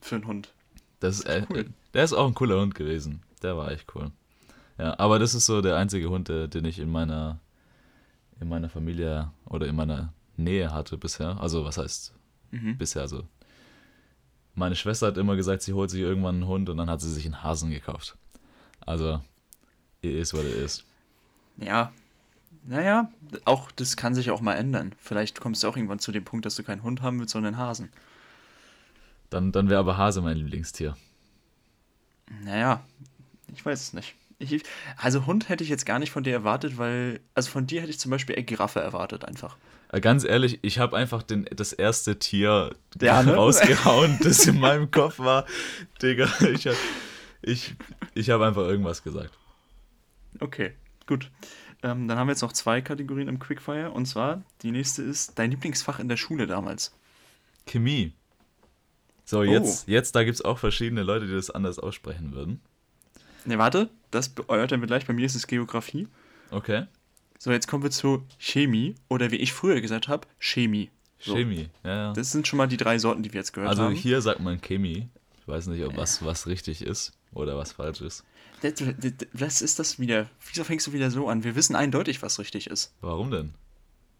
für 0.00 0.16
einen 0.16 0.26
Hund. 0.26 0.52
Das, 1.00 1.20
das 1.20 1.36
ist, 1.36 1.50
cool. 1.50 1.58
äh, 1.58 1.64
der 1.94 2.04
ist 2.04 2.12
auch 2.12 2.26
ein 2.26 2.34
cooler 2.34 2.60
Hund 2.60 2.74
gewesen. 2.74 3.22
Der 3.42 3.56
war 3.56 3.70
echt 3.70 3.94
cool. 3.94 4.10
Ja, 4.78 4.98
aber 4.98 5.18
das 5.18 5.34
ist 5.34 5.46
so 5.46 5.60
der 5.60 5.76
einzige 5.76 6.08
Hund, 6.08 6.28
der, 6.28 6.48
den 6.48 6.64
ich 6.64 6.78
in 6.78 6.90
meiner, 6.90 7.40
in 8.40 8.48
meiner 8.48 8.68
Familie 8.68 9.30
oder 9.46 9.66
in 9.66 9.76
meiner 9.76 10.12
Nähe 10.36 10.72
hatte 10.72 10.96
bisher. 10.96 11.40
Also, 11.40 11.64
was 11.64 11.78
heißt 11.78 12.14
mhm. 12.52 12.78
bisher? 12.78 13.02
Also, 13.02 13.26
meine 14.54 14.76
Schwester 14.76 15.08
hat 15.08 15.16
immer 15.16 15.36
gesagt, 15.36 15.62
sie 15.62 15.72
holt 15.72 15.90
sich 15.90 16.00
irgendwann 16.00 16.36
einen 16.36 16.46
Hund 16.46 16.68
und 16.68 16.76
dann 16.76 16.90
hat 16.90 17.00
sie 17.00 17.12
sich 17.12 17.24
einen 17.24 17.42
Hasen 17.42 17.70
gekauft. 17.70 18.16
Also, 18.88 19.20
it 20.00 20.14
is 20.14 20.32
what 20.32 20.44
it 20.44 20.54
is. 20.54 20.82
Ja, 21.58 21.92
naja, 22.66 23.12
auch 23.44 23.70
das 23.70 23.98
kann 23.98 24.14
sich 24.14 24.30
auch 24.30 24.40
mal 24.40 24.54
ändern. 24.54 24.94
Vielleicht 24.98 25.40
kommst 25.40 25.62
du 25.62 25.68
auch 25.68 25.76
irgendwann 25.76 25.98
zu 25.98 26.10
dem 26.10 26.24
Punkt, 26.24 26.46
dass 26.46 26.54
du 26.54 26.62
keinen 26.62 26.82
Hund 26.82 27.02
haben 27.02 27.20
willst, 27.20 27.32
sondern 27.32 27.54
einen 27.54 27.62
Hasen. 27.62 27.90
Dann, 29.28 29.52
dann 29.52 29.68
wäre 29.68 29.80
aber 29.80 29.98
Hase 29.98 30.22
mein 30.22 30.38
Lieblingstier. 30.38 30.96
Naja, 32.42 32.82
ich 33.54 33.62
weiß 33.62 33.78
es 33.78 33.92
nicht. 33.92 34.14
Ich, 34.38 34.62
also 34.96 35.26
Hund 35.26 35.50
hätte 35.50 35.64
ich 35.64 35.68
jetzt 35.68 35.84
gar 35.84 35.98
nicht 35.98 36.10
von 36.10 36.24
dir 36.24 36.32
erwartet, 36.32 36.78
weil, 36.78 37.20
also 37.34 37.50
von 37.50 37.66
dir 37.66 37.82
hätte 37.82 37.90
ich 37.90 37.98
zum 37.98 38.10
Beispiel 38.10 38.36
eher 38.36 38.44
Giraffe 38.44 38.80
erwartet 38.80 39.22
einfach. 39.26 39.58
Äh, 39.92 40.00
ganz 40.00 40.24
ehrlich, 40.24 40.60
ich 40.62 40.78
habe 40.78 40.96
einfach 40.96 41.22
den, 41.22 41.46
das 41.54 41.74
erste 41.74 42.18
Tier 42.18 42.74
ja, 43.02 43.22
ne? 43.22 43.34
rausgehauen, 43.36 44.18
das 44.22 44.46
in 44.46 44.58
meinem 44.58 44.90
Kopf 44.90 45.18
war. 45.18 45.44
Digga, 46.00 46.30
ich 46.54 46.66
hab, 46.66 46.76
Ich, 47.42 47.74
ich 48.14 48.30
habe 48.30 48.46
einfach 48.46 48.62
irgendwas 48.62 49.02
gesagt. 49.02 49.38
Okay, 50.40 50.72
gut. 51.06 51.30
Ähm, 51.82 52.08
dann 52.08 52.18
haben 52.18 52.26
wir 52.26 52.32
jetzt 52.32 52.42
noch 52.42 52.52
zwei 52.52 52.80
Kategorien 52.80 53.28
im 53.28 53.38
Quickfire. 53.38 53.90
Und 53.90 54.06
zwar, 54.06 54.42
die 54.62 54.70
nächste 54.70 55.02
ist 55.02 55.38
dein 55.38 55.50
Lieblingsfach 55.50 56.00
in 56.00 56.08
der 56.08 56.16
Schule 56.16 56.46
damals. 56.46 56.92
Chemie. 57.66 58.12
So, 59.24 59.42
jetzt, 59.42 59.86
oh. 59.86 59.90
jetzt 59.90 60.14
da 60.14 60.24
gibt 60.24 60.36
es 60.36 60.44
auch 60.44 60.58
verschiedene 60.58 61.02
Leute, 61.02 61.26
die 61.26 61.34
das 61.34 61.50
anders 61.50 61.78
aussprechen 61.78 62.32
würden. 62.32 62.60
Ne, 63.44 63.58
warte, 63.58 63.90
das 64.10 64.32
erörtern 64.48 64.80
wir 64.80 64.86
gleich. 64.86 65.06
Bei 65.06 65.12
mir 65.12 65.26
ist 65.26 65.34
es 65.34 65.46
Geografie. 65.46 66.08
Okay. 66.50 66.86
So, 67.38 67.52
jetzt 67.52 67.68
kommen 67.68 67.82
wir 67.82 67.90
zu 67.90 68.24
Chemie 68.38 68.96
oder 69.08 69.30
wie 69.30 69.36
ich 69.36 69.52
früher 69.52 69.80
gesagt 69.80 70.08
habe, 70.08 70.26
Chemie. 70.38 70.90
So. 71.20 71.34
Chemie, 71.34 71.68
ja, 71.84 71.90
ja. 71.90 72.12
Das 72.14 72.32
sind 72.32 72.48
schon 72.48 72.56
mal 72.56 72.66
die 72.66 72.76
drei 72.76 72.98
Sorten, 72.98 73.22
die 73.22 73.32
wir 73.32 73.40
jetzt 73.40 73.52
gehört 73.52 73.70
also 73.70 73.82
haben. 73.82 73.90
Also 73.90 74.00
hier 74.00 74.20
sagt 74.22 74.40
man 74.40 74.60
Chemie. 74.60 75.08
Ich 75.40 75.48
weiß 75.48 75.66
nicht, 75.68 75.84
ob 75.84 75.96
was, 75.96 76.24
was 76.24 76.46
richtig 76.46 76.82
ist 76.82 77.17
oder 77.32 77.56
was 77.56 77.72
falsch 77.72 78.00
ist. 78.00 78.24
Was 79.32 79.62
ist 79.62 79.78
das 79.78 79.98
wieder? 79.98 80.28
Wieso 80.50 80.64
fängst 80.64 80.86
du 80.86 80.92
wieder 80.92 81.10
so 81.10 81.28
an? 81.28 81.44
Wir 81.44 81.54
wissen 81.54 81.76
eindeutig, 81.76 82.22
was 82.22 82.38
richtig 82.38 82.68
ist. 82.68 82.92
Warum 83.00 83.30
denn? 83.30 83.54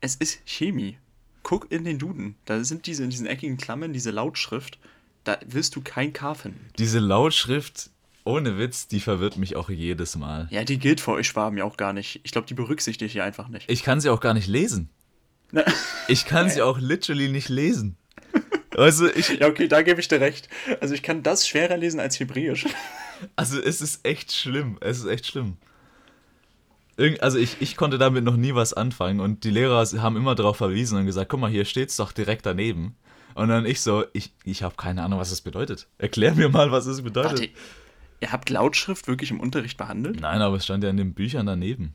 Es 0.00 0.14
ist 0.14 0.40
Chemie. 0.44 0.96
Guck 1.42 1.70
in 1.72 1.84
den 1.84 1.98
Duden. 1.98 2.36
Da 2.44 2.62
sind 2.62 2.86
diese 2.86 3.02
in 3.04 3.10
diesen 3.10 3.26
eckigen 3.26 3.56
Klammern, 3.56 3.92
diese 3.92 4.10
Lautschrift. 4.10 4.78
Da 5.24 5.38
wirst 5.46 5.76
du 5.76 5.80
kein 5.82 6.12
K 6.12 6.34
finden. 6.34 6.70
Diese 6.78 7.00
Lautschrift, 7.00 7.90
ohne 8.24 8.58
Witz, 8.58 8.86
die 8.86 9.00
verwirrt 9.00 9.36
mich 9.36 9.56
auch 9.56 9.68
jedes 9.68 10.16
Mal. 10.16 10.48
Ja, 10.50 10.64
die 10.64 10.78
gilt 10.78 11.00
für 11.00 11.12
euch 11.12 11.26
Schwaben 11.26 11.58
ja 11.58 11.64
auch 11.64 11.76
gar 11.76 11.92
nicht. 11.92 12.20
Ich 12.22 12.32
glaube, 12.32 12.46
die 12.46 12.54
berücksichtigt 12.54 13.14
ihr 13.14 13.24
einfach 13.24 13.48
nicht. 13.48 13.68
Ich 13.70 13.82
kann 13.82 14.00
sie 14.00 14.10
auch 14.10 14.20
gar 14.20 14.34
nicht 14.34 14.46
lesen. 14.46 14.90
ich 16.06 16.24
kann 16.24 16.48
sie 16.50 16.62
auch 16.62 16.78
literally 16.78 17.28
nicht 17.28 17.48
lesen. 17.48 17.96
Also 18.78 19.08
ich. 19.08 19.40
Ja, 19.40 19.48
okay, 19.48 19.68
da 19.68 19.82
gebe 19.82 20.00
ich 20.00 20.08
dir 20.08 20.20
recht. 20.20 20.48
Also 20.80 20.94
ich 20.94 21.02
kann 21.02 21.22
das 21.22 21.46
schwerer 21.46 21.76
lesen 21.76 22.00
als 22.00 22.18
Hebräisch. 22.20 22.66
Also 23.34 23.60
es 23.60 23.80
ist 23.80 24.06
echt 24.06 24.32
schlimm. 24.32 24.78
Es 24.80 24.98
ist 24.98 25.06
echt 25.06 25.26
schlimm. 25.26 25.56
Irgend, 26.96 27.20
also 27.20 27.36
ich, 27.36 27.56
ich 27.60 27.76
konnte 27.76 27.98
damit 27.98 28.22
noch 28.22 28.36
nie 28.36 28.54
was 28.54 28.74
anfangen 28.74 29.18
und 29.20 29.42
die 29.42 29.50
Lehrer 29.50 29.84
haben 30.00 30.16
immer 30.16 30.36
darauf 30.36 30.56
verwiesen 30.56 30.98
und 30.98 31.06
gesagt, 31.06 31.28
guck 31.28 31.40
mal, 31.40 31.50
hier 31.50 31.64
steht's 31.64 31.96
doch 31.96 32.12
direkt 32.12 32.46
daneben. 32.46 32.96
Und 33.34 33.48
dann 33.48 33.66
ich 33.66 33.80
so, 33.80 34.04
ich, 34.12 34.32
ich 34.44 34.62
habe 34.62 34.74
keine 34.76 35.02
Ahnung, 35.02 35.18
was 35.18 35.30
das 35.30 35.40
bedeutet. 35.40 35.86
Erklär 35.98 36.34
mir 36.34 36.48
mal, 36.48 36.72
was 36.72 36.86
es 36.86 37.02
bedeutet. 37.02 37.40
Warte, 37.40 37.50
ihr 38.20 38.32
habt 38.32 38.50
Lautschrift 38.50 39.06
wirklich 39.06 39.30
im 39.30 39.40
Unterricht 39.40 39.78
behandelt? 39.78 40.20
Nein, 40.20 40.42
aber 40.42 40.56
es 40.56 40.64
stand 40.64 40.82
ja 40.82 40.90
in 40.90 40.96
den 40.96 41.14
Büchern 41.14 41.46
daneben. 41.46 41.94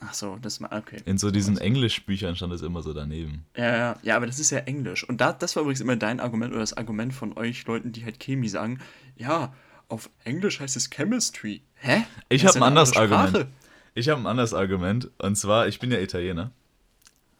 Ach 0.00 0.14
so, 0.14 0.36
das 0.40 0.60
war 0.60 0.72
okay. 0.72 1.00
In 1.06 1.18
so 1.18 1.30
diesen 1.30 1.58
Englischbüchern 1.58 2.36
stand 2.36 2.52
es 2.52 2.62
immer 2.62 2.82
so 2.82 2.92
daneben. 2.92 3.44
Ja, 3.56 3.76
ja, 3.76 3.96
ja, 4.02 4.16
aber 4.16 4.26
das 4.26 4.38
ist 4.38 4.50
ja 4.50 4.58
Englisch. 4.58 5.08
Und 5.08 5.20
da, 5.20 5.32
das 5.32 5.56
war 5.56 5.62
übrigens 5.62 5.80
immer 5.80 5.96
dein 5.96 6.20
Argument 6.20 6.52
oder 6.52 6.60
das 6.60 6.74
Argument 6.74 7.12
von 7.12 7.36
euch 7.36 7.66
Leuten, 7.66 7.90
die 7.90 8.04
halt 8.04 8.20
Chemie 8.20 8.48
sagen. 8.48 8.78
Ja, 9.16 9.52
auf 9.88 10.08
Englisch 10.24 10.60
heißt 10.60 10.76
es 10.76 10.90
Chemistry. 10.90 11.62
Hä? 11.74 12.04
Ich 12.28 12.46
habe 12.46 12.56
ein 12.56 12.62
anderes 12.62 12.96
Argument. 12.96 13.46
Ich 13.94 14.08
habe 14.08 14.20
ein 14.20 14.26
anderes 14.26 14.54
Argument. 14.54 15.10
Und 15.18 15.36
zwar, 15.36 15.66
ich 15.66 15.80
bin 15.80 15.90
ja 15.90 15.98
Italiener. 15.98 16.52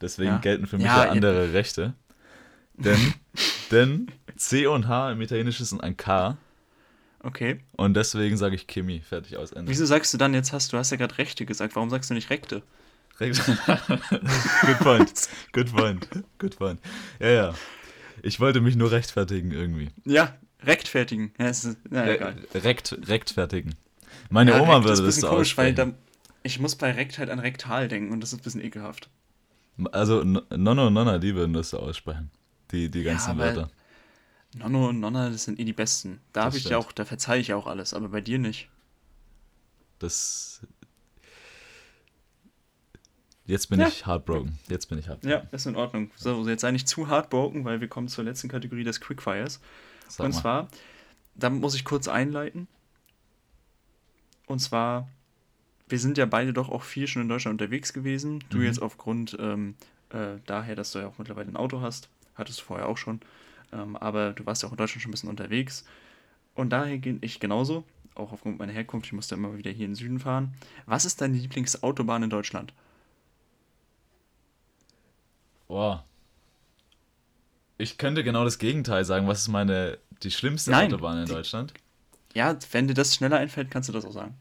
Deswegen 0.00 0.30
ja. 0.32 0.38
gelten 0.38 0.66
für 0.66 0.76
mich 0.76 0.86
ja, 0.86 1.04
ja 1.04 1.10
andere. 1.10 1.52
Rechte. 1.52 1.94
Denn, 2.74 3.14
denn 3.70 4.06
C 4.36 4.66
und 4.66 4.88
H 4.88 5.12
im 5.12 5.20
Italienischen 5.20 5.64
sind 5.64 5.82
ein 5.82 5.96
K. 5.96 6.36
Okay. 7.20 7.60
Und 7.72 7.94
deswegen 7.94 8.36
sage 8.36 8.54
ich 8.54 8.66
Kimi. 8.66 9.00
Fertig 9.00 9.36
aus 9.36 9.52
Ende. 9.52 9.70
Wieso 9.70 9.86
sagst 9.86 10.14
du 10.14 10.18
dann 10.18 10.34
jetzt 10.34 10.52
hast 10.52 10.72
du 10.72 10.78
hast 10.78 10.90
ja 10.90 10.96
gerade 10.96 11.18
Rechte 11.18 11.46
gesagt? 11.46 11.74
Warum 11.74 11.90
sagst 11.90 12.10
du 12.10 12.14
nicht 12.14 12.30
Rechte? 12.30 12.62
Rechte. 13.18 13.42
Good 14.66 14.78
point. 14.78 15.28
Good 15.52 15.72
point. 15.74 16.08
Good 16.38 16.56
point. 16.56 16.80
Ja, 17.18 17.28
ja. 17.28 17.54
Ich 18.22 18.38
wollte 18.40 18.60
mich 18.60 18.76
nur 18.76 18.90
rechtfertigen 18.92 19.50
irgendwie. 19.50 19.90
Ja, 20.04 20.36
rechtfertigen. 20.62 21.32
Ja, 21.38 21.48
ist, 21.48 21.76
na, 21.88 22.02
Re 22.02 22.34
Rekt, 22.54 22.96
rechtfertigen. 23.06 23.74
Meine 24.30 24.52
ja, 24.52 24.60
Oma 24.60 24.76
Rekt 24.76 24.88
würde 24.88 25.02
das 25.02 25.16
so 25.16 25.28
komisch, 25.28 25.56
weil 25.56 25.74
da, 25.74 25.92
ich 26.42 26.58
muss 26.60 26.76
bei 26.76 26.92
Rekt 26.92 27.18
halt 27.18 27.30
an 27.30 27.38
Rektal 27.38 27.88
denken 27.88 28.12
und 28.12 28.20
das 28.20 28.32
ist 28.32 28.40
ein 28.40 28.42
bisschen 28.42 28.64
ekelhaft. 28.64 29.08
Also 29.92 30.24
Nonno 30.24 30.88
und 30.88 30.94
Nonna, 30.94 31.18
die 31.18 31.34
würden 31.34 31.52
das 31.52 31.70
so 31.70 31.78
aussprechen. 31.78 32.30
Die, 32.72 32.90
die 32.90 33.02
ganzen 33.02 33.38
ja, 33.38 33.44
Wörter. 33.44 33.70
Nonno 34.58 34.88
und 34.88 35.00
Nonna, 35.00 35.30
das 35.30 35.44
sind 35.44 35.58
eh 35.58 35.64
die 35.64 35.72
besten. 35.72 36.20
Da 36.32 36.44
habe 36.44 36.56
ich 36.56 36.64
ja 36.64 36.78
auch, 36.78 36.92
da 36.92 37.04
verzeihe 37.04 37.40
ich 37.40 37.48
ja 37.48 37.56
auch 37.56 37.66
alles, 37.66 37.94
aber 37.94 38.08
bei 38.08 38.20
dir 38.20 38.38
nicht. 38.38 38.68
Das. 39.98 40.60
Jetzt 43.46 43.70
bin 43.70 43.80
ja. 43.80 43.88
ich 43.88 44.06
heartbroken. 44.06 44.58
Jetzt 44.68 44.86
bin 44.86 44.98
ich 44.98 45.08
heartbroken. 45.08 45.30
Ja, 45.30 45.48
ist 45.50 45.66
in 45.66 45.76
Ordnung. 45.76 46.10
So, 46.16 46.46
jetzt 46.46 46.60
sei 46.60 46.70
nicht 46.70 46.86
zu 46.86 47.08
heartbroken, 47.08 47.64
weil 47.64 47.80
wir 47.80 47.88
kommen 47.88 48.08
zur 48.08 48.24
letzten 48.24 48.48
Kategorie 48.48 48.84
des 48.84 49.00
Quickfires. 49.00 49.60
Sag 50.08 50.26
und 50.26 50.34
mal. 50.34 50.40
zwar, 50.40 50.68
da 51.34 51.50
muss 51.50 51.74
ich 51.74 51.84
kurz 51.84 52.08
einleiten. 52.08 52.68
Und 54.46 54.60
zwar, 54.60 55.08
wir 55.88 55.98
sind 55.98 56.18
ja 56.18 56.26
beide 56.26 56.52
doch 56.52 56.68
auch 56.68 56.82
viel 56.82 57.06
schon 57.06 57.22
in 57.22 57.28
Deutschland 57.28 57.60
unterwegs 57.60 57.92
gewesen. 57.92 58.44
Du 58.50 58.58
mhm. 58.58 58.64
jetzt 58.64 58.82
aufgrund 58.82 59.36
ähm, 59.40 59.76
äh, 60.10 60.36
daher, 60.46 60.74
dass 60.74 60.92
du 60.92 60.98
ja 60.98 61.06
auch 61.06 61.18
mittlerweile 61.18 61.48
ein 61.48 61.56
Auto 61.56 61.80
hast. 61.80 62.08
Hattest 62.34 62.60
du 62.60 62.64
vorher 62.64 62.86
auch 62.86 62.98
schon. 62.98 63.20
Ähm, 63.72 63.96
aber 63.96 64.32
du 64.32 64.46
warst 64.46 64.62
ja 64.62 64.68
auch 64.68 64.72
in 64.72 64.78
Deutschland 64.78 65.02
schon 65.02 65.10
ein 65.10 65.12
bisschen 65.12 65.28
unterwegs. 65.28 65.84
Und 66.54 66.70
daher 66.70 66.98
gehe 66.98 67.18
ich 67.20 67.40
genauso, 67.40 67.84
auch 68.14 68.32
aufgrund 68.32 68.58
meiner 68.58 68.72
Herkunft, 68.72 69.06
ich 69.06 69.12
musste 69.12 69.34
immer 69.34 69.56
wieder 69.56 69.70
hier 69.70 69.84
in 69.84 69.92
den 69.92 69.96
Süden 69.96 70.18
fahren. 70.18 70.54
Was 70.86 71.04
ist 71.04 71.20
deine 71.20 71.36
Lieblingsautobahn 71.36 72.22
in 72.22 72.30
Deutschland? 72.30 72.72
Boah. 75.68 76.04
Ich 77.76 77.96
könnte 77.96 78.24
genau 78.24 78.44
das 78.44 78.58
Gegenteil 78.58 79.04
sagen. 79.04 79.28
Was 79.28 79.42
ist 79.42 79.48
meine, 79.48 79.98
die 80.22 80.30
schlimmste 80.30 80.72
Nein, 80.72 80.92
Autobahn 80.92 81.18
in 81.18 81.26
die, 81.26 81.32
Deutschland? 81.32 81.74
Ja, 82.34 82.56
wenn 82.72 82.88
dir 82.88 82.94
das 82.94 83.14
schneller 83.14 83.36
einfällt, 83.36 83.70
kannst 83.70 83.88
du 83.88 83.92
das 83.92 84.04
auch 84.04 84.12
sagen. 84.12 84.34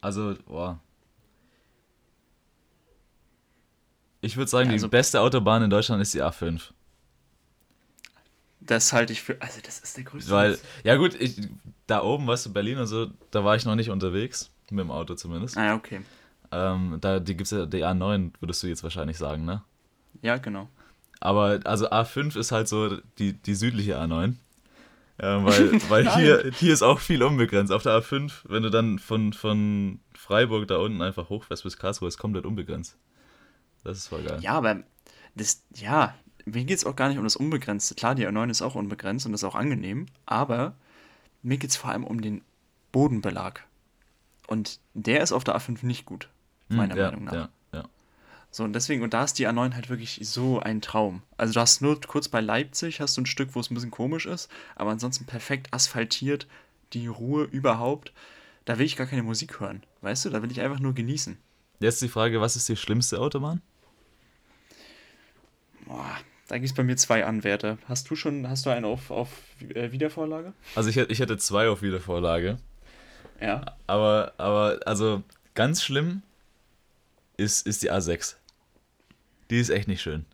Also, 0.00 0.34
boah. 0.46 0.80
Ich 4.22 4.36
würde 4.36 4.50
sagen, 4.50 4.70
also, 4.70 4.86
die 4.86 4.90
beste 4.90 5.20
Autobahn 5.20 5.62
in 5.62 5.70
Deutschland 5.70 6.02
ist 6.02 6.14
die 6.14 6.22
A5. 6.22 6.72
Das 8.60 8.92
halte 8.92 9.12
ich 9.12 9.22
für. 9.22 9.40
Also, 9.40 9.60
das 9.64 9.80
ist 9.80 9.96
der 9.96 10.04
größte. 10.04 10.30
Weil, 10.30 10.58
ja, 10.84 10.96
gut, 10.96 11.14
ich, 11.14 11.40
da 11.86 12.02
oben, 12.02 12.26
weißt 12.26 12.46
du, 12.46 12.52
Berlin 12.52 12.78
und 12.78 12.86
so, 12.86 13.08
da 13.30 13.44
war 13.44 13.56
ich 13.56 13.64
noch 13.64 13.74
nicht 13.74 13.90
unterwegs. 13.90 14.50
Mit 14.70 14.84
dem 14.84 14.90
Auto 14.92 15.14
zumindest. 15.14 15.56
Ah, 15.56 15.74
okay. 15.74 16.02
Ähm, 16.52 16.98
da 17.00 17.18
die 17.18 17.36
gibt 17.36 17.46
es 17.46 17.50
ja, 17.50 17.66
die 17.66 17.84
A9, 17.84 18.32
würdest 18.40 18.62
du 18.62 18.68
jetzt 18.68 18.82
wahrscheinlich 18.82 19.18
sagen, 19.18 19.44
ne? 19.44 19.62
Ja, 20.22 20.36
genau. 20.36 20.68
Aber, 21.20 21.60
also 21.64 21.90
A5 21.90 22.38
ist 22.38 22.52
halt 22.52 22.68
so 22.68 22.98
die, 23.18 23.32
die 23.34 23.54
südliche 23.54 23.98
A9. 23.98 24.34
Ja, 25.20 25.44
weil 25.44 25.72
weil 25.90 26.14
hier, 26.14 26.50
hier 26.54 26.72
ist 26.72 26.82
auch 26.82 26.98
viel 26.98 27.22
unbegrenzt. 27.22 27.72
Auf 27.72 27.82
der 27.82 28.00
A5, 28.00 28.32
wenn 28.44 28.62
du 28.62 28.70
dann 28.70 28.98
von, 28.98 29.32
von 29.32 30.00
Freiburg 30.14 30.66
da 30.68 30.78
unten 30.78 31.02
einfach 31.02 31.28
hochfährst 31.28 31.62
bis 31.64 31.76
Karlsruhe, 31.76 32.08
ist 32.08 32.18
komplett 32.18 32.46
unbegrenzt. 32.46 32.96
Das 33.84 33.98
ist 33.98 34.08
voll 34.08 34.22
geil. 34.22 34.38
Ja, 34.40 34.52
aber 34.52 34.82
das, 35.34 35.62
ja, 35.74 36.14
mir 36.44 36.64
geht 36.64 36.78
es 36.78 36.84
auch 36.84 36.96
gar 36.96 37.08
nicht 37.08 37.18
um 37.18 37.24
das 37.24 37.36
Unbegrenzte. 37.36 37.94
Klar, 37.94 38.14
die 38.14 38.26
A9 38.26 38.50
ist 38.50 38.62
auch 38.62 38.74
unbegrenzt 38.74 39.26
und 39.26 39.34
ist 39.34 39.44
auch 39.44 39.54
angenehm, 39.54 40.06
aber 40.26 40.74
mir 41.42 41.58
geht 41.58 41.70
es 41.70 41.76
vor 41.76 41.90
allem 41.90 42.04
um 42.04 42.20
den 42.20 42.42
Bodenbelag. 42.92 43.64
Und 44.46 44.80
der 44.94 45.22
ist 45.22 45.32
auf 45.32 45.44
der 45.44 45.56
A5 45.56 45.86
nicht 45.86 46.06
gut, 46.06 46.28
hm, 46.68 46.76
meiner 46.76 46.94
hm, 46.94 47.00
ja, 47.00 47.10
Meinung 47.10 47.24
nach. 47.24 47.32
Ja, 47.32 47.48
ja. 47.72 47.84
So, 48.50 48.64
und 48.64 48.72
deswegen, 48.72 49.02
und 49.02 49.14
da 49.14 49.22
ist 49.22 49.38
die 49.38 49.46
A9 49.46 49.74
halt 49.74 49.88
wirklich 49.90 50.18
so 50.22 50.58
ein 50.58 50.80
Traum. 50.80 51.22
Also 51.36 51.54
du 51.54 51.60
hast 51.60 51.82
nur 51.82 52.00
kurz 52.00 52.28
bei 52.28 52.40
Leipzig, 52.40 53.00
hast 53.00 53.16
du 53.16 53.22
ein 53.22 53.26
Stück, 53.26 53.54
wo 53.54 53.60
es 53.60 53.70
ein 53.70 53.74
bisschen 53.74 53.92
komisch 53.92 54.26
ist, 54.26 54.50
aber 54.74 54.90
ansonsten 54.90 55.24
perfekt 55.24 55.72
asphaltiert, 55.72 56.48
die 56.92 57.06
Ruhe 57.06 57.44
überhaupt. 57.44 58.12
Da 58.64 58.78
will 58.78 58.86
ich 58.86 58.96
gar 58.96 59.06
keine 59.06 59.22
Musik 59.22 59.60
hören, 59.60 59.82
weißt 60.02 60.24
du? 60.24 60.30
Da 60.30 60.42
will 60.42 60.50
ich 60.50 60.60
einfach 60.60 60.80
nur 60.80 60.94
genießen. 60.94 61.38
Jetzt 61.78 62.02
die 62.02 62.08
Frage, 62.08 62.40
was 62.40 62.56
ist 62.56 62.68
die 62.68 62.76
schlimmste 62.76 63.20
Autobahn? 63.20 63.62
Boah, 65.86 66.18
da 66.50 66.58
gibt 66.58 66.70
es 66.70 66.74
bei 66.74 66.82
mir 66.82 66.96
zwei 66.96 67.24
Anwärter. 67.24 67.78
Hast 67.86 68.10
du 68.10 68.16
schon, 68.16 68.48
hast 68.48 68.66
du 68.66 68.70
einen 68.70 68.84
auf, 68.84 69.12
auf 69.12 69.28
äh, 69.72 69.92
Wiedervorlage? 69.92 70.52
Also 70.74 70.90
ich, 70.90 70.96
ich 70.96 71.20
hätte 71.20 71.38
zwei 71.38 71.68
auf 71.68 71.80
Wiedervorlage. 71.80 72.58
Ja. 73.40 73.76
Aber, 73.86 74.32
aber, 74.36 74.80
also 74.84 75.22
ganz 75.54 75.80
schlimm 75.80 76.22
ist, 77.36 77.68
ist 77.68 77.84
die 77.84 77.92
A6. 77.92 78.34
Die 79.48 79.60
ist 79.60 79.70
echt 79.70 79.86
nicht 79.86 80.02
schön. 80.02 80.26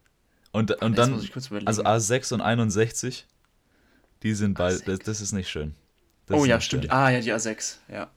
Und, 0.52 0.70
und 0.82 0.96
dann, 0.96 1.20
also 1.66 1.82
A6 1.82 2.32
und 2.32 2.40
61, 2.40 3.26
die 4.22 4.32
sind 4.32 4.56
beide, 4.56 4.80
das, 4.86 5.00
das, 5.00 5.20
ist 5.20 5.32
nicht 5.32 5.50
schön. 5.50 5.74
Das 6.24 6.40
oh 6.40 6.46
ja, 6.46 6.62
stimmt. 6.62 6.84
Schön. 6.84 6.92
Ah 6.92 7.10
ja, 7.10 7.20
die 7.20 7.34
A6, 7.34 7.76
ja. 7.92 8.08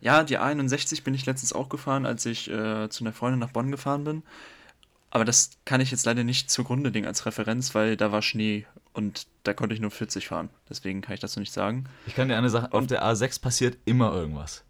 Ja, 0.00 0.24
die 0.24 0.38
A61 0.38 1.04
bin 1.04 1.12
ich 1.12 1.26
letztens 1.26 1.52
auch 1.52 1.68
gefahren, 1.68 2.06
als 2.06 2.24
ich 2.24 2.50
äh, 2.50 2.88
zu 2.88 3.04
einer 3.04 3.12
Freundin 3.12 3.40
nach 3.40 3.50
Bonn 3.50 3.70
gefahren 3.70 4.04
bin. 4.04 4.22
Aber 5.10 5.24
das 5.24 5.50
kann 5.64 5.80
ich 5.80 5.90
jetzt 5.90 6.04
leider 6.04 6.22
nicht 6.22 6.50
zugrunde 6.50 6.90
legen 6.90 7.06
als 7.06 7.24
Referenz, 7.24 7.74
weil 7.74 7.96
da 7.96 8.12
war 8.12 8.20
Schnee 8.20 8.66
und 8.92 9.26
da 9.44 9.54
konnte 9.54 9.74
ich 9.74 9.80
nur 9.80 9.90
40 9.90 10.28
fahren. 10.28 10.50
Deswegen 10.68 11.00
kann 11.00 11.14
ich 11.14 11.20
das 11.20 11.32
so 11.32 11.40
nicht 11.40 11.52
sagen. 11.52 11.84
Ich 12.06 12.14
kann 12.14 12.28
dir 12.28 12.36
eine 12.36 12.50
Sache, 12.50 12.72
auf 12.72 12.86
der 12.86 13.02
A6 13.02 13.40
passiert 13.40 13.78
immer 13.86 14.12
irgendwas. 14.12 14.64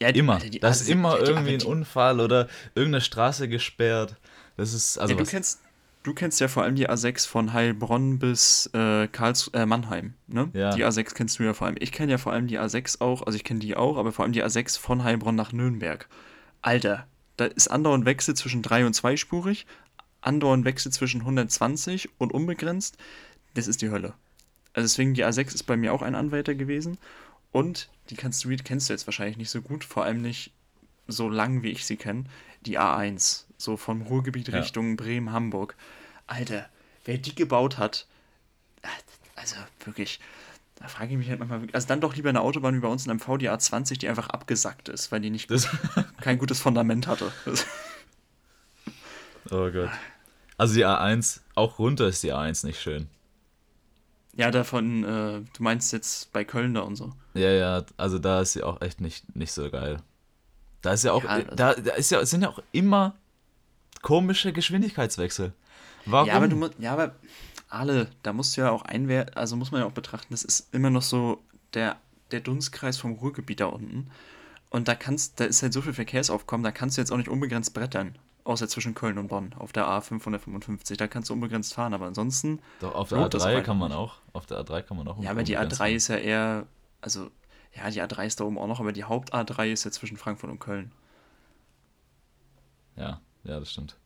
Ja, 0.00 0.12
die, 0.12 0.20
immer. 0.20 0.38
Die, 0.38 0.60
da 0.60 0.68
ist 0.68 0.88
immer 0.88 1.18
die, 1.18 1.24
irgendwie 1.24 1.54
ein 1.54 1.62
Unfall 1.62 2.20
oder 2.20 2.48
irgendeine 2.74 3.00
Straße 3.00 3.48
gesperrt. 3.48 4.16
Das 4.56 4.72
ist, 4.72 4.98
also. 4.98 5.14
Ja, 5.14 5.18
du 5.18 5.28
kennst, 5.28 5.60
du 6.02 6.14
kennst 6.14 6.40
ja 6.40 6.48
vor 6.48 6.62
allem 6.62 6.76
die 6.76 6.88
A6 6.88 7.26
von 7.26 7.52
Heilbronn 7.52 8.18
bis 8.18 8.70
äh, 8.74 9.08
Karls 9.08 9.48
äh, 9.54 9.66
Mannheim, 9.66 10.14
ne? 10.26 10.50
Ja. 10.52 10.70
Die 10.74 10.84
A6 10.84 11.14
kennst 11.14 11.38
du 11.38 11.42
ja 11.42 11.54
vor 11.54 11.66
allem. 11.66 11.76
Ich 11.80 11.90
kenne 11.90 12.12
ja 12.12 12.18
vor 12.18 12.32
allem 12.32 12.46
die 12.46 12.60
A6 12.60 13.00
auch, 13.00 13.22
also 13.22 13.36
ich 13.36 13.44
kenne 13.44 13.60
die 13.60 13.76
auch, 13.76 13.96
aber 13.96 14.12
vor 14.12 14.24
allem 14.24 14.32
die 14.32 14.44
A6 14.44 14.78
von 14.78 15.02
Heilbronn 15.04 15.34
nach 15.34 15.52
Nürnberg. 15.52 16.08
Alter, 16.62 17.06
da 17.36 17.46
ist 17.46 17.68
andauernd 17.68 18.04
Wechsel 18.04 18.34
zwischen 18.34 18.62
drei- 18.62 18.86
und 18.86 18.94
zweispurig, 18.94 19.66
andauernd 20.20 20.64
Wechsel 20.64 20.92
zwischen 20.92 21.20
120 21.20 22.08
und 22.18 22.32
unbegrenzt. 22.32 22.96
Das 23.54 23.68
ist 23.68 23.82
die 23.82 23.90
Hölle. 23.90 24.14
Also 24.72 24.84
deswegen, 24.86 25.14
die 25.14 25.24
A6 25.24 25.54
ist 25.54 25.64
bei 25.64 25.76
mir 25.76 25.92
auch 25.92 26.02
ein 26.02 26.14
Anwärter 26.14 26.54
gewesen. 26.54 26.98
Und 27.52 27.88
die 28.10 28.16
kannst 28.16 28.44
du, 28.44 28.56
kennst 28.56 28.88
du 28.88 28.92
jetzt 28.92 29.06
wahrscheinlich 29.06 29.36
nicht 29.36 29.50
so 29.50 29.62
gut, 29.62 29.84
vor 29.84 30.04
allem 30.04 30.20
nicht 30.20 30.52
so 31.06 31.28
lang, 31.28 31.62
wie 31.62 31.70
ich 31.70 31.86
sie 31.86 31.96
kenne. 31.96 32.24
Die 32.62 32.78
A1, 32.78 33.44
so 33.56 33.76
vom 33.76 34.02
Ruhrgebiet 34.02 34.48
Ja. 34.48 34.58
Richtung 34.58 34.96
Bremen, 34.96 35.30
Hamburg. 35.30 35.76
Alter, 36.26 36.68
wer 37.04 37.18
die 37.18 37.34
gebaut 37.34 37.78
hat, 37.78 38.06
also 39.36 39.56
wirklich, 39.84 40.20
da 40.84 40.88
frage 40.88 41.12
ich 41.12 41.16
mich 41.16 41.30
halt 41.30 41.38
manchmal, 41.38 41.62
also 41.72 41.88
dann 41.88 42.02
doch 42.02 42.14
lieber 42.14 42.28
eine 42.28 42.42
Autobahn 42.42 42.74
wie 42.76 42.80
bei 42.80 42.88
uns 42.88 43.06
in 43.06 43.12
MV, 43.16 43.38
die 43.38 43.48
A20, 43.50 43.98
die 43.98 44.06
einfach 44.06 44.28
abgesackt 44.28 44.90
ist, 44.90 45.10
weil 45.10 45.20
die 45.22 45.30
nicht 45.30 45.50
Das, 45.50 45.66
kein 46.20 46.36
gutes 46.36 46.60
Fundament 46.60 47.06
hatte. 47.06 47.32
Oh 49.50 49.70
Gott. 49.70 49.88
Also 50.58 50.74
die 50.74 50.84
A1, 50.84 51.40
auch 51.54 51.78
runter 51.78 52.06
ist 52.08 52.22
die 52.22 52.32
A1 52.34 52.66
nicht 52.66 52.80
schön. 52.82 53.08
ja, 54.36 54.50
davon, 54.50 55.04
äh, 55.04 55.40
du 55.56 55.62
meinst 55.62 55.90
jetzt 55.92 56.32
bei 56.34 56.44
Köln 56.44 56.74
da 56.74 56.80
und 56.82 56.96
so. 56.96 57.12
Ja, 57.32 57.50
ja, 57.50 57.84
also 57.96 58.18
da 58.18 58.40
ist 58.42 58.52
sie 58.52 58.62
auch 58.62 58.80
echt 58.82 59.00
nicht, 59.00 59.34
nicht 59.34 59.52
so 59.52 59.70
geil. 59.70 59.98
Da 60.82 60.92
ist 60.92 61.04
ja 61.04 61.12
auch, 61.12 61.24
Ja, 61.24 61.30
also- 61.30 61.54
da, 61.56 61.74
da 61.74 61.92
ist 61.94 62.10
ja, 62.10 62.24
sind 62.26 62.42
ja 62.42 62.50
auch 62.50 62.62
immer 62.72 63.14
komische 64.02 64.52
Geschwindigkeitswechsel. 64.52 65.54
Warum? 66.04 66.28
Ja, 66.28 66.34
aber 66.34 66.48
du 66.48 66.56
musst, 66.56 66.74
ja, 66.78 66.92
aber 66.92 67.14
alle, 67.74 68.08
da 68.22 68.32
musst 68.32 68.56
du 68.56 68.62
ja 68.62 68.70
auch 68.70 68.82
einwerten, 68.82 69.36
also 69.36 69.56
muss 69.56 69.70
man 69.70 69.80
ja 69.80 69.86
auch 69.86 69.92
betrachten, 69.92 70.28
das 70.30 70.44
ist 70.44 70.72
immer 70.72 70.90
noch 70.90 71.02
so 71.02 71.42
der, 71.74 71.96
der 72.30 72.40
Dunstkreis 72.40 72.96
vom 72.96 73.12
Ruhrgebiet 73.12 73.60
da 73.60 73.66
unten. 73.66 74.10
Und 74.70 74.88
da 74.88 74.94
kannst, 74.94 75.38
da 75.38 75.44
ist 75.44 75.62
halt 75.62 75.72
so 75.72 75.82
viel 75.82 75.92
Verkehrsaufkommen, 75.92 76.64
da 76.64 76.72
kannst 76.72 76.96
du 76.96 77.00
jetzt 77.00 77.12
auch 77.12 77.16
nicht 77.16 77.28
unbegrenzt 77.28 77.74
brettern. 77.74 78.18
Außer 78.44 78.68
zwischen 78.68 78.94
Köln 78.94 79.16
und 79.16 79.28
Bonn 79.28 79.54
auf 79.54 79.72
der 79.72 79.86
A555. 79.86 80.96
Da 80.98 81.06
kannst 81.06 81.30
du 81.30 81.34
unbegrenzt 81.34 81.72
fahren, 81.72 81.94
aber 81.94 82.04
ansonsten. 82.06 82.60
Doch, 82.80 82.94
auf 82.94 83.08
der 83.08 83.18
lohnt 83.18 83.32
das 83.32 83.42
A3 83.42 83.46
einfach 83.46 83.64
kann 83.64 83.78
man 83.78 83.92
auch. 83.92 84.16
Auf 84.34 84.44
der 84.44 84.58
A3 84.58 84.82
kann 84.82 84.98
man 84.98 85.08
auch. 85.08 85.18
Ja, 85.22 85.30
aber 85.30 85.44
die 85.44 85.56
unbegrenzt 85.56 85.80
A3 85.80 85.92
ist 85.92 86.08
ja 86.08 86.16
eher, 86.16 86.66
also, 87.00 87.30
ja, 87.74 87.88
die 87.88 88.02
A3 88.02 88.26
ist 88.26 88.40
da 88.40 88.44
oben 88.44 88.58
auch 88.58 88.66
noch, 88.66 88.80
aber 88.80 88.92
die 88.92 89.04
Haupt-A3 89.04 89.72
ist 89.72 89.84
ja 89.84 89.90
zwischen 89.90 90.18
Frankfurt 90.18 90.50
und 90.50 90.58
Köln. 90.58 90.92
fahren. 92.96 93.02
Ja, 93.04 93.20
ja, 93.44 93.60
das 93.60 93.70
stimmt. 93.70 93.96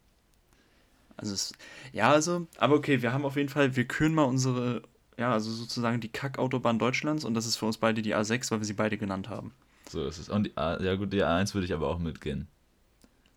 Also 1.18 1.34
es, 1.34 1.52
ja, 1.92 2.10
also, 2.10 2.46
aber 2.58 2.76
okay, 2.76 3.02
wir 3.02 3.12
haben 3.12 3.24
auf 3.24 3.36
jeden 3.36 3.48
Fall, 3.48 3.76
wir 3.76 3.84
küren 3.84 4.14
mal 4.14 4.22
unsere, 4.22 4.82
ja, 5.18 5.32
also 5.32 5.50
sozusagen 5.50 6.00
die 6.00 6.08
Kackautobahn 6.08 6.78
Deutschlands 6.78 7.24
und 7.24 7.34
das 7.34 7.44
ist 7.44 7.56
für 7.56 7.66
uns 7.66 7.76
beide 7.76 8.02
die 8.02 8.14
A6, 8.14 8.50
weil 8.50 8.60
wir 8.60 8.64
sie 8.64 8.72
beide 8.72 8.96
genannt 8.96 9.28
haben. 9.28 9.52
So 9.90 10.06
ist 10.06 10.18
es. 10.18 10.28
Und 10.28 10.44
die 10.44 10.56
A, 10.56 10.80
ja 10.80 10.94
gut, 10.94 11.12
die 11.12 11.22
A1 11.24 11.54
würde 11.54 11.66
ich 11.66 11.74
aber 11.74 11.88
auch 11.88 11.98
mitgehen. 11.98 12.46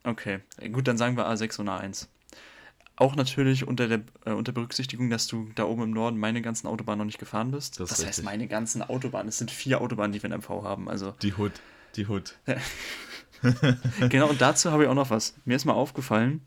Okay, 0.04 0.40
gut, 0.72 0.88
dann 0.88 0.98
sagen 0.98 1.18
wir 1.18 1.28
A6 1.28 1.60
und 1.60 1.70
A1. 1.70 2.08
Auch 2.98 3.16
natürlich 3.16 3.68
unter 3.68 3.88
der 3.88 4.02
äh, 4.26 4.32
unter 4.32 4.52
Berücksichtigung, 4.52 5.10
dass 5.10 5.26
du 5.26 5.50
da 5.56 5.64
oben 5.64 5.84
im 5.84 5.92
Norden 5.92 6.20
meine 6.20 6.42
ganzen 6.44 6.68
Autobahnen 6.68 7.00
noch 7.00 7.06
nicht 7.06 7.18
gefahren 7.20 7.50
bist. 7.50 7.80
Das 7.80 7.90
Das, 7.90 8.00
heißt, 8.00 8.08
richtig. 8.10 8.26
meine 8.26 8.48
ganzen 8.48 8.84
Autobahnen. 8.84 9.28
Es 9.28 9.40
sind 9.40 9.50
vier 9.50 9.82
Autobahnen, 9.82 10.12
die 10.12 10.22
wir 10.22 10.30
in 10.30 10.38
MV 10.38 10.50
haben. 10.64 10.88
Also 10.88 11.16
Die 11.24 11.34
Hood. 11.34 11.54
Die 11.96 12.08
Hood. 12.08 12.36
genau, 14.10 14.30
und 14.30 14.40
dazu 14.40 14.72
habe 14.72 14.84
ich 14.84 14.90
auch 14.90 14.94
noch 14.96 15.10
was. 15.10 15.34
Mir 15.46 15.56
ist 15.56 15.66
mal 15.66 15.74
aufgefallen, 15.74 16.46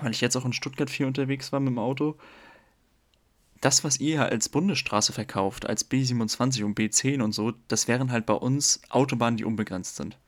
weil 0.00 0.12
ich 0.12 0.20
jetzt 0.20 0.36
auch 0.36 0.44
in 0.44 0.52
Stuttgart 0.52 0.90
viel 0.90 1.06
unterwegs 1.06 1.52
war 1.52 1.60
mit 1.60 1.70
dem 1.70 1.78
Auto, 1.78 2.16
das, 3.60 3.82
was 3.84 3.98
ihr 4.00 4.26
als 4.26 4.48
Bundesstraße 4.48 5.12
verkauft, 5.12 5.66
als 5.66 5.90
B27 5.90 6.62
und 6.64 6.78
B10 6.78 7.22
und 7.22 7.32
so, 7.32 7.52
das 7.68 7.88
wären 7.88 8.12
halt 8.12 8.26
bei 8.26 8.34
uns 8.34 8.80
Autobahnen, 8.90 9.38
die 9.38 9.44
unbegrenzt 9.44 9.96
sind. 9.96 10.18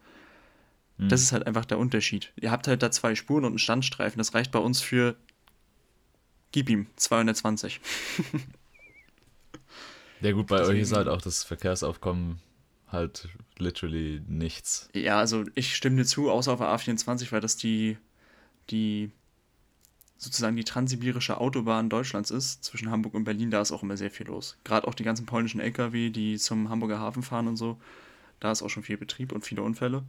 Hm. 0.98 1.08
Das 1.10 1.20
ist 1.22 1.32
halt 1.32 1.46
einfach 1.46 1.66
der 1.66 1.78
Unterschied. 1.78 2.32
Ihr 2.36 2.50
habt 2.50 2.66
halt 2.66 2.82
da 2.82 2.90
zwei 2.90 3.14
Spuren 3.14 3.44
und 3.44 3.50
einen 3.52 3.58
Standstreifen. 3.58 4.18
Das 4.18 4.32
reicht 4.34 4.50
bei 4.50 4.58
uns 4.58 4.80
für, 4.80 5.14
gib 6.52 6.70
ihm, 6.70 6.86
220. 6.96 7.80
Ja 10.20 10.32
gut, 10.32 10.48
bei 10.48 10.56
euch 10.56 10.80
ist 10.80 10.90
Deswegen- 10.90 10.96
halt 10.96 11.08
auch 11.08 11.22
das 11.22 11.44
Verkehrsaufkommen 11.44 12.40
halt 12.88 13.28
literally 13.58 14.20
nichts. 14.26 14.88
Ja, 14.92 15.18
also 15.18 15.44
ich 15.54 15.76
stimme 15.76 15.96
dir 15.96 16.04
zu, 16.06 16.28
außer 16.30 16.52
auf 16.52 16.58
der 16.58 16.68
A24, 16.68 17.30
weil 17.30 17.40
das 17.40 17.56
die, 17.56 17.98
die 18.70 19.12
sozusagen 20.18 20.56
die 20.56 20.64
transsibirische 20.64 21.38
Autobahn 21.40 21.88
Deutschlands 21.88 22.30
ist, 22.30 22.64
zwischen 22.64 22.90
Hamburg 22.90 23.14
und 23.14 23.24
Berlin, 23.24 23.50
da 23.50 23.60
ist 23.60 23.72
auch 23.72 23.82
immer 23.84 23.96
sehr 23.96 24.10
viel 24.10 24.26
los. 24.26 24.58
Gerade 24.64 24.86
auch 24.86 24.94
die 24.94 25.04
ganzen 25.04 25.26
polnischen 25.26 25.60
LKW, 25.60 26.10
die 26.10 26.38
zum 26.38 26.68
Hamburger 26.68 26.98
Hafen 26.98 27.22
fahren 27.22 27.46
und 27.48 27.56
so, 27.56 27.80
da 28.40 28.50
ist 28.52 28.62
auch 28.62 28.68
schon 28.68 28.82
viel 28.82 28.96
Betrieb 28.98 29.32
und 29.32 29.44
viele 29.46 29.62
Unfälle. 29.62 30.04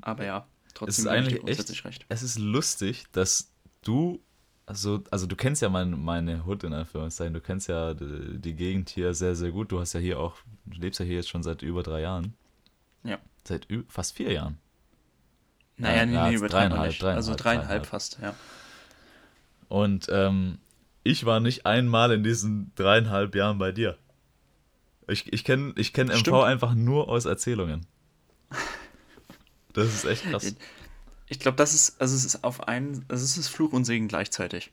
Aber 0.00 0.24
ja, 0.24 0.46
Es 0.66 0.74
trotzdem 0.74 1.06
ist 1.06 1.12
ich 1.12 1.26
dir 1.28 1.34
eigentlich 1.34 1.38
grundsätzlich 1.40 1.78
echt, 1.78 1.84
recht. 1.84 2.06
es 2.08 2.22
ist 2.22 2.38
lustig, 2.38 3.06
dass 3.12 3.50
du, 3.82 4.20
also, 4.66 5.02
also 5.10 5.26
du 5.26 5.36
kennst 5.36 5.62
ja 5.62 5.68
mein, 5.68 6.00
meine 6.02 6.44
Hood 6.46 6.64
in 6.64 6.72
Anführungszeichen, 6.72 7.34
du 7.34 7.40
kennst 7.40 7.68
ja 7.68 7.94
die, 7.94 8.38
die 8.38 8.54
Gegend 8.54 8.88
hier 8.90 9.14
sehr, 9.14 9.34
sehr 9.34 9.50
gut. 9.50 9.72
Du 9.72 9.80
hast 9.80 9.92
ja 9.94 10.00
hier 10.00 10.20
auch, 10.20 10.36
du 10.64 10.80
lebst 10.80 11.00
ja 11.00 11.06
hier 11.06 11.16
jetzt 11.16 11.28
schon 11.28 11.42
seit 11.42 11.62
über 11.62 11.82
drei 11.82 12.02
Jahren. 12.02 12.34
Ja. 13.04 13.18
Seit 13.44 13.66
fast 13.88 14.16
vier 14.16 14.32
Jahren. 14.32 14.58
Naja, 15.76 16.04
Ja, 16.04 16.06
nee, 16.06 16.20
nee, 16.30 16.38
mal 16.38 16.48
dreieinhalb. 16.48 17.02
Also 17.02 17.34
dreieinhalb, 17.34 17.36
dreieinhalb 17.36 17.38
dreieinhalb. 17.38 17.86
fast, 17.86 18.18
ja. 18.20 18.34
Und 19.68 20.06
ähm, 20.10 20.58
ich 21.02 21.24
war 21.24 21.40
nicht 21.40 21.66
einmal 21.66 22.12
in 22.12 22.22
diesen 22.22 22.72
dreieinhalb 22.74 23.34
Jahren 23.34 23.58
bei 23.58 23.72
dir. 23.72 23.96
Ich, 25.08 25.32
ich 25.32 25.44
kenne 25.44 25.72
ich 25.76 25.92
kenn 25.92 26.08
MV 26.08 26.18
Stimmt. 26.18 26.36
einfach 26.42 26.74
nur 26.74 27.08
aus 27.08 27.24
Erzählungen. 27.24 27.86
Das 29.72 29.94
ist 29.94 30.04
echt 30.04 30.24
krass. 30.24 30.54
Ich 31.28 31.38
glaube, 31.38 31.56
das 31.56 31.74
ist, 31.74 32.00
also 32.00 32.14
es 32.14 32.24
ist 32.24 32.44
auf 32.44 32.66
einen, 32.66 33.04
also 33.08 33.24
es 33.24 33.36
ist 33.36 33.48
Fluch 33.48 33.72
und 33.72 33.84
Segen 33.84 34.08
gleichzeitig. 34.08 34.72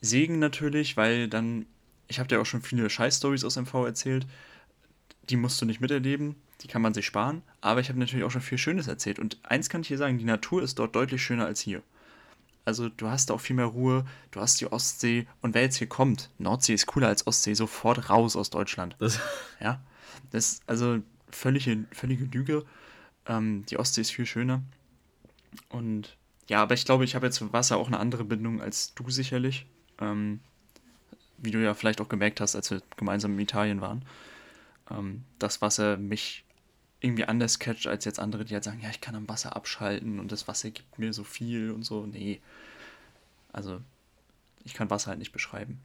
Segen 0.00 0.38
natürlich, 0.38 0.96
weil 0.96 1.28
dann, 1.28 1.66
ich 2.06 2.18
habe 2.18 2.28
dir 2.28 2.40
auch 2.40 2.46
schon 2.46 2.62
viele 2.62 2.90
Scheiß-Stories 2.90 3.44
aus 3.44 3.56
MV 3.56 3.74
erzählt, 3.86 4.26
die 5.30 5.36
musst 5.36 5.60
du 5.60 5.66
nicht 5.66 5.80
miterleben, 5.80 6.36
die 6.60 6.68
kann 6.68 6.82
man 6.82 6.94
sich 6.94 7.06
sparen, 7.06 7.42
aber 7.60 7.80
ich 7.80 7.88
habe 7.88 7.98
natürlich 7.98 8.24
auch 8.24 8.30
schon 8.30 8.42
viel 8.42 8.58
Schönes 8.58 8.88
erzählt. 8.88 9.18
Und 9.18 9.38
eins 9.42 9.68
kann 9.68 9.80
ich 9.80 9.88
dir 9.88 9.98
sagen, 9.98 10.18
die 10.18 10.24
Natur 10.24 10.62
ist 10.62 10.78
dort 10.78 10.94
deutlich 10.94 11.22
schöner 11.22 11.46
als 11.46 11.60
hier. 11.60 11.82
Also 12.68 12.90
du 12.90 13.08
hast 13.08 13.30
da 13.30 13.34
auch 13.34 13.40
viel 13.40 13.56
mehr 13.56 13.64
Ruhe, 13.64 14.04
du 14.30 14.40
hast 14.40 14.60
die 14.60 14.70
Ostsee 14.70 15.26
und 15.40 15.54
wer 15.54 15.62
jetzt 15.62 15.76
hier 15.76 15.86
kommt, 15.86 16.28
Nordsee 16.36 16.74
ist 16.74 16.84
cooler 16.84 17.08
als 17.08 17.26
Ostsee, 17.26 17.54
sofort 17.54 18.10
raus 18.10 18.36
aus 18.36 18.50
Deutschland. 18.50 18.94
Das, 18.98 19.18
Ja, 19.60 19.80
das 20.32 20.52
ist 20.52 20.62
also 20.66 20.98
völlige, 21.30 21.86
völlige 21.92 22.26
Lüge. 22.26 22.66
Ähm, 23.24 23.64
die 23.70 23.78
Ostsee 23.78 24.02
ist 24.02 24.10
viel 24.10 24.26
schöner. 24.26 24.60
Und 25.70 26.18
ja, 26.46 26.60
aber 26.60 26.74
ich 26.74 26.84
glaube, 26.84 27.04
ich 27.04 27.14
habe 27.14 27.24
jetzt 27.24 27.36
zu 27.36 27.54
Wasser 27.54 27.78
auch 27.78 27.86
eine 27.86 28.00
andere 28.00 28.24
Bindung 28.24 28.60
als 28.60 28.92
du 28.92 29.08
sicherlich. 29.08 29.64
Ähm, 29.98 30.40
wie 31.38 31.52
du 31.52 31.62
ja 31.62 31.72
vielleicht 31.72 32.02
auch 32.02 32.10
gemerkt 32.10 32.42
hast, 32.42 32.54
als 32.54 32.70
wir 32.70 32.82
gemeinsam 32.98 33.32
in 33.32 33.40
Italien 33.40 33.80
waren. 33.80 34.04
Ähm, 34.90 35.24
das 35.38 35.62
Wasser 35.62 35.96
mich 35.96 36.44
irgendwie 37.00 37.24
anders 37.24 37.58
catcht 37.58 37.86
als 37.86 38.04
jetzt 38.04 38.18
andere, 38.18 38.44
die 38.44 38.54
halt 38.54 38.64
sagen, 38.64 38.80
ja, 38.82 38.90
ich 38.90 39.00
kann 39.00 39.14
am 39.14 39.28
Wasser 39.28 39.54
abschalten 39.54 40.18
und 40.18 40.32
das 40.32 40.48
Wasser 40.48 40.70
gibt 40.70 40.98
mir 40.98 41.12
so 41.12 41.24
viel 41.24 41.70
und 41.70 41.84
so. 41.84 42.06
Nee. 42.06 42.40
Also, 43.52 43.80
ich 44.64 44.74
kann 44.74 44.90
Wasser 44.90 45.10
halt 45.10 45.18
nicht 45.18 45.32
beschreiben. 45.32 45.80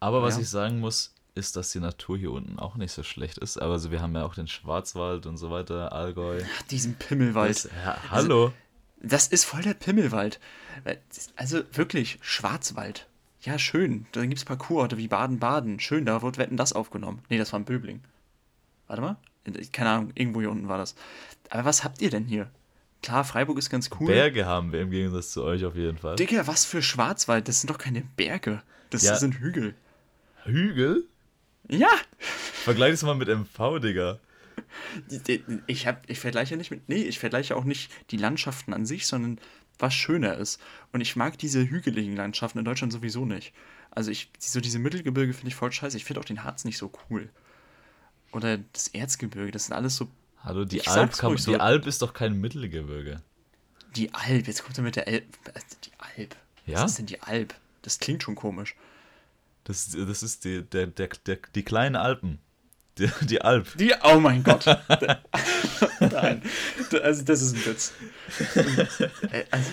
aber 0.00 0.22
was 0.22 0.36
Ja. 0.36 0.42
ich 0.42 0.48
sagen 0.48 0.80
muss, 0.80 1.14
ist, 1.34 1.56
dass 1.56 1.70
die 1.70 1.78
Natur 1.80 2.18
hier 2.18 2.32
unten 2.32 2.58
auch 2.58 2.74
nicht 2.76 2.90
so 2.92 3.02
schlecht 3.02 3.38
ist. 3.38 3.56
Aber 3.58 3.74
also 3.74 3.90
wir 3.90 4.02
haben 4.02 4.14
ja 4.14 4.24
auch 4.24 4.34
den 4.34 4.48
Schwarzwald 4.48 5.26
und 5.26 5.36
so 5.36 5.50
weiter, 5.50 5.92
Allgäu. 5.92 6.42
Ach, 6.56 6.62
diesen 6.62 6.94
Pimmelwald. 6.96 7.50
Das, 7.50 7.70
ja, 7.84 7.96
hallo. 8.10 8.52
Das 9.02 9.28
ist 9.28 9.44
voll 9.44 9.62
der 9.62 9.74
Pimmelwald. 9.74 10.40
Also 11.36 11.62
wirklich, 11.72 12.18
Schwarzwald. 12.20 13.06
Ja, 13.42 13.58
schön. 13.58 14.06
Da 14.12 14.22
gibt 14.22 14.38
es 14.38 14.44
Parcoursorte 14.44 14.98
wie 14.98 15.08
Baden-Baden. 15.08 15.80
Schön, 15.80 16.04
da 16.04 16.20
wird 16.20 16.36
Wetten 16.36 16.56
das 16.56 16.72
aufgenommen. 16.72 17.22
Nee, 17.30 17.38
das 17.38 17.52
war 17.52 17.60
in 17.60 17.64
Böbling. 17.64 18.02
Warte 18.86 19.00
mal. 19.02 19.16
Keine 19.72 19.90
Ahnung, 19.90 20.12
irgendwo 20.14 20.40
hier 20.40 20.50
unten 20.50 20.68
war 20.68 20.78
das. 20.78 20.94
Aber 21.48 21.64
was 21.64 21.82
habt 21.84 22.00
ihr 22.02 22.10
denn 22.10 22.24
hier? 22.26 22.50
Klar, 23.02 23.24
Freiburg 23.24 23.58
ist 23.58 23.70
ganz 23.70 23.88
cool. 23.98 24.08
Berge 24.08 24.44
haben 24.44 24.72
wir 24.72 24.82
im 24.82 24.90
Gegensatz 24.90 25.32
zu 25.32 25.42
euch 25.42 25.64
auf 25.64 25.74
jeden 25.74 25.96
Fall. 25.98 26.16
Digga, 26.16 26.46
was 26.46 26.64
für 26.66 26.82
Schwarzwald? 26.82 27.48
Das 27.48 27.60
sind 27.60 27.70
doch 27.70 27.78
keine 27.78 28.02
Berge. 28.16 28.62
Das 28.90 29.02
Ja. 29.02 29.16
sind 29.16 29.36
Hügel. 29.36 29.74
Hügel? 30.44 31.04
Ja! 31.68 31.88
Vergleich 32.18 32.92
das 32.92 33.02
mal 33.02 33.14
mit 33.14 33.28
MV, 33.28 33.78
Digga. 33.80 34.18
Ich, 35.66 35.86
hab, 35.86 36.08
ich 36.10 36.20
vergleiche 36.20 36.56
nicht 36.56 36.70
mit. 36.70 36.88
Nee, 36.88 37.02
ich 37.02 37.18
vergleiche 37.18 37.56
auch 37.56 37.64
nicht 37.64 37.90
die 38.10 38.16
Landschaften 38.16 38.74
an 38.74 38.84
sich, 38.86 39.06
sondern 39.06 39.38
was 39.78 39.94
schöner 39.94 40.36
ist. 40.36 40.60
Und 40.92 41.00
ich 41.00 41.16
mag 41.16 41.38
diese 41.38 41.68
hügeligen 41.68 42.16
Landschaften 42.16 42.58
in 42.58 42.64
Deutschland 42.64 42.92
sowieso 42.92 43.24
nicht. 43.24 43.54
Also 43.90 44.10
ich, 44.10 44.30
so 44.38 44.60
diese 44.60 44.78
Mittelgebirge 44.78 45.32
finde 45.32 45.48
ich 45.48 45.54
voll 45.54 45.72
scheiße. 45.72 45.96
Ich 45.96 46.04
finde 46.04 46.20
auch 46.20 46.24
den 46.26 46.44
Harz 46.44 46.64
nicht 46.64 46.78
so 46.78 46.92
cool. 47.08 47.30
Oder 48.32 48.58
das 48.72 48.88
Erzgebirge, 48.88 49.50
das 49.50 49.66
sind 49.66 49.74
alles 49.74 49.96
so. 49.96 50.08
Hallo, 50.42 50.64
die 50.64 50.86
Alp, 50.86 51.16
kann, 51.16 51.36
so. 51.36 51.52
die 51.52 51.60
Alp 51.60 51.86
ist 51.86 52.02
doch 52.02 52.14
kein 52.14 52.40
Mittelgebirge. 52.40 53.20
Die 53.96 54.14
Alp, 54.14 54.46
jetzt 54.46 54.64
kommt 54.64 54.78
er 54.78 54.84
mit 54.84 54.96
der 54.96 55.06
Alp. 55.06 55.24
Die 55.84 55.90
Alp. 55.98 56.36
Ja? 56.66 56.82
Was 56.82 56.92
ist 56.92 56.98
denn 56.98 57.06
die 57.06 57.20
Alp? 57.20 57.54
Das 57.82 57.98
klingt 57.98 58.22
schon 58.22 58.34
komisch. 58.34 58.74
Das, 59.64 59.90
das 59.90 60.22
ist 60.22 60.44
die, 60.44 60.62
der, 60.62 60.86
der, 60.86 61.08
der, 61.26 61.38
die 61.54 61.62
kleinen 61.62 61.96
Alpen. 61.96 62.38
Die, 62.98 63.10
die 63.22 63.42
Alp. 63.42 63.76
Die, 63.76 63.94
oh 64.02 64.20
mein 64.20 64.42
Gott. 64.42 64.66
Nein. 66.00 66.42
Also, 67.02 67.22
das 67.22 67.42
ist 67.42 67.54
ein 67.54 67.66
Witz. 67.66 67.92
Äh, 69.32 69.44
also, 69.50 69.70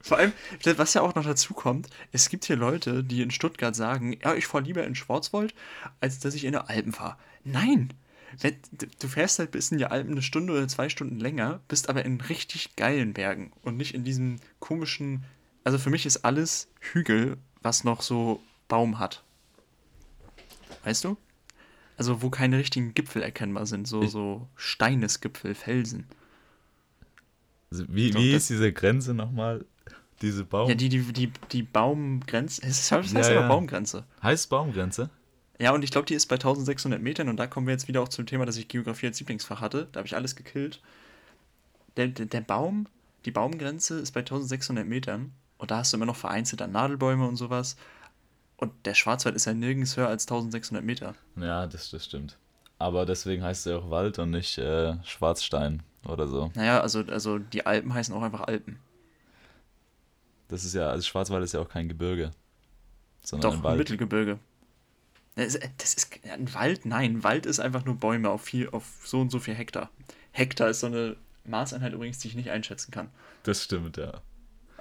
vor 0.00 0.18
allem, 0.18 0.32
was 0.76 0.94
ja 0.94 1.02
auch 1.02 1.14
noch 1.16 1.24
dazu 1.24 1.52
kommt, 1.52 1.88
es 2.12 2.28
gibt 2.28 2.44
hier 2.44 2.56
Leute, 2.56 3.02
die 3.02 3.22
in 3.22 3.30
Stuttgart 3.30 3.74
sagen, 3.74 4.16
ja, 4.22 4.34
ich 4.34 4.46
fahre 4.46 4.62
lieber 4.62 4.84
in 4.84 4.94
Schwarzwald, 4.94 5.54
als 6.00 6.20
dass 6.20 6.34
ich 6.34 6.44
in 6.44 6.52
der 6.52 6.70
Alpen 6.70 6.92
fahre. 6.92 7.16
Nein! 7.46 7.92
Wenn, 8.40 8.56
du 8.98 9.08
fährst 9.08 9.38
halt 9.38 9.52
bis 9.52 9.70
in 9.70 9.78
die 9.78 9.86
Alpen 9.86 10.12
eine 10.12 10.22
Stunde 10.22 10.52
oder 10.52 10.68
zwei 10.68 10.88
Stunden 10.88 11.18
länger, 11.18 11.60
bist 11.68 11.88
aber 11.88 12.04
in 12.04 12.20
richtig 12.20 12.76
geilen 12.76 13.14
Bergen 13.14 13.52
und 13.62 13.76
nicht 13.76 13.94
in 13.94 14.04
diesem 14.04 14.36
komischen. 14.58 15.24
Also 15.64 15.78
für 15.78 15.90
mich 15.90 16.04
ist 16.04 16.18
alles 16.18 16.68
Hügel, 16.80 17.38
was 17.62 17.84
noch 17.84 18.02
so 18.02 18.42
Baum 18.68 18.98
hat. 18.98 19.22
Weißt 20.84 21.04
du? 21.04 21.16
Also 21.96 22.20
wo 22.20 22.28
keine 22.28 22.58
richtigen 22.58 22.92
Gipfel 22.92 23.22
erkennbar 23.22 23.64
sind, 23.64 23.88
so, 23.88 24.06
so 24.06 24.48
Steinesgipfel, 24.54 25.54
Felsen. 25.54 26.06
Also 27.70 27.84
wie, 27.88 28.12
wie 28.14 28.32
ist 28.32 28.50
diese 28.50 28.72
Grenze 28.72 29.14
nochmal? 29.14 29.64
Diese 30.22 30.44
Baum. 30.44 30.68
Ja, 30.68 30.74
die, 30.74 30.88
die, 30.88 31.00
die, 31.12 31.32
die 31.52 31.62
Baumgrenze. 31.62 32.62
Das 32.62 32.90
heißt 32.90 33.14
ja, 33.14 33.32
ja. 33.32 33.48
Baumgrenze. 33.48 34.04
Heißt 34.22 34.48
Baumgrenze? 34.48 35.10
Ja, 35.58 35.72
und 35.72 35.82
ich 35.82 35.90
glaube, 35.90 36.06
die 36.06 36.14
ist 36.14 36.26
bei 36.26 36.36
1600 36.36 37.00
Metern 37.00 37.28
und 37.28 37.36
da 37.36 37.46
kommen 37.46 37.66
wir 37.66 37.72
jetzt 37.72 37.88
wieder 37.88 38.02
auch 38.02 38.08
zum 38.08 38.26
Thema, 38.26 38.44
dass 38.44 38.56
ich 38.56 38.68
Geografie 38.68 39.06
als 39.06 39.18
Lieblingsfach 39.20 39.60
hatte. 39.60 39.88
Da 39.92 39.98
habe 39.98 40.06
ich 40.06 40.14
alles 40.14 40.36
gekillt. 40.36 40.80
Der, 41.96 42.08
der, 42.08 42.26
der 42.26 42.42
Baum, 42.42 42.86
die 43.24 43.30
Baumgrenze 43.30 43.98
ist 43.98 44.12
bei 44.12 44.20
1600 44.20 44.86
Metern 44.86 45.32
und 45.58 45.70
da 45.70 45.78
hast 45.78 45.92
du 45.92 45.96
immer 45.96 46.06
noch 46.06 46.16
vereinzelt 46.16 46.60
an 46.60 46.72
Nadelbäume 46.72 47.26
und 47.26 47.36
sowas. 47.36 47.76
Und 48.58 48.72
der 48.84 48.94
Schwarzwald 48.94 49.34
ist 49.34 49.46
ja 49.46 49.54
nirgends 49.54 49.96
höher 49.96 50.08
als 50.08 50.24
1600 50.24 50.84
Meter. 50.84 51.14
Ja, 51.36 51.66
das, 51.66 51.90
das 51.90 52.04
stimmt. 52.04 52.36
Aber 52.78 53.06
deswegen 53.06 53.42
heißt 53.42 53.66
es 53.66 53.72
ja 53.72 53.78
auch 53.78 53.90
Wald 53.90 54.18
und 54.18 54.30
nicht 54.30 54.58
äh, 54.58 55.02
Schwarzstein 55.04 55.82
oder 56.06 56.28
so. 56.28 56.50
Naja, 56.54 56.80
also, 56.80 57.00
also 57.00 57.38
die 57.38 57.64
Alpen 57.64 57.94
heißen 57.94 58.14
auch 58.14 58.22
einfach 58.22 58.42
Alpen. 58.42 58.78
Das 60.48 60.64
ist 60.64 60.74
ja, 60.74 60.88
also 60.88 61.02
Schwarzwald 61.02 61.42
ist 61.42 61.52
ja 61.52 61.60
auch 61.60 61.68
kein 61.68 61.88
Gebirge. 61.88 62.30
Sondern 63.22 63.50
Doch, 63.50 63.64
ein, 63.64 63.72
ein 63.72 63.78
Mittelgebirge. 63.78 64.38
Das 65.36 65.54
ist, 65.54 65.70
das 65.78 65.94
ist 65.94 66.18
ein 66.24 66.52
Wald? 66.54 66.86
Nein, 66.86 67.22
Wald 67.22 67.46
ist 67.46 67.60
einfach 67.60 67.84
nur 67.84 67.96
Bäume 67.96 68.30
auf, 68.30 68.42
viel, 68.42 68.68
auf 68.70 68.84
so 69.04 69.20
und 69.20 69.30
so 69.30 69.38
viel 69.38 69.54
Hektar. 69.54 69.90
Hektar 70.32 70.70
ist 70.70 70.80
so 70.80 70.86
eine 70.86 71.16
Maßeinheit 71.44 71.92
übrigens, 71.92 72.18
die 72.18 72.28
ich 72.28 72.34
nicht 72.34 72.50
einschätzen 72.50 72.90
kann. 72.90 73.10
Das 73.42 73.62
stimmt, 73.62 73.98
ja. 73.98 74.22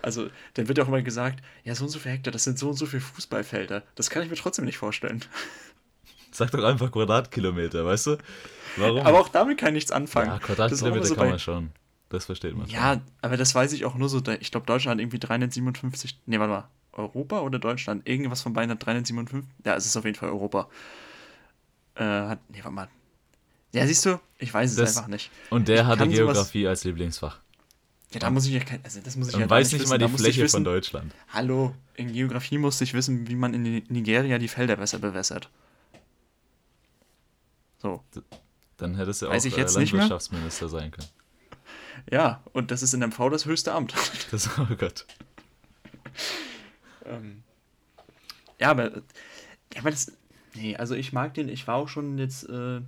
Also, 0.01 0.29
dann 0.53 0.67
wird 0.67 0.79
auch 0.79 0.87
immer 0.87 1.01
gesagt, 1.01 1.43
ja, 1.63 1.75
so 1.75 1.83
und 1.83 1.89
so 1.89 1.99
viel 1.99 2.13
Hektar, 2.13 2.31
das 2.31 2.45
sind 2.45 2.57
so 2.57 2.69
und 2.69 2.75
so 2.75 2.85
viele 2.85 3.01
Fußballfelder. 3.01 3.83
Das 3.95 4.09
kann 4.09 4.23
ich 4.23 4.29
mir 4.29 4.35
trotzdem 4.37 4.65
nicht 4.65 4.77
vorstellen. 4.77 5.23
Sag 6.31 6.51
doch 6.51 6.63
einfach 6.63 6.91
Quadratkilometer, 6.91 7.85
weißt 7.85 8.07
du? 8.07 8.17
Warum? 8.77 9.05
Aber 9.05 9.19
auch 9.19 9.29
damit 9.29 9.57
kann 9.57 9.69
ich 9.69 9.75
nichts 9.75 9.91
anfangen. 9.91 10.31
Ja, 10.31 10.39
Quadratkilometer 10.39 11.05
so 11.05 11.15
kann 11.15 11.29
man 11.29 11.39
schon. 11.39 11.71
Das 12.09 12.25
versteht 12.25 12.55
man 12.55 12.67
schon. 12.67 12.75
Ja, 12.75 13.01
aber 13.21 13.37
das 13.37 13.55
weiß 13.55 13.73
ich 13.73 13.85
auch 13.85 13.95
nur 13.95 14.09
so. 14.09 14.21
Ich 14.39 14.51
glaube, 14.51 14.65
Deutschland 14.65 14.97
hat 14.97 15.01
irgendwie 15.01 15.19
357. 15.19 16.19
Nee, 16.25 16.39
warte 16.39 16.51
mal. 16.51 16.69
Europa 16.95 17.41
oder 17.41 17.59
Deutschland? 17.59 18.07
Irgendwas 18.07 18.41
von 18.41 18.53
beiden 18.53 18.71
hat 18.71 18.85
357. 18.85 19.47
Ja, 19.65 19.75
es 19.75 19.85
ist 19.85 19.95
auf 19.97 20.05
jeden 20.05 20.17
Fall 20.17 20.29
Europa. 20.29 20.67
Äh, 21.95 22.03
hat. 22.03 22.39
Nee, 22.49 22.59
warte 22.63 22.71
mal. 22.71 22.89
Ja, 23.71 23.85
siehst 23.85 24.05
du, 24.05 24.19
ich 24.37 24.53
weiß 24.53 24.71
es 24.71 24.77
das, 24.77 24.97
einfach 24.97 25.09
nicht. 25.09 25.29
Und 25.49 25.67
der 25.67 25.81
ich 25.81 25.85
hatte 25.85 26.07
Geografie 26.07 26.61
sowas, 26.63 26.69
als 26.69 26.83
Lieblingsfach. 26.85 27.39
Ja, 28.11 28.19
da 28.19 28.29
muss 28.29 28.45
ich 28.45 28.53
ja 28.53 28.61
kein, 28.61 28.79
also 28.83 29.01
das 29.01 29.17
muss 29.17 29.27
ich 29.27 29.35
Und 29.35 29.41
ja 29.41 29.49
weiß 29.49 29.73
nicht 29.73 29.81
wissen. 29.81 29.89
mal 29.89 29.97
die 29.97 30.07
Fläche 30.07 30.43
wissen, 30.43 30.57
von 30.57 30.63
Deutschland. 30.63 31.13
Hallo, 31.33 31.75
in 31.95 32.13
Geografie 32.13 32.57
musste 32.57 32.85
ich 32.85 32.93
wissen, 32.93 33.27
wie 33.27 33.35
man 33.35 33.53
in 33.53 33.83
Nigeria 33.89 34.37
die 34.37 34.47
Felder 34.47 34.77
besser 34.77 34.99
bewässert. 34.99 35.49
So. 37.79 38.01
Dann 38.77 38.95
hättest 38.95 39.21
du 39.21 39.27
auch 39.27 39.31
weiß 39.31 39.43
ich 39.43 39.57
jetzt 39.57 39.75
Landwirtschaftsminister 39.75 40.69
sein 40.69 40.91
können. 40.91 41.09
Ja, 42.09 42.41
und 42.53 42.71
das 42.71 42.81
ist 42.83 42.93
in 42.93 43.01
MV 43.01 43.29
das 43.29 43.45
höchste 43.45 43.73
Amt. 43.73 43.93
Das, 44.31 44.49
oh 44.57 44.75
Gott. 44.77 45.05
ähm, 47.05 47.43
ja, 48.59 48.71
aber, 48.71 48.91
ja, 48.91 49.79
aber 49.79 49.91
das, 49.91 50.11
nee, 50.53 50.75
also 50.75 50.95
ich 50.95 51.13
mag 51.13 51.33
den, 51.33 51.49
ich 51.49 51.67
war 51.67 51.75
auch 51.75 51.89
schon 51.89 52.17
jetzt, 52.17 52.47
äh, 52.49 52.81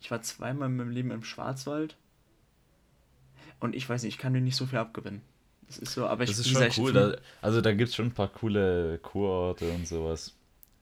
ich 0.00 0.10
war 0.10 0.22
zweimal 0.22 0.68
in 0.68 0.76
meinem 0.76 0.90
Leben 0.90 1.10
im 1.10 1.24
Schwarzwald 1.24 1.96
und 3.60 3.74
ich 3.74 3.88
weiß 3.88 4.02
nicht, 4.02 4.14
ich 4.14 4.18
kann 4.18 4.34
dir 4.34 4.40
nicht 4.40 4.56
so 4.56 4.66
viel 4.66 4.78
abgewinnen. 4.78 5.22
Das 5.66 5.78
ist 5.78 5.92
so, 5.92 6.06
aber 6.06 6.24
ich 6.24 6.30
Das 6.30 6.38
ist 6.38 6.48
schon 6.48 6.84
cool. 6.84 6.92
Da, 6.92 7.16
also 7.42 7.60
da 7.60 7.74
gibt 7.74 7.90
es 7.90 7.94
schon 7.94 8.06
ein 8.06 8.14
paar 8.14 8.28
coole 8.28 8.98
Kurorte 9.02 9.70
und 9.70 9.86
sowas. 9.86 10.34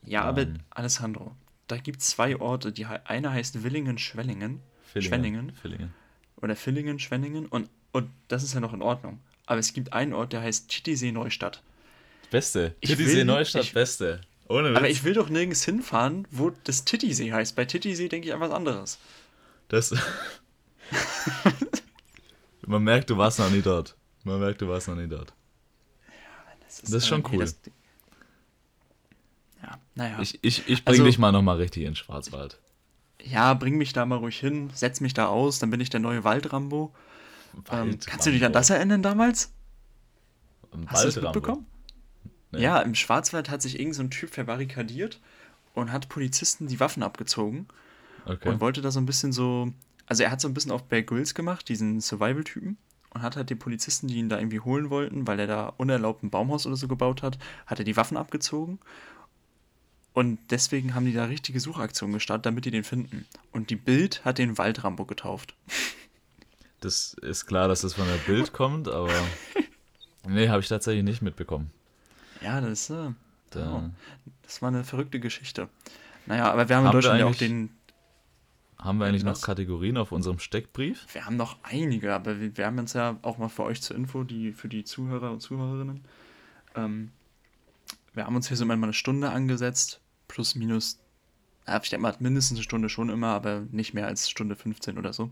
Ja, 0.05 0.23
um, 0.23 0.29
aber 0.29 0.43
ähm. 0.43 0.61
Alessandro, 0.71 1.35
da 1.67 1.77
gibt 1.77 2.01
es 2.01 2.11
zwei 2.11 2.39
Orte. 2.39 2.73
Die 2.73 2.87
eine 2.87 3.33
heißt 3.33 3.65
Willingen-Schwellingen. 3.65 4.61
Schwellingen. 4.95 5.53
Villingen. 5.53 5.93
Oder 6.37 6.55
Villingen, 6.55 6.99
Schwenningen. 6.99 7.47
Und, 7.47 7.69
und 7.93 8.09
das 8.29 8.45
ist 8.45 8.55
ja 8.55 8.61
noch 8.61 8.73
in 8.73 8.83
Ordnung. 8.83 9.21
Aber 9.47 9.59
es 9.59 9.73
gibt 9.73 9.93
einen 9.93 10.13
Ort, 10.13 10.33
der 10.33 10.43
heißt 10.43 10.69
Titisee 10.69 11.13
Neustadt. 11.13 11.63
Beste. 12.31 12.75
Titisee 12.81 13.25
Neustadt, 13.25 13.65
ich, 13.65 13.73
beste. 13.73 14.21
Ohne 14.49 14.71
Witz. 14.71 14.79
Aber 14.79 14.89
ich 14.89 15.05
will 15.05 15.15
doch 15.15 15.29
nirgends 15.29 15.65
hinfahren, 15.65 16.27
wo 16.31 16.51
das 16.65 16.85
Titisee 16.85 17.33
heißt. 17.33 17.57
Bei 17.57 17.65
Titisee 17.65 18.09
denke 18.09 18.29
ich 18.29 18.35
an 18.35 18.41
was 18.41 18.51
anderes. 18.51 18.99
Das. 19.69 19.95
Man 22.67 22.83
merkt, 22.83 23.11
du 23.11 23.17
warst 23.17 23.39
noch 23.39 23.51
nie 23.51 23.63
dort. 23.63 23.97
Man 24.25 24.41
merkt, 24.41 24.61
du 24.61 24.69
warst 24.69 24.89
noch 24.89 24.97
nie 24.97 25.07
dort. 25.07 25.33
Ja, 26.09 26.15
das 26.65 26.81
ist, 26.81 26.85
das 26.85 27.03
ist 27.03 27.09
schon 27.09 27.25
cool. 27.31 27.41
Das, 27.41 27.57
ja, 29.63 29.79
naja. 29.95 30.19
Ich, 30.21 30.39
ich, 30.43 30.69
ich 30.69 30.85
bring 30.85 30.95
also, 30.95 31.05
dich 31.05 31.19
mal 31.19 31.33
nochmal 31.33 31.59
richtig 31.59 31.85
in 31.85 31.95
Schwarzwald. 31.95 32.59
Ja, 33.23 33.55
bring 33.55 33.77
mich 33.77 33.93
da 33.93 34.05
mal 34.05 34.19
ruhig 34.19 34.39
hin, 34.39 34.71
setz 34.75 35.01
mich 35.01 35.15
da 35.15 35.27
aus, 35.27 35.59
dann 35.59 35.71
bin 35.71 35.81
ich 35.81 35.91
der 35.91 36.01
neue 36.01 36.25
Waldrambo. 36.25 36.93
Wald 37.53 37.95
ähm, 37.95 38.01
kannst 38.05 38.27
du 38.27 38.31
dich 38.31 38.45
an 38.45 38.53
das 38.53 38.71
erinnern 38.71 39.03
damals? 39.03 39.53
Hast 40.89 41.05
du 41.05 41.09
das 41.09 41.23
mitbekommen? 41.23 41.67
Nee. 42.57 42.63
Ja, 42.63 42.81
im 42.81 42.95
Schwarzwald 42.95 43.51
hat 43.51 43.63
sich 43.63 43.79
irgend 43.79 43.95
so 43.95 44.03
ein 44.03 44.11
Typ 44.11 44.31
verbarrikadiert 44.31 45.21
und 45.75 45.93
hat 45.93 46.09
Polizisten 46.09 46.67
die 46.67 46.81
Waffen 46.81 47.03
abgezogen. 47.03 47.69
Okay. 48.25 48.49
Und 48.49 48.61
wollte 48.61 48.83
da 48.83 48.91
so 48.91 48.99
ein 48.99 49.07
bisschen 49.07 49.33
so 49.33 49.73
also 50.07 50.23
er 50.23 50.31
hat 50.31 50.41
so 50.41 50.49
ein 50.49 50.55
bisschen 50.55 50.71
auf 50.71 50.85
Bear 50.85 51.03
Grylls 51.03 51.35
gemacht, 51.35 51.69
diesen 51.69 52.01
Survival-Typen. 52.01 52.79
Und 53.11 53.23
hat 53.23 53.37
halt 53.37 53.49
den 53.49 53.59
Polizisten, 53.59 54.09
die 54.09 54.17
ihn 54.17 54.29
da 54.29 54.39
irgendwie 54.39 54.61
holen 54.61 54.91
wollten, 54.91 55.27
weil 55.27 55.41
er 55.41 55.47
da 55.47 55.73
unerlaubt 55.79 56.23
ein 56.23 56.31
Baumhaus 56.31 56.67
oder 56.67 56.77
so 56.77 56.87
gebaut 56.87 57.23
hat, 57.23 57.39
hat 57.65 57.79
er 57.79 57.85
die 57.85 57.97
Waffen 57.97 58.19
abgezogen. 58.19 58.79
Und 60.13 60.39
deswegen 60.51 60.95
haben 60.95 61.07
die 61.07 61.15
da 61.15 61.25
richtige 61.25 61.59
Suchaktionen 61.59 62.13
gestartet, 62.13 62.47
damit 62.47 62.67
die 62.67 62.71
den 62.71 62.85
finden. 62.85 63.27
Und 63.53 63.71
die 63.71 63.77
Bild 63.77 64.23
hat 64.25 64.37
den 64.37 64.59
Waldrambo 64.59 65.07
getauft. 65.07 65.55
Das 66.81 67.15
ist 67.15 67.47
klar, 67.47 67.69
dass 67.69 67.81
das 67.81 67.95
von 67.95 68.07
der 68.07 68.33
Bild 68.33 68.53
kommt, 68.53 68.89
aber. 68.89 69.13
Nee, 70.29 70.49
habe 70.49 70.61
ich 70.61 70.67
tatsächlich 70.67 71.05
nicht 71.05 71.23
mitbekommen. 71.23 71.71
Ja, 72.43 72.61
das, 72.61 72.91
äh, 72.91 73.11
da. 73.51 73.73
oh, 73.73 73.91
das 74.43 74.63
war 74.63 74.69
eine 74.69 74.85
verrückte 74.85 75.21
Geschichte. 75.21 75.69
Naja, 76.27 76.51
aber 76.53 76.69
wir 76.69 76.77
haben, 76.77 76.85
haben 76.85 76.91
in 76.91 76.93
Deutschland 76.93 77.21
ja 77.21 77.27
auch 77.27 77.35
den, 77.35 77.71
haben 78.79 78.99
wir 78.99 79.07
eigentlich 79.07 79.25
noch 79.25 79.41
Kategorien 79.41 79.97
auf 79.97 80.13
unserem 80.13 80.39
Steckbrief? 80.39 81.07
Wir 81.13 81.25
haben 81.25 81.37
noch 81.37 81.57
einige, 81.63 82.15
aber 82.15 82.41
wir, 82.41 82.57
wir 82.57 82.67
haben 82.67 82.79
uns 82.79 82.93
ja 82.93 83.19
auch 83.23 83.39
mal 83.39 83.49
für 83.49 83.65
euch 83.65 83.81
zur 83.81 83.97
Info, 83.97 84.23
die, 84.23 84.53
für 84.53 84.69
die 84.69 84.85
Zuhörer 84.85 85.33
und 85.33 85.41
Zuhörerinnen. 85.41 86.05
Ähm, 86.75 87.11
wir 88.13 88.27
haben 88.27 88.37
uns 88.37 88.49
hier 88.49 88.57
so 88.57 88.65
immer 88.65 88.75
eine 88.75 88.93
Stunde 88.93 89.31
angesetzt, 89.31 90.01
plus 90.29 90.55
minus, 90.55 91.01
ich 91.83 91.91
denke 91.91 92.03
mal 92.03 92.15
mindestens 92.19 92.59
eine 92.59 92.65
Stunde 92.65 92.89
schon 92.89 93.09
immer, 93.09 93.29
aber 93.29 93.63
nicht 93.71 93.95
mehr 93.95 94.07
als 94.07 94.29
Stunde 94.29 94.57
15 94.57 94.99
oder 94.99 95.13
so. 95.13 95.31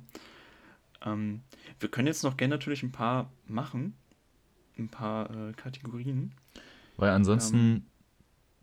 Ähm, 1.04 1.42
wir 1.80 1.90
können 1.90 2.08
jetzt 2.08 2.24
noch 2.24 2.36
gerne 2.36 2.54
natürlich 2.54 2.82
ein 2.82 2.92
paar 2.92 3.30
machen, 3.46 3.94
ein 4.78 4.88
paar 4.88 5.30
äh, 5.30 5.52
Kategorien. 5.52 6.32
Weil 6.96 7.10
ansonsten 7.10 7.56
ähm, 7.56 7.82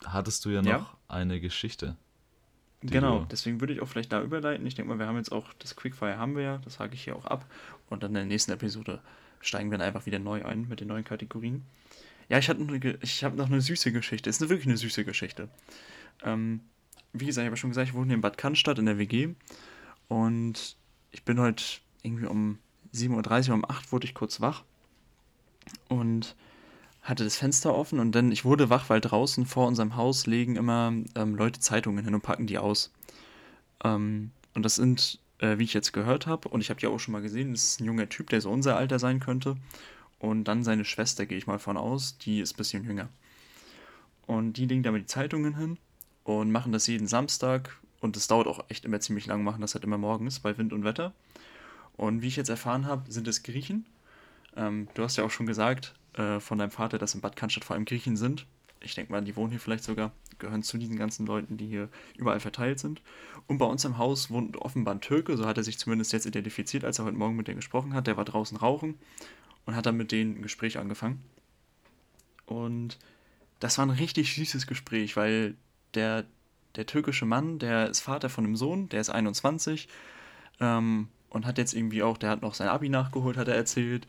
hattest 0.06 0.46
du 0.46 0.50
ja 0.50 0.62
noch 0.62 0.70
ja? 0.70 0.98
eine 1.08 1.40
Geschichte. 1.40 1.96
Genau, 2.84 3.26
deswegen 3.30 3.60
würde 3.60 3.74
ich 3.74 3.82
auch 3.82 3.88
vielleicht 3.88 4.12
da 4.12 4.22
überleiten. 4.24 4.66
Ich 4.66 4.74
denke 4.74 4.90
mal, 4.90 4.98
wir 4.98 5.06
haben 5.06 5.18
jetzt 5.18 5.32
auch 5.32 5.54
das 5.60 5.76
Quickfire 5.76 6.18
haben 6.18 6.36
wir 6.36 6.44
ja, 6.44 6.58
das 6.60 6.80
hake 6.80 6.96
ich 6.96 7.04
hier 7.04 7.16
auch 7.16 7.26
ab. 7.26 7.46
Und 7.90 8.02
dann 8.02 8.12
in 8.12 8.16
der 8.16 8.26
nächsten 8.26 8.52
Episode 8.52 9.02
steigen 9.40 9.70
wir 9.70 9.78
dann 9.78 9.86
einfach 9.86 10.08
wieder 10.08 10.18
neu 10.18 10.44
ein 10.44 10.68
mit 10.68 10.80
den 10.80 10.88
neuen 10.88 11.04
Kategorien. 11.04 11.64
Ja, 12.28 12.40
ich, 12.40 12.50
ich 13.02 13.24
habe 13.24 13.36
noch 13.36 13.48
eine 13.48 13.62
süße 13.62 13.92
Geschichte. 13.92 14.30
Es 14.30 14.42
ist 14.42 14.50
wirklich 14.50 14.66
eine 14.66 14.78
süße 14.78 15.06
Geschichte. 15.06 15.50
Ähm, 16.24 16.62
wie 17.14 17.26
gesagt, 17.26 17.44
ich 17.44 17.48
habe 17.48 17.58
schon 17.58 17.70
gesagt, 17.70 17.90
ich 17.90 17.94
wohne 17.94 18.14
in 18.14 18.22
Bad 18.22 18.38
Cannstatt 18.38 18.80
in 18.80 18.86
der 18.86 18.98
WG. 18.98 19.36
Und 20.08 20.76
ich 21.12 21.24
bin 21.24 21.40
heute 21.40 21.64
irgendwie 22.02 22.26
um 22.26 22.58
7.30 22.94 23.50
Uhr, 23.50 23.56
um 23.56 23.66
8 23.66 23.86
Uhr 23.86 23.92
wurde 23.92 24.06
ich 24.06 24.14
kurz 24.14 24.42
wach. 24.42 24.64
Und 25.88 26.36
hatte 27.02 27.24
das 27.24 27.36
Fenster 27.36 27.74
offen 27.74 28.00
und 28.00 28.14
dann, 28.14 28.32
ich 28.32 28.46
wurde 28.46 28.70
wach, 28.70 28.90
weil 28.90 29.02
draußen 29.02 29.46
vor 29.46 29.68
unserem 29.68 29.96
Haus 29.96 30.28
legen 30.28 30.56
immer 30.56 30.94
ähm, 31.16 31.36
Leute 31.36 31.60
Zeitungen 31.60 32.06
hin 32.06 32.14
und 32.14 32.22
packen 32.22 32.46
die 32.46 32.60
aus. 32.60 32.92
Ähm, 33.84 34.32
und 34.54 34.64
das 34.64 34.76
sind, 34.76 35.20
äh, 35.40 35.58
wie 35.58 35.64
ich 35.64 35.74
jetzt 35.74 35.94
gehört 35.94 36.28
habe, 36.28 36.50
und 36.50 36.62
ich 36.62 36.70
habe 36.70 36.80
die 36.80 36.88
auch 36.88 37.00
schon 37.00 37.14
mal 37.14 37.22
gesehen, 37.22 37.54
das 37.54 37.64
ist 37.64 37.82
ein 37.82 37.86
junger 37.86 38.08
Typ, 38.08 38.30
der 38.30 38.42
so 38.42 38.52
unser 38.52 38.78
Alter 38.78 39.00
sein 39.00 39.20
könnte. 39.20 39.56
Und 40.20 40.44
dann 40.44 40.64
seine 40.64 40.86
Schwester, 40.86 41.26
gehe 41.26 41.38
ich 41.38 41.48
mal 41.48 41.58
von 41.58 41.78
aus, 41.78 42.20
die 42.20 42.40
ist 42.42 42.54
ein 42.54 42.58
bisschen 42.58 42.84
jünger. 42.84 43.10
Und 44.28 44.54
die 44.54 44.68
legen 44.68 44.84
da 44.84 44.92
die 44.92 45.06
Zeitungen 45.08 45.58
hin 45.58 45.78
und 46.24 46.52
machen 46.52 46.72
das 46.72 46.86
jeden 46.86 47.08
Samstag. 47.08 47.80
Und 48.00 48.16
es 48.16 48.28
dauert 48.28 48.46
auch 48.46 48.64
echt 48.70 48.86
immer 48.86 49.00
ziemlich 49.00 49.26
lang, 49.26 49.44
machen 49.44 49.62
das 49.62 49.74
halt 49.74 49.84
immer 49.84 49.98
morgens 49.98 50.40
bei 50.40 50.56
Wind 50.60 50.74
und 50.74 50.84
Wetter. 50.84 51.14
Und 51.98 52.22
wie 52.22 52.28
ich 52.28 52.36
jetzt 52.36 52.50
erfahren 52.50 52.86
habe, 52.86 53.12
sind 53.12 53.28
es 53.28 53.42
Griechen. 53.42 53.88
Ähm, 54.56 54.88
du 54.94 55.04
hast 55.04 55.18
ja 55.18 55.24
auch 55.24 55.32
schon 55.32 55.48
gesagt 55.48 55.96
äh, 56.14 56.40
von 56.40 56.58
deinem 56.58 56.72
Vater, 56.72 56.98
dass 56.98 57.16
in 57.16 57.22
Bad 57.22 57.36
Cannstatt 57.36 57.66
vor 57.66 57.76
allem 57.76 57.86
Griechen 57.86 58.18
sind. 58.18 58.46
Ich 58.82 58.96
denke 58.96 59.12
mal, 59.12 59.22
die 59.22 59.36
wohnen 59.36 59.52
hier 59.52 59.60
vielleicht 59.60 59.84
sogar, 59.84 60.12
gehören 60.40 60.64
zu 60.64 60.78
diesen 60.78 60.98
ganzen 60.98 61.26
Leuten, 61.26 61.58
die 61.58 61.68
hier 61.68 61.90
überall 62.18 62.40
verteilt 62.40 62.80
sind. 62.80 63.02
Und 63.48 63.60
bei 63.60 63.66
uns 63.66 63.86
im 63.86 63.98
Haus 63.98 64.32
wohnt 64.32 64.58
offenbar 64.58 64.96
ein 64.96 65.02
Türke, 65.02 65.38
so 65.38 65.46
hat 65.46 65.58
er 65.58 65.64
sich 65.64 65.78
zumindest 65.78 66.14
jetzt 66.14 66.26
identifiziert, 66.26 66.84
als 66.84 67.00
er 67.00 67.06
heute 67.06 67.18
Morgen 67.18 67.36
mit 67.36 67.48
denen 67.48 67.58
gesprochen 67.58 67.94
hat. 67.94 68.08
Der 68.08 68.18
war 68.18 68.26
draußen 68.26 68.58
rauchen 68.58 68.96
und 69.66 69.76
hat 69.76 69.86
dann 69.86 69.98
mit 69.98 70.12
denen 70.12 70.38
ein 70.38 70.42
Gespräch 70.42 70.78
angefangen. 70.78 71.22
Und 72.46 72.98
das 73.60 73.78
war 73.78 73.86
ein 73.86 73.92
richtig 73.92 74.34
süßes 74.36 74.68
Gespräch, 74.68 75.16
weil 75.16 75.56
der, 75.94 76.26
der 76.76 76.86
türkische 76.86 77.26
Mann, 77.26 77.60
der 77.60 77.90
ist 77.90 78.02
Vater 78.02 78.30
von 78.30 78.46
einem 78.46 78.56
Sohn, 78.56 78.90
der 78.90 79.02
ist 79.02 79.10
21 79.10 79.88
ähm, 80.60 81.08
und 81.30 81.46
hat 81.46 81.58
jetzt 81.58 81.74
irgendwie 81.74 82.04
auch, 82.04 82.18
der 82.18 82.32
hat 82.32 82.42
noch 82.42 82.56
sein 82.56 82.68
Abi 82.68 82.90
nachgeholt, 82.90 83.38
hat 83.38 83.48
er 83.48 83.56
erzählt. 83.56 84.08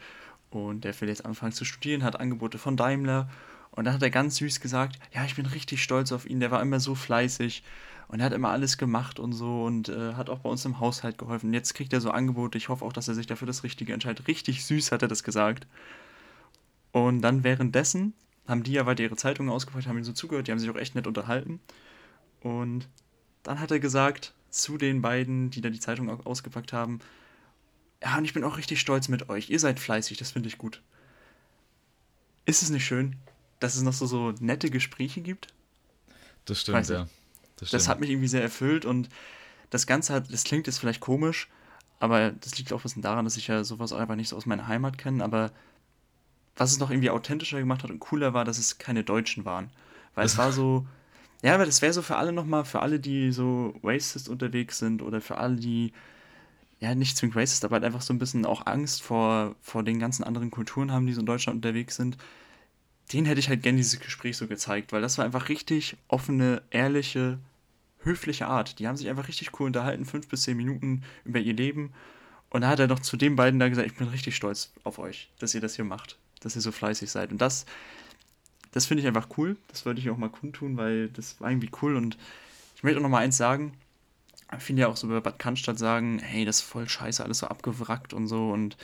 Und 0.53 0.84
der 0.84 0.98
will 1.00 1.09
jetzt 1.09 1.24
anfangen 1.24 1.53
zu 1.53 1.64
studieren, 1.64 2.05
hat 2.05 2.20
Angebote 2.20 2.59
von 2.59 2.76
Daimler. 2.76 3.28
Und 3.70 3.84
dann 3.84 3.94
hat 3.94 4.03
er 4.03 4.11
ganz 4.11 4.36
süß 4.36 4.61
gesagt, 4.61 4.98
ja, 5.12 5.24
ich 5.24 5.34
bin 5.34 5.46
richtig 5.46 5.82
stolz 5.82 6.12
auf 6.12 6.28
ihn, 6.28 6.40
der 6.40 6.50
war 6.50 6.61
immer 6.61 6.78
so 6.78 6.94
fleißig 6.94 7.62
und 8.09 8.20
er 8.20 8.26
hat 8.26 8.34
immer 8.34 8.50
alles 8.50 8.76
gemacht 8.76 9.18
und 9.18 9.32
so 9.32 9.64
und 9.64 9.88
äh, 9.88 10.12
hat 10.12 10.28
auch 10.28 10.40
bei 10.40 10.50
uns 10.50 10.66
im 10.66 10.78
Haushalt 10.78 11.16
geholfen. 11.16 11.55
Jetzt 11.55 11.72
kriegt 11.72 11.94
er 11.94 12.03
so 12.03 12.11
Angebote, 12.11 12.59
ich 12.59 12.68
hoffe 12.68 12.84
auch, 12.84 12.92
dass 12.92 13.09
er 13.09 13.14
sich 13.14 13.26
dafür 13.26 13.46
das 13.46 13.64
Richtige 13.64 13.94
entscheidet. 13.94 14.28
Richtig 14.28 14.66
süß 14.66 14.92
hat 14.92 15.00
er 15.00 15.09
das 15.09 15.24
gesagt. 15.24 15.66
Und 16.92 17.22
dann 17.22 17.44
währenddessen 17.44 18.12
haben 18.46 18.62
die 18.62 18.72
ja 18.72 18.84
weiter 18.84 19.03
ihre 19.05 19.16
Zeitungen 19.16 19.50
ausgepackt, 19.50 19.86
haben 19.86 19.96
ihm 19.96 20.05
so 20.05 20.12
zugehört, 20.12 20.46
die 20.46 20.53
haben 20.53 20.59
sich 20.59 20.68
auch 20.68 20.76
echt 20.76 20.94
nett 20.94 21.07
unterhalten. 21.07 21.61
Und 22.40 22.88
dann 23.42 23.59
hat 23.59 23.70
er 23.70 23.80
gesagt 23.80 24.34
zu 24.50 24.76
den 24.76 25.00
beiden, 25.00 25.48
die 25.48 25.62
da 25.62 25.70
die 25.70 25.80
Zeitung 25.80 26.11
ausgepackt 26.26 26.74
haben, 26.74 27.00
ja, 28.03 28.18
und 28.18 28.24
ich 28.24 28.34
bin 28.34 28.44
auch 28.44 28.57
richtig 28.59 28.80
stolz 28.80 29.09
mit 29.09 29.28
euch. 29.28 29.50
Ihr 29.50 29.61
seid 29.61 29.78
fleißig, 29.78 30.18
das 30.18 30.32
finde 30.32 30.48
ich 30.48 30.59
gut. 30.59 30.82
Ist 32.44 32.62
es 32.62 32.70
nicht 32.70 32.84
schön, 32.84 33.16
dass 33.61 33.76
es 33.76 33.82
noch 33.82 33.92
so, 33.92 34.07
so 34.07 34.32
nette 34.40 34.70
Gespräche 34.70 35.20
gibt? 35.20 35.48
Das 36.44 36.61
stimmt, 36.61 36.88
ja. 36.88 37.07
Das, 37.57 37.70
das, 37.70 37.88
hat 37.88 38.00
mich 38.00 38.11
irgendwie 38.11 38.28
sehr 38.28 38.42
erfüllt 38.42 38.84
und 38.84 39.09
das 39.70 39.86
Ganze 39.86 40.12
hat, 40.14 40.32
das 40.32 40.42
klingt 40.42 40.66
jetzt 40.66 40.78
vielleicht 40.78 41.00
komisch, 41.00 41.48
aber 42.00 42.32
das 42.32 42.59
liegt 42.59 42.72
auch 42.72 42.80
ein 42.80 42.82
bisschen 42.82 43.03
daran, 43.03 43.24
dass 43.24 43.36
ich 43.36 43.46
ja 43.46 43.62
sowas 43.62 43.92
einfach 43.92 44.16
nicht 44.16 44.28
so 44.28 44.36
aus 44.36 44.46
meiner 44.46 44.66
Heimat 44.66 44.98
kenne, 44.98 45.22
aber 45.22 45.53
was 46.57 46.72
es 46.72 46.78
noch 46.78 46.90
irgendwie 46.90 47.11
authentischer 47.11 47.61
gemacht 47.61 47.84
hat 47.84 47.90
und 47.90 48.00
cooler 48.00 48.34
war, 48.34 48.44
dass 48.44 48.59
es 48.59 48.78
keine 48.78 49.05
Deutschen 49.05 49.44
waren. 49.44 49.70
Weil 50.16 50.26
es 50.26 50.36
war 50.36 50.53
so, 50.53 50.86
ja, 51.42 51.55
aber 51.55 51.64
das 51.64 51.80
wäre 51.80 51.92
so 51.92 52.03
für 52.03 52.16
alle 52.16 52.32
nochmal, 52.32 52.64
für 52.64 52.80
alle, 52.80 52.98
die 52.98 53.30
so 53.30 53.78
racist 53.84 54.28
unterwegs 54.28 54.78
sind 54.78 55.03
oder 55.03 55.20
für 55.20 55.38
alle, 55.38 55.57
die, 55.57 55.92
ja, 56.83 56.95
nicht 56.95 57.16
zwingend 57.16 57.37
racist, 57.37 57.64
aber 57.64 57.74
halt 57.74 57.85
einfach 57.85 58.03
so 58.03 58.12
ein 58.12 58.18
bisschen 58.18 58.45
auch 58.45 58.66
Angst 58.66 59.03
vor, 59.03 59.55
vor 59.62 59.83
den 59.83 59.99
ganzen 59.99 60.24
anderen 60.24 60.51
Kulturen 60.51 60.93
haben, 60.93 61.07
die 61.07 61.12
so 61.12 61.20
in 61.20 61.26
Deutschland 61.26 61.57
unterwegs 61.57 61.97
sind. 61.97 62.16
Den 63.12 63.24
hätte 63.24 63.41
ich 63.41 63.49
halt 63.49 63.62
gerne 63.62 63.78
dieses 63.78 64.01
Gespräch 64.01 64.37
so 64.37 64.47
gezeigt, 64.47 64.93
weil 64.93 65.03
das 65.03 65.18
war 65.18 65.24
einfach 65.24 65.49
richtig 65.49 65.97
offene, 66.09 66.62
ehrliche, 66.70 67.39
höfliche 68.01 68.47
Art. 68.47 68.78
Die 68.78 68.89
haben 68.89 68.97
sich 68.97 69.09
einfach 69.09 69.28
richtig 69.28 69.59
cool 69.61 69.66
unterhalten, 69.66 70.05
fünf 70.05 70.28
bis 70.28 70.43
zehn 70.43 70.57
Minuten 70.57 71.03
über 71.24 71.39
ihr 71.39 71.55
Leben. 71.55 71.93
Und 72.51 72.62
da 72.62 72.68
hat 72.68 72.80
er 72.80 72.89
noch 72.89 73.01
zu 73.01 73.16
den 73.16 73.37
beiden 73.37 73.61
da 73.61 73.68
gesagt, 73.68 73.87
ich 73.87 73.97
bin 73.97 74.09
richtig 74.09 74.37
stolz 74.37 74.72
auf 74.85 74.99
euch, 74.99 75.30
dass 75.39 75.55
ihr 75.55 75.61
das 75.61 75.76
hier 75.76 75.85
macht 75.85 76.18
dass 76.45 76.57
ihr 76.57 76.62
so 76.62 76.72
fleißig 76.72 77.11
seid. 77.11 77.33
Und 77.33 77.39
das, 77.39 77.66
das 78.72 78.87
finde 78.87 79.03
ich 79.03 79.07
einfach 79.07 79.28
cool. 79.37 79.57
Das 79.68 79.87
wollte 79.87 80.01
ich 80.01 80.11
auch 80.11 80.16
mal 80.16 80.30
kundtun, 80.30 80.76
weil 80.76 81.09
das 81.09 81.41
war 81.41 81.51
irgendwie 81.51 81.70
cool. 81.83 81.97
Und 81.97 82.18
ich 82.76 82.83
möchte 82.83 82.99
auch 82.99 83.03
noch 83.03 83.11
mal 83.11 83.18
eins 83.18 83.37
sagen. 83.37 83.72
Viele 84.59 84.82
ja 84.82 84.88
auch 84.88 84.96
so 84.96 85.07
über 85.07 85.20
Bad 85.20 85.38
Cannstatt 85.38 85.78
sagen, 85.78 86.18
hey, 86.18 86.44
das 86.44 86.57
ist 86.57 86.62
voll 86.62 86.88
scheiße, 86.88 87.24
alles 87.24 87.38
so 87.38 87.46
abgewrackt 87.46 88.12
und 88.12 88.26
so. 88.26 88.50
Und 88.50 88.76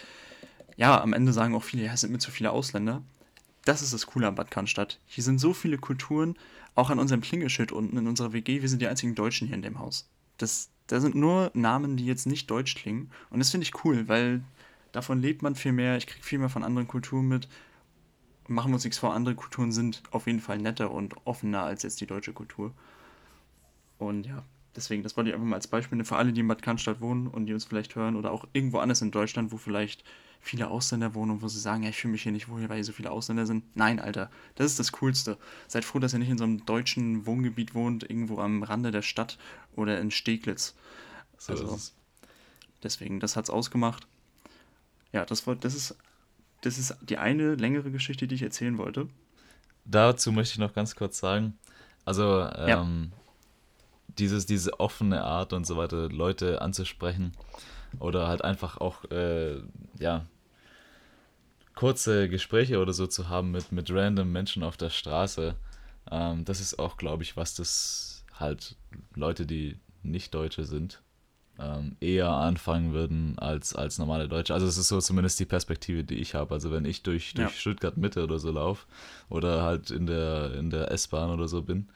ja, 0.76 1.00
am 1.00 1.12
Ende 1.12 1.32
sagen 1.32 1.54
auch 1.54 1.62
viele, 1.62 1.84
ja, 1.84 1.92
es 1.92 2.00
sind 2.02 2.12
mir 2.12 2.18
zu 2.18 2.30
viele 2.30 2.50
Ausländer. 2.50 3.02
Das 3.64 3.82
ist 3.82 3.92
das 3.92 4.06
Coole 4.06 4.28
an 4.28 4.34
Bad 4.34 4.50
Cannstatt. 4.50 4.98
Hier 5.06 5.24
sind 5.24 5.38
so 5.38 5.52
viele 5.52 5.76
Kulturen, 5.76 6.36
auch 6.74 6.90
an 6.90 6.98
unserem 6.98 7.20
Klingelschild 7.20 7.72
unten 7.72 7.98
in 7.98 8.06
unserer 8.06 8.32
WG. 8.32 8.62
Wir 8.62 8.68
sind 8.68 8.80
die 8.80 8.86
einzigen 8.86 9.14
Deutschen 9.14 9.46
hier 9.46 9.56
in 9.56 9.62
dem 9.62 9.78
Haus. 9.78 10.08
Das, 10.38 10.70
da 10.86 11.00
sind 11.00 11.14
nur 11.14 11.50
Namen, 11.52 11.96
die 11.96 12.06
jetzt 12.06 12.26
nicht 12.26 12.50
deutsch 12.50 12.76
klingen. 12.76 13.10
Und 13.30 13.40
das 13.40 13.50
finde 13.50 13.64
ich 13.64 13.84
cool, 13.84 14.08
weil 14.08 14.42
davon 14.92 15.20
lebt 15.20 15.42
man 15.42 15.54
viel 15.54 15.72
mehr, 15.72 15.96
ich 15.96 16.06
kriege 16.06 16.24
viel 16.24 16.38
mehr 16.38 16.48
von 16.48 16.64
anderen 16.64 16.88
Kulturen 16.88 17.28
mit. 17.28 17.48
Machen 18.46 18.70
wir 18.70 18.76
uns 18.76 18.84
nichts 18.84 18.98
vor, 18.98 19.12
andere 19.12 19.34
Kulturen 19.34 19.72
sind 19.72 20.02
auf 20.12 20.26
jeden 20.26 20.40
Fall 20.40 20.58
netter 20.58 20.90
und 20.90 21.14
offener 21.26 21.64
als 21.64 21.82
jetzt 21.82 22.00
die 22.00 22.06
deutsche 22.06 22.32
Kultur. 22.32 22.72
Und 23.98 24.24
ja, 24.24 24.44
deswegen, 24.78 25.02
das 25.02 25.16
wollte 25.16 25.30
ich 25.30 25.34
einfach 25.34 25.46
mal 25.46 25.56
als 25.56 25.66
Beispiel 25.66 26.02
für 26.04 26.16
alle, 26.16 26.32
die 26.32 26.40
in 26.40 26.48
Bad 26.48 26.62
Cannstatt 26.62 27.00
wohnen 27.00 27.26
und 27.26 27.46
die 27.46 27.52
uns 27.52 27.64
vielleicht 27.64 27.94
hören 27.94 28.16
oder 28.16 28.30
auch 28.30 28.46
irgendwo 28.52 28.78
anders 28.78 29.02
in 29.02 29.10
Deutschland, 29.10 29.52
wo 29.52 29.56
vielleicht 29.56 30.04
viele 30.40 30.68
Ausländer 30.68 31.14
wohnen 31.14 31.32
und 31.32 31.42
wo 31.42 31.48
sie 31.48 31.60
sagen, 31.60 31.82
ja, 31.82 31.90
ich 31.90 31.96
fühle 31.96 32.12
mich 32.12 32.22
hier 32.22 32.32
nicht 32.32 32.48
wohl, 32.48 32.68
weil 32.68 32.76
hier 32.76 32.84
so 32.84 32.92
viele 32.92 33.10
Ausländer 33.10 33.44
sind. 33.44 33.64
Nein, 33.76 33.98
Alter, 34.00 34.30
das 34.54 34.66
ist 34.66 34.78
das 34.78 34.92
Coolste. 34.92 35.36
Seid 35.66 35.84
froh, 35.84 35.98
dass 35.98 36.12
ihr 36.12 36.20
nicht 36.20 36.30
in 36.30 36.38
so 36.38 36.44
einem 36.44 36.64
deutschen 36.64 37.26
Wohngebiet 37.26 37.74
wohnt, 37.74 38.08
irgendwo 38.08 38.38
am 38.38 38.62
Rande 38.62 38.90
der 38.90 39.02
Stadt 39.02 39.36
oder 39.74 40.00
in 40.00 40.10
Steglitz. 40.10 40.74
So 41.36 41.52
also, 41.52 41.78
deswegen, 42.82 43.20
das 43.20 43.36
hat 43.36 43.44
es 43.44 43.50
ausgemacht 43.50 44.06
ja, 45.12 45.24
das, 45.24 45.46
war, 45.46 45.56
das, 45.56 45.74
ist, 45.74 45.96
das 46.60 46.78
ist 46.78 46.96
die 47.00 47.18
eine 47.18 47.54
längere 47.54 47.90
Geschichte, 47.90 48.26
die 48.26 48.34
ich 48.34 48.42
erzählen 48.42 48.78
wollte. 48.78 49.08
Dazu 49.84 50.32
möchte 50.32 50.52
ich 50.52 50.58
noch 50.58 50.74
ganz 50.74 50.94
kurz 50.94 51.18
sagen, 51.18 51.58
also 52.04 52.42
ähm, 52.56 52.68
ja. 52.68 52.86
Dieses, 54.18 54.46
diese 54.46 54.80
offene 54.80 55.22
Art 55.24 55.52
und 55.52 55.66
so 55.66 55.76
weiter, 55.76 56.08
Leute 56.08 56.60
anzusprechen 56.62 57.32
oder 57.98 58.28
halt 58.28 58.42
einfach 58.42 58.78
auch, 58.78 59.04
äh, 59.10 59.60
ja, 59.98 60.26
kurze 61.74 62.28
Gespräche 62.28 62.80
oder 62.80 62.92
so 62.92 63.06
zu 63.06 63.28
haben 63.28 63.52
mit, 63.52 63.70
mit 63.70 63.90
random 63.90 64.30
Menschen 64.32 64.62
auf 64.62 64.76
der 64.76 64.90
Straße, 64.90 65.54
ähm, 66.10 66.44
das 66.44 66.60
ist 66.60 66.78
auch, 66.78 66.96
glaube 66.96 67.22
ich, 67.22 67.36
was 67.36 67.54
das 67.54 68.24
halt 68.34 68.76
Leute, 69.14 69.46
die 69.46 69.78
nicht 70.02 70.34
Deutsche 70.34 70.64
sind, 70.64 71.02
ähm, 71.58 71.96
eher 72.00 72.30
anfangen 72.30 72.92
würden 72.92 73.38
als, 73.38 73.74
als 73.74 73.98
normale 73.98 74.28
Deutsche. 74.28 74.54
Also 74.54 74.66
es 74.66 74.78
ist 74.78 74.88
so 74.88 75.00
zumindest 75.00 75.40
die 75.40 75.44
Perspektive, 75.44 76.04
die 76.04 76.16
ich 76.16 76.34
habe. 76.34 76.54
Also 76.54 76.70
wenn 76.70 76.84
ich 76.84 77.02
durch, 77.02 77.34
durch 77.34 77.50
ja. 77.50 77.54
Stuttgart 77.54 77.96
Mitte 77.96 78.22
oder 78.22 78.38
so 78.38 78.50
laufe 78.50 78.86
oder 79.28 79.62
halt 79.62 79.90
in 79.90 80.06
der, 80.06 80.54
in 80.54 80.70
der 80.70 80.90
S-Bahn 80.92 81.30
oder 81.30 81.48
so 81.48 81.62
bin, 81.62 81.88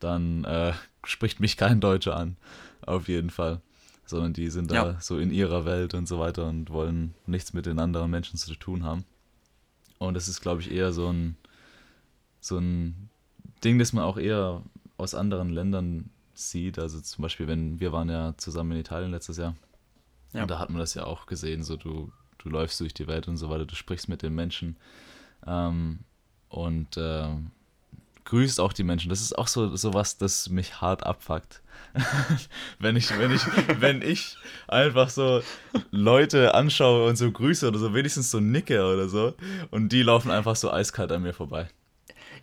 dann 0.00 0.44
äh, 0.44 0.72
spricht 1.06 1.40
mich 1.40 1.56
kein 1.56 1.80
Deutscher 1.80 2.16
an, 2.16 2.36
auf 2.82 3.08
jeden 3.08 3.30
Fall. 3.30 3.60
Sondern 4.04 4.32
die 4.32 4.50
sind 4.50 4.70
da 4.70 4.74
ja. 4.74 5.00
so 5.00 5.18
in 5.18 5.32
ihrer 5.32 5.64
Welt 5.64 5.94
und 5.94 6.06
so 6.06 6.20
weiter 6.20 6.46
und 6.46 6.70
wollen 6.70 7.14
nichts 7.26 7.52
mit 7.52 7.66
den 7.66 7.80
anderen 7.80 8.10
Menschen 8.10 8.38
zu 8.38 8.54
tun 8.54 8.84
haben. 8.84 9.04
Und 9.98 10.14
das 10.14 10.28
ist, 10.28 10.40
glaube 10.40 10.60
ich, 10.60 10.70
eher 10.70 10.92
so 10.92 11.10
ein, 11.12 11.36
so 12.40 12.58
ein 12.58 13.08
Ding, 13.64 13.78
das 13.78 13.92
man 13.92 14.04
auch 14.04 14.16
eher 14.16 14.62
aus 14.96 15.14
anderen 15.14 15.50
Ländern 15.50 16.10
sieht. 16.34 16.78
Also 16.78 17.00
zum 17.00 17.22
Beispiel, 17.22 17.48
wenn 17.48 17.80
wir 17.80 17.92
waren 17.92 18.08
ja 18.08 18.34
zusammen 18.36 18.72
in 18.72 18.78
Italien 18.78 19.10
letztes 19.10 19.38
Jahr. 19.38 19.56
Ja. 20.32 20.42
Und 20.42 20.50
da 20.50 20.58
hat 20.58 20.70
man 20.70 20.78
das 20.78 20.94
ja 20.94 21.04
auch 21.04 21.26
gesehen, 21.26 21.62
so 21.62 21.76
du, 21.76 22.12
du 22.38 22.48
läufst 22.48 22.78
durch 22.80 22.94
die 22.94 23.06
Welt 23.06 23.26
und 23.26 23.36
so 23.38 23.48
weiter, 23.50 23.64
du 23.64 23.74
sprichst 23.74 24.08
mit 24.08 24.22
den 24.22 24.34
Menschen 24.34 24.76
ähm, 25.46 26.00
und 26.48 26.96
äh, 26.96 27.28
grüßt 28.26 28.60
auch 28.60 28.72
die 28.72 28.84
Menschen. 28.84 29.08
Das 29.08 29.20
ist 29.20 29.36
auch 29.36 29.48
so, 29.48 29.74
so 29.76 29.94
was, 29.94 30.18
das 30.18 30.50
mich 30.50 30.80
hart 30.80 31.04
abfuckt. 31.04 31.62
wenn 32.78 32.96
ich, 32.96 33.16
wenn 33.18 33.32
ich, 33.32 33.42
wenn 33.80 34.02
ich 34.02 34.36
einfach 34.68 35.08
so 35.08 35.42
Leute 35.90 36.54
anschaue 36.54 37.08
und 37.08 37.16
so 37.16 37.30
grüße 37.30 37.66
oder 37.66 37.78
so, 37.78 37.94
wenigstens 37.94 38.30
so 38.30 38.40
nicke 38.40 38.84
oder 38.84 39.08
so, 39.08 39.34
und 39.70 39.90
die 39.90 40.02
laufen 40.02 40.30
einfach 40.30 40.56
so 40.56 40.70
eiskalt 40.70 41.10
an 41.12 41.22
mir 41.22 41.32
vorbei. 41.32 41.68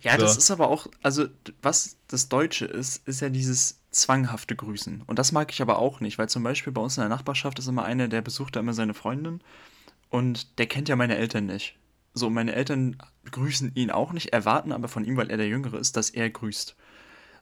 Ja, 0.02 0.12
so. 0.12 0.22
das 0.22 0.36
ist 0.36 0.50
aber 0.50 0.68
auch, 0.68 0.86
also 1.02 1.26
was 1.62 1.96
das 2.08 2.28
Deutsche 2.28 2.66
ist, 2.66 3.06
ist 3.06 3.20
ja 3.20 3.28
dieses 3.30 3.80
zwanghafte 3.90 4.56
Grüßen. 4.56 5.02
Und 5.06 5.18
das 5.18 5.32
mag 5.32 5.52
ich 5.52 5.62
aber 5.62 5.78
auch 5.78 6.00
nicht, 6.00 6.18
weil 6.18 6.28
zum 6.28 6.42
Beispiel 6.42 6.72
bei 6.72 6.82
uns 6.82 6.96
in 6.96 7.02
der 7.02 7.08
Nachbarschaft 7.08 7.58
ist 7.58 7.68
immer 7.68 7.84
einer, 7.84 8.08
der 8.08 8.20
besucht 8.20 8.56
da 8.56 8.60
immer 8.60 8.74
seine 8.74 8.94
Freundin 8.94 9.40
und 10.10 10.58
der 10.58 10.66
kennt 10.66 10.88
ja 10.88 10.96
meine 10.96 11.16
Eltern 11.16 11.46
nicht. 11.46 11.76
So, 12.14 12.30
meine 12.30 12.54
Eltern 12.54 12.96
grüßen 13.30 13.72
ihn 13.74 13.90
auch 13.90 14.12
nicht, 14.12 14.32
erwarten 14.32 14.72
aber 14.72 14.88
von 14.88 15.04
ihm, 15.04 15.16
weil 15.16 15.30
er 15.30 15.36
der 15.36 15.48
Jüngere 15.48 15.78
ist, 15.78 15.96
dass 15.96 16.10
er 16.10 16.30
grüßt. 16.30 16.76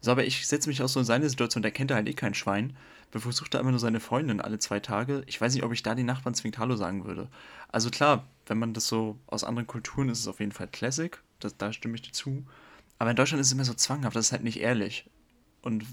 So, 0.00 0.10
aber 0.10 0.24
ich 0.24 0.46
setze 0.46 0.68
mich 0.68 0.82
auch 0.82 0.88
so 0.88 0.98
in 0.98 1.06
seine 1.06 1.28
Situation, 1.28 1.62
der 1.62 1.70
kennt 1.70 1.92
halt 1.92 2.08
eh 2.08 2.14
kein 2.14 2.34
Schwein, 2.34 2.76
besucht 3.12 3.54
da 3.54 3.60
immer 3.60 3.70
nur 3.70 3.78
seine 3.78 4.00
Freundin 4.00 4.40
alle 4.40 4.58
zwei 4.58 4.80
Tage. 4.80 5.22
Ich 5.26 5.40
weiß 5.40 5.54
nicht, 5.54 5.62
ob 5.62 5.72
ich 5.72 5.82
da 5.82 5.94
den 5.94 6.06
Nachbarn 6.06 6.34
zwingend 6.34 6.58
Hallo 6.58 6.76
sagen 6.76 7.04
würde. 7.04 7.28
Also 7.68 7.90
klar, 7.90 8.26
wenn 8.46 8.58
man 8.58 8.72
das 8.72 8.88
so 8.88 9.18
aus 9.26 9.44
anderen 9.44 9.66
Kulturen 9.66 10.08
ist, 10.08 10.18
ist 10.18 10.24
es 10.24 10.28
auf 10.28 10.40
jeden 10.40 10.52
Fall 10.52 10.68
Classic, 10.68 11.22
das, 11.38 11.56
da 11.56 11.72
stimme 11.72 11.94
ich 11.94 12.02
dir 12.02 12.12
zu. 12.12 12.44
Aber 12.98 13.10
in 13.10 13.16
Deutschland 13.16 13.40
ist 13.40 13.48
es 13.48 13.52
immer 13.52 13.64
so 13.64 13.74
zwanghaft, 13.74 14.16
das 14.16 14.26
ist 14.26 14.32
halt 14.32 14.42
nicht 14.42 14.60
ehrlich. 14.60 15.08
Und 15.60 15.84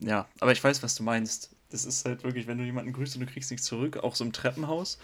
ja, 0.00 0.26
aber 0.40 0.52
ich 0.52 0.62
weiß, 0.62 0.82
was 0.82 0.94
du 0.94 1.02
meinst. 1.02 1.54
Das 1.70 1.84
ist 1.84 2.04
halt 2.04 2.22
wirklich, 2.22 2.46
wenn 2.46 2.58
du 2.58 2.64
jemanden 2.64 2.92
grüßt 2.92 3.16
und 3.16 3.20
du 3.20 3.26
kriegst 3.26 3.50
nichts 3.50 3.66
zurück, 3.66 3.96
auch 3.98 4.14
so 4.14 4.24
im 4.24 4.32
Treppenhaus. 4.32 4.98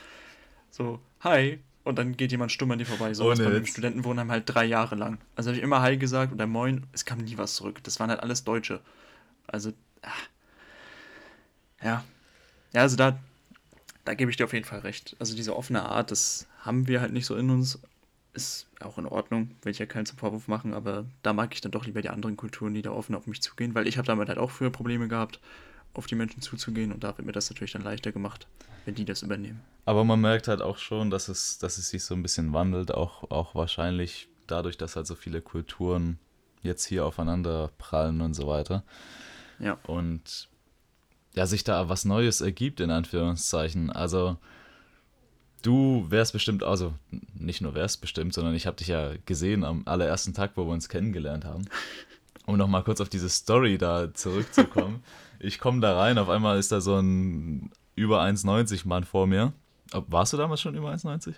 So, 0.70 1.00
hi, 1.20 1.58
und 1.84 1.98
dann 1.98 2.16
geht 2.16 2.30
jemand 2.30 2.52
stumm 2.52 2.70
an 2.70 2.78
dir 2.78 2.86
vorbei. 2.86 3.12
So 3.14 3.26
was 3.26 3.38
bei 3.38 3.50
dem 3.50 3.66
Studentenwohnheim 3.66 4.30
halt 4.30 4.44
drei 4.46 4.64
Jahre 4.64 4.94
lang. 4.94 5.18
Also 5.34 5.50
habe 5.50 5.58
ich 5.58 5.62
immer 5.62 5.82
Hi 5.82 5.96
gesagt 5.96 6.32
oder 6.32 6.46
Moin, 6.46 6.86
es 6.92 7.04
kam 7.04 7.18
nie 7.18 7.36
was 7.38 7.54
zurück. 7.56 7.82
Das 7.82 7.98
waren 7.98 8.10
halt 8.10 8.20
alles 8.20 8.44
Deutsche. 8.44 8.80
Also, 9.46 9.72
ach. 10.02 10.28
ja. 11.82 12.04
Ja, 12.72 12.80
also 12.80 12.96
da, 12.96 13.18
da 14.04 14.14
gebe 14.14 14.30
ich 14.30 14.36
dir 14.36 14.44
auf 14.44 14.52
jeden 14.52 14.64
Fall 14.64 14.80
recht. 14.80 15.16
Also 15.18 15.34
diese 15.36 15.56
offene 15.56 15.82
Art, 15.82 16.10
das 16.10 16.46
haben 16.60 16.88
wir 16.88 17.00
halt 17.00 17.12
nicht 17.12 17.26
so 17.26 17.36
in 17.36 17.50
uns. 17.50 17.80
Ist 18.34 18.66
auch 18.80 18.96
in 18.96 19.04
Ordnung, 19.04 19.50
will 19.60 19.72
ich 19.72 19.78
ja 19.78 19.84
keinen 19.84 20.06
zum 20.06 20.16
Vorwurf 20.16 20.48
machen, 20.48 20.72
aber 20.72 21.04
da 21.22 21.34
mag 21.34 21.52
ich 21.52 21.60
dann 21.60 21.70
doch 21.70 21.84
lieber 21.84 22.00
die 22.00 22.08
anderen 22.08 22.38
Kulturen, 22.38 22.72
die 22.72 22.80
da 22.80 22.90
offen 22.90 23.14
auf 23.14 23.26
mich 23.26 23.42
zugehen, 23.42 23.74
weil 23.74 23.86
ich 23.86 23.98
habe 23.98 24.06
damit 24.06 24.28
halt 24.28 24.38
auch 24.38 24.50
früher 24.50 24.70
Probleme 24.70 25.06
gehabt, 25.06 25.38
auf 25.94 26.06
die 26.06 26.14
Menschen 26.14 26.40
zuzugehen 26.42 26.92
und 26.92 27.04
da 27.04 27.16
wird 27.16 27.26
mir 27.26 27.32
das 27.32 27.50
natürlich 27.50 27.72
dann 27.72 27.82
leichter 27.82 28.12
gemacht, 28.12 28.46
wenn 28.84 28.94
die 28.94 29.04
das 29.04 29.22
übernehmen. 29.22 29.60
Aber 29.84 30.04
man 30.04 30.20
merkt 30.20 30.48
halt 30.48 30.62
auch 30.62 30.78
schon, 30.78 31.10
dass 31.10 31.28
es, 31.28 31.58
dass 31.58 31.78
es 31.78 31.90
sich 31.90 32.04
so 32.04 32.14
ein 32.14 32.22
bisschen 32.22 32.52
wandelt, 32.52 32.92
auch, 32.92 33.30
auch 33.30 33.54
wahrscheinlich 33.54 34.28
dadurch, 34.46 34.78
dass 34.78 34.96
halt 34.96 35.06
so 35.06 35.14
viele 35.14 35.40
Kulturen 35.40 36.18
jetzt 36.62 36.84
hier 36.84 37.04
aufeinander 37.04 37.70
prallen 37.78 38.20
und 38.20 38.34
so 38.34 38.46
weiter. 38.46 38.84
Ja. 39.58 39.78
Und 39.86 40.48
ja, 41.34 41.46
sich 41.46 41.64
da 41.64 41.88
was 41.88 42.04
Neues 42.04 42.40
ergibt, 42.40 42.80
in 42.80 42.90
Anführungszeichen. 42.90 43.90
Also, 43.90 44.36
du 45.62 46.06
wärst 46.10 46.32
bestimmt, 46.32 46.62
also 46.62 46.94
nicht 47.34 47.60
nur 47.60 47.74
wärst 47.74 48.00
bestimmt, 48.00 48.34
sondern 48.34 48.54
ich 48.54 48.66
habe 48.66 48.76
dich 48.76 48.88
ja 48.88 49.12
gesehen 49.26 49.64
am 49.64 49.82
allerersten 49.86 50.34
Tag, 50.34 50.52
wo 50.56 50.66
wir 50.66 50.72
uns 50.72 50.88
kennengelernt 50.88 51.44
haben. 51.44 51.64
Um 52.46 52.56
nochmal 52.56 52.82
kurz 52.82 53.00
auf 53.00 53.08
diese 53.08 53.28
Story 53.28 53.78
da 53.78 54.12
zurückzukommen. 54.12 55.02
ich 55.38 55.58
komme 55.58 55.80
da 55.80 55.98
rein, 55.98 56.18
auf 56.18 56.28
einmal 56.28 56.58
ist 56.58 56.72
da 56.72 56.80
so 56.80 56.96
ein 56.96 57.70
über 57.94 58.22
1,90 58.22 58.86
Mann 58.86 59.04
vor 59.04 59.26
mir. 59.26 59.52
Warst 59.92 60.32
du 60.32 60.36
damals 60.36 60.60
schon 60.60 60.74
über 60.74 60.90
1,90? 60.90 61.34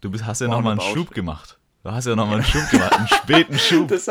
Du 0.00 0.10
bist, 0.10 0.26
hast 0.26 0.40
ja 0.40 0.48
nochmal 0.48 0.72
einen 0.72 0.94
Schub 0.94 1.10
gemacht. 1.12 1.58
Du 1.84 1.90
hast 1.90 2.06
ja 2.06 2.16
nochmal 2.16 2.36
einen 2.36 2.44
Schub 2.44 2.62
gemacht, 2.70 2.92
einen 2.92 3.08
späten 3.08 3.58
Schub. 3.58 3.88
Das, 3.88 4.06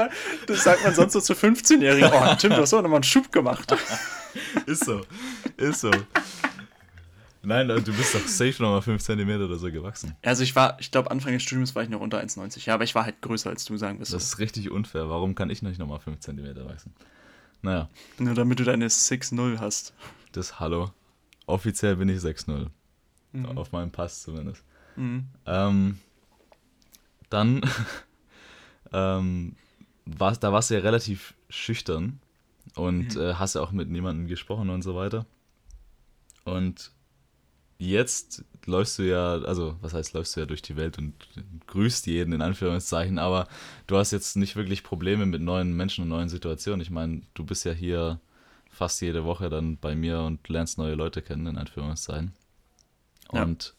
das, 0.47 0.63
sagt 0.63 0.83
man 0.83 0.93
sonst 0.93 1.13
so 1.13 1.21
zu 1.21 1.33
15-Jährigen. 1.33 2.09
Oh, 2.13 2.35
Tim, 2.35 2.51
du 2.51 2.57
hast 2.57 2.73
auch 2.73 2.81
nochmal 2.81 2.97
einen 2.97 3.03
Schub 3.03 3.31
gemacht. 3.31 3.73
ist 4.65 4.85
so, 4.85 5.01
ist 5.57 5.81
so. 5.81 5.91
Nein, 7.43 7.67
du 7.67 7.81
bist 7.81 8.13
doch 8.13 8.27
safe 8.27 8.61
nochmal 8.61 8.81
5 8.81 9.01
cm 9.01 9.29
oder 9.29 9.57
so 9.57 9.71
gewachsen. 9.71 10.15
Also 10.21 10.43
ich 10.43 10.55
war, 10.55 10.79
ich 10.79 10.91
glaube, 10.91 11.09
Anfang 11.09 11.33
des 11.33 11.41
Studiums 11.41 11.73
war 11.73 11.81
ich 11.81 11.89
noch 11.89 11.99
unter 11.99 12.19
1,90. 12.19 12.65
Ja, 12.65 12.75
aber 12.75 12.83
ich 12.83 12.93
war 12.93 13.05
halt 13.05 13.19
größer 13.21 13.49
als 13.49 13.65
du, 13.65 13.77
sagen 13.77 13.99
wirst. 13.99 14.13
Das 14.13 14.23
ist 14.23 14.39
richtig 14.39 14.69
unfair. 14.69 15.09
Warum 15.09 15.33
kann 15.33 15.49
ich 15.49 15.63
nicht 15.63 15.79
nochmal 15.79 15.99
5 15.99 16.19
cm 16.19 16.55
wachsen? 16.65 16.93
Naja. 17.63 17.89
Nur 18.19 18.35
damit 18.35 18.59
du 18.59 18.63
deine 18.63 18.87
6-0 18.87 19.59
hast. 19.59 19.93
Das 20.33 20.59
Hallo. 20.59 20.91
Offiziell 21.47 21.95
bin 21.95 22.09
ich 22.09 22.19
6-0. 22.19 22.67
Mhm. 23.33 23.57
Auf 23.57 23.71
meinem 23.71 23.91
Pass 23.91 24.21
zumindest. 24.21 24.63
Mhm. 24.95 25.25
Ähm, 25.45 25.99
dann 27.29 27.61
ähm, 28.93 29.55
war, 30.05 30.35
da 30.35 30.53
warst 30.53 30.69
du 30.69 30.75
ja 30.75 30.81
relativ 30.81 31.33
schüchtern 31.49 32.19
und 32.75 33.15
mhm. 33.15 33.21
äh, 33.21 33.33
hast 33.33 33.55
ja 33.55 33.61
auch 33.61 33.71
mit 33.71 33.89
niemandem 33.89 34.27
gesprochen 34.27 34.69
und 34.69 34.83
so 34.83 34.95
weiter. 34.95 35.25
Und 36.43 36.91
jetzt 37.81 38.43
läufst 38.65 38.99
du 38.99 39.03
ja, 39.03 39.33
also 39.39 39.75
was 39.81 39.93
heißt 39.93 40.13
läufst 40.13 40.35
du 40.35 40.41
ja 40.41 40.45
durch 40.45 40.61
die 40.61 40.75
Welt 40.75 40.99
und 40.99 41.13
grüßt 41.65 42.05
jeden 42.05 42.31
in 42.31 42.41
Anführungszeichen, 42.41 43.17
aber 43.17 43.47
du 43.87 43.97
hast 43.97 44.11
jetzt 44.11 44.37
nicht 44.37 44.55
wirklich 44.55 44.83
Probleme 44.83 45.25
mit 45.25 45.41
neuen 45.41 45.75
Menschen 45.75 46.03
und 46.03 46.09
neuen 46.09 46.29
Situationen. 46.29 46.81
Ich 46.81 46.91
meine, 46.91 47.23
du 47.33 47.43
bist 47.43 47.65
ja 47.65 47.71
hier 47.71 48.19
fast 48.69 49.01
jede 49.01 49.25
Woche 49.25 49.49
dann 49.49 49.77
bei 49.77 49.95
mir 49.95 50.21
und 50.21 50.47
lernst 50.47 50.77
neue 50.77 50.93
Leute 50.93 51.23
kennen, 51.23 51.47
in 51.47 51.57
Anführungszeichen. 51.57 52.33
Und 53.29 53.63
ja. 53.63 53.71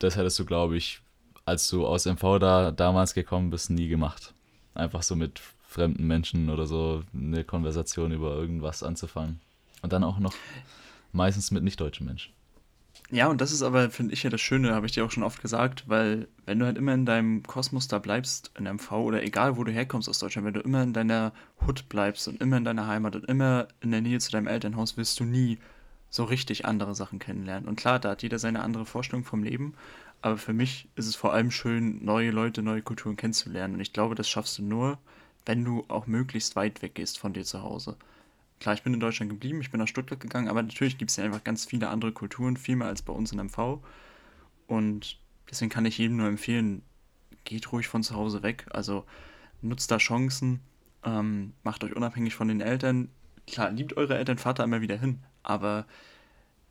das 0.00 0.16
hättest 0.16 0.38
du, 0.38 0.44
glaube 0.44 0.76
ich, 0.76 1.00
als 1.46 1.68
du 1.70 1.86
aus 1.86 2.04
MV 2.04 2.38
da 2.38 2.70
damals 2.70 3.14
gekommen 3.14 3.48
bist, 3.48 3.70
nie 3.70 3.88
gemacht. 3.88 4.34
Einfach 4.74 5.02
so 5.02 5.16
mit 5.16 5.40
fremden 5.66 6.06
Menschen 6.06 6.50
oder 6.50 6.66
so 6.66 7.02
eine 7.14 7.44
Konversation 7.44 8.12
über 8.12 8.34
irgendwas 8.34 8.82
anzufangen. 8.82 9.40
Und 9.80 9.92
dann 9.94 10.04
auch 10.04 10.18
noch 10.18 10.34
meistens 11.12 11.50
mit 11.50 11.62
nicht-deutschen 11.62 12.06
Menschen. 12.06 12.32
Ja, 13.12 13.26
und 13.26 13.40
das 13.40 13.50
ist 13.50 13.62
aber, 13.62 13.90
finde 13.90 14.14
ich 14.14 14.22
ja 14.22 14.30
das 14.30 14.40
Schöne, 14.40 14.72
habe 14.72 14.86
ich 14.86 14.92
dir 14.92 15.04
auch 15.04 15.10
schon 15.10 15.24
oft 15.24 15.42
gesagt, 15.42 15.88
weil 15.88 16.28
wenn 16.46 16.60
du 16.60 16.66
halt 16.66 16.78
immer 16.78 16.94
in 16.94 17.06
deinem 17.06 17.42
Kosmos 17.42 17.88
da 17.88 17.98
bleibst, 17.98 18.52
in 18.56 18.72
MV 18.72 18.92
oder 18.92 19.24
egal 19.24 19.56
wo 19.56 19.64
du 19.64 19.72
herkommst 19.72 20.08
aus 20.08 20.20
Deutschland, 20.20 20.46
wenn 20.46 20.54
du 20.54 20.60
immer 20.60 20.84
in 20.84 20.92
deiner 20.92 21.32
Hut 21.66 21.88
bleibst 21.88 22.28
und 22.28 22.40
immer 22.40 22.56
in 22.56 22.64
deiner 22.64 22.86
Heimat 22.86 23.16
und 23.16 23.24
immer 23.24 23.66
in 23.80 23.90
der 23.90 24.00
Nähe 24.00 24.20
zu 24.20 24.30
deinem 24.30 24.46
Elternhaus, 24.46 24.96
wirst 24.96 25.18
du 25.18 25.24
nie 25.24 25.58
so 26.08 26.22
richtig 26.22 26.66
andere 26.66 26.94
Sachen 26.94 27.18
kennenlernen. 27.18 27.68
Und 27.68 27.76
klar, 27.76 27.98
da 27.98 28.10
hat 28.10 28.22
jeder 28.22 28.38
seine 28.38 28.62
andere 28.62 28.86
Vorstellung 28.86 29.24
vom 29.24 29.42
Leben, 29.42 29.74
aber 30.22 30.38
für 30.38 30.52
mich 30.52 30.88
ist 30.94 31.06
es 31.06 31.16
vor 31.16 31.32
allem 31.32 31.50
schön, 31.50 32.04
neue 32.04 32.30
Leute, 32.30 32.62
neue 32.62 32.82
Kulturen 32.82 33.16
kennenzulernen. 33.16 33.74
Und 33.74 33.80
ich 33.80 33.92
glaube, 33.92 34.14
das 34.14 34.28
schaffst 34.28 34.58
du 34.58 34.62
nur, 34.62 34.98
wenn 35.46 35.64
du 35.64 35.84
auch 35.88 36.06
möglichst 36.06 36.54
weit 36.54 36.80
weg 36.82 36.94
gehst 36.94 37.18
von 37.18 37.32
dir 37.32 37.44
zu 37.44 37.62
Hause. 37.62 37.96
Klar, 38.60 38.74
ich 38.74 38.82
bin 38.82 38.92
in 38.92 39.00
Deutschland 39.00 39.30
geblieben, 39.30 39.62
ich 39.62 39.70
bin 39.70 39.80
nach 39.80 39.88
Stuttgart 39.88 40.20
gegangen, 40.20 40.48
aber 40.48 40.62
natürlich 40.62 40.98
gibt 40.98 41.10
es 41.10 41.16
ja 41.16 41.24
einfach 41.24 41.42
ganz 41.42 41.64
viele 41.64 41.88
andere 41.88 42.12
Kulturen, 42.12 42.58
viel 42.58 42.76
mehr 42.76 42.88
als 42.88 43.00
bei 43.00 43.12
uns 43.12 43.32
in 43.32 43.38
MV. 43.38 43.78
Und 44.66 45.18
deswegen 45.50 45.70
kann 45.70 45.86
ich 45.86 45.96
jedem 45.96 46.18
nur 46.18 46.28
empfehlen, 46.28 46.82
geht 47.44 47.72
ruhig 47.72 47.88
von 47.88 48.02
zu 48.02 48.14
Hause 48.14 48.42
weg. 48.42 48.66
Also 48.70 49.06
nutzt 49.62 49.90
da 49.90 49.96
Chancen, 49.96 50.60
ähm, 51.04 51.54
macht 51.62 51.82
euch 51.84 51.96
unabhängig 51.96 52.34
von 52.34 52.48
den 52.48 52.60
Eltern. 52.60 53.08
Klar, 53.46 53.70
liebt 53.70 53.96
eure 53.96 54.18
Eltern, 54.18 54.36
da 54.36 54.64
immer 54.64 54.82
wieder 54.82 54.98
hin, 54.98 55.20
aber 55.42 55.86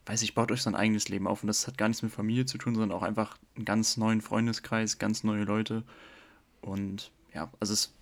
weiß 0.06 0.22
ich, 0.22 0.36
baut 0.36 0.52
euch 0.52 0.62
sein 0.62 0.76
eigenes 0.76 1.10
Leben 1.10 1.28
auf. 1.28 1.42
Und 1.42 1.48
das 1.48 1.66
hat 1.66 1.78
gar 1.78 1.88
nichts 1.88 2.04
mit 2.04 2.12
Familie 2.12 2.46
zu 2.46 2.60
tun, 2.60 2.76
sondern 2.76 2.96
auch 2.96 3.04
einfach 3.04 3.38
einen 3.56 3.66
ganz 3.66 3.98
neuen 3.98 4.22
Freundeskreis, 4.22 5.00
ganz 5.00 5.24
neue 5.24 5.44
Leute. 5.44 5.84
Und 6.62 7.12
ja, 7.34 7.52
also 7.60 7.74
es 7.74 7.94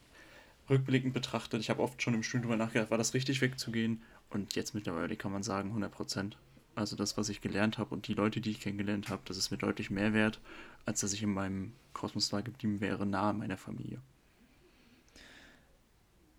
rückblickend 0.69 1.13
betrachtet, 1.13 1.61
ich 1.61 1.69
habe 1.69 1.81
oft 1.81 2.01
schon 2.01 2.13
im 2.13 2.23
Studium 2.23 2.49
darüber 2.49 2.65
nachgedacht, 2.65 2.91
war 2.91 2.97
das 2.97 3.13
richtig 3.13 3.41
wegzugehen? 3.41 4.01
Und 4.29 4.55
jetzt 4.55 4.75
mittlerweile 4.75 5.15
kann 5.15 5.31
man 5.31 5.43
sagen 5.43 5.69
100 5.69 5.91
Prozent. 5.91 6.37
Also 6.75 6.95
das, 6.95 7.17
was 7.17 7.29
ich 7.29 7.41
gelernt 7.41 7.77
habe 7.77 7.95
und 7.95 8.07
die 8.07 8.13
Leute, 8.13 8.39
die 8.39 8.51
ich 8.51 8.59
kennengelernt 8.59 9.09
habe, 9.09 9.21
das 9.25 9.37
ist 9.37 9.49
mir 9.49 9.57
deutlich 9.57 9.89
mehr 9.89 10.13
wert, 10.13 10.39
als 10.85 10.99
dass 10.99 11.13
ich 11.13 11.23
in 11.23 11.33
meinem 11.33 11.73
Kosmos 11.93 12.29
da 12.29 12.41
geblieben 12.41 12.81
wäre, 12.81 13.05
nahe 13.05 13.33
meiner 13.33 13.57
Familie. 13.57 13.99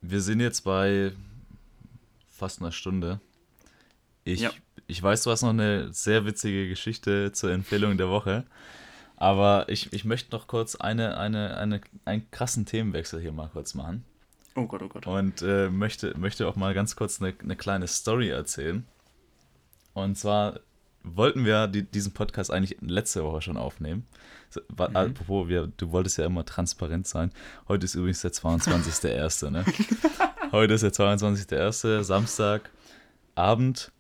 Wir 0.01 0.21
sind 0.21 0.41
jetzt 0.41 0.61
bei 0.63 1.13
fast 2.31 2.61
einer 2.61 2.71
Stunde. 2.71 3.21
Ich, 4.23 4.41
ja. 4.41 4.51
ich 4.87 5.03
weiß, 5.03 5.25
du 5.25 5.31
hast 5.31 5.43
noch 5.43 5.49
eine 5.49 5.93
sehr 5.93 6.25
witzige 6.25 6.69
Geschichte 6.69 7.33
zur 7.33 7.51
Empfehlung 7.51 7.97
der 7.97 8.09
Woche. 8.09 8.47
Aber 9.17 9.69
ich, 9.69 9.93
ich 9.93 10.05
möchte 10.05 10.31
noch 10.31 10.47
kurz 10.47 10.77
eine, 10.77 11.19
eine, 11.19 11.57
eine, 11.57 11.81
einen 12.05 12.31
krassen 12.31 12.65
Themenwechsel 12.65 13.21
hier 13.21 13.33
mal 13.33 13.49
kurz 13.49 13.75
machen. 13.75 14.05
Oh 14.59 14.67
Gott, 14.67 14.83
oh 14.83 14.89
Gott. 14.89 15.07
Und 15.07 15.41
äh, 15.43 15.71
möchte, 15.71 16.19
möchte 16.19 16.49
auch 16.49 16.57
mal 16.57 16.75
ganz 16.75 16.97
kurz 16.97 17.23
eine, 17.23 17.33
eine 17.41 17.55
kleine 17.55 17.87
Story 17.87 18.31
erzählen. 18.31 18.85
Und 19.95 20.19
zwar 20.19 20.59
wollten 21.05 21.45
wir 21.45 21.69
die, 21.69 21.85
diesen 21.85 22.13
Podcast 22.13 22.51
eigentlich 22.51 22.77
letzte 22.81 23.23
Woche 23.23 23.41
schon 23.41 23.57
aufnehmen. 23.57 24.09
Mhm. 24.57 24.97
Apropos, 24.97 25.49
wir, 25.49 25.69
du 25.77 25.93
wolltest 25.93 26.19
ja 26.19 26.27
immer 26.27 26.45
transparent 26.45 27.07
sein. 27.07 27.31
Heute 27.69 27.85
ist 27.85 27.95
übrigens 27.95 28.21
der 28.23 28.33
22.01. 28.33 29.51
ne? 29.51 29.65
Heute 30.53 30.75
ist 30.75 30.83
der 30.83 30.93
22.01. 30.93 32.03
Samstag, 32.03 32.71
Abend. 33.37 33.93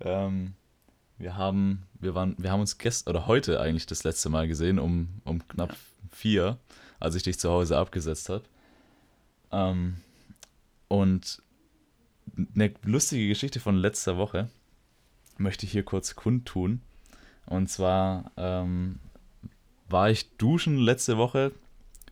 Ähm, 0.00 0.54
wir 1.18 1.36
haben, 1.36 1.86
wir 1.98 2.14
waren, 2.14 2.36
wir 2.38 2.52
haben 2.52 2.60
uns 2.60 2.78
gestern 2.78 3.16
oder 3.16 3.26
heute 3.26 3.60
eigentlich 3.60 3.86
das 3.86 4.04
letzte 4.04 4.28
Mal 4.28 4.46
gesehen, 4.46 4.78
um, 4.78 5.08
um 5.24 5.46
knapp 5.48 5.74
vier, 6.10 6.58
als 7.00 7.14
ich 7.14 7.22
dich 7.22 7.38
zu 7.38 7.50
Hause 7.50 7.78
abgesetzt 7.78 8.28
habe. 8.28 8.44
Ähm, 9.52 9.96
und 10.88 11.42
eine 12.54 12.74
lustige 12.82 13.28
Geschichte 13.28 13.60
von 13.60 13.76
letzter 13.76 14.16
Woche 14.16 14.48
möchte 15.38 15.66
ich 15.66 15.72
hier 15.72 15.84
kurz 15.84 16.14
kundtun. 16.14 16.82
Und 17.46 17.68
zwar 17.68 18.30
ähm, 18.36 19.00
war 19.88 20.10
ich 20.10 20.36
duschen 20.36 20.78
letzte 20.78 21.18
Woche, 21.18 21.52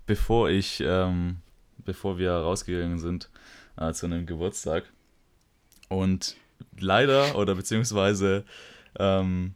bevor 0.06 0.50
ich, 0.50 0.82
ähm, 0.84 1.38
bevor 1.78 2.18
wir 2.18 2.32
rausgegangen 2.32 2.98
sind 2.98 3.30
äh, 3.76 3.92
zu 3.92 4.06
einem 4.06 4.26
Geburtstag. 4.26 4.84
Und 5.88 6.36
leider 6.78 7.36
oder 7.36 7.54
beziehungsweise 7.54 8.44
ähm, 8.98 9.54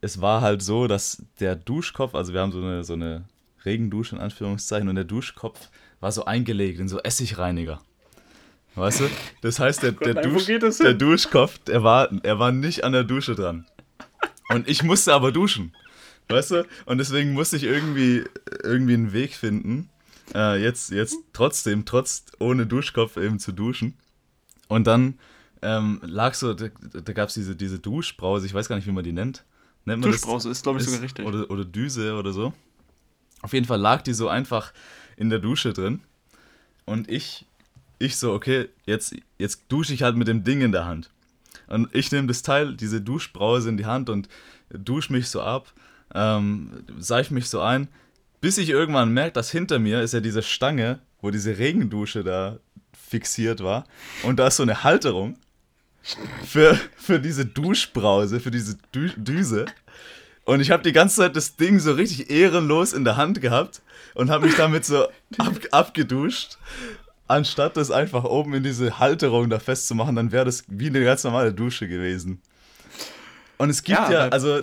es 0.00 0.20
war 0.20 0.40
halt 0.40 0.62
so, 0.62 0.86
dass 0.86 1.24
der 1.40 1.56
Duschkopf, 1.56 2.14
also 2.14 2.32
wir 2.32 2.40
haben 2.40 2.52
so 2.52 2.60
eine, 2.60 2.84
so 2.84 2.92
eine 2.92 3.24
Regendusche 3.64 4.16
in 4.16 4.22
Anführungszeichen, 4.22 4.88
und 4.88 4.94
der 4.94 5.04
Duschkopf 5.04 5.70
war 6.00 6.12
so 6.12 6.24
eingelegt 6.24 6.80
in 6.80 6.88
so 6.88 7.00
Essigreiniger. 7.00 7.80
Weißt 8.74 9.00
du? 9.00 9.10
Das 9.40 9.58
heißt, 9.58 9.82
der, 9.82 9.92
der, 9.92 10.14
Dusch, 10.14 10.46
der 10.46 10.94
Duschkopf, 10.94 11.58
der 11.60 11.82
war, 11.82 12.10
er 12.22 12.38
war 12.38 12.52
nicht 12.52 12.84
an 12.84 12.92
der 12.92 13.04
Dusche 13.04 13.34
dran. 13.34 13.66
Und 14.50 14.68
ich 14.68 14.82
musste 14.82 15.14
aber 15.14 15.32
duschen. 15.32 15.74
Weißt 16.28 16.50
du? 16.50 16.66
Und 16.84 16.98
deswegen 16.98 17.32
musste 17.32 17.56
ich 17.56 17.62
irgendwie, 17.62 18.24
irgendwie 18.62 18.94
einen 18.94 19.12
Weg 19.12 19.34
finden, 19.34 19.88
äh, 20.34 20.62
jetzt, 20.62 20.90
jetzt 20.90 21.16
trotzdem, 21.32 21.84
trotz 21.84 22.24
ohne 22.38 22.66
Duschkopf 22.66 23.16
eben 23.16 23.38
zu 23.38 23.52
duschen. 23.52 23.96
Und 24.68 24.86
dann 24.86 25.18
ähm, 25.62 26.00
lag 26.04 26.34
so, 26.34 26.52
da, 26.52 26.68
da 26.68 27.12
gab 27.12 27.28
es 27.28 27.34
diese, 27.34 27.56
diese 27.56 27.78
Duschbrause, 27.78 28.46
ich 28.46 28.52
weiß 28.52 28.68
gar 28.68 28.76
nicht, 28.76 28.86
wie 28.86 28.92
man 28.92 29.04
die 29.04 29.12
nennt. 29.12 29.44
Nennt 29.84 30.02
man 30.02 30.10
Duschbrause 30.10 30.48
das? 30.48 30.58
ist, 30.58 30.62
glaube 30.64 30.78
ich, 30.78 30.84
ist, 30.84 30.90
sogar 30.90 31.02
richtig. 31.02 31.26
Oder, 31.26 31.50
oder 31.50 31.64
Düse 31.64 32.14
oder 32.14 32.32
so. 32.32 32.52
Auf 33.42 33.52
jeden 33.52 33.66
Fall 33.66 33.80
lag 33.80 34.02
die 34.02 34.12
so 34.12 34.28
einfach 34.28 34.72
in 35.16 35.30
der 35.30 35.38
Dusche 35.38 35.72
drin. 35.72 36.00
Und 36.84 37.10
ich, 37.10 37.44
ich 37.98 38.16
so, 38.16 38.32
okay, 38.32 38.68
jetzt, 38.84 39.14
jetzt 39.38 39.64
dusche 39.68 39.94
ich 39.94 40.02
halt 40.02 40.16
mit 40.16 40.28
dem 40.28 40.44
Ding 40.44 40.60
in 40.60 40.72
der 40.72 40.84
Hand. 40.84 41.10
Und 41.66 41.92
ich 41.94 42.12
nehme 42.12 42.28
das 42.28 42.42
Teil, 42.42 42.74
diese 42.74 43.00
Duschbrause 43.00 43.68
in 43.68 43.76
die 43.76 43.86
Hand 43.86 44.08
und 44.08 44.28
dusche 44.70 45.12
mich 45.12 45.28
so 45.28 45.40
ab, 45.40 45.72
ähm, 46.14 46.84
seife 46.98 47.34
mich 47.34 47.48
so 47.48 47.60
ein, 47.60 47.88
bis 48.40 48.58
ich 48.58 48.68
irgendwann 48.68 49.12
merke, 49.12 49.32
dass 49.32 49.50
hinter 49.50 49.78
mir 49.78 50.02
ist 50.02 50.14
ja 50.14 50.20
diese 50.20 50.42
Stange, 50.42 51.00
wo 51.20 51.30
diese 51.30 51.58
Regendusche 51.58 52.22
da 52.22 52.58
fixiert 52.92 53.62
war. 53.62 53.84
Und 54.22 54.38
da 54.38 54.48
ist 54.48 54.56
so 54.56 54.62
eine 54.62 54.84
Halterung 54.84 55.36
für, 56.44 56.78
für 56.96 57.18
diese 57.18 57.46
Duschbrause, 57.46 58.38
für 58.40 58.50
diese 58.50 58.76
Dü 58.94 59.10
Düse. 59.16 59.66
Und 60.44 60.60
ich 60.60 60.70
habe 60.70 60.84
die 60.84 60.92
ganze 60.92 61.16
Zeit 61.16 61.34
das 61.34 61.56
Ding 61.56 61.80
so 61.80 61.92
richtig 61.92 62.30
ehrenlos 62.30 62.92
in 62.92 63.04
der 63.04 63.16
Hand 63.16 63.40
gehabt 63.40 63.82
und 64.16 64.30
habe 64.30 64.46
mich 64.46 64.56
damit 64.56 64.84
so 64.84 65.04
ab, 65.38 65.54
abgeduscht. 65.70 66.58
Anstatt 67.28 67.76
das 67.76 67.90
einfach 67.90 68.24
oben 68.24 68.54
in 68.54 68.62
diese 68.62 68.98
Halterung 68.98 69.50
da 69.50 69.58
festzumachen, 69.58 70.16
dann 70.16 70.32
wäre 70.32 70.44
das 70.44 70.64
wie 70.68 70.86
eine 70.86 71.02
ganz 71.04 71.24
normale 71.24 71.52
Dusche 71.52 71.88
gewesen. 71.88 72.40
Und 73.58 73.70
es 73.70 73.82
gibt 73.82 73.98
ja, 73.98 74.12
ja 74.12 74.28
also 74.28 74.62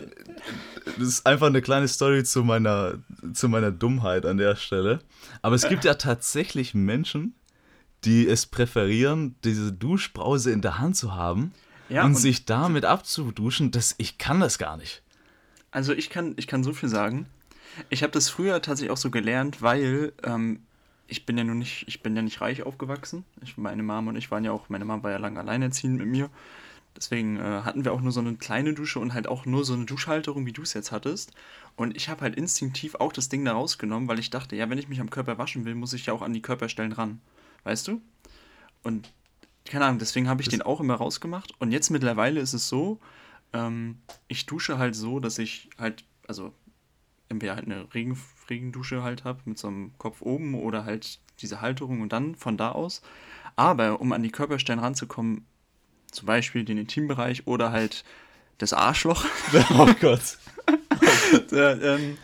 das 0.97 1.08
ist 1.08 1.26
einfach 1.26 1.47
eine 1.47 1.62
kleine 1.62 1.88
Story 1.88 2.24
zu 2.24 2.43
meiner, 2.43 2.95
zu 3.34 3.49
meiner 3.49 3.72
Dummheit 3.72 4.26
an 4.26 4.38
der 4.38 4.56
Stelle. 4.56 4.99
Aber 5.41 5.56
es 5.56 5.68
gibt 5.68 5.84
ja 5.84 5.95
tatsächlich 5.95 6.74
Menschen, 6.74 7.36
die 8.06 8.28
es 8.28 8.45
präferieren, 8.45 9.36
diese 9.43 9.72
Duschbrause 9.72 10.51
in 10.51 10.62
der 10.62 10.80
Hand 10.80 10.95
zu 10.95 11.16
haben 11.16 11.54
ja, 11.89 12.01
und, 12.04 12.12
und, 12.12 12.16
sich 12.16 12.45
damit 12.45 12.86
abzuduschen. 12.86 13.72
Das, 13.72 13.95
ich 13.97 14.18
kann 14.18 14.39
das 14.39 14.58
gar 14.58 14.78
nicht. 14.78 15.04
Also 15.72 15.93
ich 15.93 16.10
kann, 16.10 16.34
ich 16.38 16.47
kann 16.47 16.64
so 16.64 16.74
viel 16.74 16.89
sagen. 16.89 17.28
Ich 17.90 18.04
habe 18.04 18.12
das 18.12 18.30
früher 18.30 18.62
tatsächlich 18.62 18.92
auch 18.92 18.98
so 18.98 19.12
gelernt, 19.12 19.62
weil 19.62 20.14
ähm, 20.24 20.64
ich 21.08 21.26
bin 21.26 21.38
ja 21.38 21.44
nun 21.44 21.60
nicht, 21.60 21.86
ich 21.88 22.02
bin 22.02 22.16
ja 22.16 22.22
nicht 22.22 22.42
reich 22.42 22.64
aufgewachsen. 22.64 23.26
Ich, 23.42 23.58
meine 23.58 23.84
Mom 23.84 24.08
und 24.08 24.16
ich 24.16 24.32
waren 24.32 24.44
ja 24.44 24.52
auch, 24.52 24.70
meine 24.70 24.86
Mom 24.86 25.04
war 25.04 25.12
ja 25.12 25.18
lange 25.18 25.40
alleinerziehend 25.40 25.98
mit 25.98 26.08
mir. 26.08 26.30
Deswegen 26.96 27.38
äh, 27.38 27.62
hatten 27.64 27.86
wir 27.86 27.94
auch 27.94 28.02
nur 28.02 28.12
so 28.12 28.20
eine 28.20 28.36
kleine 28.36 28.74
Dusche 28.74 29.00
und 29.00 29.14
halt 29.14 29.28
auch 29.28 29.46
nur 29.46 29.66
so 29.66 29.74
eine 29.74 29.86
Duschhalterung, 29.86 30.46
wie 30.46 30.54
du 30.54 30.62
es 30.62 30.74
jetzt 30.74 30.92
hattest. 30.92 31.32
Und 31.76 31.96
ich 31.98 32.10
habe 32.10 32.22
halt 32.22 32.36
instinktiv 32.36 32.96
auch 32.96 33.12
das 33.12 33.30
Ding 33.30 33.44
da 33.46 33.54
rausgenommen, 33.54 34.08
weil 34.08 34.20
ich 34.20 34.30
dachte, 34.30 34.56
ja, 34.56 34.70
wenn 34.70 34.78
ich 34.78 34.90
mich 34.90 35.02
am 35.02 35.10
Körper 35.10 35.38
waschen 35.38 35.66
will, 35.66 35.76
muss 35.76 35.94
ich 35.94 36.06
ja 36.06 36.14
auch 36.14 36.22
an 36.22 36.34
die 36.34 36.42
Körperstellen 36.42 36.92
ran. 36.92 37.20
Weißt 37.64 37.88
du? 37.88 38.02
Und 38.84 39.12
keine 39.66 39.86
Ahnung, 39.86 40.00
deswegen 40.00 40.28
habe 40.28 40.42
ich 40.42 40.50
das 40.50 40.54
den 40.54 40.62
auch 40.62 40.80
immer 40.80 40.96
rausgemacht. 40.96 41.54
Und 41.60 41.72
jetzt 41.72 41.90
mittlerweile 41.90 42.40
ist 42.40 42.54
es 42.54 42.68
so, 42.70 43.00
ähm, 43.54 43.98
ich 44.28 44.46
dusche 44.46 44.78
halt 44.78 44.96
so, 44.96 45.20
dass 45.20 45.40
ich 45.40 45.70
halt, 45.80 46.04
also 46.28 46.54
entweder 47.30 47.56
halt 47.56 47.66
eine 47.66 47.94
Regen, 47.94 48.18
Regendusche 48.50 49.04
halt 49.04 49.24
habe 49.24 49.42
mit 49.46 49.58
so 49.58 49.68
einem 49.68 49.92
Kopf 49.98 50.22
oben 50.22 50.56
oder 50.56 50.86
halt 50.86 51.20
diese 51.40 51.62
Halterung 51.62 52.02
und 52.02 52.14
dann 52.14 52.36
von 52.36 52.58
da 52.58 52.72
aus. 52.72 53.02
Aber 53.56 54.02
um 54.02 54.12
an 54.12 54.24
die 54.24 54.32
Körperstellen 54.32 54.80
ranzukommen, 54.80 55.46
zum 56.12 56.28
Beispiel 56.28 56.64
den 56.64 56.78
Intimbereich 56.78 57.48
oder 57.48 57.72
halt 57.72 58.04
das 58.58 58.74
Arschloch. 58.74 59.26
Oh 59.72 59.90
Gott. 60.00 60.38
da, 61.50 61.74
ähm, 61.74 62.18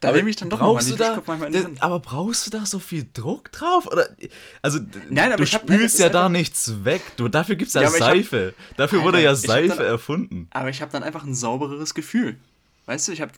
da 0.00 0.12
nehme 0.12 0.30
ich 0.30 0.36
dann 0.36 0.50
doch 0.50 0.58
brauchst 0.58 0.90
du 0.90 0.96
da, 0.96 1.20
Aber 1.80 1.98
brauchst 1.98 2.46
du 2.46 2.50
da 2.50 2.66
so 2.66 2.78
viel 2.78 3.06
Druck 3.12 3.50
drauf? 3.50 3.86
Oder, 3.86 4.08
also, 4.62 4.78
Nein, 5.08 5.32
aber 5.32 5.38
du 5.38 5.46
spülst 5.46 5.98
ja 5.98 6.08
da 6.08 6.28
nichts 6.28 6.84
weg. 6.84 7.02
Du, 7.16 7.28
dafür 7.28 7.56
gibt 7.56 7.68
es 7.68 7.74
ja, 7.74 7.82
ja 7.82 7.90
Seife. 7.90 8.54
Hab, 8.56 8.76
dafür 8.76 9.02
wurde 9.02 9.20
ja 9.20 9.34
Seife 9.34 9.76
dann, 9.76 9.86
erfunden. 9.86 10.48
Aber 10.50 10.68
ich 10.68 10.82
habe 10.82 10.92
dann 10.92 11.02
einfach 11.02 11.24
ein 11.24 11.34
saubereres 11.34 11.94
Gefühl. 11.94 12.36
Weißt 12.86 13.08
du, 13.08 13.12
ich 13.12 13.22
habe 13.22 13.32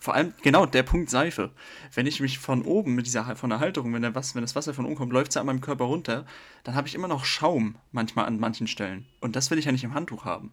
vor 0.00 0.14
allem 0.14 0.34
genau 0.42 0.66
der 0.66 0.82
Punkt 0.82 1.10
Seife. 1.10 1.50
Wenn 1.94 2.06
ich 2.06 2.20
mich 2.20 2.38
von 2.38 2.62
oben 2.62 2.94
mit 2.94 3.06
dieser 3.06 3.36
von 3.36 3.50
der 3.50 3.60
Halterung, 3.60 3.94
wenn, 3.94 4.02
der 4.02 4.14
was, 4.14 4.34
wenn 4.34 4.42
das 4.42 4.56
Wasser 4.56 4.74
von 4.74 4.84
oben 4.84 4.96
kommt, 4.96 5.12
läuft 5.12 5.28
es 5.28 5.36
ja 5.36 5.42
an 5.42 5.46
meinem 5.46 5.60
Körper 5.60 5.84
runter, 5.84 6.26
dann 6.64 6.74
habe 6.74 6.88
ich 6.88 6.94
immer 6.94 7.06
noch 7.06 7.24
Schaum 7.24 7.76
manchmal 7.92 8.26
an 8.26 8.40
manchen 8.40 8.66
Stellen. 8.66 9.06
Und 9.20 9.36
das 9.36 9.50
will 9.50 9.58
ich 9.58 9.66
ja 9.66 9.72
nicht 9.72 9.84
im 9.84 9.94
Handtuch 9.94 10.24
haben. 10.24 10.52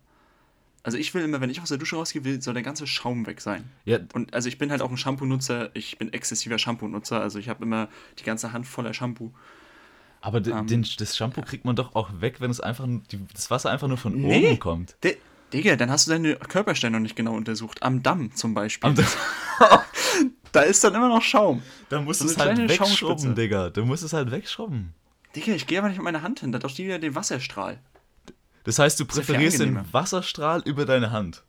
Also 0.83 0.97
ich 0.97 1.13
will 1.13 1.23
immer, 1.23 1.41
wenn 1.41 1.49
ich 1.49 1.61
aus 1.61 1.69
der 1.69 1.79
Dusche 1.79 1.95
rausgehe, 1.95 2.23
will, 2.23 2.41
soll 2.41 2.53
der 2.53 2.63
ganze 2.63 2.87
Schaum 2.87 3.25
weg 3.25 3.41
sein. 3.41 3.69
Ja. 3.85 3.99
Und 4.13 4.33
also 4.33 4.47
ich 4.47 4.57
bin 4.57 4.71
halt 4.71 4.81
auch 4.81 4.89
ein 4.89 4.97
Shampoo-Nutzer, 4.97 5.71
ich 5.73 5.97
bin 5.97 6.13
exzessiver 6.13 6.57
Shampoo-Nutzer, 6.57 7.19
also 7.19 7.39
ich 7.39 7.49
habe 7.49 7.63
immer 7.65 7.89
die 8.19 8.23
ganze 8.23 8.53
Hand 8.53 8.67
voller 8.67 8.93
Shampoo. 8.93 9.31
Aber 10.21 10.37
ähm, 10.45 10.67
den, 10.67 10.85
das 10.97 11.17
Shampoo 11.17 11.41
kriegt 11.41 11.65
man 11.65 11.75
doch 11.75 11.95
auch 11.95 12.21
weg, 12.21 12.39
wenn 12.39 12.51
es 12.51 12.61
einfach 12.61 12.87
die, 13.11 13.19
das 13.33 13.51
Wasser 13.51 13.69
einfach 13.69 13.87
nur 13.87 13.97
von 13.97 14.13
nee, 14.13 14.47
oben 14.47 14.59
kommt. 14.59 14.95
Digga, 15.53 15.75
dann 15.75 15.89
hast 15.89 16.07
du 16.07 16.11
deine 16.11 16.35
Körperstelle 16.35 16.91
noch 16.91 16.99
nicht 16.99 17.15
genau 17.15 17.33
untersucht. 17.35 17.81
Am 17.81 18.03
Damm 18.03 18.35
zum 18.35 18.53
Beispiel. 18.53 18.93
da 20.51 20.61
ist 20.61 20.83
dann 20.83 20.93
immer 20.93 21.07
noch 21.07 21.21
Schaum. 21.21 21.61
Da 21.89 22.01
musst 22.01 22.21
du 22.21 22.25
es 22.25 22.37
halt 22.37 22.57
wegschrubben, 22.57 23.35
Digga. 23.35 23.69
Du 23.69 23.85
musst 23.85 24.03
es 24.03 24.13
halt 24.13 24.31
wegschrubben. 24.31 24.93
Digga, 25.35 25.53
ich 25.53 25.67
gehe 25.67 25.79
aber 25.79 25.87
nicht 25.87 25.97
mit 25.97 26.03
meiner 26.03 26.21
Hand 26.21 26.41
hin. 26.41 26.51
Da 26.51 26.67
steht 26.67 26.85
wieder 26.85 26.99
den 26.99 27.15
Wasserstrahl. 27.15 27.79
Das 28.65 28.79
heißt, 28.79 28.99
du 28.99 29.05
präferierst 29.05 29.59
den 29.59 29.81
Wasserstrahl 29.93 30.61
über 30.65 30.85
deine 30.85 31.11
Hand. 31.11 31.43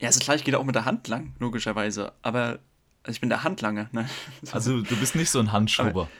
Ja, 0.00 0.08
ist 0.08 0.20
klar, 0.20 0.36
ich 0.36 0.42
gehe 0.42 0.52
da 0.52 0.58
auch 0.58 0.64
mit 0.64 0.74
der 0.74 0.84
Hand 0.84 1.06
lang, 1.06 1.34
logischerweise. 1.38 2.12
Aber 2.22 2.58
also 3.02 3.12
ich 3.12 3.20
bin 3.20 3.28
der 3.28 3.44
Handlange. 3.44 3.88
Ne? 3.92 4.08
Also 4.50 4.82
du 4.82 4.96
bist 4.96 5.14
nicht 5.14 5.30
so 5.30 5.38
ein 5.38 5.52
Handschrubber. 5.52 6.02
Aber, 6.02 6.10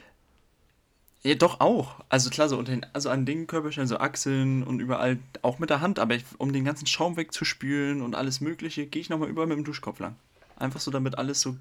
ja, 1.23 1.35
doch 1.35 1.61
auch. 1.61 2.01
Also 2.09 2.31
klar, 2.31 2.49
so 2.49 2.57
unter 2.57 2.73
den, 2.73 2.87
also 2.93 3.11
an 3.11 3.27
den 3.27 3.47
Körperstellen, 3.47 3.89
so 3.89 3.99
Achseln 3.99 4.63
und 4.63 4.81
überall 4.81 5.19
auch 5.43 5.59
mit 5.59 5.69
der 5.69 5.81
Hand, 5.81 5.99
aber 5.99 6.15
ich, 6.15 6.25
um 6.39 6.53
den 6.53 6.65
ganzen 6.65 6.87
Schaum 6.87 7.17
wegzuspülen 7.17 8.01
und 8.01 8.15
alles 8.15 8.41
Mögliche, 8.41 8.87
gehe 8.87 9.03
ich 9.03 9.11
nochmal 9.11 9.29
überall 9.29 9.47
mit 9.47 9.59
dem 9.59 9.65
Duschkopf 9.65 9.99
lang. 9.99 10.17
Einfach 10.57 10.81
so, 10.81 10.91
damit 10.91 11.19
alles 11.19 11.43
so 11.43 11.57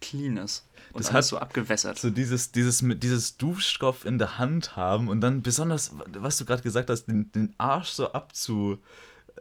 clean 0.00 0.36
ist. 0.36 0.66
Und 0.92 1.04
das 1.04 1.14
alles 1.14 1.28
so 1.28 1.38
abgewässert. 1.38 1.98
So 1.98 2.10
dieses, 2.10 2.52
dieses, 2.52 2.82
dieses 2.82 3.36
Duschkopf 3.36 4.04
in 4.04 4.18
der 4.18 4.38
Hand 4.38 4.76
haben 4.76 5.08
und 5.08 5.20
dann 5.20 5.42
besonders, 5.42 5.92
was 6.12 6.36
du 6.36 6.44
gerade 6.44 6.62
gesagt 6.62 6.90
hast, 6.90 7.06
den, 7.06 7.32
den 7.32 7.54
Arsch 7.58 7.90
so 7.90 8.12
abzu, 8.12 8.78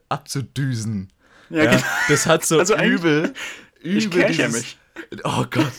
abzudüsen. 0.07 1.11
Ja, 1.49 1.63
ja 1.63 1.71
genau. 1.71 1.83
Das 2.09 2.25
hat 2.25 2.45
so 2.45 2.59
also 2.59 2.75
übel, 2.77 3.33
übel 3.81 4.29
ich 4.29 4.37
dieses, 4.37 4.53
mich. 4.53 4.77
Oh 5.23 5.45
Gott. 5.49 5.73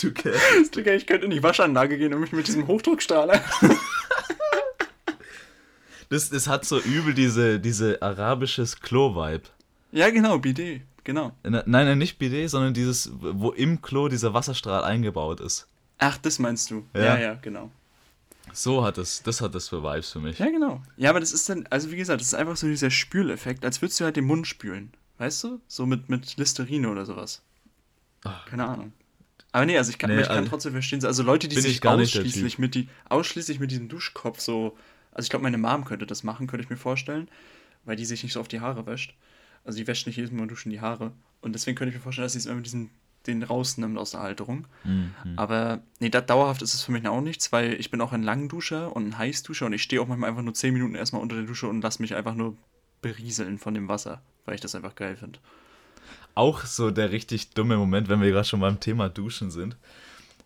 Du 0.00 0.12
kennst. 0.12 0.74
Digga, 0.74 0.92
ich 0.92 1.06
könnte 1.06 1.26
in 1.26 1.30
die 1.30 1.42
Waschanlage 1.42 1.96
gehen 1.98 2.12
und 2.14 2.20
mich 2.20 2.32
mit 2.32 2.46
diesem 2.46 2.66
Hochdruckstrahler. 2.66 3.40
das, 6.08 6.30
das 6.30 6.48
hat 6.48 6.64
so 6.64 6.80
übel 6.80 7.14
diese, 7.14 7.60
diese 7.60 8.02
arabisches 8.02 8.80
Klo-Vibe. 8.80 9.44
Ja, 9.92 10.10
genau, 10.10 10.38
Bidet, 10.38 10.82
genau. 11.04 11.32
Nein, 11.42 11.62
nein, 11.66 11.98
nicht 11.98 12.18
Bidet, 12.18 12.50
sondern 12.50 12.74
dieses, 12.74 13.10
wo 13.12 13.50
im 13.52 13.82
Klo 13.82 14.08
dieser 14.08 14.34
Wasserstrahl 14.34 14.84
eingebaut 14.84 15.40
ist. 15.40 15.66
Ach, 15.98 16.18
das 16.18 16.38
meinst 16.38 16.70
du. 16.70 16.84
Ja, 16.94 17.02
ja, 17.02 17.18
ja 17.18 17.34
genau. 17.34 17.70
So 18.52 18.82
hat 18.84 18.98
es, 18.98 19.22
das 19.22 19.40
hat 19.40 19.54
das 19.54 19.68
für 19.68 19.82
Vibes 19.82 20.10
für 20.10 20.18
mich. 20.18 20.38
Ja, 20.38 20.46
genau. 20.46 20.82
Ja, 20.96 21.10
aber 21.10 21.20
das 21.20 21.32
ist 21.32 21.48
dann, 21.48 21.66
also 21.70 21.92
wie 21.92 21.96
gesagt, 21.96 22.20
das 22.20 22.28
ist 22.28 22.34
einfach 22.34 22.56
so 22.56 22.66
dieser 22.66 22.90
Spüleffekt, 22.90 23.64
als 23.64 23.80
würdest 23.80 24.00
du 24.00 24.04
halt 24.04 24.16
den 24.16 24.24
Mund 24.24 24.46
spülen. 24.46 24.92
Weißt 25.18 25.44
du? 25.44 25.60
So 25.68 25.86
mit, 25.86 26.08
mit 26.08 26.36
Listerine 26.36 26.90
oder 26.90 27.04
sowas. 27.04 27.42
Ach. 28.24 28.46
Keine 28.46 28.66
Ahnung. 28.66 28.92
Aber 29.52 29.66
nee, 29.66 29.76
also 29.76 29.90
ich 29.90 29.98
kann, 29.98 30.10
nee, 30.10 30.20
ich 30.20 30.28
kann 30.28 30.38
also 30.38 30.50
trotzdem 30.50 30.72
verstehen, 30.72 31.04
also 31.04 31.22
Leute, 31.22 31.48
die 31.48 31.60
sich 31.60 31.84
ausschließlich 31.84 32.58
mit, 32.58 32.74
die, 32.74 32.88
ausschließlich 33.08 33.58
mit 33.58 33.70
diesem 33.70 33.88
Duschkopf 33.88 34.40
so, 34.40 34.76
also 35.12 35.26
ich 35.26 35.30
glaube, 35.30 35.42
meine 35.42 35.58
Mom 35.58 35.84
könnte 35.84 36.06
das 36.06 36.22
machen, 36.22 36.46
könnte 36.46 36.64
ich 36.64 36.70
mir 36.70 36.76
vorstellen, 36.76 37.28
weil 37.84 37.96
die 37.96 38.04
sich 38.04 38.22
nicht 38.22 38.32
so 38.32 38.40
auf 38.40 38.48
die 38.48 38.60
Haare 38.60 38.86
wäscht. 38.86 39.14
Also 39.64 39.78
die 39.78 39.86
wäscht 39.86 40.06
nicht 40.06 40.16
jedes 40.16 40.30
Mal 40.30 40.46
duschen 40.46 40.70
die 40.70 40.80
Haare. 40.80 41.12
Und 41.40 41.54
deswegen 41.54 41.76
könnte 41.76 41.90
ich 41.90 41.96
mir 41.96 42.02
vorstellen, 42.02 42.26
dass 42.26 42.32
sie 42.32 42.38
es 42.38 42.46
immer 42.46 42.56
mit 42.56 42.66
diesem, 42.66 42.90
den 43.26 43.42
rausnimmt 43.42 43.98
aus 43.98 44.12
der 44.12 44.20
Halterung. 44.20 44.66
Mhm. 44.84 45.12
Aber 45.36 45.82
nee, 45.98 46.08
da, 46.08 46.20
dauerhaft 46.20 46.62
ist 46.62 46.74
es 46.74 46.82
für 46.82 46.92
mich 46.92 47.06
auch 47.06 47.20
nichts, 47.20 47.50
weil 47.50 47.74
ich 47.74 47.90
bin 47.90 48.00
auch 48.00 48.12
ein 48.12 48.22
Langduscher 48.22 48.94
und 48.94 49.08
ein 49.08 49.18
Heißduscher 49.18 49.66
und 49.66 49.72
ich 49.72 49.82
stehe 49.82 50.00
auch 50.00 50.06
manchmal 50.06 50.30
einfach 50.30 50.42
nur 50.42 50.54
10 50.54 50.72
Minuten 50.72 50.94
erstmal 50.94 51.22
unter 51.22 51.36
der 51.36 51.44
Dusche 51.44 51.66
und 51.66 51.82
lasse 51.82 52.00
mich 52.00 52.14
einfach 52.14 52.34
nur 52.34 52.56
berieseln 53.02 53.58
von 53.58 53.74
dem 53.74 53.88
Wasser, 53.88 54.22
weil 54.44 54.54
ich 54.54 54.60
das 54.60 54.74
einfach 54.74 54.94
geil 54.94 55.16
finde 55.16 55.40
auch 56.34 56.64
so 56.64 56.90
der 56.90 57.10
richtig 57.10 57.50
dumme 57.50 57.76
Moment, 57.76 58.08
wenn 58.08 58.20
wir 58.20 58.30
gerade 58.30 58.46
schon 58.46 58.60
beim 58.60 58.80
Thema 58.80 59.08
Duschen 59.08 59.50
sind. 59.50 59.76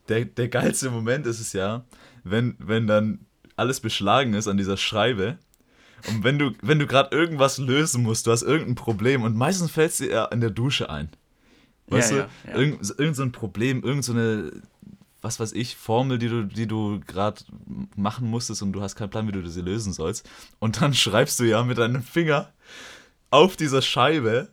Der, 0.08 0.24
der 0.24 0.48
geilste 0.48 0.90
Moment 0.90 1.26
ist 1.26 1.40
es 1.40 1.52
ja, 1.52 1.84
wenn, 2.24 2.56
wenn 2.58 2.86
dann 2.86 3.20
alles 3.56 3.80
beschlagen 3.80 4.34
ist 4.34 4.48
an 4.48 4.56
dieser 4.56 4.76
Schreibe 4.76 5.38
und 6.08 6.24
wenn 6.24 6.38
du, 6.38 6.52
wenn 6.60 6.78
du 6.78 6.86
gerade 6.86 7.16
irgendwas 7.16 7.58
lösen 7.58 8.02
musst, 8.02 8.26
du 8.26 8.30
hast 8.30 8.42
irgendein 8.42 8.74
Problem 8.74 9.22
und 9.22 9.36
meistens 9.36 9.70
fällt 9.70 9.92
es 9.92 9.98
dir 9.98 10.10
ja 10.10 10.24
in 10.26 10.40
der 10.40 10.50
Dusche 10.50 10.90
ein. 10.90 11.08
Weißt 11.86 12.12
ja, 12.12 12.16
du, 12.16 12.22
ja, 12.22 12.52
ja. 12.52 12.58
Irgend, 12.58 12.98
irgend 12.98 13.16
so 13.16 13.22
ein 13.22 13.32
Problem, 13.32 13.82
irgend 13.82 14.04
so 14.04 14.12
eine, 14.12 14.50
was 15.22 15.40
weiß 15.40 15.52
ich, 15.52 15.76
Formel, 15.76 16.18
die 16.18 16.28
du, 16.28 16.44
die 16.44 16.66
du 16.66 17.00
gerade 17.06 17.40
machen 17.96 18.28
musstest 18.28 18.62
und 18.62 18.72
du 18.72 18.82
hast 18.82 18.96
keinen 18.96 19.10
Plan, 19.10 19.28
wie 19.28 19.32
du 19.32 19.46
sie 19.48 19.62
lösen 19.62 19.92
sollst. 19.92 20.28
Und 20.58 20.82
dann 20.82 20.94
schreibst 20.94 21.40
du 21.40 21.44
ja 21.44 21.62
mit 21.62 21.78
deinem 21.78 22.02
Finger 22.02 22.52
auf 23.30 23.56
dieser 23.56 23.82
Scheibe 23.82 24.48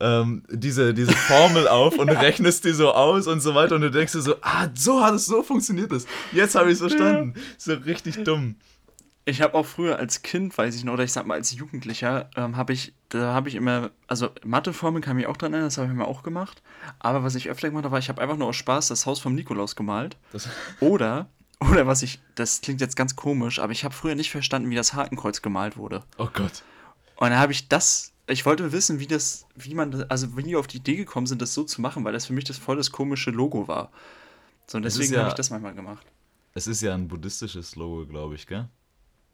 ähm, 0.00 0.42
diese, 0.50 0.94
diese 0.94 1.12
Formel 1.12 1.68
auf 1.68 1.98
und 1.98 2.08
rechnest 2.10 2.64
die 2.64 2.72
so 2.72 2.92
aus 2.92 3.26
und 3.26 3.40
so 3.40 3.54
weiter 3.54 3.74
und 3.74 3.82
du 3.82 3.90
denkst 3.90 4.12
dir 4.12 4.20
so, 4.20 4.36
ah, 4.42 4.68
so 4.74 5.02
hat 5.04 5.14
es, 5.14 5.26
so 5.26 5.42
funktioniert 5.42 5.92
es. 5.92 6.06
Jetzt 6.32 6.54
habe 6.54 6.68
ich 6.68 6.74
es 6.74 6.80
verstanden. 6.80 7.34
So 7.56 7.74
richtig 7.74 8.24
dumm. 8.24 8.56
Ich 9.24 9.42
habe 9.42 9.54
auch 9.54 9.66
früher 9.66 9.98
als 9.98 10.22
Kind, 10.22 10.56
weiß 10.56 10.74
ich 10.74 10.84
noch, 10.84 10.94
oder 10.94 11.04
ich 11.04 11.12
sag 11.12 11.26
mal 11.26 11.34
als 11.34 11.52
Jugendlicher, 11.52 12.30
ähm, 12.34 12.56
habe 12.56 12.72
ich, 12.72 12.94
da 13.10 13.34
habe 13.34 13.50
ich 13.50 13.56
immer, 13.56 13.90
also 14.06 14.30
Matheformeln 14.42 15.02
kann 15.02 15.18
ich 15.18 15.26
auch 15.26 15.36
dran 15.36 15.52
erinnern, 15.52 15.68
das 15.68 15.76
habe 15.76 15.86
ich 15.86 15.92
mir 15.92 16.06
auch 16.06 16.22
gemacht. 16.22 16.62
Aber 16.98 17.22
was 17.24 17.34
ich 17.34 17.50
öfter 17.50 17.68
gemacht 17.68 17.84
habe, 17.84 17.92
war, 17.92 17.98
ich 17.98 18.08
habe 18.08 18.22
einfach 18.22 18.38
nur 18.38 18.48
aus 18.48 18.56
Spaß 18.56 18.88
das 18.88 19.04
Haus 19.04 19.20
vom 19.20 19.34
Nikolaus 19.34 19.76
gemalt. 19.76 20.16
Das 20.32 20.48
oder, 20.80 21.28
oder 21.60 21.86
was 21.86 22.02
ich, 22.02 22.20
das 22.36 22.62
klingt 22.62 22.80
jetzt 22.80 22.96
ganz 22.96 23.16
komisch, 23.16 23.58
aber 23.58 23.72
ich 23.72 23.84
habe 23.84 23.94
früher 23.94 24.14
nicht 24.14 24.30
verstanden, 24.30 24.70
wie 24.70 24.76
das 24.76 24.94
Hakenkreuz 24.94 25.42
gemalt 25.42 25.76
wurde. 25.76 26.04
Oh 26.16 26.28
Gott. 26.32 26.62
Und 27.16 27.28
dann 27.28 27.38
habe 27.38 27.52
ich 27.52 27.68
das, 27.68 28.12
ich 28.28 28.44
wollte 28.46 28.72
wissen, 28.72 29.00
wie 29.00 29.06
das, 29.06 29.46
wie 29.56 29.74
man, 29.74 30.04
also 30.08 30.36
wie 30.36 30.42
die 30.42 30.56
auf 30.56 30.66
die 30.66 30.78
Idee 30.78 30.96
gekommen 30.96 31.26
sind, 31.26 31.40
das 31.40 31.54
so 31.54 31.64
zu 31.64 31.80
machen, 31.80 32.04
weil 32.04 32.12
das 32.12 32.26
für 32.26 32.32
mich 32.32 32.44
das 32.44 32.58
voll 32.58 32.76
das 32.76 32.92
komische 32.92 33.30
Logo 33.30 33.68
war. 33.68 33.90
So, 34.66 34.76
und 34.76 34.84
deswegen 34.84 35.14
ja, 35.14 35.20
habe 35.20 35.30
ich 35.30 35.34
das 35.34 35.50
manchmal 35.50 35.74
gemacht. 35.74 36.06
Es 36.54 36.66
ist 36.66 36.82
ja 36.82 36.94
ein 36.94 37.08
buddhistisches 37.08 37.76
Logo, 37.76 38.06
glaube 38.06 38.34
ich, 38.34 38.46
gell? 38.46 38.68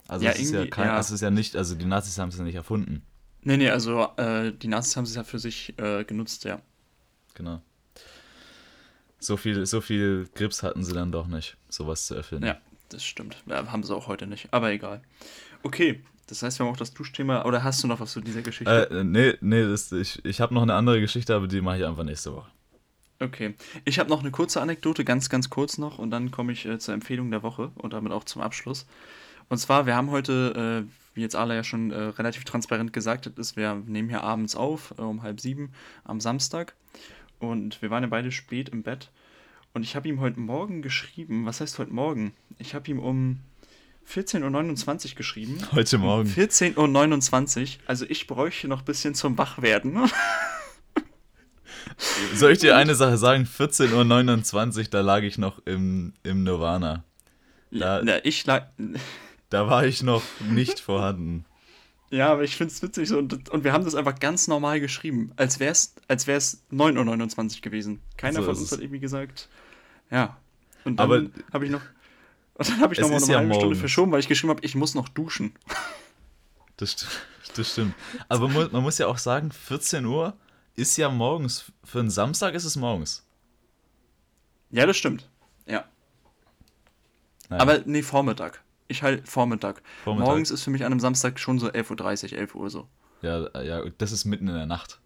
Also 0.07 0.25
ja, 0.25 0.33
es 0.33 0.41
ist 0.41 0.53
ja 0.53 0.67
kein, 0.67 0.87
ja. 0.87 0.99
es 0.99 1.11
ist 1.11 1.23
ja 1.23 1.31
nicht, 1.31 1.57
also 1.57 1.75
die 1.75 1.87
Nazis 1.87 2.19
haben 2.19 2.29
es 2.29 2.39
ja 2.39 2.45
nicht 2.45 2.55
erfunden. 2.55 3.03
Nee, 3.43 3.57
nee, 3.57 3.71
also 3.71 4.09
äh, 4.17 4.53
die 4.53 4.69
Nazis 4.69 4.97
haben 4.97 5.05
es 5.05 5.15
ja 5.15 5.25
für 5.25 5.39
sich 5.39 5.75
äh, 5.79 6.05
genutzt, 6.05 6.45
ja. 6.45 6.61
Genau. 7.35 7.61
So 9.19 9.37
viel, 9.37 9.65
so 9.67 9.81
viel 9.81 10.29
Grips 10.35 10.63
hatten 10.63 10.85
sie 10.85 10.93
dann 10.93 11.11
doch 11.11 11.27
nicht, 11.27 11.57
sowas 11.69 12.07
zu 12.07 12.15
erfinden. 12.15 12.47
Ja, 12.47 12.61
das 12.91 13.05
stimmt. 13.05 13.43
Ja, 13.47 13.73
haben 13.73 13.83
sie 13.83 13.95
auch 13.95 14.07
heute 14.07 14.27
nicht, 14.27 14.53
aber 14.53 14.71
egal. 14.71 15.03
Okay, 15.63 16.03
das 16.27 16.43
heißt, 16.43 16.59
wir 16.59 16.67
haben 16.67 16.73
auch 16.73 16.79
das 16.79 16.95
Duschthema, 16.95 17.45
oder 17.45 17.65
hast 17.65 17.83
du 17.83 17.87
noch 17.87 18.01
was 18.01 18.13
zu 18.13 18.21
dieser 18.21 18.43
Geschichte? 18.43 18.91
Äh, 18.91 19.05
nee, 19.05 19.35
nee, 19.41 19.63
das, 19.63 19.93
ich, 19.93 20.25
ich 20.25 20.41
habe 20.41 20.55
noch 20.55 20.63
eine 20.63 20.75
andere 20.75 21.01
Geschichte, 21.01 21.35
aber 21.35 21.47
die 21.47 21.61
mache 21.61 21.79
ich 21.79 21.85
einfach 21.85 22.05
nächste 22.05 22.35
Woche. 22.35 22.51
Okay. 23.21 23.55
Ich 23.85 23.99
habe 23.99 24.11
noch 24.11 24.21
eine 24.21 24.31
kurze 24.31 24.61
Anekdote, 24.61 25.05
ganz, 25.05 25.29
ganz 25.29 25.51
kurz 25.51 25.79
noch, 25.79 25.99
und 25.99 26.11
dann 26.11 26.31
komme 26.31 26.53
ich 26.53 26.67
äh, 26.67 26.79
zur 26.79 26.95
Empfehlung 26.95 27.31
der 27.31 27.43
Woche 27.43 27.71
und 27.77 27.93
damit 27.93 28.13
auch 28.13 28.25
zum 28.25 28.43
Abschluss. 28.43 28.87
Und 29.49 29.59
zwar, 29.59 29.87
wir 29.87 29.95
haben 29.95 30.11
heute, 30.11 30.85
äh, 30.87 30.91
wie 31.15 31.21
jetzt 31.21 31.37
alle 31.37 31.55
ja 31.55 31.65
schon 31.65 31.91
äh, 31.91 31.97
relativ 31.97 32.45
transparent 32.45 32.93
gesagt 32.93 33.27
hat, 33.27 33.39
ist, 33.39 33.57
wir 33.57 33.75
nehmen 33.87 34.09
hier 34.09 34.23
abends 34.23 34.57
auf, 34.57 34.95
äh, 34.99 35.03
um 35.03 35.23
halb 35.23 35.41
sieben 35.41 35.73
am 36.05 36.21
Samstag. 36.21 36.75
Und 37.39 37.83
wir 37.83 37.91
waren 37.91 38.03
ja 38.03 38.09
beide 38.09 38.33
spät 38.33 38.71
im 38.71 38.83
Bett. 38.83 39.11
Und 39.75 39.83
ich 39.83 39.97
habe 39.97 40.09
ihm 40.09 40.21
heute 40.21 40.41
Morgen 40.41 40.83
geschrieben, 40.83 41.47
was 41.47 41.61
heißt 41.61 41.79
heute 41.79 41.93
Morgen? 41.93 42.33
Ich 42.59 42.75
habe 42.75 42.89
ihm 42.91 43.01
um 43.01 43.41
14.29 44.09 45.11
Uhr 45.11 45.15
geschrieben. 45.17 45.59
Heute 45.73 45.99
Morgen. 45.99 46.29
14.29 46.29 47.61
Uhr. 47.61 47.69
Also 47.87 48.05
ich 48.09 48.27
bräuchte 48.27 48.69
noch 48.69 48.81
ein 48.81 48.85
bisschen 48.85 49.15
zum 49.15 49.39
Wachwerden. 49.39 49.99
Soll 52.35 52.53
ich 52.53 52.59
dir 52.59 52.77
eine 52.77 52.95
Sache 52.95 53.19
sagen? 53.19 53.45
14.29 53.45 54.79
Uhr, 54.79 54.85
da 54.85 55.01
lag 55.01 55.23
ich 55.23 55.39
noch 55.39 55.61
im, 55.65 56.13
im 56.23 56.43
Nirvana. 56.45 57.05
Da, 57.71 58.03
ja, 58.03 58.19
ich 58.23 58.45
lag. 58.47 58.67
Da 59.51 59.69
war 59.69 59.87
ich 59.87 60.03
noch 60.03 60.23
nicht 60.49 60.81
vorhanden. 60.81 61.45
Ja, 62.11 62.31
aber 62.31 62.45
ich 62.45 62.57
finde 62.57 62.73
es 62.73 62.83
witzig 62.83 63.09
so. 63.09 63.19
Und, 63.19 63.49
und 63.49 63.65
wir 63.65 63.73
haben 63.73 63.85
das 63.85 63.95
einfach 63.95 64.21
ganz 64.21 64.47
normal 64.47 64.81
geschrieben, 64.81 65.33
als 65.37 65.59
wäre 65.59 65.73
es 65.73 65.95
als 66.07 66.27
wär's 66.27 66.63
9.29 66.71 67.57
Uhr 67.57 67.61
gewesen. 67.63 68.01
Keiner 68.17 68.41
so 68.41 68.45
von 68.45 68.57
uns 68.57 68.71
hat 68.71 68.81
irgendwie 68.81 69.01
gesagt, 69.01 69.49
ja. 70.11 70.37
Und 70.85 71.01
dann 71.01 71.33
habe 71.53 71.65
ich 71.65 71.71
noch. 71.73 71.81
Und 72.55 72.69
dann 72.69 72.81
habe 72.81 72.95
ich 72.95 73.01
noch 73.01 73.09
mal 73.09 73.17
eine 73.17 73.27
ja 73.27 73.37
halbe 73.39 73.49
morgens. 73.49 73.63
Stunde 73.63 73.77
verschoben, 73.77 74.13
weil 74.13 74.21
ich 74.21 74.29
geschrieben 74.29 74.51
habe, 74.51 74.65
ich 74.65 74.75
muss 74.75 74.95
noch 74.95 75.09
duschen. 75.09 75.55
Das, 76.77 77.07
das 77.55 77.71
stimmt. 77.71 77.95
Aber 78.29 78.49
man 78.49 78.83
muss 78.83 78.99
ja 78.99 79.07
auch 79.07 79.19
sagen, 79.19 79.53
14 79.53 80.05
Uhr 80.07 80.37
ist 80.75 80.97
ja 80.97 81.09
morgens. 81.09 81.71
Für 81.85 82.01
einen 82.01 82.11
Samstag 82.11 82.55
ist 82.55 82.65
es 82.65 82.75
morgens. 82.75 83.25
Ja, 84.71 84.85
das 84.85 84.97
stimmt. 84.97 85.29
Ja. 85.67 85.85
Naja. 87.49 87.63
Aber 87.63 87.79
nee, 87.85 88.03
Vormittag. 88.03 88.65
Ich 88.89 89.05
halt 89.05 89.29
Vormittag. 89.29 89.83
Vormittag. 90.03 90.27
Morgens 90.27 90.51
ist 90.51 90.65
für 90.65 90.71
mich 90.71 90.85
an 90.85 90.93
einem 90.93 90.99
Samstag 90.99 91.39
schon 91.39 91.61
so 91.61 91.69
11.30 91.69 92.33
Uhr, 92.33 92.39
11 92.41 92.55
Uhr 92.57 92.71
so. 92.71 92.89
Ja, 93.23 93.63
ja, 93.63 93.85
das 93.99 94.11
ist 94.11 94.25
mitten 94.25 94.49
in 94.49 94.55
der 94.55 94.67
Nacht. 94.67 95.01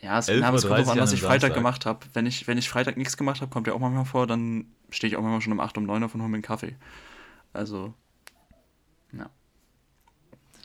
Ja, 0.00 0.18
es, 0.18 0.28
na, 0.28 0.54
es 0.54 0.62
kommt 0.66 0.80
auch 0.80 0.92
an, 0.92 0.98
was 0.98 1.12
ich 1.12 1.20
Freitag 1.20 1.40
Samstag. 1.40 1.54
gemacht 1.54 1.86
habe. 1.86 2.06
Wenn 2.12 2.26
ich, 2.26 2.46
wenn 2.46 2.58
ich 2.58 2.68
Freitag 2.68 2.96
nichts 2.96 3.16
gemacht 3.16 3.40
habe, 3.40 3.50
kommt 3.50 3.66
ja 3.66 3.72
auch 3.72 3.78
manchmal 3.78 4.04
vor, 4.04 4.26
dann 4.26 4.66
stehe 4.90 5.10
ich 5.10 5.16
auch 5.16 5.22
manchmal 5.22 5.40
schon 5.40 5.52
um 5.52 5.60
8, 5.60 5.78
um 5.78 5.84
9 5.84 6.02
Uhr 6.02 6.08
von 6.08 6.20
hole 6.20 6.30
mir 6.30 6.36
einen 6.36 6.42
Kaffee. 6.42 6.76
Also, 7.52 7.94
ja. 9.12 9.30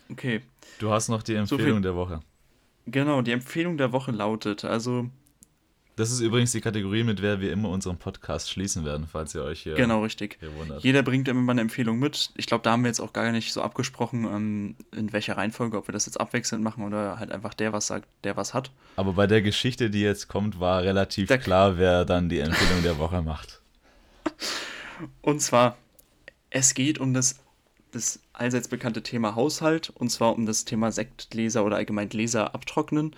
Okay. 0.09 0.41
Du 0.79 0.91
hast 0.91 1.09
noch 1.09 1.23
die 1.23 1.35
Empfehlung 1.35 1.77
so 1.77 1.79
der 1.79 1.95
Woche. 1.95 2.21
Genau, 2.85 3.21
die 3.21 3.31
Empfehlung 3.31 3.77
der 3.77 3.91
Woche 3.91 4.11
lautet, 4.11 4.65
also 4.65 5.09
das 5.97 6.09
ist 6.09 6.21
übrigens 6.21 6.51
die 6.51 6.61
Kategorie, 6.61 7.03
mit 7.03 7.19
der 7.19 7.41
wir 7.41 7.51
immer 7.51 7.69
unseren 7.69 7.97
Podcast 7.97 8.49
schließen 8.49 8.85
werden, 8.85 9.07
falls 9.11 9.35
ihr 9.35 9.43
euch 9.43 9.61
hier, 9.61 9.75
genau, 9.75 10.01
richtig. 10.03 10.37
Hier 10.39 10.55
wundert. 10.55 10.83
Jeder 10.83 11.03
bringt 11.03 11.27
immer 11.27 11.41
mal 11.41 11.51
eine 11.51 11.61
Empfehlung 11.61 11.99
mit. 11.99 12.31
Ich 12.37 12.47
glaube, 12.47 12.63
da 12.63 12.71
haben 12.71 12.83
wir 12.83 12.87
jetzt 12.87 13.01
auch 13.01 13.13
gar 13.13 13.31
nicht 13.31 13.51
so 13.51 13.61
abgesprochen, 13.61 14.23
ähm, 14.23 14.75
in 14.95 15.11
welcher 15.11 15.37
Reihenfolge, 15.37 15.77
ob 15.77 15.87
wir 15.87 15.91
das 15.91 16.05
jetzt 16.05 16.19
abwechselnd 16.19 16.63
machen 16.63 16.85
oder 16.85 17.19
halt 17.19 17.31
einfach 17.31 17.53
der 17.53 17.73
was 17.73 17.87
sagt, 17.87 18.07
der 18.23 18.37
was 18.37 18.53
hat. 18.53 18.71
Aber 18.95 19.13
bei 19.13 19.27
der 19.27 19.41
Geschichte, 19.41 19.89
die 19.89 20.01
jetzt 20.01 20.27
kommt, 20.27 20.59
war 20.59 20.81
relativ 20.81 21.27
der 21.27 21.37
klar, 21.37 21.77
wer 21.77 22.05
dann 22.05 22.29
die 22.29 22.39
Empfehlung 22.39 22.81
der 22.83 22.97
Woche 22.97 23.21
macht. 23.21 23.60
Und 25.21 25.41
zwar, 25.41 25.77
es 26.49 26.73
geht 26.73 26.99
um 26.99 27.13
das, 27.13 27.39
das 27.91 28.19
allseits 28.33 28.67
bekannte 28.67 29.03
Thema 29.03 29.35
Haushalt 29.35 29.89
und 29.89 30.09
zwar 30.09 30.35
um 30.35 30.45
das 30.45 30.65
Thema 30.65 30.91
Sektgläser 30.91 31.65
oder 31.65 31.77
allgemein 31.77 32.09
Gläser 32.09 32.53
abtrocknen 32.53 33.15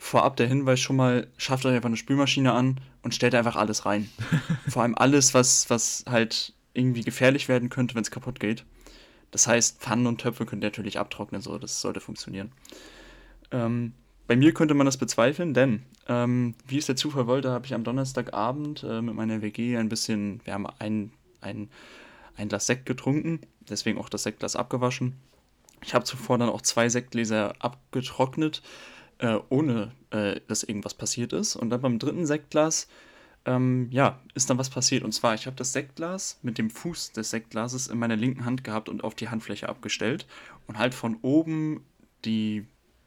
vorab 0.00 0.36
der 0.36 0.48
Hinweis 0.48 0.80
schon 0.80 0.96
mal, 0.96 1.28
schafft 1.36 1.66
euch 1.66 1.74
einfach 1.74 1.88
eine 1.88 1.96
Spülmaschine 1.96 2.52
an 2.52 2.80
und 3.02 3.14
stellt 3.14 3.34
einfach 3.34 3.54
alles 3.54 3.84
rein. 3.84 4.10
Vor 4.68 4.82
allem 4.82 4.94
alles, 4.96 5.34
was, 5.34 5.68
was 5.68 6.04
halt 6.08 6.54
irgendwie 6.72 7.02
gefährlich 7.02 7.48
werden 7.48 7.68
könnte, 7.68 7.94
wenn 7.94 8.02
es 8.02 8.10
kaputt 8.10 8.40
geht. 8.40 8.64
Das 9.30 9.46
heißt, 9.46 9.78
Pfannen 9.78 10.06
und 10.06 10.18
Töpfe 10.18 10.46
könnt 10.46 10.64
ihr 10.64 10.68
natürlich 10.68 10.98
abtrocknen, 10.98 11.42
so, 11.42 11.58
das 11.58 11.82
sollte 11.82 12.00
funktionieren. 12.00 12.50
Ähm, 13.52 13.92
bei 14.30 14.36
mir 14.36 14.54
könnte 14.54 14.74
man 14.74 14.86
das 14.86 14.96
bezweifeln, 14.96 15.54
denn 15.54 15.82
ähm, 16.06 16.54
wie 16.64 16.78
es 16.78 16.86
der 16.86 16.94
Zufall 16.94 17.26
wollte, 17.26 17.50
habe 17.50 17.66
ich 17.66 17.74
am 17.74 17.82
Donnerstagabend 17.82 18.84
äh, 18.84 19.02
mit 19.02 19.16
meiner 19.16 19.42
WG 19.42 19.76
ein 19.76 19.88
bisschen, 19.88 20.40
wir 20.44 20.54
haben 20.54 20.68
ein, 20.78 21.10
ein, 21.40 21.68
ein 22.36 22.48
Glas 22.48 22.68
Sekt 22.68 22.86
getrunken, 22.86 23.40
deswegen 23.68 23.98
auch 23.98 24.08
das 24.08 24.22
Sektglas 24.22 24.54
abgewaschen. 24.54 25.16
Ich 25.82 25.94
habe 25.94 26.04
zuvor 26.04 26.38
dann 26.38 26.48
auch 26.48 26.62
zwei 26.62 26.88
Sektgläser 26.88 27.54
abgetrocknet, 27.58 28.62
äh, 29.18 29.36
ohne 29.48 29.90
äh, 30.10 30.40
dass 30.46 30.62
irgendwas 30.62 30.94
passiert 30.94 31.32
ist. 31.32 31.56
Und 31.56 31.70
dann 31.70 31.80
beim 31.80 31.98
dritten 31.98 32.24
Sektglas, 32.24 32.86
ähm, 33.46 33.88
ja, 33.90 34.20
ist 34.34 34.48
dann 34.48 34.58
was 34.58 34.70
passiert. 34.70 35.02
Und 35.02 35.10
zwar, 35.10 35.34
ich 35.34 35.46
habe 35.46 35.56
das 35.56 35.72
Sektglas 35.72 36.38
mit 36.42 36.56
dem 36.56 36.70
Fuß 36.70 37.10
des 37.10 37.30
Sektglases 37.30 37.88
in 37.88 37.98
meiner 37.98 38.14
linken 38.14 38.44
Hand 38.44 38.62
gehabt 38.62 38.88
und 38.88 39.02
auf 39.02 39.16
die 39.16 39.28
Handfläche 39.28 39.68
abgestellt 39.68 40.28
und 40.68 40.78
halt 40.78 40.94
von 40.94 41.16
oben 41.22 41.84
die, 42.24 42.64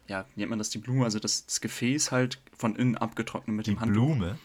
ja, 0.07 0.25
nennt 0.35 0.49
man 0.49 0.59
das, 0.59 0.69
die 0.69 0.79
Blume, 0.79 1.05
also 1.05 1.19
das, 1.19 1.45
das 1.45 1.61
Gefäß 1.61 2.11
halt 2.11 2.41
von 2.55 2.75
innen 2.75 2.97
abgetrocknet 2.97 3.55
mit 3.55 3.67
die 3.67 3.71
dem 3.71 3.79
Handtuch. 3.79 4.05
Blume? 4.05 4.37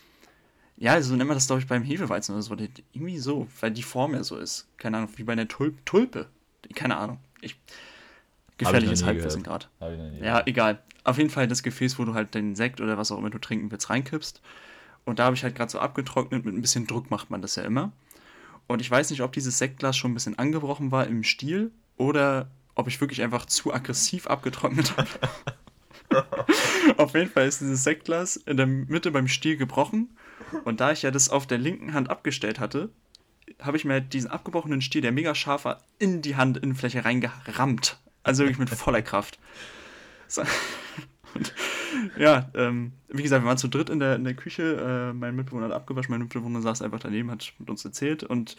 Ja, 0.77 1.01
so 1.03 1.17
nennt 1.17 1.27
man 1.27 1.37
das, 1.37 1.47
glaube 1.47 1.61
ich, 1.61 1.67
beim 1.67 1.83
Hefeweizen 1.83 2.35
oder 2.35 2.43
so. 2.43 2.57
Irgendwie 2.93 3.19
so, 3.19 3.49
weil 3.61 3.73
die 3.73 3.83
Form 3.83 4.15
ja 4.15 4.23
so 4.23 4.37
ist. 4.37 4.69
Keine 4.77 4.99
Ahnung, 4.99 5.11
wie 5.17 5.25
bei 5.25 5.33
einer 5.33 5.49
Tulp 5.49 5.85
Tulpe. 5.85 6.29
Keine 6.75 6.97
Ahnung. 6.97 7.19
Ich, 7.41 7.57
gefährliches 8.59 9.03
Halbwissen 9.03 9.43
gerade. 9.43 9.67
Ja, 10.21 10.43
egal. 10.47 10.81
Auf 11.03 11.19
jeden 11.19 11.31
Fall 11.31 11.49
das 11.49 11.63
Gefäß, 11.63 11.99
wo 11.99 12.05
du 12.05 12.15
halt 12.15 12.35
den 12.35 12.55
Sekt 12.55 12.81
oder 12.81 12.97
was 12.97 13.11
auch 13.11 13.19
immer 13.19 13.31
du 13.31 13.39
trinken 13.39 13.71
willst, 13.71 13.91
reinkippst. 13.91 14.41
Und 15.05 15.19
da 15.19 15.25
habe 15.25 15.35
ich 15.35 15.43
halt 15.43 15.55
gerade 15.55 15.71
so 15.71 15.79
abgetrocknet, 15.81 16.45
mit 16.45 16.55
ein 16.55 16.61
bisschen 16.61 16.87
Druck 16.87 17.11
macht 17.11 17.31
man 17.31 17.43
das 17.43 17.57
ja 17.57 17.65
immer. 17.65 17.93
Und 18.67 18.81
ich 18.81 18.91
weiß 18.91 19.11
nicht, 19.11 19.23
ob 19.23 19.33
dieses 19.33 19.59
Sektglas 19.59 19.97
schon 19.97 20.11
ein 20.11 20.15
bisschen 20.15 20.39
angebrochen 20.39 20.93
war 20.93 21.07
im 21.07 21.25
Stiel 21.25 21.73
oder 21.97 22.51
ob 22.79 22.87
ich 22.87 23.01
wirklich 23.01 23.23
einfach 23.23 23.45
zu 23.45 23.75
aggressiv 23.75 24.29
abgetrocknet 24.29 24.97
habe. 24.97 25.09
auf 26.97 27.13
jeden 27.13 27.29
Fall 27.29 27.49
ist 27.49 27.61
dieses 27.61 27.83
Sektglas 27.83 28.37
in 28.37 28.57
der 28.57 28.67
Mitte 28.67 29.11
beim 29.11 29.27
Stiel 29.27 29.57
gebrochen. 29.57 30.17
Und 30.65 30.81
da 30.81 30.93
ich 30.93 31.03
ja 31.03 31.11
das 31.11 31.29
auf 31.29 31.49
der 31.49 31.59
linken 31.59 31.93
Hand 31.93 32.09
abgestellt 32.09 32.61
hatte, 32.61 32.91
habe 33.61 33.77
ich 33.77 33.85
mir 33.85 34.01
diesen 34.01 34.31
abgebrochenen 34.31 34.81
Stiel, 34.81 35.03
der 35.03 35.11
mega 35.11 35.35
scharf 35.35 35.65
war, 35.65 35.83
in 35.99 36.23
die 36.23 36.37
Handinnenfläche 36.37 37.05
reingerammt. 37.05 37.99
Also 38.23 38.45
wirklich 38.45 38.59
mit 38.59 38.71
voller 38.71 39.03
Kraft. 39.03 39.41
So. 40.29 40.43
Und, 41.35 41.53
ja, 42.17 42.49
ähm, 42.55 42.93
wie 43.09 43.25
gesagt, 43.25 43.43
wir 43.43 43.49
waren 43.49 43.59
zu 43.59 43.69
dritt 43.69 43.91
in 43.91 43.99
der, 43.99 44.15
in 44.15 44.23
der 44.23 44.35
Küche. 44.35 45.11
Äh, 45.11 45.13
mein 45.15 45.35
Mitbewohner 45.35 45.67
hat 45.67 45.73
abgewaschen, 45.73 46.13
mein 46.13 46.21
Mitbewohner 46.21 46.63
saß 46.63 46.83
einfach 46.83 47.01
daneben, 47.01 47.33
hat 47.33 47.53
mit 47.59 47.71
uns 47.71 47.85
erzählt. 47.85 48.23
Und 48.23 48.57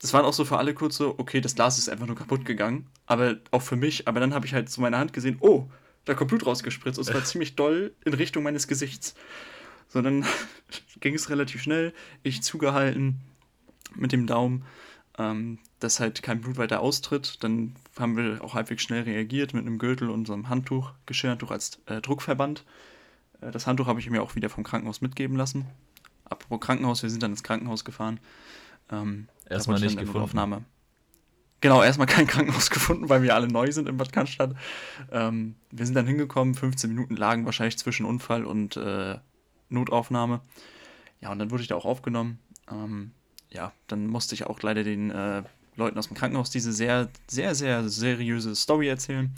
das 0.00 0.12
war 0.12 0.24
auch 0.24 0.32
so 0.32 0.44
für 0.44 0.58
alle 0.58 0.74
kurz 0.74 0.96
so, 0.96 1.14
okay, 1.18 1.40
das 1.40 1.54
Glas 1.54 1.78
ist 1.78 1.88
einfach 1.88 2.06
nur 2.06 2.16
kaputt 2.16 2.44
gegangen. 2.44 2.86
Aber 3.06 3.36
auch 3.50 3.62
für 3.62 3.76
mich. 3.76 4.08
Aber 4.08 4.20
dann 4.20 4.34
habe 4.34 4.46
ich 4.46 4.54
halt 4.54 4.68
zu 4.68 4.80
meiner 4.80 4.98
Hand 4.98 5.12
gesehen, 5.12 5.36
oh, 5.40 5.68
da 6.04 6.14
kommt 6.14 6.28
Blut 6.28 6.46
rausgespritzt. 6.46 6.98
Und 6.98 7.08
es 7.08 7.14
war 7.14 7.24
ziemlich 7.24 7.56
doll 7.56 7.94
in 8.04 8.14
Richtung 8.14 8.42
meines 8.42 8.68
Gesichts. 8.68 9.14
So, 9.88 10.02
dann 10.02 10.24
ging 11.00 11.14
es 11.14 11.30
relativ 11.30 11.62
schnell. 11.62 11.92
Ich 12.22 12.42
zugehalten 12.42 13.20
mit 13.94 14.12
dem 14.12 14.26
Daumen 14.26 14.64
ähm, 15.18 15.58
dass 15.80 16.00
halt 16.00 16.22
kein 16.22 16.40
Blut 16.40 16.58
weiter 16.58 16.80
austritt. 16.80 17.42
Dann 17.42 17.74
haben 17.98 18.16
wir 18.16 18.42
auch 18.42 18.54
halbwegs 18.54 18.82
schnell 18.82 19.02
reagiert 19.02 19.54
mit 19.54 19.66
einem 19.66 19.78
Gürtel 19.78 20.10
und 20.10 20.26
so 20.26 20.32
einem 20.32 20.48
Handtuch, 20.48 20.92
Geschirrhandtuch 21.06 21.50
als 21.50 21.80
äh, 21.86 22.00
Druckverband. 22.00 22.64
Äh, 23.40 23.50
das 23.50 23.66
Handtuch 23.66 23.86
habe 23.86 24.00
ich 24.00 24.10
mir 24.10 24.22
auch 24.22 24.34
wieder 24.34 24.50
vom 24.50 24.64
Krankenhaus 24.64 25.00
mitgeben 25.00 25.36
lassen. 25.36 25.66
Apropos 26.24 26.60
Krankenhaus, 26.60 27.02
wir 27.02 27.10
sind 27.10 27.22
dann 27.22 27.30
ins 27.30 27.42
Krankenhaus 27.42 27.84
gefahren. 27.84 28.20
Ähm, 28.90 29.28
Erstmal 29.48 29.80
nicht 29.80 29.98
gefunden. 29.98 30.18
Aufnahme. 30.18 30.64
genau, 31.60 31.82
erstmal 31.82 32.06
kein 32.06 32.26
Krankenhaus 32.28 32.70
gefunden, 32.70 33.08
weil 33.08 33.22
wir 33.22 33.34
alle 33.34 33.48
neu 33.48 33.70
sind 33.70 33.88
in 33.88 33.96
Bad 33.96 34.12
Cannstatt. 34.12 34.54
Ähm, 35.10 35.56
wir 35.70 35.86
sind 35.86 35.94
dann 35.94 36.06
hingekommen, 36.06 36.54
15 36.54 36.90
Minuten 36.90 37.16
lagen 37.16 37.44
wahrscheinlich 37.44 37.78
zwischen 37.78 38.06
Unfall 38.06 38.44
und 38.44 38.76
äh, 38.76 39.18
Notaufnahme. 39.68 40.40
Ja, 41.20 41.32
und 41.32 41.38
dann 41.38 41.50
wurde 41.50 41.62
ich 41.62 41.68
da 41.68 41.76
auch 41.76 41.84
aufgenommen. 41.84 42.38
Ähm, 42.70 43.12
ja, 43.50 43.72
dann 43.86 44.06
musste 44.06 44.34
ich 44.34 44.46
auch 44.46 44.60
leider 44.62 44.84
den 44.84 45.10
äh, 45.10 45.42
Leuten 45.76 45.98
aus 45.98 46.08
dem 46.08 46.16
Krankenhaus 46.16 46.50
diese 46.50 46.72
sehr, 46.72 47.08
sehr, 47.28 47.54
sehr 47.54 47.88
seriöse 47.88 48.54
Story 48.54 48.88
erzählen. 48.88 49.32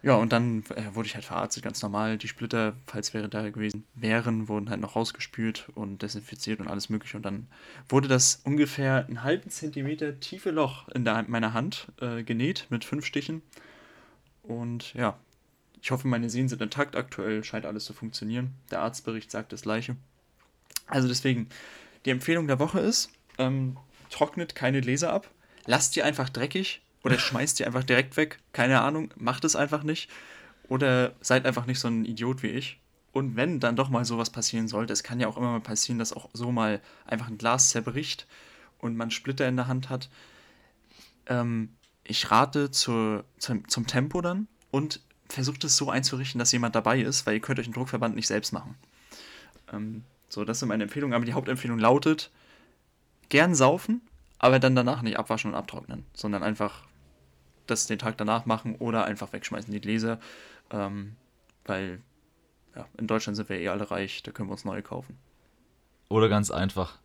Ja, 0.00 0.14
und 0.14 0.32
dann 0.32 0.62
äh, 0.76 0.94
wurde 0.94 1.08
ich 1.08 1.14
halt 1.14 1.24
verarztet, 1.24 1.64
ganz 1.64 1.82
normal. 1.82 2.18
Die 2.18 2.28
Splitter, 2.28 2.74
falls 2.86 3.14
wäre 3.14 3.28
da 3.28 3.50
gewesen 3.50 3.84
wären, 3.94 4.48
wurden 4.48 4.70
halt 4.70 4.80
noch 4.80 4.94
rausgespült 4.94 5.70
und 5.74 6.02
desinfiziert 6.02 6.60
und 6.60 6.68
alles 6.68 6.88
mögliche. 6.88 7.16
Und 7.16 7.24
dann 7.24 7.48
wurde 7.88 8.06
das 8.06 8.40
ungefähr 8.44 9.06
einen 9.06 9.24
halben 9.24 9.50
Zentimeter 9.50 10.20
tiefe 10.20 10.50
Loch 10.50 10.88
in 10.90 11.04
der, 11.04 11.24
meiner 11.26 11.52
Hand 11.52 11.88
äh, 12.00 12.22
genäht 12.22 12.66
mit 12.70 12.84
fünf 12.84 13.04
Stichen. 13.06 13.42
Und 14.44 14.94
ja, 14.94 15.18
ich 15.82 15.90
hoffe, 15.90 16.06
meine 16.06 16.30
Sehnen 16.30 16.48
sind 16.48 16.62
intakt. 16.62 16.94
Aktuell 16.94 17.42
scheint 17.42 17.66
alles 17.66 17.84
zu 17.84 17.92
funktionieren. 17.92 18.54
Der 18.70 18.80
Arztbericht 18.80 19.30
sagt 19.32 19.52
das 19.52 19.62
Gleiche. 19.62 19.96
Also 20.86 21.08
deswegen, 21.08 21.48
die 22.04 22.10
Empfehlung 22.10 22.46
der 22.46 22.60
Woche 22.60 22.78
ist, 22.78 23.10
ähm, 23.38 23.76
trocknet 24.10 24.54
keine 24.54 24.80
Gläser 24.80 25.12
ab, 25.12 25.28
lasst 25.66 25.96
die 25.96 26.02
einfach 26.02 26.28
dreckig 26.28 26.82
oder 27.08 27.18
schmeißt 27.18 27.58
die 27.58 27.64
einfach 27.64 27.84
direkt 27.84 28.16
weg. 28.16 28.38
Keine 28.52 28.80
Ahnung, 28.80 29.12
macht 29.16 29.44
es 29.44 29.56
einfach 29.56 29.82
nicht. 29.82 30.10
Oder 30.68 31.14
seid 31.20 31.46
einfach 31.46 31.66
nicht 31.66 31.80
so 31.80 31.88
ein 31.88 32.04
Idiot 32.04 32.42
wie 32.42 32.48
ich. 32.48 32.80
Und 33.12 33.36
wenn 33.36 33.58
dann 33.58 33.76
doch 33.76 33.88
mal 33.88 34.04
sowas 34.04 34.30
passieren 34.30 34.68
sollte, 34.68 34.92
es 34.92 35.02
kann 35.02 35.18
ja 35.18 35.28
auch 35.28 35.36
immer 35.36 35.50
mal 35.50 35.60
passieren, 35.60 35.98
dass 35.98 36.12
auch 36.12 36.28
so 36.34 36.52
mal 36.52 36.80
einfach 37.06 37.28
ein 37.28 37.38
Glas 37.38 37.70
zerbricht 37.70 38.26
und 38.78 38.96
man 38.96 39.10
Splitter 39.10 39.48
in 39.48 39.56
der 39.56 39.66
Hand 39.66 39.88
hat. 39.88 40.10
Ähm, 41.26 41.70
ich 42.04 42.30
rate 42.30 42.70
zur, 42.70 43.24
zum, 43.38 43.66
zum 43.68 43.86
Tempo 43.86 44.20
dann 44.20 44.46
und 44.70 45.00
versucht 45.28 45.64
es 45.64 45.76
so 45.76 45.90
einzurichten, 45.90 46.38
dass 46.38 46.52
jemand 46.52 46.74
dabei 46.74 47.00
ist, 47.00 47.26
weil 47.26 47.34
ihr 47.34 47.40
könnt 47.40 47.58
euch 47.58 47.66
den 47.66 47.74
Druckverband 47.74 48.14
nicht 48.14 48.26
selbst 48.26 48.52
machen. 48.52 48.76
Ähm, 49.72 50.04
so, 50.28 50.44
das 50.44 50.60
sind 50.60 50.68
meine 50.68 50.84
Empfehlungen. 50.84 51.14
Aber 51.14 51.24
die 51.24 51.32
Hauptempfehlung 51.32 51.78
lautet, 51.78 52.30
gern 53.30 53.54
saufen, 53.54 54.02
aber 54.38 54.58
dann 54.58 54.74
danach 54.74 55.02
nicht 55.02 55.18
abwaschen 55.18 55.52
und 55.52 55.56
abtrocknen, 55.56 56.04
sondern 56.14 56.42
einfach 56.42 56.87
das 57.70 57.86
den 57.86 57.98
Tag 57.98 58.18
danach 58.18 58.46
machen 58.46 58.76
oder 58.76 59.04
einfach 59.04 59.32
wegschmeißen 59.32 59.72
die 59.72 59.80
Gläser, 59.80 60.18
ähm, 60.70 61.16
weil 61.64 62.00
ja, 62.74 62.86
in 62.98 63.06
Deutschland 63.06 63.36
sind 63.36 63.48
wir 63.48 63.58
eh 63.58 63.68
alle 63.68 63.90
reich, 63.90 64.22
da 64.22 64.30
können 64.30 64.48
wir 64.48 64.52
uns 64.52 64.64
neue 64.64 64.82
kaufen. 64.82 65.18
Oder 66.08 66.28
ganz 66.28 66.50
einfach, 66.50 66.98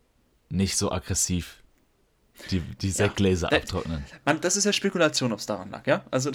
nicht 0.48 0.76
so 0.76 0.92
aggressiv 0.92 1.62
die, 2.50 2.60
die 2.60 2.90
Sektgläser 2.90 3.50
ja, 3.52 3.58
abtrocknen. 3.58 4.04
Man, 4.24 4.40
das 4.40 4.56
ist 4.56 4.64
ja 4.64 4.72
Spekulation, 4.72 5.32
ob 5.32 5.38
es 5.38 5.46
daran 5.46 5.70
lag, 5.70 5.86
ja? 5.86 6.04
Also. 6.10 6.32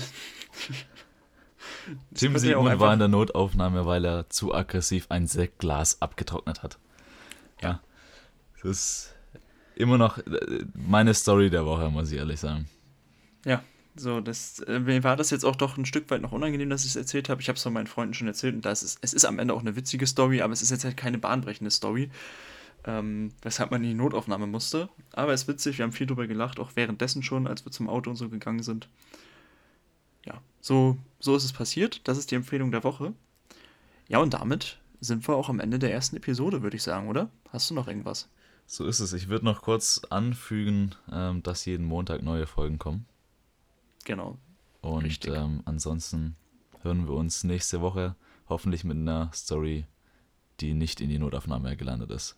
Tim 2.13 2.37
Siegmund 2.37 2.79
war 2.79 2.93
in 2.93 2.99
der 2.99 3.07
Notaufnahme, 3.07 3.85
weil 3.85 4.05
er 4.05 4.29
zu 4.29 4.53
aggressiv 4.53 5.07
ein 5.09 5.27
Sektglas 5.27 6.01
abgetrocknet 6.01 6.63
hat. 6.63 6.79
Ja. 7.61 7.81
Das 8.61 8.71
ist 8.71 9.15
immer 9.75 9.97
noch 9.97 10.17
äh, 10.19 10.65
meine 10.73 11.13
Story 11.13 11.49
der 11.49 11.65
Woche, 11.65 11.89
muss 11.89 12.11
ich 12.11 12.17
ehrlich 12.17 12.39
sagen. 12.39 12.69
Ja, 13.45 13.63
so, 13.99 14.21
das, 14.21 14.59
äh, 14.59 14.79
mir 14.79 15.03
war 15.03 15.15
das 15.15 15.29
jetzt 15.29 15.45
auch 15.45 15.55
doch 15.55 15.77
ein 15.77 15.85
Stück 15.85 16.09
weit 16.09 16.21
noch 16.21 16.31
unangenehm, 16.31 16.69
dass 16.69 16.83
ich 16.83 16.91
es 16.91 16.95
erzählt 16.95 17.29
habe. 17.29 17.41
Ich 17.41 17.49
habe 17.49 17.57
es 17.57 17.63
von 17.63 17.73
meinen 17.73 17.87
Freunden 17.87 18.13
schon 18.13 18.27
erzählt 18.27 18.55
und 18.55 18.65
das 18.65 18.83
ist, 18.83 18.99
es 19.01 19.13
ist 19.13 19.25
am 19.25 19.39
Ende 19.39 19.53
auch 19.53 19.61
eine 19.61 19.75
witzige 19.75 20.07
Story, 20.07 20.41
aber 20.41 20.53
es 20.53 20.61
ist 20.61 20.71
jetzt 20.71 20.85
halt 20.85 20.97
keine 20.97 21.17
bahnbrechende 21.17 21.71
Story, 21.71 22.09
ähm, 22.85 23.31
weshalb 23.41 23.71
man 23.71 23.83
in 23.83 23.89
die 23.89 23.95
Notaufnahme 23.95 24.47
musste. 24.47 24.89
Aber 25.13 25.33
es 25.33 25.43
ist 25.43 25.47
witzig, 25.47 25.77
wir 25.77 25.83
haben 25.83 25.91
viel 25.91 26.07
drüber 26.07 26.27
gelacht, 26.27 26.59
auch 26.59 26.71
währenddessen 26.75 27.23
schon, 27.23 27.47
als 27.47 27.65
wir 27.65 27.71
zum 27.71 27.89
Auto 27.89 28.09
und 28.09 28.15
so 28.15 28.29
gegangen 28.29 28.63
sind. 28.63 28.87
Ja, 30.25 30.41
so, 30.61 30.97
so 31.19 31.35
ist 31.35 31.43
es 31.43 31.53
passiert. 31.53 32.07
Das 32.07 32.17
ist 32.17 32.31
die 32.31 32.35
Empfehlung 32.35 32.71
der 32.71 32.83
Woche. 32.83 33.13
Ja, 34.07 34.19
und 34.19 34.33
damit 34.33 34.79
sind 35.01 35.27
wir 35.27 35.35
auch 35.35 35.49
am 35.49 35.59
Ende 35.59 35.79
der 35.79 35.93
ersten 35.93 36.17
Episode, 36.17 36.61
würde 36.61 36.77
ich 36.77 36.83
sagen, 36.83 37.07
oder? 37.07 37.29
Hast 37.51 37.69
du 37.69 37.73
noch 37.73 37.87
irgendwas? 37.87 38.29
So 38.65 38.85
ist 38.85 38.99
es. 38.99 39.13
Ich 39.13 39.29
würde 39.29 39.45
noch 39.45 39.61
kurz 39.61 40.01
anfügen, 40.09 40.93
ähm, 41.11 41.41
dass 41.41 41.65
jeden 41.65 41.85
Montag 41.85 42.21
neue 42.21 42.45
Folgen 42.45 42.77
kommen. 42.77 43.05
Genau. 44.09 44.39
Und 44.81 45.27
ähm, 45.27 45.61
ansonsten 45.65 46.35
hören 46.81 47.07
wir 47.07 47.13
uns 47.13 47.43
nächste 47.43 47.79
Woche 47.79 48.15
hoffentlich 48.47 48.83
mit 48.83 48.97
einer 48.97 49.29
Story, 49.35 49.85
die 50.61 50.73
nicht 50.73 50.99
in 50.99 51.09
die 51.09 51.19
Notaufnahme 51.19 51.77
gelandet 51.77 52.09
ist. 52.09 52.35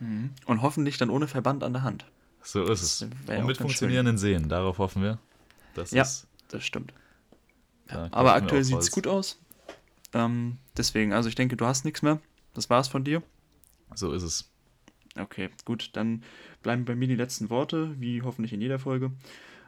Mhm. 0.00 0.30
Und 0.46 0.62
hoffentlich 0.62 0.98
dann 0.98 1.10
ohne 1.10 1.28
Verband 1.28 1.62
an 1.62 1.72
der 1.72 1.82
Hand. 1.82 2.04
So 2.42 2.64
ist 2.64 2.82
es. 2.82 3.02
Und 3.28 3.46
mit 3.46 3.58
funktionierenden 3.58 4.18
Sehen, 4.18 4.48
darauf 4.48 4.78
hoffen 4.78 5.02
wir. 5.02 5.20
Das 5.74 5.92
ja, 5.92 6.02
ist, 6.02 6.26
das 6.48 6.64
stimmt. 6.64 6.92
Ja, 7.88 8.08
aber 8.10 8.34
aktuell 8.34 8.64
sieht 8.64 8.78
es 8.78 8.90
gut 8.90 9.06
aus. 9.06 9.38
Ähm, 10.14 10.58
deswegen, 10.76 11.12
also 11.12 11.28
ich 11.28 11.36
denke, 11.36 11.56
du 11.56 11.64
hast 11.64 11.84
nichts 11.84 12.02
mehr. 12.02 12.18
Das 12.54 12.68
war's 12.70 12.88
von 12.88 13.04
dir. 13.04 13.22
So 13.94 14.10
ist 14.12 14.24
es. 14.24 14.50
Okay, 15.16 15.50
gut, 15.64 15.90
dann 15.92 16.24
bleiben 16.64 16.84
bei 16.84 16.96
mir 16.96 17.06
die 17.06 17.14
letzten 17.14 17.50
Worte, 17.50 17.94
wie 18.00 18.22
hoffentlich 18.22 18.52
in 18.52 18.60
jeder 18.60 18.80
Folge. 18.80 19.12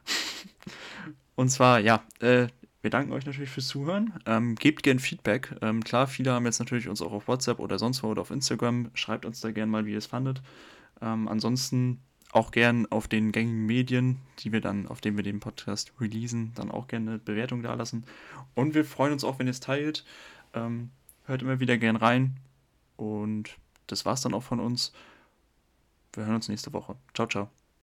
Und 1.36 1.50
zwar, 1.50 1.78
ja, 1.78 2.02
äh, 2.20 2.48
wir 2.82 2.90
danken 2.90 3.12
euch 3.12 3.26
natürlich 3.26 3.50
fürs 3.50 3.68
Zuhören. 3.68 4.12
Ähm, 4.26 4.54
gebt 4.54 4.82
gern 4.82 4.98
Feedback. 4.98 5.54
Ähm, 5.60 5.84
klar, 5.84 6.06
viele 6.06 6.32
haben 6.32 6.46
jetzt 6.46 6.58
natürlich 6.58 6.88
uns 6.88 7.02
auch 7.02 7.12
auf 7.12 7.28
WhatsApp 7.28 7.58
oder 7.58 7.78
sonst 7.78 8.02
wo 8.02 8.08
oder 8.08 8.22
auf 8.22 8.30
Instagram. 8.30 8.90
Schreibt 8.94 9.24
uns 9.24 9.40
da 9.40 9.50
gern 9.50 9.68
mal, 9.68 9.86
wie 9.86 9.92
ihr 9.92 9.98
es 9.98 10.06
fandet. 10.06 10.42
Ähm, 11.00 11.28
ansonsten 11.28 12.00
auch 12.32 12.50
gern 12.50 12.86
auf 12.86 13.08
den 13.08 13.32
gängigen 13.32 13.66
Medien, 13.66 14.20
die 14.40 14.52
wir 14.52 14.60
dann, 14.60 14.86
auf 14.88 15.00
denen 15.00 15.16
wir 15.16 15.24
den 15.24 15.40
Podcast 15.40 15.92
releasen, 16.00 16.52
dann 16.54 16.70
auch 16.70 16.86
gerne 16.86 17.10
eine 17.12 17.18
Bewertung 17.18 17.62
da 17.62 17.74
lassen. 17.74 18.04
Und 18.54 18.74
wir 18.74 18.84
freuen 18.84 19.12
uns 19.12 19.24
auch, 19.24 19.38
wenn 19.38 19.46
ihr 19.46 19.52
es 19.52 19.60
teilt. 19.60 20.04
Ähm, 20.54 20.90
hört 21.24 21.42
immer 21.42 21.60
wieder 21.60 21.78
gern 21.78 21.96
rein. 21.96 22.36
Und 22.96 23.56
das 23.86 24.04
war's 24.04 24.22
dann 24.22 24.34
auch 24.34 24.42
von 24.42 24.60
uns. 24.60 24.92
Wir 26.12 26.24
hören 26.24 26.36
uns 26.36 26.48
nächste 26.48 26.72
Woche. 26.72 26.96
Ciao, 27.14 27.26
ciao. 27.26 27.65